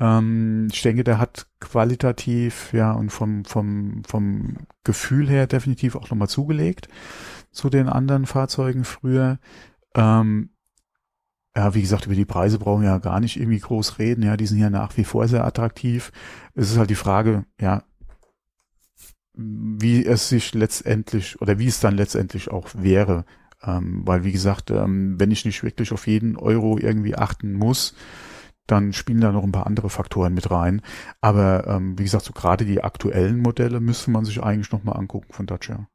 Ähm, 0.00 0.68
ich 0.72 0.82
denke, 0.82 1.04
der 1.04 1.18
hat 1.18 1.46
qualitativ, 1.60 2.72
ja, 2.72 2.90
und 2.90 3.10
vom, 3.10 3.44
vom, 3.44 4.02
vom 4.04 4.56
Gefühl 4.82 5.28
her 5.28 5.46
definitiv 5.46 5.94
auch 5.94 6.10
nochmal 6.10 6.28
zugelegt 6.28 6.88
zu 7.52 7.70
den 7.70 7.88
anderen 7.88 8.26
Fahrzeugen 8.26 8.84
früher. 8.84 9.38
Ähm, 9.94 10.50
ja, 11.56 11.74
wie 11.74 11.80
gesagt, 11.80 12.04
über 12.04 12.14
die 12.14 12.26
Preise 12.26 12.58
brauchen 12.58 12.82
wir 12.82 12.90
ja 12.90 12.98
gar 12.98 13.18
nicht 13.18 13.40
irgendwie 13.40 13.58
groß 13.58 13.98
reden. 13.98 14.22
Ja, 14.22 14.36
die 14.36 14.46
sind 14.46 14.58
ja 14.58 14.68
nach 14.68 14.96
wie 14.98 15.04
vor 15.04 15.26
sehr 15.26 15.44
attraktiv. 15.44 16.12
Es 16.54 16.70
ist 16.70 16.76
halt 16.76 16.90
die 16.90 16.94
Frage, 16.94 17.46
ja, 17.58 17.82
wie 19.32 20.04
es 20.04 20.28
sich 20.28 20.54
letztendlich 20.54 21.40
oder 21.40 21.58
wie 21.58 21.66
es 21.68 21.80
dann 21.80 21.96
letztendlich 21.96 22.50
auch 22.50 22.68
wäre. 22.74 23.24
Ähm, 23.62 24.02
weil, 24.04 24.22
wie 24.24 24.32
gesagt, 24.32 24.70
ähm, 24.70 25.18
wenn 25.18 25.30
ich 25.30 25.46
nicht 25.46 25.62
wirklich 25.62 25.92
auf 25.92 26.06
jeden 26.06 26.36
Euro 26.36 26.78
irgendwie 26.78 27.16
achten 27.16 27.54
muss, 27.54 27.94
dann 28.66 28.92
spielen 28.92 29.20
da 29.22 29.32
noch 29.32 29.44
ein 29.44 29.52
paar 29.52 29.66
andere 29.66 29.88
Faktoren 29.88 30.34
mit 30.34 30.50
rein. 30.50 30.82
Aber 31.22 31.66
ähm, 31.66 31.98
wie 31.98 32.04
gesagt, 32.04 32.24
so 32.24 32.34
gerade 32.34 32.66
die 32.66 32.84
aktuellen 32.84 33.38
Modelle 33.38 33.80
müsste 33.80 34.10
man 34.10 34.26
sich 34.26 34.42
eigentlich 34.42 34.72
nochmal 34.72 34.98
angucken 34.98 35.32
von 35.32 35.46
Dacia. 35.46 35.88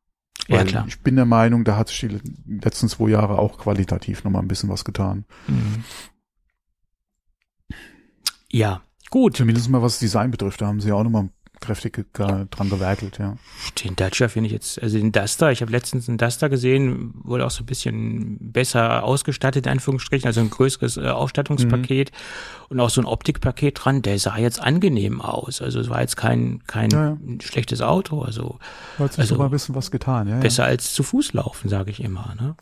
Ja, 0.47 0.63
klar. 0.63 0.85
Ich 0.87 0.99
bin 1.01 1.15
der 1.15 1.25
Meinung, 1.25 1.63
da 1.63 1.77
hat 1.77 1.89
sich 1.89 1.99
die 1.99 2.19
letzten 2.47 2.89
zwei 2.89 3.09
Jahre 3.09 3.37
auch 3.39 3.57
qualitativ 3.57 4.23
nochmal 4.23 4.41
ein 4.41 4.47
bisschen 4.47 4.69
was 4.69 4.83
getan. 4.83 5.25
Mhm. 5.47 5.83
Ja, 8.51 8.81
gut. 9.09 9.37
Zumindest 9.37 9.69
mal 9.69 9.81
was 9.81 9.93
das 9.93 9.99
Design 9.99 10.31
betrifft, 10.31 10.61
da 10.61 10.67
haben 10.67 10.81
sie 10.81 10.91
auch 10.91 11.03
nochmal 11.03 11.29
kräftig 11.61 12.13
dran 12.13 12.47
gewerkelt, 12.69 13.17
ja. 13.19 13.37
Den 13.83 13.95
Dacia 13.95 14.27
finde 14.27 14.47
ich 14.47 14.53
jetzt, 14.53 14.81
also 14.81 14.97
den 14.97 15.11
Duster, 15.11 15.51
ich 15.51 15.61
habe 15.61 15.71
letztens 15.71 16.09
einen 16.09 16.17
Duster 16.17 16.49
gesehen, 16.49 17.13
wohl 17.23 17.41
auch 17.41 17.51
so 17.51 17.63
ein 17.63 17.67
bisschen 17.67 18.37
besser 18.51 19.03
ausgestattet, 19.03 19.65
in 19.67 19.71
Anführungsstrichen, 19.71 20.27
also 20.27 20.41
ein 20.41 20.49
größeres 20.49 20.97
äh, 20.97 21.07
Ausstattungspaket 21.07 22.11
und 22.69 22.79
auch 22.79 22.89
so 22.89 22.99
ein 23.01 23.05
Optikpaket 23.05 23.79
dran, 23.83 24.01
der 24.01 24.19
sah 24.19 24.37
jetzt 24.37 24.61
angenehm 24.61 25.21
aus. 25.21 25.61
Also 25.61 25.79
es 25.79 25.89
war 25.89 26.01
jetzt 26.01 26.17
kein, 26.17 26.63
kein 26.67 26.89
Ja, 26.89 27.09
ja. 27.11 27.17
schlechtes 27.41 27.81
Auto, 27.81 28.21
also 28.21 28.59
hat 28.99 29.13
sich 29.13 29.19
Also, 29.21 29.35
so 29.35 29.39
mal 29.39 29.45
ein 29.45 29.51
bisschen 29.51 29.75
was 29.75 29.91
getan, 29.91 30.27
ja. 30.27 30.35
ja. 30.35 30.39
besser 30.41 30.65
als 30.65 30.93
zu 30.93 31.03
Fuß 31.03 31.33
laufen, 31.33 31.69
sage 31.69 31.91
ich 31.91 32.03
immer. 32.03 32.35
Ne? 32.39 32.55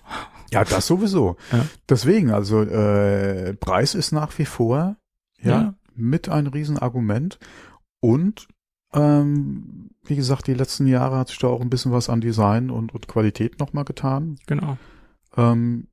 Ja, 0.52 0.64
das 0.66 0.88
sowieso. 0.88 1.38
Ja. 1.52 1.66
Deswegen, 1.88 2.32
also 2.32 2.62
äh, 2.62 3.54
Preis 3.54 3.96
ist 3.96 4.12
nach 4.12 4.38
wie 4.38 4.46
vor 4.46 4.96
ja, 5.42 5.50
Ja. 5.52 5.74
mit 5.96 6.28
ein 6.28 6.48
Riesenargument. 6.48 7.40
Und 8.02 8.48
ähm, 8.94 9.90
wie 10.03 10.16
gesagt, 10.16 10.48
die 10.48 10.53
letzten 10.53 10.88
Jahre 10.88 11.18
hat 11.18 11.30
sich 11.30 11.38
da 11.38 11.48
auch 11.48 11.61
ein 11.61 11.70
bisschen 11.70 11.91
was 11.91 12.10
an 12.10 12.22
Design 12.22 12.70
und, 12.70 12.94
und 12.94 13.07
Qualität 13.07 13.60
nochmal 13.60 13.86
getan. 13.86 14.38
Genau. 14.48 14.78
Ähm, 15.38 15.88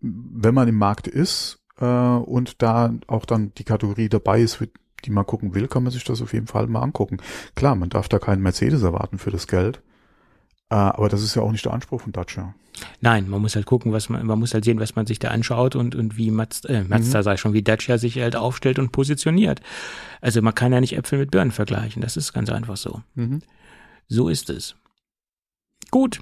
wenn 0.00 0.54
man 0.54 0.68
im 0.68 0.76
Markt 0.76 1.06
ist 1.06 1.60
äh, 1.78 1.84
und 1.84 2.62
da 2.62 2.94
auch 3.06 3.24
dann 3.24 3.52
die 3.54 3.64
Kategorie 3.64 4.08
dabei 4.08 4.40
ist, 4.40 4.64
die 5.04 5.10
man 5.10 5.26
gucken 5.26 5.54
will, 5.54 5.68
kann 5.68 5.82
man 5.82 5.92
sich 5.92 6.04
das 6.04 6.20
auf 6.22 6.32
jeden 6.32 6.46
Fall 6.46 6.66
mal 6.66 6.82
angucken. 6.82 7.18
Klar, 7.54 7.74
man 7.76 7.90
darf 7.90 8.08
da 8.08 8.18
keinen 8.18 8.42
Mercedes 8.42 8.82
erwarten 8.82 9.18
für 9.18 9.30
das 9.30 9.46
Geld. 9.46 9.82
Äh, 10.70 10.74
aber 10.74 11.08
das 11.08 11.22
ist 11.22 11.34
ja 11.34 11.42
auch 11.42 11.52
nicht 11.52 11.64
der 11.64 11.72
Anspruch 11.72 12.00
von 12.00 12.12
Dacia. 12.12 12.54
Nein, 13.00 13.28
man 13.28 13.42
muss 13.42 13.56
halt 13.56 13.66
gucken, 13.66 13.92
was 13.92 14.08
man, 14.08 14.24
man 14.24 14.38
muss 14.38 14.54
halt 14.54 14.64
sehen, 14.64 14.80
was 14.80 14.96
man 14.96 15.06
sich 15.06 15.18
da 15.18 15.28
anschaut 15.28 15.76
und, 15.76 15.94
und 15.94 16.16
wie 16.16 16.30
Mazda, 16.30 16.68
äh, 16.68 16.84
Mazda 16.84 17.22
sei 17.22 17.36
schon, 17.36 17.52
wie 17.52 17.62
Dacia 17.62 17.98
sich 17.98 18.18
halt 18.18 18.36
aufstellt 18.36 18.78
und 18.78 18.92
positioniert. 18.92 19.60
Also 20.20 20.40
man 20.40 20.54
kann 20.54 20.72
ja 20.72 20.80
nicht 20.80 20.96
Äpfel 20.96 21.18
mit 21.18 21.30
Birnen 21.30 21.50
vergleichen, 21.50 22.00
das 22.00 22.16
ist 22.16 22.32
ganz 22.32 22.48
einfach 22.50 22.76
so. 22.76 23.02
Mhm. 23.14 23.40
So 24.08 24.28
ist 24.28 24.48
es. 24.50 24.76
Gut. 25.90 26.20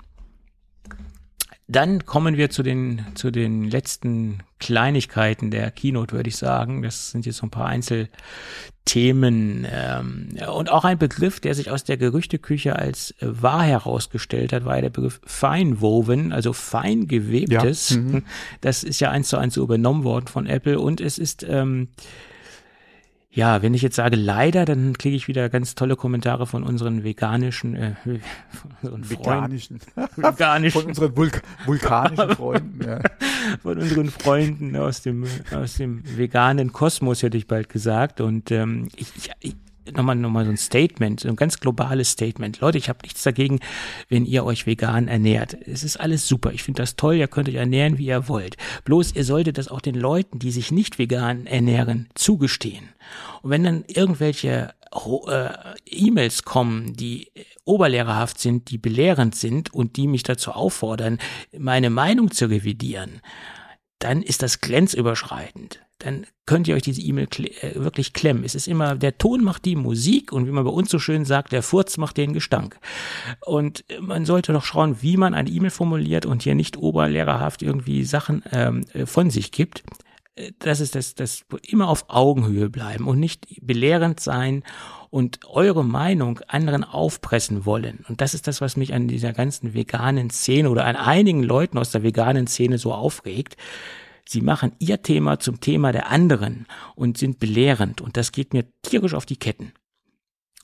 Dann 1.70 2.06
kommen 2.06 2.38
wir 2.38 2.48
zu 2.48 2.62
den, 2.62 3.04
zu 3.14 3.30
den 3.30 3.64
letzten 3.64 4.38
Kleinigkeiten 4.58 5.50
der 5.50 5.70
Keynote, 5.70 6.16
würde 6.16 6.30
ich 6.30 6.36
sagen. 6.36 6.80
Das 6.80 7.10
sind 7.10 7.26
jetzt 7.26 7.36
so 7.36 7.46
ein 7.46 7.50
paar 7.50 7.66
Einzelthemen. 7.66 9.66
Ähm, 9.70 10.30
und 10.50 10.70
auch 10.70 10.86
ein 10.86 10.96
Begriff, 10.96 11.40
der 11.40 11.54
sich 11.54 11.70
aus 11.70 11.84
der 11.84 11.98
Gerüchteküche 11.98 12.74
als 12.74 13.14
wahr 13.20 13.64
herausgestellt 13.64 14.54
hat, 14.54 14.64
war 14.64 14.80
der 14.80 14.88
Begriff 14.88 15.20
Feinwoven, 15.26 16.32
also 16.32 16.54
fein 16.54 17.06
gewebtes. 17.06 17.90
Ja, 17.90 17.96
mhm. 17.98 18.24
Das 18.62 18.82
ist 18.82 19.00
ja 19.00 19.10
eins 19.10 19.28
zu 19.28 19.36
eins 19.36 19.52
so 19.52 19.62
übernommen 19.62 20.04
worden 20.04 20.26
von 20.26 20.46
Apple 20.46 20.80
und 20.80 21.02
es 21.02 21.18
ist, 21.18 21.44
ähm, 21.46 21.88
ja, 23.30 23.60
wenn 23.62 23.74
ich 23.74 23.82
jetzt 23.82 23.96
sage 23.96 24.16
leider, 24.16 24.64
dann 24.64 24.96
kriege 24.96 25.14
ich 25.14 25.28
wieder 25.28 25.50
ganz 25.50 25.74
tolle 25.74 25.96
Kommentare 25.96 26.46
von 26.46 26.62
unseren 26.62 27.04
veganischen, 27.04 27.74
äh, 27.76 27.94
von 28.50 28.90
unseren 28.92 29.04
Freunden, 29.04 29.20
Veganischen. 29.20 29.80
veganischen 30.16 30.80
Von 30.80 30.88
unseren 30.88 31.16
Vulk 31.16 31.42
vulkanischen 31.66 32.30
Freunden. 32.30 32.84
Ja. 32.84 33.00
von 33.62 33.78
unseren 33.78 34.10
Freunden 34.10 34.76
aus 34.76 35.02
dem 35.02 35.26
aus 35.52 35.74
dem 35.74 36.02
veganen 36.16 36.72
Kosmos 36.72 37.22
hätte 37.22 37.36
ich 37.36 37.46
bald 37.46 37.68
gesagt 37.68 38.20
und 38.20 38.50
ähm, 38.50 38.88
ich, 38.96 39.30
ich 39.40 39.56
nochmal 39.92 40.16
nochmal 40.16 40.44
so 40.44 40.50
ein 40.50 40.56
Statement, 40.56 41.20
so 41.20 41.28
ein 41.28 41.36
ganz 41.36 41.60
globales 41.60 42.10
Statement. 42.10 42.60
Leute, 42.60 42.78
ich 42.78 42.88
habe 42.88 43.00
nichts 43.02 43.22
dagegen, 43.22 43.60
wenn 44.08 44.24
ihr 44.24 44.44
euch 44.44 44.66
vegan 44.66 45.08
ernährt. 45.08 45.56
Es 45.66 45.82
ist 45.82 45.98
alles 45.98 46.26
super. 46.26 46.52
Ich 46.52 46.62
finde 46.62 46.82
das 46.82 46.96
toll. 46.96 47.16
Ihr 47.16 47.28
könnt 47.28 47.48
euch 47.48 47.56
ernähren, 47.56 47.98
wie 47.98 48.06
ihr 48.06 48.28
wollt. 48.28 48.56
Bloß 48.84 49.14
ihr 49.14 49.24
solltet 49.24 49.58
das 49.58 49.68
auch 49.68 49.80
den 49.80 49.94
Leuten, 49.94 50.38
die 50.38 50.50
sich 50.50 50.70
nicht 50.70 50.98
vegan 50.98 51.46
ernähren, 51.46 52.08
zugestehen. 52.14 52.88
Und 53.42 53.50
wenn 53.50 53.64
dann 53.64 53.84
irgendwelche 53.86 54.74
äh, 55.28 55.48
E-Mails 55.86 56.44
kommen, 56.44 56.94
die 56.94 57.30
oberlehrerhaft 57.64 58.38
sind, 58.38 58.70
die 58.70 58.78
belehrend 58.78 59.34
sind 59.34 59.72
und 59.72 59.96
die 59.96 60.06
mich 60.06 60.22
dazu 60.22 60.52
auffordern, 60.52 61.18
meine 61.56 61.90
Meinung 61.90 62.30
zu 62.30 62.46
revidieren, 62.46 63.20
dann 63.98 64.22
ist 64.22 64.42
das 64.42 64.60
grenzüberschreitend. 64.60 65.80
Dann 65.98 66.26
könnt 66.46 66.68
ihr 66.68 66.76
euch 66.76 66.82
diese 66.82 67.00
E-Mail 67.00 67.26
kle 67.26 67.48
äh, 67.62 67.74
wirklich 67.74 68.12
klemmen. 68.12 68.44
Es 68.44 68.54
ist 68.54 68.68
immer, 68.68 68.94
der 68.94 69.18
Ton 69.18 69.42
macht 69.42 69.64
die 69.64 69.76
Musik 69.76 70.32
und 70.32 70.46
wie 70.46 70.52
man 70.52 70.64
bei 70.64 70.70
uns 70.70 70.90
so 70.90 70.98
schön 70.98 71.24
sagt, 71.24 71.52
der 71.52 71.62
Furz 71.62 71.96
macht 71.96 72.16
den 72.16 72.32
Gestank. 72.32 72.78
Und 73.44 73.84
äh, 73.90 74.00
man 74.00 74.24
sollte 74.24 74.52
doch 74.52 74.64
schauen, 74.64 75.02
wie 75.02 75.16
man 75.16 75.34
eine 75.34 75.50
E-Mail 75.50 75.70
formuliert 75.70 76.24
und 76.24 76.42
hier 76.42 76.54
nicht 76.54 76.76
oberlehrerhaft 76.76 77.62
irgendwie 77.62 78.04
Sachen 78.04 78.44
ähm, 78.52 78.84
äh, 78.92 79.06
von 79.06 79.30
sich 79.30 79.50
gibt. 79.50 79.82
Das 80.60 80.78
ist 80.78 80.94
das, 80.94 81.16
das 81.16 81.44
immer 81.62 81.88
auf 81.88 82.04
Augenhöhe 82.08 82.70
bleiben 82.70 83.08
und 83.08 83.18
nicht 83.18 83.46
belehrend 83.60 84.20
sein 84.20 84.62
und 85.10 85.40
eure 85.46 85.84
Meinung 85.84 86.40
anderen 86.46 86.84
aufpressen 86.84 87.66
wollen. 87.66 88.04
Und 88.08 88.20
das 88.20 88.34
ist 88.34 88.46
das, 88.46 88.60
was 88.60 88.76
mich 88.76 88.94
an 88.94 89.08
dieser 89.08 89.32
ganzen 89.32 89.74
veganen 89.74 90.30
Szene 90.30 90.70
oder 90.70 90.84
an 90.84 90.94
einigen 90.96 91.42
Leuten 91.42 91.78
aus 91.78 91.90
der 91.90 92.04
veganen 92.04 92.46
Szene 92.46 92.78
so 92.78 92.92
aufregt. 92.92 93.56
Sie 94.30 94.42
machen 94.42 94.72
ihr 94.78 95.00
Thema 95.00 95.40
zum 95.40 95.58
Thema 95.60 95.90
der 95.90 96.10
anderen 96.10 96.66
und 96.94 97.16
sind 97.16 97.38
belehrend. 97.38 98.02
Und 98.02 98.18
das 98.18 98.30
geht 98.30 98.52
mir 98.52 98.66
tierisch 98.82 99.14
auf 99.14 99.24
die 99.24 99.38
Ketten. 99.38 99.72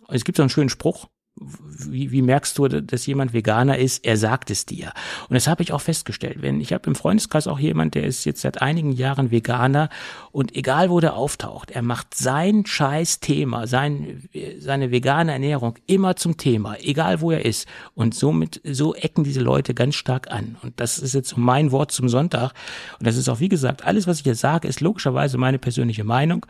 Es 0.08 0.24
gibt 0.24 0.36
so 0.36 0.42
einen 0.42 0.50
schönen 0.50 0.68
Spruch. 0.68 1.08
Wie, 1.36 2.12
wie 2.12 2.22
merkst 2.22 2.56
du, 2.56 2.68
dass 2.68 3.06
jemand 3.06 3.32
Veganer 3.32 3.76
ist? 3.76 4.04
Er 4.04 4.16
sagt 4.16 4.50
es 4.50 4.66
dir. 4.66 4.92
Und 5.28 5.34
das 5.34 5.48
habe 5.48 5.64
ich 5.64 5.72
auch 5.72 5.80
festgestellt. 5.80 6.42
Wenn 6.42 6.60
ich 6.60 6.72
habe 6.72 6.86
im 6.86 6.94
Freundeskreis 6.94 7.48
auch 7.48 7.58
jemand, 7.58 7.96
der 7.96 8.04
ist 8.04 8.24
jetzt 8.24 8.42
seit 8.42 8.62
einigen 8.62 8.92
Jahren 8.92 9.32
Veganer 9.32 9.88
und 10.30 10.54
egal 10.54 10.90
wo 10.90 11.00
der 11.00 11.16
auftaucht, 11.16 11.72
er 11.72 11.82
macht 11.82 12.14
sein 12.14 12.64
scheiß 12.64 13.18
Thema, 13.18 13.66
sein, 13.66 14.28
seine 14.60 14.92
vegane 14.92 15.32
Ernährung 15.32 15.74
immer 15.86 16.14
zum 16.14 16.36
Thema, 16.36 16.76
egal 16.80 17.20
wo 17.20 17.32
er 17.32 17.44
ist. 17.44 17.66
Und 17.94 18.14
somit 18.14 18.60
so 18.62 18.94
ecken 18.94 19.24
diese 19.24 19.40
Leute 19.40 19.74
ganz 19.74 19.96
stark 19.96 20.30
an. 20.30 20.56
Und 20.62 20.78
das 20.78 20.98
ist 20.98 21.14
jetzt 21.14 21.36
mein 21.36 21.72
Wort 21.72 21.90
zum 21.90 22.08
Sonntag. 22.08 22.52
Und 23.00 23.08
das 23.08 23.16
ist 23.16 23.28
auch 23.28 23.40
wie 23.40 23.48
gesagt 23.48 23.84
alles, 23.84 24.06
was 24.06 24.20
ich 24.20 24.26
jetzt 24.26 24.40
sage, 24.40 24.68
ist 24.68 24.80
logischerweise 24.80 25.36
meine 25.36 25.58
persönliche 25.58 26.04
Meinung. 26.04 26.46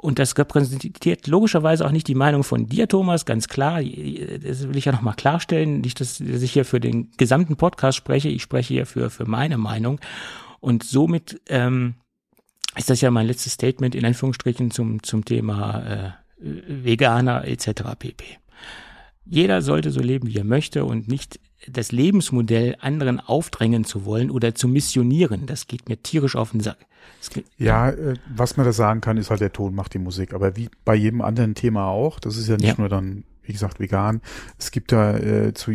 Und 0.00 0.18
das 0.18 0.36
repräsentiert 0.38 1.26
logischerweise 1.26 1.84
auch 1.84 1.90
nicht 1.90 2.08
die 2.08 2.14
Meinung 2.14 2.42
von 2.42 2.66
dir, 2.66 2.88
Thomas, 2.88 3.26
ganz 3.26 3.48
klar. 3.48 3.82
Das 3.82 4.66
will 4.66 4.76
ich 4.76 4.86
ja 4.86 4.92
nochmal 4.92 5.14
klarstellen. 5.14 5.82
Nicht, 5.82 6.00
dass 6.00 6.20
ich 6.20 6.52
hier 6.52 6.64
für 6.64 6.80
den 6.80 7.10
gesamten 7.18 7.56
Podcast 7.56 7.98
spreche. 7.98 8.30
Ich 8.30 8.40
spreche 8.40 8.72
hier 8.72 8.86
für, 8.86 9.10
für 9.10 9.26
meine 9.26 9.58
Meinung. 9.58 10.00
Und 10.60 10.84
somit 10.84 11.42
ähm, 11.48 11.96
ist 12.76 12.88
das 12.88 13.02
ja 13.02 13.10
mein 13.10 13.26
letztes 13.26 13.52
Statement 13.52 13.94
in 13.94 14.06
Anführungsstrichen 14.06 14.70
zum, 14.70 15.02
zum 15.02 15.26
Thema 15.26 15.82
äh, 15.82 16.10
Veganer 16.38 17.46
etc. 17.46 17.82
pp. 17.98 18.24
Jeder 19.26 19.60
sollte 19.60 19.90
so 19.90 20.00
leben, 20.00 20.28
wie 20.28 20.38
er 20.38 20.44
möchte 20.44 20.86
und 20.86 21.08
nicht 21.08 21.38
das 21.68 21.92
Lebensmodell 21.92 22.76
anderen 22.80 23.20
aufdrängen 23.20 23.84
zu 23.84 24.06
wollen 24.06 24.30
oder 24.30 24.54
zu 24.54 24.66
missionieren. 24.66 25.44
Das 25.44 25.66
geht 25.66 25.90
mir 25.90 26.02
tierisch 26.02 26.36
auf 26.36 26.52
den 26.52 26.60
Sack. 26.60 26.78
Ja, 27.58 27.90
äh, 27.90 28.14
was 28.34 28.56
man 28.56 28.66
da 28.66 28.72
sagen 28.72 29.00
kann, 29.00 29.16
ist 29.16 29.30
halt 29.30 29.40
der 29.40 29.52
Ton 29.52 29.74
macht 29.74 29.94
die 29.94 29.98
Musik. 29.98 30.32
Aber 30.34 30.56
wie 30.56 30.68
bei 30.84 30.94
jedem 30.94 31.20
anderen 31.22 31.54
Thema 31.54 31.86
auch, 31.86 32.18
das 32.20 32.36
ist 32.36 32.48
ja 32.48 32.56
nicht 32.56 32.66
Ja. 32.66 32.74
nur 32.78 32.88
dann, 32.88 33.24
wie 33.42 33.52
gesagt, 33.52 33.80
vegan. 33.80 34.20
Es 34.58 34.70
gibt 34.70 34.92
da 34.92 35.16
äh, 35.16 35.52
zu 35.54 35.72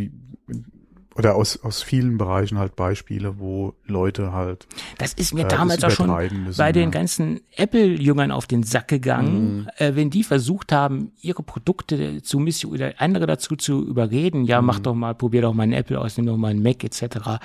oder 1.15 1.35
aus, 1.35 1.57
aus 1.63 1.81
vielen 1.81 2.17
Bereichen 2.17 2.59
halt 2.59 2.75
Beispiele, 2.75 3.39
wo 3.39 3.73
Leute 3.85 4.33
halt. 4.33 4.67
Das 4.97 5.13
ist 5.13 5.33
mir 5.33 5.45
äh, 5.45 5.47
damals 5.47 5.83
auch 5.83 5.89
schon 5.89 6.09
müssen, 6.43 6.57
bei 6.57 6.73
den 6.73 6.91
ganzen 6.91 7.39
Apple-Jüngern 7.55 8.31
auf 8.31 8.47
den 8.47 8.63
Sack 8.63 8.89
gegangen, 8.89 9.61
mhm. 9.61 9.67
äh, 9.77 9.95
wenn 9.95 10.09
die 10.09 10.23
versucht 10.23 10.73
haben, 10.73 11.13
ihre 11.21 11.41
Produkte 11.41 12.21
zu 12.21 12.39
missionieren 12.39 12.89
oder 12.89 13.01
andere 13.01 13.27
dazu 13.27 13.55
zu 13.55 13.85
überreden, 13.87 14.43
ja, 14.43 14.61
mhm. 14.61 14.67
mach 14.67 14.79
doch 14.79 14.93
mal, 14.93 15.15
probier 15.15 15.41
doch 15.41 15.53
mal 15.53 15.63
ein 15.63 15.73
Apple 15.73 15.99
aus, 15.99 16.17
nimm 16.17 16.25
doch 16.25 16.37
mal 16.37 16.49
ein 16.49 16.61
Mac 16.61 16.83
etc. 16.83 17.39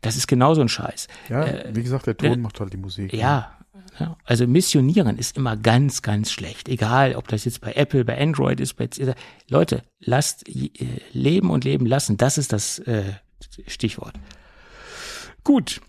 Das 0.00 0.16
ist 0.16 0.26
genauso 0.26 0.62
ein 0.62 0.68
Scheiß. 0.68 1.08
Ja, 1.28 1.44
äh, 1.44 1.70
wie 1.74 1.82
gesagt, 1.82 2.06
der 2.06 2.16
Ton 2.16 2.32
äh, 2.32 2.36
macht 2.38 2.58
halt 2.58 2.72
die 2.72 2.78
Musik. 2.78 3.12
Ja, 3.12 3.52
ja. 4.00 4.16
Also 4.24 4.46
missionieren 4.46 5.18
ist 5.18 5.36
immer 5.36 5.56
ganz, 5.56 6.02
ganz 6.02 6.32
schlecht. 6.32 6.68
Egal, 6.68 7.14
ob 7.14 7.28
das 7.28 7.44
jetzt 7.44 7.60
bei 7.60 7.74
Apple, 7.74 8.04
bei 8.04 8.20
Android 8.20 8.58
ist, 8.58 8.74
bei 8.74 8.88
Leute, 9.48 9.82
lasst 10.00 10.48
äh, 10.48 10.70
leben 11.12 11.50
und 11.50 11.64
leben 11.64 11.86
lassen. 11.86 12.16
Das 12.16 12.38
ist 12.38 12.52
das 12.52 12.78
äh, 12.80 13.12
Stichwort. 13.66 14.14
Gut. 15.44 15.80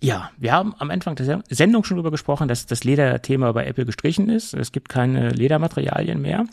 Ja, 0.00 0.30
wir 0.36 0.52
haben 0.52 0.74
am 0.78 0.90
Anfang 0.90 1.16
der 1.16 1.42
Sendung 1.48 1.84
schon 1.84 1.96
darüber 1.96 2.10
gesprochen, 2.10 2.48
dass 2.48 2.66
das 2.66 2.84
Lederthema 2.84 3.52
bei 3.52 3.66
Apple 3.66 3.86
gestrichen 3.86 4.28
ist. 4.28 4.54
Es 4.54 4.70
gibt 4.70 4.88
keine 4.88 5.30
Ledermaterialien 5.30 6.20
mehr. 6.20 6.46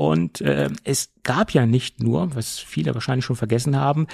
Und 0.00 0.40
äh, 0.40 0.70
es 0.82 1.10
gab 1.24 1.52
ja 1.52 1.66
nicht 1.66 2.02
nur, 2.02 2.34
was 2.34 2.58
viele 2.58 2.94
wahrscheinlich 2.94 3.26
schon 3.26 3.36
vergessen 3.36 3.76
haben, 3.76 4.06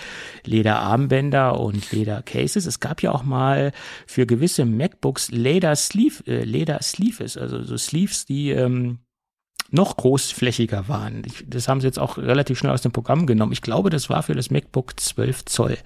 Lederarmbänder 0.45 1.61
und 1.61 1.93
Ledercases. 1.93 2.67
Es 2.67 2.81
gab 2.81 3.03
ja 3.03 3.13
auch 3.13 3.23
mal 3.23 3.71
für 4.05 4.27
gewisse 4.27 4.65
MacBooks 4.65 5.31
Leder 5.31 5.77
Sleeve, 5.77 6.27
äh, 6.27 6.43
Leder 6.43 6.83
Sleeves, 6.83 7.37
also 7.37 7.63
so 7.63 7.77
Sleeves, 7.77 8.27
die 8.27 8.51
ähm, 8.51 8.99
noch 9.71 9.97
großflächiger 9.97 10.89
waren. 10.89 11.23
Ich, 11.25 11.45
das 11.47 11.69
haben 11.69 11.81
sie 11.81 11.87
jetzt 11.87 12.01
auch 12.01 12.19
relativ 12.19 12.59
schnell 12.59 12.73
aus 12.73 12.83
dem 12.83 12.91
Programm 12.91 13.25
genommen. 13.25 13.53
Ich 13.53 13.63
glaube, 13.63 13.89
das 13.89 14.11
war 14.11 14.25
für 14.25 14.35
das 14.35 14.51
MacBook 14.51 14.99
12 14.99 15.45
Zoll. 15.45 15.79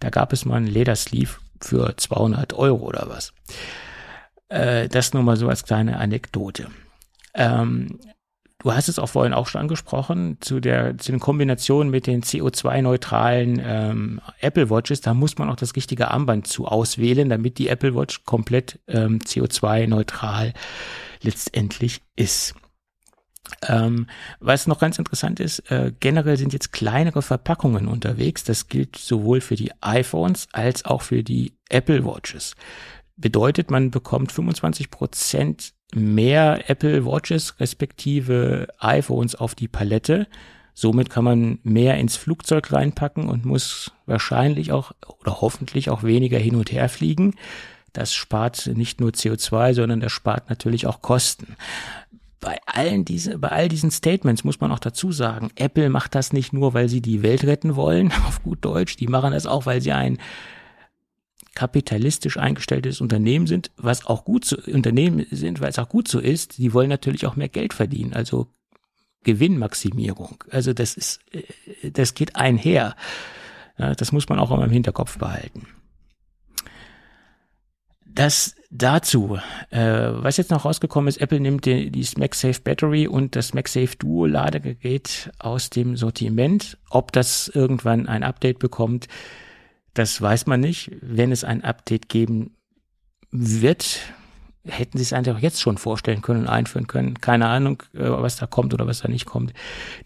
Da 0.00 0.10
gab 0.10 0.34
es 0.34 0.44
mal 0.44 0.56
einen 0.56 0.66
Ledersleeve 0.66 1.38
für 1.62 1.96
200 1.96 2.52
Euro 2.52 2.84
oder 2.84 3.06
was. 3.08 3.32
Äh, 4.50 4.90
das 4.90 5.14
nur 5.14 5.22
mal 5.22 5.38
so 5.38 5.48
als 5.48 5.64
kleine 5.64 5.96
Anekdote. 5.96 6.68
Ähm, 7.32 8.00
Du 8.60 8.74
hast 8.74 8.88
es 8.88 8.98
auch 8.98 9.08
vorhin 9.08 9.32
auch 9.32 9.46
schon 9.46 9.62
angesprochen, 9.62 10.36
zu 10.40 10.60
der, 10.60 10.98
zu 10.98 11.12
den 11.12 11.20
Kombinationen 11.20 11.90
mit 11.90 12.06
den 12.06 12.22
CO2-neutralen 12.22 13.60
ähm, 13.64 14.20
Apple 14.40 14.68
Watches, 14.68 15.00
da 15.00 15.14
muss 15.14 15.38
man 15.38 15.48
auch 15.48 15.56
das 15.56 15.76
richtige 15.76 16.10
Armband 16.10 16.46
zu 16.46 16.66
auswählen, 16.66 17.30
damit 17.30 17.56
die 17.56 17.68
Apple 17.68 17.94
Watch 17.94 18.24
komplett 18.24 18.78
ähm, 18.86 19.18
CO2-neutral 19.20 20.52
letztendlich 21.22 22.02
ist. 22.16 22.54
Ähm, 23.66 24.06
was 24.40 24.66
noch 24.66 24.78
ganz 24.78 24.98
interessant 24.98 25.40
ist, 25.40 25.70
äh, 25.70 25.92
generell 25.98 26.36
sind 26.36 26.52
jetzt 26.52 26.70
kleinere 26.72 27.22
Verpackungen 27.22 27.88
unterwegs. 27.88 28.44
Das 28.44 28.68
gilt 28.68 28.96
sowohl 28.96 29.40
für 29.40 29.56
die 29.56 29.72
iPhones 29.80 30.48
als 30.52 30.84
auch 30.84 31.00
für 31.00 31.24
die 31.24 31.54
Apple 31.70 32.04
Watches. 32.04 32.54
Bedeutet, 33.16 33.70
man 33.70 33.90
bekommt 33.90 34.32
25 34.32 34.90
Prozent 34.90 35.72
mehr 35.94 36.68
Apple 36.68 37.04
Watches 37.04 37.58
respektive 37.60 38.68
iPhones 38.78 39.34
auf 39.34 39.54
die 39.54 39.68
Palette. 39.68 40.26
Somit 40.74 41.10
kann 41.10 41.24
man 41.24 41.58
mehr 41.62 41.98
ins 41.98 42.16
Flugzeug 42.16 42.72
reinpacken 42.72 43.28
und 43.28 43.44
muss 43.44 43.92
wahrscheinlich 44.06 44.72
auch 44.72 44.92
oder 45.20 45.40
hoffentlich 45.40 45.90
auch 45.90 46.02
weniger 46.02 46.38
hin 46.38 46.56
und 46.56 46.72
her 46.72 46.88
fliegen. 46.88 47.34
Das 47.92 48.14
spart 48.14 48.70
nicht 48.74 49.00
nur 49.00 49.10
CO2, 49.10 49.74
sondern 49.74 50.00
das 50.00 50.12
spart 50.12 50.48
natürlich 50.48 50.86
auch 50.86 51.02
Kosten. 51.02 51.56
Bei 52.38 52.58
allen 52.64 53.04
diese, 53.04 53.38
bei 53.38 53.48
all 53.48 53.68
diesen 53.68 53.90
Statements 53.90 54.44
muss 54.44 54.60
man 54.60 54.72
auch 54.72 54.78
dazu 54.78 55.12
sagen, 55.12 55.50
Apple 55.56 55.90
macht 55.90 56.14
das 56.14 56.32
nicht 56.32 56.52
nur, 56.52 56.72
weil 56.72 56.88
sie 56.88 57.02
die 57.02 57.22
Welt 57.22 57.44
retten 57.44 57.76
wollen, 57.76 58.12
auf 58.26 58.42
gut 58.42 58.64
Deutsch, 58.64 58.96
die 58.96 59.08
machen 59.08 59.32
das 59.32 59.46
auch, 59.46 59.66
weil 59.66 59.80
sie 59.80 59.92
ein 59.92 60.18
kapitalistisch 61.60 62.38
eingestelltes 62.38 63.02
Unternehmen 63.02 63.46
sind, 63.46 63.70
was 63.76 64.06
auch 64.06 64.24
gut 64.24 64.46
so, 64.46 64.56
Unternehmen 64.56 65.26
sind, 65.30 65.60
weil 65.60 65.68
es 65.68 65.78
auch 65.78 65.90
gut 65.90 66.08
so 66.08 66.18
ist, 66.18 66.56
die 66.56 66.72
wollen 66.72 66.88
natürlich 66.88 67.26
auch 67.26 67.36
mehr 67.36 67.50
Geld 67.50 67.74
verdienen, 67.74 68.14
also 68.14 68.46
Gewinnmaximierung. 69.24 70.42
Also 70.50 70.72
das 70.72 70.94
ist, 70.94 71.20
äh, 71.32 71.90
das 71.90 72.14
geht 72.14 72.36
einher. 72.36 72.96
Das 73.76 74.12
muss 74.12 74.28
man 74.28 74.38
auch 74.38 74.50
immer 74.50 74.64
im 74.64 74.70
Hinterkopf 74.70 75.18
behalten. 75.18 75.66
Das 78.06 78.54
dazu, 78.70 79.38
äh, 79.70 79.80
was 79.80 80.38
jetzt 80.38 80.50
noch 80.50 80.64
rausgekommen 80.64 81.08
ist, 81.08 81.20
Apple 81.20 81.40
nimmt 81.40 81.66
die, 81.66 81.90
die 81.90 82.06
MagSafe 82.18 82.60
Battery 82.62 83.06
und 83.06 83.36
das 83.36 83.52
MagSafe 83.52 83.96
Duo 83.98 84.26
Ladegerät 84.26 85.30
aus 85.38 85.68
dem 85.68 85.96
Sortiment. 85.96 86.78
Ob 86.88 87.12
das 87.12 87.48
irgendwann 87.48 88.08
ein 88.08 88.22
Update 88.22 88.58
bekommt, 88.60 89.08
das 89.94 90.20
weiß 90.20 90.46
man 90.46 90.60
nicht. 90.60 90.92
Wenn 91.00 91.32
es 91.32 91.44
ein 91.44 91.64
Update 91.64 92.08
geben 92.08 92.56
wird, 93.30 94.00
hätten 94.66 94.98
sie 94.98 95.14
es 95.14 95.28
auch 95.28 95.38
jetzt 95.38 95.60
schon 95.60 95.78
vorstellen 95.78 96.20
können 96.20 96.42
und 96.42 96.48
einführen 96.48 96.86
können. 96.86 97.14
Keine 97.14 97.46
Ahnung, 97.46 97.82
äh, 97.94 98.00
was 98.08 98.36
da 98.36 98.46
kommt 98.46 98.74
oder 98.74 98.86
was 98.86 99.00
da 99.00 99.08
nicht 99.08 99.26
kommt. 99.26 99.54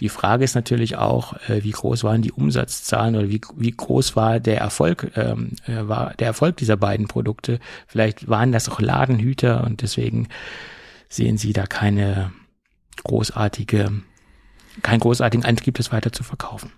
Die 0.01 0.09
Frage 0.09 0.45
ist 0.45 0.55
natürlich 0.55 0.97
auch, 0.97 1.35
äh, 1.49 1.65
wie 1.65 1.73
groß 1.73 2.05
waren 2.05 2.23
die 2.23 2.33
Umsatzzahlen 2.33 3.17
oder 3.17 3.29
wie, 3.29 3.41
wie 3.57 3.73
groß 3.73 4.15
war 4.15 4.41
der 4.41 4.59
Erfolg, 4.59 5.11
ähm, 5.17 5.53
äh, 5.67 5.89
war 5.89 6.15
der 6.15 6.29
Erfolg 6.29 6.57
dieser 6.57 6.77
beiden 6.77 7.09
Produkte. 7.09 7.59
Vielleicht 7.87 8.29
waren 8.29 8.53
das 8.53 8.69
auch 8.69 8.81
Ladenhüter 8.81 9.65
und 9.65 9.83
deswegen 9.83 10.29
sehen 11.09 11.37
sie 11.37 11.53
da 11.53 11.67
keine 11.67 12.33
großartige, 13.03 13.93
keinen 14.83 15.01
großartigen 15.01 15.45
Antrieb, 15.45 15.77
das 15.77 15.93
weiter 15.93 16.13
zu 16.13 16.23
verkaufen. 16.23 16.71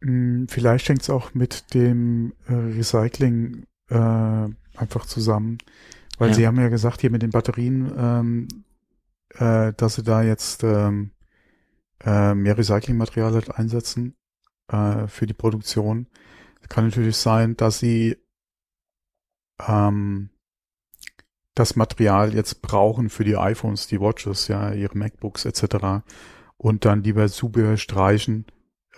Hm, 0.00 0.46
vielleicht 0.48 0.88
hängt 0.88 1.02
es 1.02 1.10
auch 1.10 1.34
mit 1.34 1.74
dem 1.74 2.32
äh, 2.46 2.52
Recycling 2.52 3.66
äh, 3.90 4.48
einfach 4.76 5.06
zusammen, 5.06 5.58
weil 6.18 6.30
ja. 6.30 6.34
Sie 6.34 6.46
haben 6.46 6.60
ja 6.60 6.68
gesagt, 6.68 7.00
hier 7.00 7.10
mit 7.10 7.22
den 7.22 7.30
Batterien, 7.30 7.92
ähm, 7.96 8.48
äh, 9.34 9.72
dass 9.76 9.96
Sie 9.96 10.02
da 10.02 10.22
jetzt 10.22 10.62
ähm, 10.62 11.10
äh, 12.04 12.34
mehr 12.34 12.56
Recyclingmaterial 12.56 13.32
halt 13.32 13.54
einsetzen 13.54 14.14
äh, 14.70 15.06
für 15.08 15.26
die 15.26 15.34
Produktion. 15.34 16.06
Kann 16.68 16.86
natürlich 16.86 17.16
sein, 17.16 17.56
dass 17.56 17.78
Sie 17.78 18.16
ähm, 19.66 20.30
das 21.54 21.74
Material 21.74 22.34
jetzt 22.34 22.62
brauchen 22.62 23.08
für 23.08 23.24
die 23.24 23.36
iPhones, 23.36 23.88
die 23.88 24.00
Watches, 24.00 24.46
ja, 24.48 24.72
ihre 24.72 24.96
MacBooks 24.96 25.44
etc. 25.44 26.04
und 26.56 26.84
dann 26.84 27.02
lieber 27.02 27.28
Zubehör 27.28 27.76
streichen 27.76 28.44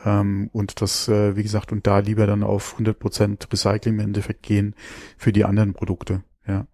ähm, 0.05 0.51
und 0.53 0.81
das, 0.81 1.09
äh, 1.09 1.37
wie 1.37 1.43
gesagt, 1.43 1.73
und 1.73 1.87
da 1.87 1.99
lieber 1.99 2.27
dann 2.27 2.43
auf 2.43 2.79
100% 2.79 3.53
Recycling 3.53 3.95
im 3.95 4.01
Endeffekt 4.01 4.43
gehen 4.43 4.75
für 5.17 5.33
die 5.33 5.45
anderen 5.45 5.73
Produkte, 5.73 6.23
ja. 6.47 6.67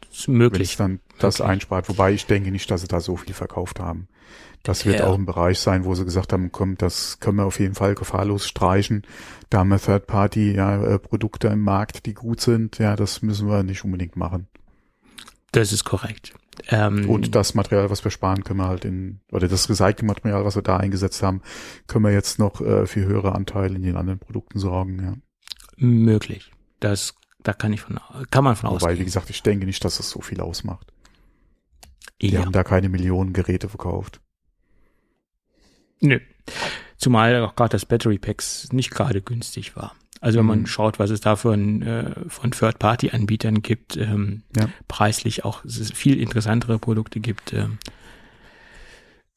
Das 0.00 0.20
ist 0.20 0.28
möglich. 0.28 0.78
Wenn 0.78 0.86
dann 0.86 1.00
das 1.18 1.40
okay. 1.40 1.50
einspart, 1.50 1.88
wobei 1.88 2.12
ich 2.12 2.26
denke 2.26 2.50
nicht, 2.50 2.70
dass 2.70 2.80
sie 2.80 2.88
da 2.88 3.00
so 3.00 3.16
viel 3.16 3.34
verkauft 3.34 3.80
haben. 3.80 4.08
Das 4.62 4.84
wird 4.84 5.00
ja. 5.00 5.06
auch 5.06 5.14
ein 5.14 5.26
Bereich 5.26 5.60
sein, 5.60 5.84
wo 5.84 5.94
sie 5.94 6.04
gesagt 6.04 6.32
haben, 6.32 6.50
komm, 6.50 6.76
das 6.76 7.20
können 7.20 7.36
wir 7.36 7.44
auf 7.44 7.60
jeden 7.60 7.74
Fall 7.74 7.94
gefahrlos 7.94 8.48
streichen. 8.48 9.02
Da 9.50 9.58
haben 9.58 9.68
wir 9.68 9.78
Third-Party, 9.78 10.54
ja, 10.54 10.82
äh, 10.82 10.98
Produkte 10.98 11.48
im 11.48 11.60
Markt, 11.60 12.06
die 12.06 12.14
gut 12.14 12.40
sind. 12.40 12.78
Ja, 12.78 12.96
das 12.96 13.22
müssen 13.22 13.48
wir 13.48 13.62
nicht 13.62 13.84
unbedingt 13.84 14.16
machen. 14.16 14.48
Das 15.52 15.72
ist 15.72 15.84
korrekt. 15.84 16.34
Ähm, 16.68 17.08
und 17.08 17.34
das 17.34 17.54
Material, 17.54 17.90
was 17.90 18.04
wir 18.04 18.10
sparen, 18.10 18.44
können 18.44 18.60
wir 18.60 18.68
halt 18.68 18.84
in, 18.84 19.20
oder 19.30 19.48
das 19.48 19.68
Recyclingmaterial, 19.68 20.44
was 20.44 20.56
wir 20.56 20.62
da 20.62 20.76
eingesetzt 20.76 21.22
haben, 21.22 21.42
können 21.86 22.04
wir 22.04 22.12
jetzt 22.12 22.38
noch 22.38 22.60
äh, 22.60 22.86
für 22.86 23.04
höhere 23.04 23.34
Anteile 23.34 23.76
in 23.76 23.82
den 23.82 23.96
anderen 23.96 24.18
Produkten 24.18 24.58
sorgen, 24.58 25.02
ja. 25.02 25.14
Möglich. 25.76 26.52
Das, 26.80 27.14
da 27.42 27.52
kann 27.52 27.72
ich 27.72 27.82
von, 27.82 28.00
kann 28.30 28.44
man 28.44 28.56
von 28.56 28.70
Wobei, 28.70 28.76
ausgehen. 28.76 29.00
wie 29.00 29.04
gesagt, 29.04 29.30
ich 29.30 29.42
denke 29.42 29.66
nicht, 29.66 29.84
dass 29.84 29.98
das 29.98 30.08
so 30.10 30.20
viel 30.20 30.40
ausmacht. 30.40 30.92
Die 32.22 32.30
ja. 32.30 32.40
haben 32.40 32.52
da 32.52 32.64
keine 32.64 32.88
Millionen 32.88 33.32
Geräte 33.32 33.68
verkauft. 33.68 34.20
Nö. 36.00 36.20
Zumal 36.96 37.42
auch 37.42 37.54
gerade 37.56 37.72
das 37.72 37.84
Battery 37.84 38.18
Packs 38.18 38.72
nicht 38.72 38.90
gerade 38.90 39.20
günstig 39.20 39.76
war. 39.76 39.94
Also 40.20 40.38
wenn 40.38 40.46
man 40.46 40.60
mhm. 40.60 40.66
schaut, 40.66 40.98
was 40.98 41.10
es 41.10 41.20
da 41.20 41.36
von, 41.36 41.82
äh, 41.82 42.10
von 42.28 42.50
Third-Party-Anbietern 42.50 43.62
gibt, 43.62 43.96
ähm, 43.96 44.42
ja. 44.56 44.68
preislich 44.88 45.44
auch 45.44 45.62
viel 45.66 46.20
interessantere 46.20 46.78
Produkte 46.78 47.20
gibt, 47.20 47.52
ähm, 47.52 47.78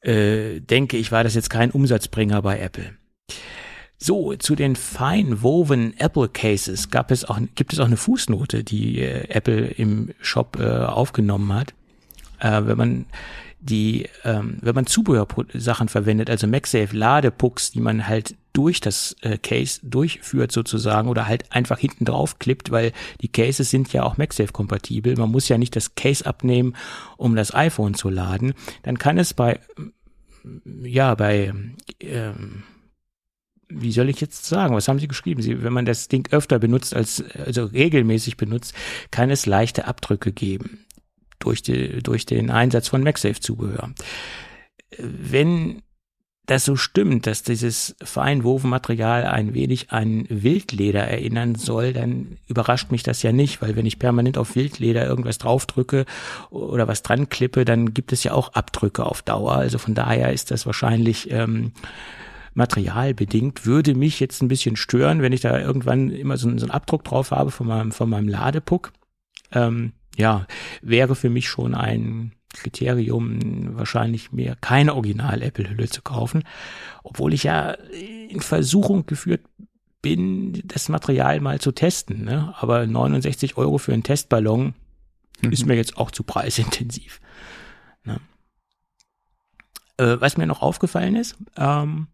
äh, 0.00 0.60
denke 0.60 0.96
ich, 0.96 1.12
war 1.12 1.24
das 1.24 1.34
jetzt 1.34 1.50
kein 1.50 1.70
Umsatzbringer 1.70 2.40
bei 2.42 2.58
Apple. 2.58 2.92
So, 3.98 4.34
zu 4.36 4.54
den 4.54 4.76
fein 4.76 5.42
woven 5.42 5.94
Apple 5.98 6.30
Cases 6.30 6.88
gab 6.88 7.10
es 7.10 7.26
auch, 7.26 7.38
gibt 7.54 7.74
es 7.74 7.80
auch 7.80 7.84
eine 7.84 7.98
Fußnote, 7.98 8.64
die 8.64 9.00
äh, 9.00 9.28
Apple 9.28 9.66
im 9.66 10.14
Shop 10.22 10.58
äh, 10.58 10.64
aufgenommen 10.64 11.52
hat. 11.52 11.74
Äh, 12.38 12.62
wenn 12.64 12.78
man 12.78 13.06
die, 13.60 14.08
ähm, 14.24 14.56
wenn 14.62 14.74
man 14.74 14.86
Zubehörsachen 14.86 15.88
verwendet, 15.88 16.30
also 16.30 16.46
MagSafe 16.46 16.96
Ladepucks, 16.96 17.72
die 17.72 17.80
man 17.80 18.08
halt 18.08 18.36
durch 18.52 18.80
das 18.80 19.16
äh, 19.22 19.38
Case 19.38 19.80
durchführt 19.82 20.52
sozusagen 20.52 21.08
oder 21.08 21.26
halt 21.26 21.52
einfach 21.52 21.78
hinten 21.78 22.04
drauf 22.04 22.38
klippt, 22.38 22.70
weil 22.70 22.92
die 23.20 23.28
Cases 23.28 23.68
sind 23.68 23.92
ja 23.92 24.02
auch 24.02 24.16
MagSafe 24.16 24.52
kompatibel. 24.52 25.16
Man 25.16 25.30
muss 25.30 25.48
ja 25.48 25.58
nicht 25.58 25.76
das 25.76 25.94
Case 25.94 26.26
abnehmen, 26.26 26.74
um 27.16 27.36
das 27.36 27.54
iPhone 27.54 27.94
zu 27.94 28.10
laden. 28.10 28.54
Dann 28.82 28.98
kann 28.98 29.18
es 29.18 29.34
bei, 29.34 29.60
ja, 30.82 31.14
bei, 31.14 31.52
ähm, 32.00 32.62
wie 33.68 33.92
soll 33.92 34.08
ich 34.08 34.20
jetzt 34.20 34.46
sagen? 34.46 34.74
Was 34.74 34.88
haben 34.88 34.98
Sie 34.98 35.08
geschrieben? 35.08 35.42
Sie, 35.42 35.62
wenn 35.62 35.72
man 35.72 35.84
das 35.84 36.08
Ding 36.08 36.28
öfter 36.32 36.58
benutzt 36.58 36.94
als, 36.94 37.22
also 37.34 37.66
regelmäßig 37.66 38.36
benutzt, 38.36 38.74
kann 39.10 39.30
es 39.30 39.46
leichte 39.46 39.86
Abdrücke 39.86 40.32
geben 40.32 40.86
durch, 41.38 41.62
die, 41.62 42.02
durch 42.02 42.26
den 42.26 42.50
Einsatz 42.50 42.88
von 42.88 43.02
MagSafe-Zubehör. 43.02 43.94
Wenn 44.98 45.82
das 46.46 46.64
so 46.64 46.74
stimmt, 46.74 47.26
dass 47.26 47.42
dieses 47.42 47.94
Feinwovenmaterial 48.02 49.24
ein 49.24 49.54
wenig 49.54 49.92
an 49.92 50.26
Wildleder 50.28 51.06
erinnern 51.06 51.54
soll, 51.54 51.92
dann 51.92 52.38
überrascht 52.48 52.90
mich 52.90 53.02
das 53.02 53.22
ja 53.22 53.30
nicht, 53.30 53.62
weil 53.62 53.76
wenn 53.76 53.86
ich 53.86 53.98
permanent 53.98 54.36
auf 54.36 54.56
Wildleder 54.56 55.06
irgendwas 55.06 55.38
draufdrücke 55.38 56.06
oder 56.50 56.88
was 56.88 57.02
dran 57.02 57.28
klippe, 57.28 57.64
dann 57.64 57.94
gibt 57.94 58.12
es 58.12 58.24
ja 58.24 58.32
auch 58.32 58.54
Abdrücke 58.54 59.04
auf 59.06 59.22
Dauer. 59.22 59.52
Also 59.54 59.78
von 59.78 59.94
daher 59.94 60.32
ist 60.32 60.50
das 60.50 60.66
wahrscheinlich 60.66 61.30
ähm, 61.30 61.72
materialbedingt. 62.54 63.64
Würde 63.64 63.94
mich 63.94 64.18
jetzt 64.18 64.42
ein 64.42 64.48
bisschen 64.48 64.76
stören, 64.76 65.22
wenn 65.22 65.32
ich 65.32 65.42
da 65.42 65.58
irgendwann 65.58 66.10
immer 66.10 66.36
so, 66.36 66.48
so 66.58 66.64
einen 66.64 66.72
Abdruck 66.72 67.04
drauf 67.04 67.30
habe 67.30 67.50
von 67.50 67.68
meinem, 67.68 67.92
von 67.92 68.10
meinem 68.10 68.28
Ladepuck. 68.28 68.92
Ähm, 69.52 69.92
ja, 70.16 70.46
wäre 70.82 71.14
für 71.14 71.30
mich 71.30 71.48
schon 71.48 71.74
ein 71.74 72.32
Kriterium, 72.54 73.76
wahrscheinlich 73.76 74.32
mir 74.32 74.56
keine 74.60 74.94
Original-Apple-Hülle 74.94 75.88
zu 75.88 76.02
kaufen, 76.02 76.44
obwohl 77.02 77.32
ich 77.32 77.44
ja 77.44 77.70
in 77.70 78.40
Versuchung 78.40 79.06
geführt 79.06 79.42
bin, 80.02 80.62
das 80.64 80.88
Material 80.88 81.40
mal 81.40 81.60
zu 81.60 81.72
testen. 81.72 82.24
Ne? 82.24 82.54
Aber 82.58 82.86
69 82.86 83.56
Euro 83.56 83.78
für 83.78 83.92
einen 83.92 84.02
Testballon 84.02 84.74
mhm. 85.42 85.52
ist 85.52 85.66
mir 85.66 85.76
jetzt 85.76 85.96
auch 85.96 86.10
zu 86.10 86.22
preisintensiv. 86.22 87.20
Ne? 88.04 88.20
Äh, 89.98 90.20
was 90.20 90.36
mir 90.36 90.46
noch 90.46 90.62
aufgefallen 90.62 91.16
ist, 91.16 91.36
ähm, 91.56 92.08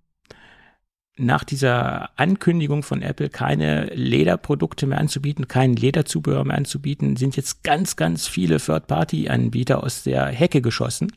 nach 1.17 1.45
dieser 1.45 2.11
Ankündigung 2.17 2.83
von 2.83 3.03
Apple 3.03 3.31
keine 3.31 3.87
Lederprodukte 3.87 4.87
mehr 4.87 4.99
anzubieten, 4.99 5.49
kein 5.49 5.75
Lederzubehör 5.75 6.45
mehr 6.45 6.57
anzubieten, 6.57 7.17
sind 7.17 7.37
jetzt 7.37 7.65
ganz, 7.65 7.97
ganz 7.97 8.27
viele 8.27 8.59
Third-Party-Anbieter 8.59 9.83
aus 9.83 10.03
der 10.03 10.27
Hecke 10.27 10.61
geschossen, 10.61 11.13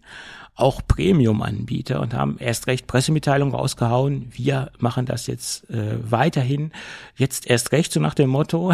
auch 0.56 0.82
Premium-Anbieter 0.86 2.02
und 2.02 2.14
haben 2.14 2.38
erst 2.38 2.68
recht 2.68 2.86
Pressemitteilungen 2.86 3.56
rausgehauen. 3.56 4.28
Wir 4.32 4.72
machen 4.78 5.06
das 5.06 5.28
jetzt 5.28 5.70
äh, 5.70 5.98
weiterhin. 6.02 6.72
Jetzt 7.16 7.50
erst 7.50 7.72
recht 7.72 7.94
so 7.94 8.00
nach 8.02 8.14
dem 8.14 8.30
Motto. 8.30 8.74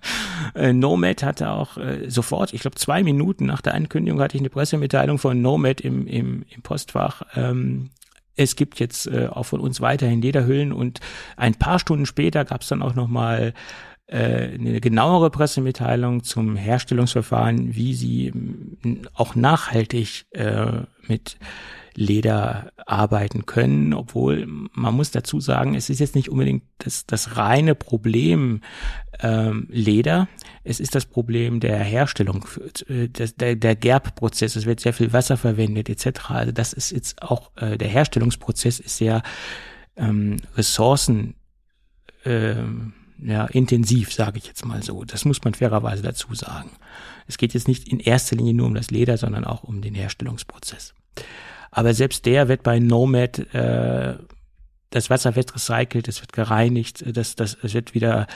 äh, 0.54 0.72
Nomad 0.72 1.22
hatte 1.22 1.50
auch 1.50 1.76
äh, 1.76 2.10
sofort, 2.10 2.52
ich 2.52 2.62
glaube 2.62 2.76
zwei 2.76 3.04
Minuten 3.04 3.46
nach 3.46 3.60
der 3.60 3.74
Ankündigung 3.74 4.20
hatte 4.20 4.36
ich 4.36 4.42
eine 4.42 4.50
Pressemitteilung 4.50 5.18
von 5.18 5.40
Nomad 5.40 5.80
im, 5.80 6.06
im, 6.08 6.44
im 6.48 6.62
Postfach. 6.62 7.22
Ähm, 7.36 7.90
es 8.36 8.56
gibt 8.56 8.80
jetzt 8.80 9.06
äh, 9.06 9.28
auch 9.30 9.44
von 9.44 9.60
uns 9.60 9.80
weiterhin 9.80 10.22
Lederhüllen 10.22 10.72
und 10.72 11.00
ein 11.36 11.54
paar 11.54 11.78
Stunden 11.78 12.06
später 12.06 12.44
gab 12.44 12.62
es 12.62 12.68
dann 12.68 12.82
auch 12.82 12.94
noch 12.94 13.08
mal 13.08 13.54
äh, 14.06 14.54
eine 14.54 14.80
genauere 14.80 15.30
Pressemitteilung 15.30 16.24
zum 16.24 16.56
Herstellungsverfahren, 16.56 17.74
wie 17.74 17.94
sie 17.94 18.32
auch 19.14 19.34
nachhaltig 19.34 20.26
äh, 20.32 20.82
mit 21.06 21.38
Leder 21.94 22.72
arbeiten 22.86 23.46
können, 23.46 23.94
obwohl 23.94 24.46
man 24.46 24.94
muss 24.94 25.10
dazu 25.10 25.40
sagen, 25.40 25.74
es 25.74 25.90
ist 25.90 26.00
jetzt 26.00 26.14
nicht 26.14 26.28
unbedingt 26.28 26.64
das, 26.78 27.06
das 27.06 27.36
reine 27.36 27.74
Problem 27.74 28.60
ähm, 29.20 29.66
Leder, 29.70 30.28
es 30.64 30.80
ist 30.80 30.94
das 30.94 31.06
Problem 31.06 31.60
der 31.60 31.78
Herstellung, 31.78 32.46
äh, 32.88 33.08
der, 33.08 33.56
der 33.56 33.76
Gerbprozess, 33.76 34.56
es 34.56 34.66
wird 34.66 34.80
sehr 34.80 34.92
viel 34.92 35.12
Wasser 35.12 35.36
verwendet 35.36 35.88
etc. 35.88 36.30
Also 36.30 36.52
das 36.52 36.72
ist 36.72 36.90
jetzt 36.90 37.22
auch, 37.22 37.50
äh, 37.56 37.76
der 37.76 37.88
Herstellungsprozess 37.88 38.80
ist 38.80 38.96
sehr 38.96 39.22
ähm, 39.96 40.36
Ressourcen 40.56 41.34
ähm, 42.24 42.94
ja, 43.22 43.46
intensiv, 43.46 44.12
sage 44.12 44.38
ich 44.38 44.46
jetzt 44.46 44.64
mal 44.64 44.82
so. 44.82 45.04
Das 45.04 45.24
muss 45.24 45.42
man 45.44 45.54
fairerweise 45.54 46.02
dazu 46.02 46.34
sagen. 46.34 46.70
Es 47.26 47.38
geht 47.38 47.54
jetzt 47.54 47.68
nicht 47.68 47.88
in 47.88 48.00
erster 48.00 48.36
Linie 48.36 48.54
nur 48.54 48.66
um 48.66 48.74
das 48.74 48.90
Leder, 48.90 49.16
sondern 49.16 49.44
auch 49.44 49.62
um 49.62 49.82
den 49.82 49.94
Herstellungsprozess. 49.94 50.94
Aber 51.70 51.94
selbst 51.94 52.26
der 52.26 52.48
wird 52.48 52.62
bei 52.62 52.78
Nomad, 52.78 53.38
äh, 53.54 54.14
das 54.90 55.08
Wasser 55.08 55.36
wird 55.36 55.54
recycelt, 55.54 56.08
es 56.08 56.20
wird 56.20 56.32
gereinigt, 56.32 57.04
das, 57.16 57.36
das, 57.36 57.56
es 57.62 57.74
wird 57.74 57.94
wieder 57.94 58.26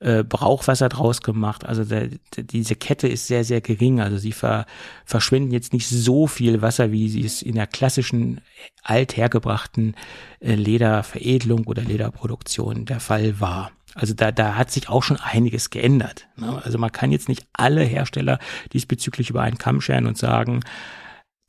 äh, 0.00 0.24
Brauchwasser 0.24 0.88
draus 0.88 1.22
gemacht. 1.22 1.64
Also 1.64 1.84
der, 1.84 2.08
der, 2.34 2.44
diese 2.44 2.74
Kette 2.74 3.06
ist 3.06 3.28
sehr, 3.28 3.44
sehr 3.44 3.60
gering. 3.60 4.00
Also 4.00 4.18
sie 4.18 4.32
ver, 4.32 4.66
verschwinden 5.04 5.52
jetzt 5.52 5.72
nicht 5.72 5.88
so 5.88 6.26
viel 6.26 6.62
Wasser, 6.62 6.90
wie 6.90 7.08
sie 7.08 7.24
es 7.24 7.42
in 7.42 7.54
der 7.54 7.68
klassischen 7.68 8.40
althergebrachten 8.82 9.94
äh, 10.40 10.56
Lederveredelung 10.56 11.66
oder 11.66 11.82
Lederproduktion 11.82 12.86
der 12.86 12.98
Fall 12.98 13.38
war. 13.38 13.70
Also 13.94 14.14
da, 14.14 14.32
da 14.32 14.56
hat 14.56 14.70
sich 14.70 14.88
auch 14.88 15.02
schon 15.02 15.18
einiges 15.18 15.70
geändert. 15.70 16.26
Ne? 16.36 16.60
Also 16.64 16.78
man 16.78 16.92
kann 16.92 17.12
jetzt 17.12 17.28
nicht 17.28 17.46
alle 17.52 17.82
Hersteller 17.82 18.38
diesbezüglich 18.72 19.30
über 19.30 19.42
einen 19.42 19.58
Kamm 19.58 19.80
scheren 19.80 20.06
und 20.06 20.18
sagen, 20.18 20.60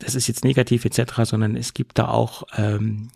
das 0.02 0.16
ist 0.16 0.28
jetzt 0.28 0.44
negativ 0.44 0.86
etc., 0.86 1.14
sondern 1.24 1.56
es 1.56 1.74
gibt 1.74 2.00
da 2.00 2.08
auch, 2.08 2.44
ähm, 2.58 3.10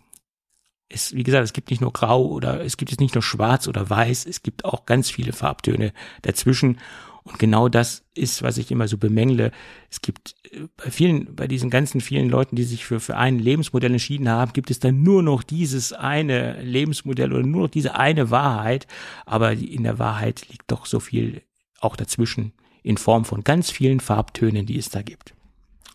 es, 0.88 1.14
wie 1.14 1.24
gesagt, 1.24 1.44
es 1.44 1.54
gibt 1.54 1.72
nicht 1.72 1.82
nur 1.82 1.94
grau 1.94 2.26
oder 2.26 2.64
es 2.64 2.78
gibt 2.78 2.92
jetzt 2.92 3.00
nicht 3.00 3.16
nur 3.16 3.24
schwarz 3.24 3.68
oder 3.68 3.90
weiß, 3.90 4.26
es 4.26 4.44
gibt 4.44 4.66
auch 4.66 4.86
ganz 4.86 5.10
viele 5.10 5.34
Farbtöne 5.34 5.94
dazwischen. 6.22 6.80
Und 7.24 7.40
genau 7.40 7.70
das 7.70 8.04
ist, 8.14 8.44
was 8.44 8.60
ich 8.60 8.70
immer 8.70 8.88
so 8.88 9.00
bemängle. 9.00 9.52
Es 9.90 10.02
gibt 10.02 10.36
äh, 10.52 10.68
bei 10.78 10.92
vielen, 10.92 11.36
bei 11.36 11.48
diesen 11.48 11.72
ganzen 11.72 12.00
vielen 12.00 12.30
Leuten, 12.30 12.56
die 12.56 12.64
sich 12.64 12.86
für, 12.86 13.00
für 13.00 13.18
ein 13.18 13.40
Lebensmodell 13.40 13.92
entschieden 13.92 14.30
haben, 14.30 14.54
gibt 14.54 14.70
es 14.70 14.80
dann 14.80 15.02
nur 15.02 15.24
noch 15.24 15.42
dieses 15.42 15.92
eine 15.92 16.62
Lebensmodell 16.62 17.34
oder 17.34 17.44
nur 17.44 17.64
noch 17.64 17.70
diese 17.70 17.96
eine 17.96 18.30
Wahrheit. 18.30 18.86
Aber 19.26 19.54
in 19.54 19.84
der 19.84 19.98
Wahrheit 19.98 20.48
liegt 20.50 20.72
doch 20.72 20.86
so 20.86 21.00
viel 21.00 21.42
auch 21.80 21.96
dazwischen 21.96 22.54
in 22.84 22.98
Form 22.98 23.26
von 23.26 23.44
ganz 23.44 23.72
vielen 23.72 24.00
Farbtönen, 24.00 24.68
die 24.68 24.78
es 24.78 24.90
da 24.90 25.02
gibt. 25.02 25.34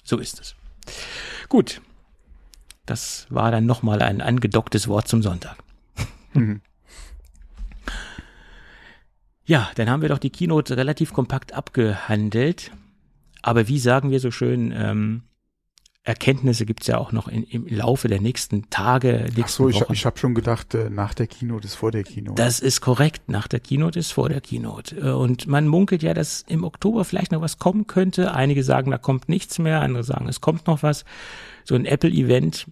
So 0.03 0.19
ist 0.19 0.41
es. 0.41 0.57
Gut. 1.49 1.81
Das 2.87 3.27
war 3.31 3.51
dann 3.51 3.67
nochmal 3.67 4.03
ein 4.03 4.21
angedocktes 4.21 4.89
Wort 4.89 5.09
zum 5.09 5.23
Sonntag. 5.23 5.57
Mhm. 6.33 6.61
Ja, 9.45 9.71
dann 9.75 9.91
haben 9.91 10.03
wir 10.03 10.09
doch 10.09 10.19
die 10.19 10.31
Keynote 10.31 10.77
relativ 10.77 11.13
kompakt 11.13 11.53
abgehandelt. 11.55 12.71
Aber 13.43 13.69
wie 13.69 13.79
sagen 13.79 14.11
wir 14.11 14.21
so 14.21 14.31
schön, 14.31 14.73
ähm, 14.73 15.23
Erkenntnisse 16.03 16.65
gibt's 16.65 16.87
ja 16.87 16.97
auch 16.97 17.13
noch 17.13 17.29
in, 17.29 17.45
im 17.45 17.67
Laufe 17.67 18.09
der 18.09 18.23
nächsten 18.23 18.71
Tage. 18.71 19.27
Nächsten 19.37 19.43
Ach 19.43 19.49
so, 19.49 19.69
ich, 19.69 19.83
ich 19.91 20.07
habe 20.07 20.19
schon 20.19 20.35
gedacht, 20.35 20.75
äh, 20.75 20.89
nach 20.89 21.13
der 21.13 21.27
Keynote 21.27 21.67
ist 21.67 21.75
vor 21.75 21.91
der 21.91 22.05
Keynote. 22.05 22.41
Das 22.43 22.59
ist 22.59 22.81
korrekt, 22.81 23.29
nach 23.29 23.47
der 23.47 23.61
Keynote 23.61 23.99
ist 23.99 24.13
vor 24.13 24.31
der 24.31 24.41
Keynote. 24.41 24.97
Äh, 24.97 25.11
und 25.11 25.47
man 25.47 25.69
munkelt 25.69 26.03
ja, 26.03 26.15
dass 26.15 26.43
im 26.49 26.65
Oktober 26.65 27.05
vielleicht 27.05 27.33
noch 27.33 27.43
was 27.43 27.59
kommen 27.59 27.87
könnte. 27.87 28.33
Einige 28.33 28.65
sagen, 28.65 28.91
da 28.91 28.97
kommt 28.97 29.29
nichts 29.29 29.59
mehr, 29.59 29.83
andere 29.83 30.03
sagen, 30.03 30.27
es 30.27 30.41
kommt 30.41 30.67
noch 30.67 30.83
was. 30.83 31.05
So 31.65 31.75
ein 31.75 31.85
Apple-Event, 31.85 32.67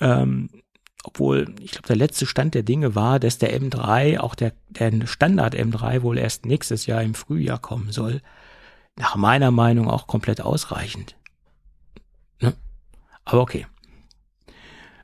ähm, 0.00 0.48
obwohl 1.02 1.52
ich 1.60 1.72
glaube, 1.72 1.88
der 1.88 1.96
letzte 1.96 2.24
Stand 2.24 2.54
der 2.54 2.62
Dinge 2.62 2.94
war, 2.94 3.18
dass 3.18 3.38
der 3.38 3.58
M3, 3.60 4.20
auch 4.20 4.36
der, 4.36 4.52
der 4.68 4.92
Standard 5.08 5.56
M3 5.56 6.02
wohl 6.02 6.18
erst 6.18 6.46
nächstes 6.46 6.86
Jahr 6.86 7.02
im 7.02 7.14
Frühjahr 7.14 7.58
kommen 7.58 7.90
soll. 7.90 8.20
Nach 8.96 9.16
meiner 9.16 9.50
Meinung 9.50 9.88
auch 9.88 10.06
komplett 10.06 10.40
ausreichend. 10.40 11.16
Aber 13.28 13.42
okay. 13.42 13.66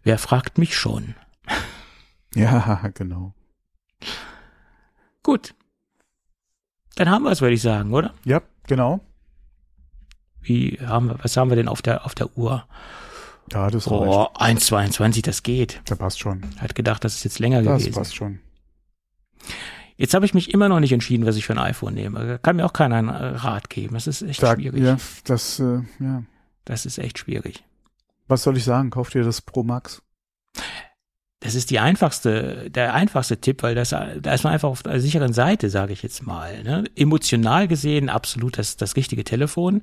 Wer 0.03 0.19
fragt 0.19 0.59
mich 0.59 0.77
schon? 0.77 1.15
Ja, 2.37 2.81
genau. 2.95 3.33
Gut. 5.23 5.55
Dann 6.97 7.09
haben 7.09 7.23
wir 7.23 7.31
es, 7.31 7.41
würde 7.41 7.55
ich 7.55 7.63
sagen, 7.63 7.93
oder? 7.95 8.13
Ja, 8.25 8.43
genau. 8.67 8.99
Wie 10.41 10.81
haben 10.85 11.11
wir, 11.11 11.19
was 11.23 11.37
haben 11.37 11.49
wir 11.51 11.55
denn 11.55 11.69
auf 11.69 11.81
der, 11.81 12.05
auf 12.05 12.17
der 12.17 12.37
Uhr? 12.37 12.67
Ja, 13.53 13.71
das 13.71 13.87
Oh, 13.87 14.27
1,22, 14.35 15.23
das 15.23 15.45
geht. 15.45 15.81
Das 15.85 15.97
passt 15.97 16.19
schon. 16.19 16.43
Hat 16.59 16.75
gedacht, 16.75 17.05
das 17.05 17.15
ist 17.15 17.23
jetzt 17.23 17.39
länger 17.39 17.63
das 17.63 17.67
gewesen. 17.67 17.93
Das 17.93 17.99
passt 17.99 18.17
schon. 18.17 18.41
Jetzt 19.97 20.15
habe 20.15 20.27
ich 20.27 20.35
mich 20.35 20.53
immer 20.53 20.69
noch 20.69 20.81
nicht 20.81 20.91
entschieden, 20.91 21.27
was 21.27 21.37
ich 21.37 21.47
für 21.47 21.53
ein 21.53 21.59
iPhone 21.61 21.95
nehme. 21.95 22.41
Kann 22.41 22.57
mir 22.57 22.67
auch 22.67 22.73
keiner 22.73 22.97
einen 22.97 23.11
Rat 23.11 23.71
geben. 23.71 23.95
Das 23.95 24.09
ist 24.09 24.23
echt 24.23 24.43
da, 24.43 24.55
schwierig. 24.55 24.83
Ja, 24.83 24.97
das, 25.23 25.61
äh, 25.61 25.83
ja. 26.01 26.25
Das 26.65 26.85
ist 26.85 26.99
echt 26.99 27.21
schwierig. 27.21 27.63
Was 28.27 28.43
soll 28.43 28.57
ich 28.57 28.65
sagen? 28.65 28.91
Kauft 28.91 29.15
ihr 29.15 29.25
das 29.25 29.43
Pro 29.43 29.63
Max? 29.63 30.03
Das 31.45 31.55
ist 31.55 31.71
die 31.71 31.79
einfachste, 31.79 32.71
der 32.71 32.95
einfachste 32.95 33.39
Tipp, 33.39 33.63
weil 33.63 33.75
das, 33.75 33.91
da 33.91 34.33
ist 34.33 34.45
man 34.45 34.55
einfach 34.55 34.71
auf 34.71 34.83
der 34.83 34.99
sicheren 34.99 35.35
Seite, 35.35 35.69
sage 35.69 35.93
ich 35.93 36.03
jetzt 36.03 36.27
mal. 36.27 36.63
Ne? 36.63 36.85
Emotional 36.97 37.69
gesehen 37.69 38.09
absolut 38.09 38.57
das, 38.57 38.79
das 38.79 38.97
richtige 38.97 39.25
Telefon. 39.25 39.83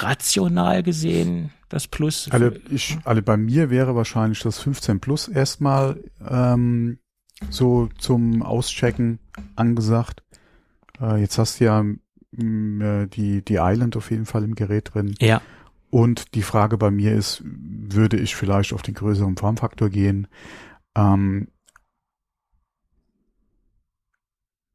Rational 0.00 0.82
gesehen 0.82 1.50
das 1.70 1.86
Plus. 1.86 2.28
Alle, 2.30 2.60
ich, 2.68 2.98
alle 3.04 3.22
bei 3.22 3.38
mir 3.38 3.70
wäre 3.70 3.96
wahrscheinlich 3.96 4.40
das 4.40 4.58
15 4.58 5.00
Plus 5.00 5.28
erstmal 5.28 5.98
ähm, 6.28 6.98
so 7.48 7.88
zum 7.98 8.42
Auschecken 8.42 9.18
angesagt. 9.56 10.22
Äh, 11.00 11.22
jetzt 11.22 11.38
hast 11.38 11.60
du 11.60 11.64
ja 11.64 11.82
mh, 11.82 11.96
mm, 12.32 12.80
äh, 12.82 13.06
die, 13.06 13.42
die 13.42 13.56
Island 13.56 13.96
auf 13.96 14.10
jeden 14.10 14.26
Fall 14.26 14.44
im 14.44 14.54
Gerät 14.54 14.90
drin. 14.92 15.14
Ja. 15.20 15.40
Und 15.90 16.34
die 16.34 16.42
Frage 16.42 16.76
bei 16.76 16.90
mir 16.90 17.14
ist, 17.14 17.42
würde 17.44 18.18
ich 18.18 18.36
vielleicht 18.36 18.72
auf 18.72 18.82
den 18.82 18.94
größeren 18.94 19.36
Formfaktor 19.36 19.88
gehen? 19.88 20.28
Ähm, 20.94 21.48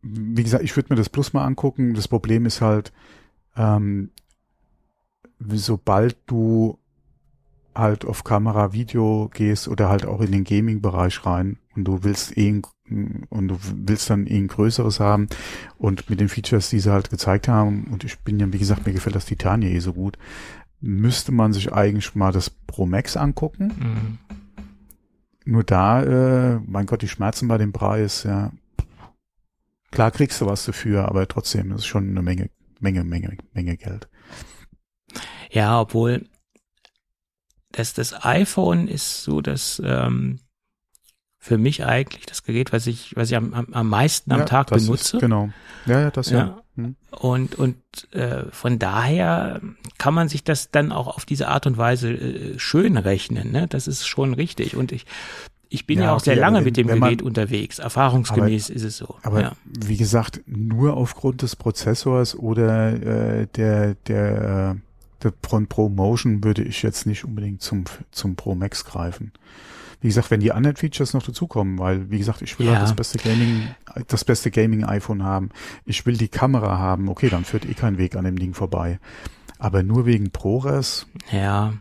wie 0.02 0.44
gesagt, 0.44 0.64
ich 0.64 0.76
würde 0.76 0.92
mir 0.92 0.98
das 0.98 1.10
Plus 1.10 1.34
mal 1.34 1.46
angucken. 1.46 1.94
Das 1.94 2.08
Problem 2.08 2.46
ist 2.46 2.62
halt, 2.62 2.92
ähm, 3.56 4.12
sobald 5.40 6.18
du 6.26 6.78
halt 7.76 8.06
auf 8.06 8.24
Kamera, 8.24 8.74
Video 8.74 9.30
gehst 9.34 9.68
oder 9.68 9.90
halt 9.90 10.06
auch 10.06 10.22
in 10.22 10.32
den 10.32 10.44
Gaming-Bereich 10.44 11.26
rein 11.26 11.58
und 11.76 11.86
du 11.86 12.04
willst 12.04 12.38
eh 12.38 12.62
und 13.30 13.48
du 13.48 13.58
willst 13.62 14.10
dann 14.10 14.28
eh 14.28 14.38
ein 14.38 14.48
größeres 14.48 15.00
haben 15.00 15.28
und 15.78 16.10
mit 16.10 16.20
den 16.20 16.30
Features, 16.30 16.70
die 16.70 16.80
sie 16.80 16.92
halt 16.92 17.10
gezeigt 17.10 17.48
haben 17.48 17.86
und 17.92 18.04
ich 18.04 18.20
bin 18.20 18.40
ja, 18.40 18.52
wie 18.52 18.60
gesagt, 18.60 18.86
mir 18.86 18.94
gefällt 18.94 19.16
das 19.16 19.26
Titania 19.26 19.70
eh 19.70 19.80
so 19.80 19.94
gut, 19.94 20.18
müsste 20.84 21.32
man 21.32 21.54
sich 21.54 21.72
eigentlich 21.72 22.14
mal 22.14 22.34
das 22.34 22.50
Pro 22.50 22.86
Max 22.86 23.16
angucken. 23.16 23.72
Mhm. 23.80 24.18
Nur 25.46 25.64
da, 25.64 26.04
äh, 26.04 26.60
mein 26.66 26.86
Gott, 26.86 27.02
die 27.02 27.08
Schmerzen 27.08 27.48
bei 27.48 27.58
dem 27.58 27.72
Preis, 27.72 28.24
ja. 28.24 28.52
Klar 29.92 30.12
kriegst 30.12 30.42
du 30.42 30.46
was 30.46 30.66
dafür, 30.66 31.08
aber 31.08 31.28
trotzdem, 31.28 31.70
das 31.70 31.80
ist 31.82 31.86
schon 31.86 32.10
eine 32.10 32.22
Menge, 32.22 32.50
Menge, 32.80 33.04
Menge, 33.04 33.38
Menge 33.54 33.78
Geld. 33.78 34.10
Ja, 35.52 35.80
obwohl 35.80 36.28
das, 37.72 37.94
das 37.94 38.26
iPhone 38.26 38.88
ist 38.88 39.24
so 39.24 39.40
das 39.40 39.82
ähm, 39.86 40.40
für 41.44 41.58
mich 41.58 41.84
eigentlich 41.84 42.26
das 42.26 42.44
Gerät, 42.44 42.72
was 42.72 42.88
ich, 42.88 43.18
was 43.18 43.30
ich 43.30 43.36
am, 43.36 43.68
am, 43.70 43.90
meisten 43.90 44.32
am 44.32 44.40
ja, 44.40 44.46
Tag 44.46 44.70
benutze. 44.70 45.18
Ist, 45.18 45.22
genau. 45.22 45.50
Ja, 45.86 46.00
ja, 46.00 46.10
das 46.10 46.30
ja. 46.30 46.38
ja. 46.38 46.62
Hm. 46.78 46.96
Und, 47.12 47.56
und 47.56 47.76
äh, 48.14 48.46
von 48.52 48.80
daher 48.80 49.60
kann 49.98 50.14
man 50.14 50.30
sich 50.30 50.46
das 50.46 50.72
dann 50.72 50.94
auch 50.94 51.08
auf 51.08 51.26
diese 51.26 51.50
Art 51.50 51.68
und 51.68 51.78
Weise 51.78 52.14
äh, 52.14 52.58
schön 52.60 52.96
rechnen. 52.96 53.52
Ne? 53.52 53.68
Das 53.68 53.90
ist 53.90 54.08
schon 54.08 54.34
richtig. 54.34 54.78
Und 54.78 54.94
ich, 54.94 55.06
ich 55.68 55.86
bin 55.86 56.00
ja, 56.00 56.06
ja 56.06 56.12
auch 56.12 56.22
okay, 56.22 56.30
sehr 56.30 56.36
lange 56.38 56.60
wenn, 56.60 56.64
mit 56.64 56.78
dem 56.78 56.88
Gerät 56.88 57.20
man, 57.20 57.28
unterwegs. 57.28 57.78
Erfahrungsgemäß 57.78 58.70
aber, 58.70 58.78
ist 58.78 58.84
es 58.84 58.96
so. 58.96 59.18
Aber 59.24 59.42
ja. 59.42 59.52
wie 59.66 59.98
gesagt, 59.98 60.40
nur 60.46 60.96
aufgrund 60.96 61.42
des 61.42 61.58
Prozessors 61.58 62.40
oder 62.40 62.94
äh, 63.42 63.48
der, 63.54 63.96
der, 64.08 64.78
der 65.22 65.34
von 65.44 65.68
ProMotion 65.68 66.42
würde 66.42 66.64
ich 66.64 66.84
jetzt 66.84 67.06
nicht 67.06 67.26
unbedingt 67.26 67.62
zum, 67.62 67.84
zum 68.12 68.38
Pro 68.38 68.56
Max 68.56 68.86
greifen 68.86 69.34
wie 70.04 70.10
gesagt, 70.10 70.32
wenn 70.32 70.42
die 70.42 70.52
anderen 70.52 70.76
Features 70.76 71.14
noch 71.14 71.24
dazukommen, 71.24 71.80
weil, 71.80 72.12
wie 72.12 72.18
gesagt, 72.18 72.42
ich 72.42 72.60
will 72.60 72.66
ja. 72.66 72.74
halt 72.74 72.84
das 72.84 72.94
beste 72.94 73.18
Gaming, 73.20 73.70
das 74.10 74.26
beste 74.26 74.52
Gaming-iPhone 74.52 75.24
haben. 75.24 75.50
Ich 75.86 76.06
will 76.06 76.18
die 76.18 76.28
Kamera 76.28 76.78
haben. 76.78 77.08
Okay, 77.08 77.30
dann 77.30 77.46
führt 77.46 77.66
eh 77.66 77.74
kein 77.74 77.98
Weg 77.98 78.18
an 78.18 78.26
dem 78.26 78.38
Ding 78.38 78.54
vorbei. 78.54 79.00
Aber 79.60 79.82
nur 79.82 80.06
wegen 80.06 80.32
ProRes. 80.32 81.08
Ja. 81.32 81.76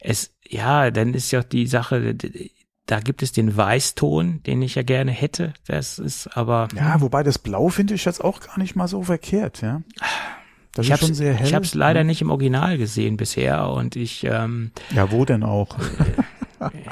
Es, 0.00 0.34
ja, 0.44 0.90
dann 0.90 1.14
ist 1.14 1.30
ja 1.30 1.44
die 1.44 1.68
Sache, 1.68 2.16
da 2.86 2.98
gibt 2.98 3.22
es 3.22 3.30
den 3.30 3.56
Weißton, 3.56 4.42
den 4.42 4.62
ich 4.62 4.74
ja 4.74 4.82
gerne 4.82 5.12
hätte. 5.12 5.54
Das 5.68 6.00
ist 6.00 6.36
aber. 6.36 6.66
Ja, 6.74 7.00
wobei 7.00 7.22
das 7.22 7.38
Blau 7.38 7.68
finde 7.68 7.94
ich 7.94 8.04
jetzt 8.04 8.24
auch 8.24 8.40
gar 8.40 8.58
nicht 8.58 8.74
mal 8.74 8.88
so 8.88 9.04
verkehrt, 9.04 9.62
ja. 9.62 9.82
Das 10.76 10.84
ich 10.84 10.92
ist 10.92 11.00
schon 11.00 11.14
sehr 11.14 11.32
hell. 11.32 11.46
Ich 11.46 11.54
habe 11.54 11.64
es 11.64 11.74
leider 11.74 12.04
nicht 12.04 12.20
im 12.20 12.30
Original 12.30 12.76
gesehen 12.76 13.16
bisher 13.16 13.70
und 13.70 13.96
ich. 13.96 14.24
Ähm, 14.24 14.72
ja, 14.94 15.10
wo 15.10 15.24
denn 15.24 15.42
auch? 15.42 15.74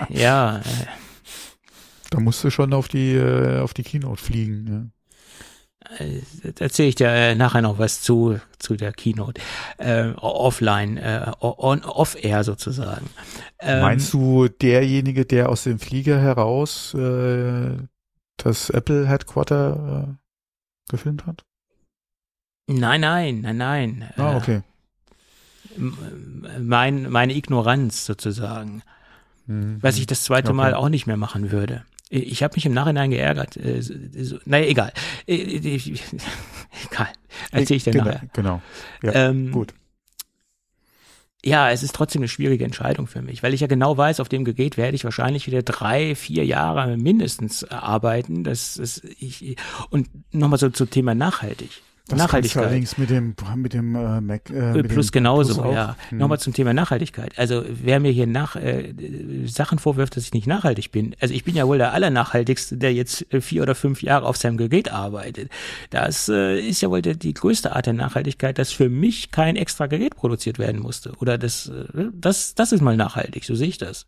ja. 0.08 0.58
Äh, 0.58 0.62
da 2.08 2.18
musst 2.18 2.42
du 2.42 2.48
schon 2.48 2.72
auf 2.72 2.88
die 2.88 3.12
äh, 3.12 3.60
auf 3.60 3.74
die 3.74 3.82
Keynote 3.82 4.22
fliegen. 4.22 4.90
Ja. 5.90 5.96
Äh, 5.98 6.22
erzähle 6.60 6.88
ich 6.88 6.94
dir 6.94 7.08
äh, 7.08 7.34
nachher 7.34 7.60
noch 7.60 7.78
was 7.78 8.00
zu 8.00 8.40
zu 8.58 8.74
der 8.74 8.92
Keynote 8.92 9.42
äh, 9.76 10.12
offline, 10.16 10.96
äh, 10.96 11.30
on, 11.40 11.84
off 11.84 12.16
air 12.24 12.42
sozusagen. 12.42 13.10
Ähm, 13.60 13.82
Meinst 13.82 14.14
du 14.14 14.48
derjenige, 14.48 15.26
der 15.26 15.50
aus 15.50 15.64
dem 15.64 15.78
Flieger 15.78 16.18
heraus 16.18 16.94
äh, 16.94 17.76
das 18.38 18.70
Apple 18.70 19.06
Headquarter 19.06 20.08
äh, 20.08 20.90
gefilmt 20.90 21.26
hat? 21.26 21.44
Nein, 22.66 23.00
nein, 23.00 23.40
nein, 23.40 23.56
nein. 23.56 24.10
Ah, 24.16 24.32
äh, 24.32 24.36
okay. 24.36 24.60
Mein, 26.60 27.10
meine 27.10 27.34
Ignoranz 27.34 28.06
sozusagen. 28.06 28.82
Mhm. 29.46 29.78
Was 29.80 29.98
ich 29.98 30.06
das 30.06 30.24
zweite 30.24 30.48
okay. 30.48 30.56
Mal 30.56 30.74
auch 30.74 30.88
nicht 30.88 31.06
mehr 31.06 31.16
machen 31.16 31.50
würde. 31.50 31.84
Ich 32.10 32.42
habe 32.42 32.54
mich 32.54 32.64
im 32.64 32.72
Nachhinein 32.72 33.10
geärgert. 33.10 33.56
Äh, 33.56 33.82
naja, 34.44 34.66
egal. 34.66 34.92
Äh, 35.26 35.34
egal. 36.90 37.08
Erzähle 37.50 37.76
ich 37.76 37.84
dir 37.84 37.90
genau, 37.92 38.04
nachher. 38.04 38.28
Genau. 38.32 38.62
Ja, 39.02 39.12
ähm, 39.14 39.50
gut. 39.50 39.74
Ja, 41.44 41.70
es 41.70 41.82
ist 41.82 41.94
trotzdem 41.94 42.20
eine 42.22 42.28
schwierige 42.28 42.64
Entscheidung 42.64 43.06
für 43.06 43.20
mich, 43.20 43.42
weil 43.42 43.52
ich 43.52 43.60
ja 43.60 43.66
genau 43.66 43.98
weiß, 43.98 44.20
auf 44.20 44.30
dem 44.30 44.46
Gerät 44.46 44.78
werde 44.78 44.94
ich 44.94 45.04
wahrscheinlich 45.04 45.46
wieder 45.46 45.62
drei, 45.62 46.14
vier 46.14 46.46
Jahre 46.46 46.96
mindestens 46.96 47.64
arbeiten. 47.64 48.44
Das 48.44 48.78
ist 48.78 49.04
ich 49.04 49.56
und 49.90 50.08
nochmal 50.32 50.58
so 50.58 50.70
zum 50.70 50.88
Thema 50.88 51.14
nachhaltig. 51.14 51.82
Das 52.06 52.18
Nachhaltigkeit. 52.18 52.64
allerdings 52.64 52.98
mit 52.98 53.08
dem 53.08 53.34
mit 53.56 53.72
dem 53.72 53.94
äh, 53.94 54.20
Mac 54.20 54.50
äh, 54.50 54.74
mit 54.74 54.88
Plus 54.88 55.06
dem 55.06 55.22
genauso, 55.22 55.62
Plus 55.62 55.74
ja. 55.74 55.96
Hm. 56.10 56.18
Nochmal 56.18 56.38
zum 56.38 56.52
Thema 56.52 56.74
Nachhaltigkeit. 56.74 57.38
Also 57.38 57.64
wer 57.66 57.98
mir 57.98 58.12
hier 58.12 58.26
nach 58.26 58.56
äh, 58.56 58.92
Sachen 59.46 59.78
vorwirft, 59.78 60.14
dass 60.14 60.24
ich 60.24 60.34
nicht 60.34 60.46
nachhaltig 60.46 60.92
bin. 60.92 61.16
Also 61.18 61.32
ich 61.32 61.44
bin 61.44 61.56
ja 61.56 61.66
wohl 61.66 61.78
der 61.78 61.94
allernachhaltigste, 61.94 62.76
der 62.76 62.92
jetzt 62.92 63.32
äh, 63.32 63.40
vier 63.40 63.62
oder 63.62 63.74
fünf 63.74 64.02
Jahre 64.02 64.26
auf 64.26 64.36
seinem 64.36 64.58
Gerät 64.58 64.92
arbeitet. 64.92 65.50
Das 65.88 66.28
äh, 66.28 66.60
ist 66.60 66.82
ja 66.82 66.90
wohl 66.90 67.00
der, 67.00 67.14
die 67.14 67.32
größte 67.32 67.74
Art 67.74 67.86
der 67.86 67.94
Nachhaltigkeit, 67.94 68.58
dass 68.58 68.70
für 68.70 68.90
mich 68.90 69.30
kein 69.30 69.56
extra 69.56 69.86
Gerät 69.86 70.14
produziert 70.14 70.58
werden 70.58 70.82
musste. 70.82 71.12
Oder 71.20 71.38
das 71.38 71.68
äh, 71.68 72.10
das 72.12 72.54
das 72.54 72.72
ist 72.72 72.82
mal 72.82 72.98
nachhaltig. 72.98 73.46
So 73.46 73.54
sehe 73.54 73.68
ich 73.68 73.78
das. 73.78 74.06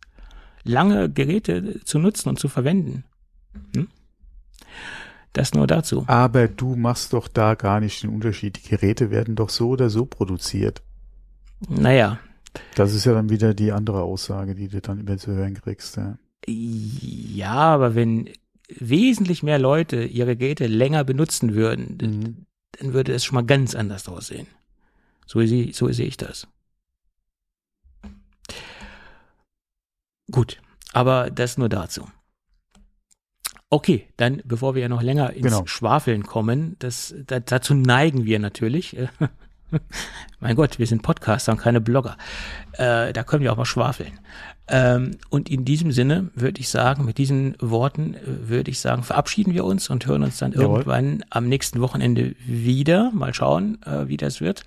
Lange 0.63 1.09
Geräte 1.09 1.83
zu 1.83 1.97
nutzen 1.97 2.29
und 2.29 2.37
zu 2.37 2.47
verwenden. 2.47 3.05
Hm? 3.75 3.87
Das 5.37 5.53
nur 5.53 5.67
dazu. 5.67 6.03
Aber 6.07 6.47
du 6.47 6.75
machst 6.75 7.13
doch 7.13 7.27
da 7.27 7.53
gar 7.53 7.79
nicht 7.79 8.01
den 8.01 8.09
Unterschied. 8.09 8.57
Die 8.57 8.69
Geräte 8.69 9.11
werden 9.11 9.35
doch 9.35 9.49
so 9.49 9.69
oder 9.69 9.91
so 9.91 10.07
produziert. 10.07 10.81
Naja. 11.69 12.17
Das 12.73 12.95
ist 12.95 13.05
ja 13.05 13.13
dann 13.13 13.29
wieder 13.29 13.53
die 13.53 13.71
andere 13.71 14.01
Aussage, 14.01 14.55
die 14.55 14.67
du 14.67 14.81
dann 14.81 14.99
immer 14.99 15.19
zu 15.19 15.33
hören 15.33 15.53
kriegst. 15.53 15.95
Ja, 15.95 16.17
ja 16.47 17.53
aber 17.53 17.93
wenn 17.93 18.31
wesentlich 18.67 19.43
mehr 19.43 19.59
Leute 19.59 20.05
ihre 20.05 20.35
Geräte 20.35 20.65
länger 20.65 21.03
benutzen 21.03 21.53
würden, 21.53 21.99
mhm. 22.01 22.45
dann 22.71 22.93
würde 22.93 23.13
es 23.13 23.23
schon 23.23 23.35
mal 23.35 23.45
ganz 23.45 23.75
anders 23.75 24.07
aussehen. 24.07 24.47
So, 25.27 25.45
so 25.45 25.91
sehe 25.91 26.07
ich 26.07 26.17
das. 26.17 26.47
Gut, 30.31 30.59
aber 30.93 31.29
das 31.29 31.59
nur 31.59 31.69
dazu. 31.69 32.07
Okay, 33.69 34.07
dann 34.15 34.41
bevor 34.45 34.75
wir 34.75 34.83
ja 34.83 34.89
noch 34.89 35.01
länger 35.01 35.33
ins 35.33 35.43
genau. 35.43 35.65
Schwafeln 35.65 36.23
kommen, 36.23 36.77
das, 36.79 37.13
da, 37.25 37.39
dazu 37.39 37.73
neigen 37.73 38.25
wir 38.25 38.39
natürlich. 38.39 38.95
mein 40.39 40.55
Gott, 40.55 40.79
wir 40.79 40.87
sind 40.87 41.01
Podcaster 41.01 41.51
und 41.51 41.57
keine 41.57 41.81
Blogger. 41.81 42.17
Äh, 42.73 43.11
da 43.11 43.23
können 43.23 43.43
wir 43.43 43.51
auch 43.51 43.57
mal 43.57 43.65
schwafeln. 43.65 44.19
Ähm, 44.69 45.17
und 45.29 45.49
in 45.49 45.65
diesem 45.65 45.91
Sinne 45.91 46.29
würde 46.33 46.59
ich 46.59 46.69
sagen, 46.69 47.05
mit 47.05 47.17
diesen 47.17 47.55
Worten 47.59 48.15
äh, 48.15 48.49
würde 48.49 48.71
ich 48.71 48.79
sagen, 48.79 49.03
verabschieden 49.03 49.53
wir 49.53 49.65
uns 49.65 49.89
und 49.89 50.05
hören 50.05 50.23
uns 50.23 50.37
dann 50.37 50.51
Jawohl. 50.51 50.79
irgendwann 50.79 51.25
am 51.29 51.47
nächsten 51.47 51.81
Wochenende 51.81 52.35
wieder. 52.45 53.11
Mal 53.11 53.33
schauen, 53.33 53.81
äh, 53.85 54.07
wie 54.07 54.17
das 54.17 54.39
wird. 54.39 54.63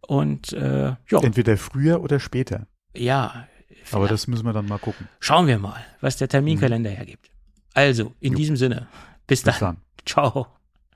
Und 0.00 0.52
äh, 0.52 0.94
ja. 1.08 1.20
Entweder 1.22 1.56
früher 1.56 2.02
oder 2.02 2.18
später. 2.18 2.66
Ja. 2.96 3.46
Aber 3.92 4.08
das 4.08 4.26
müssen 4.26 4.44
wir 4.44 4.52
dann 4.52 4.66
mal 4.66 4.78
gucken. 4.78 5.08
Schauen 5.20 5.46
wir 5.46 5.58
mal, 5.58 5.84
was 6.00 6.16
der 6.16 6.28
Terminkalender 6.28 6.90
mhm. 6.90 6.96
hergibt. 6.96 7.30
Also, 7.74 8.14
in 8.20 8.32
jo. 8.32 8.38
diesem 8.38 8.56
Sinne, 8.56 8.86
bis, 9.26 9.42
bis 9.42 9.58
dann. 9.58 9.60
dann. 9.60 9.76
Ciao. 10.06 10.46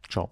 Ciao. 0.09 0.31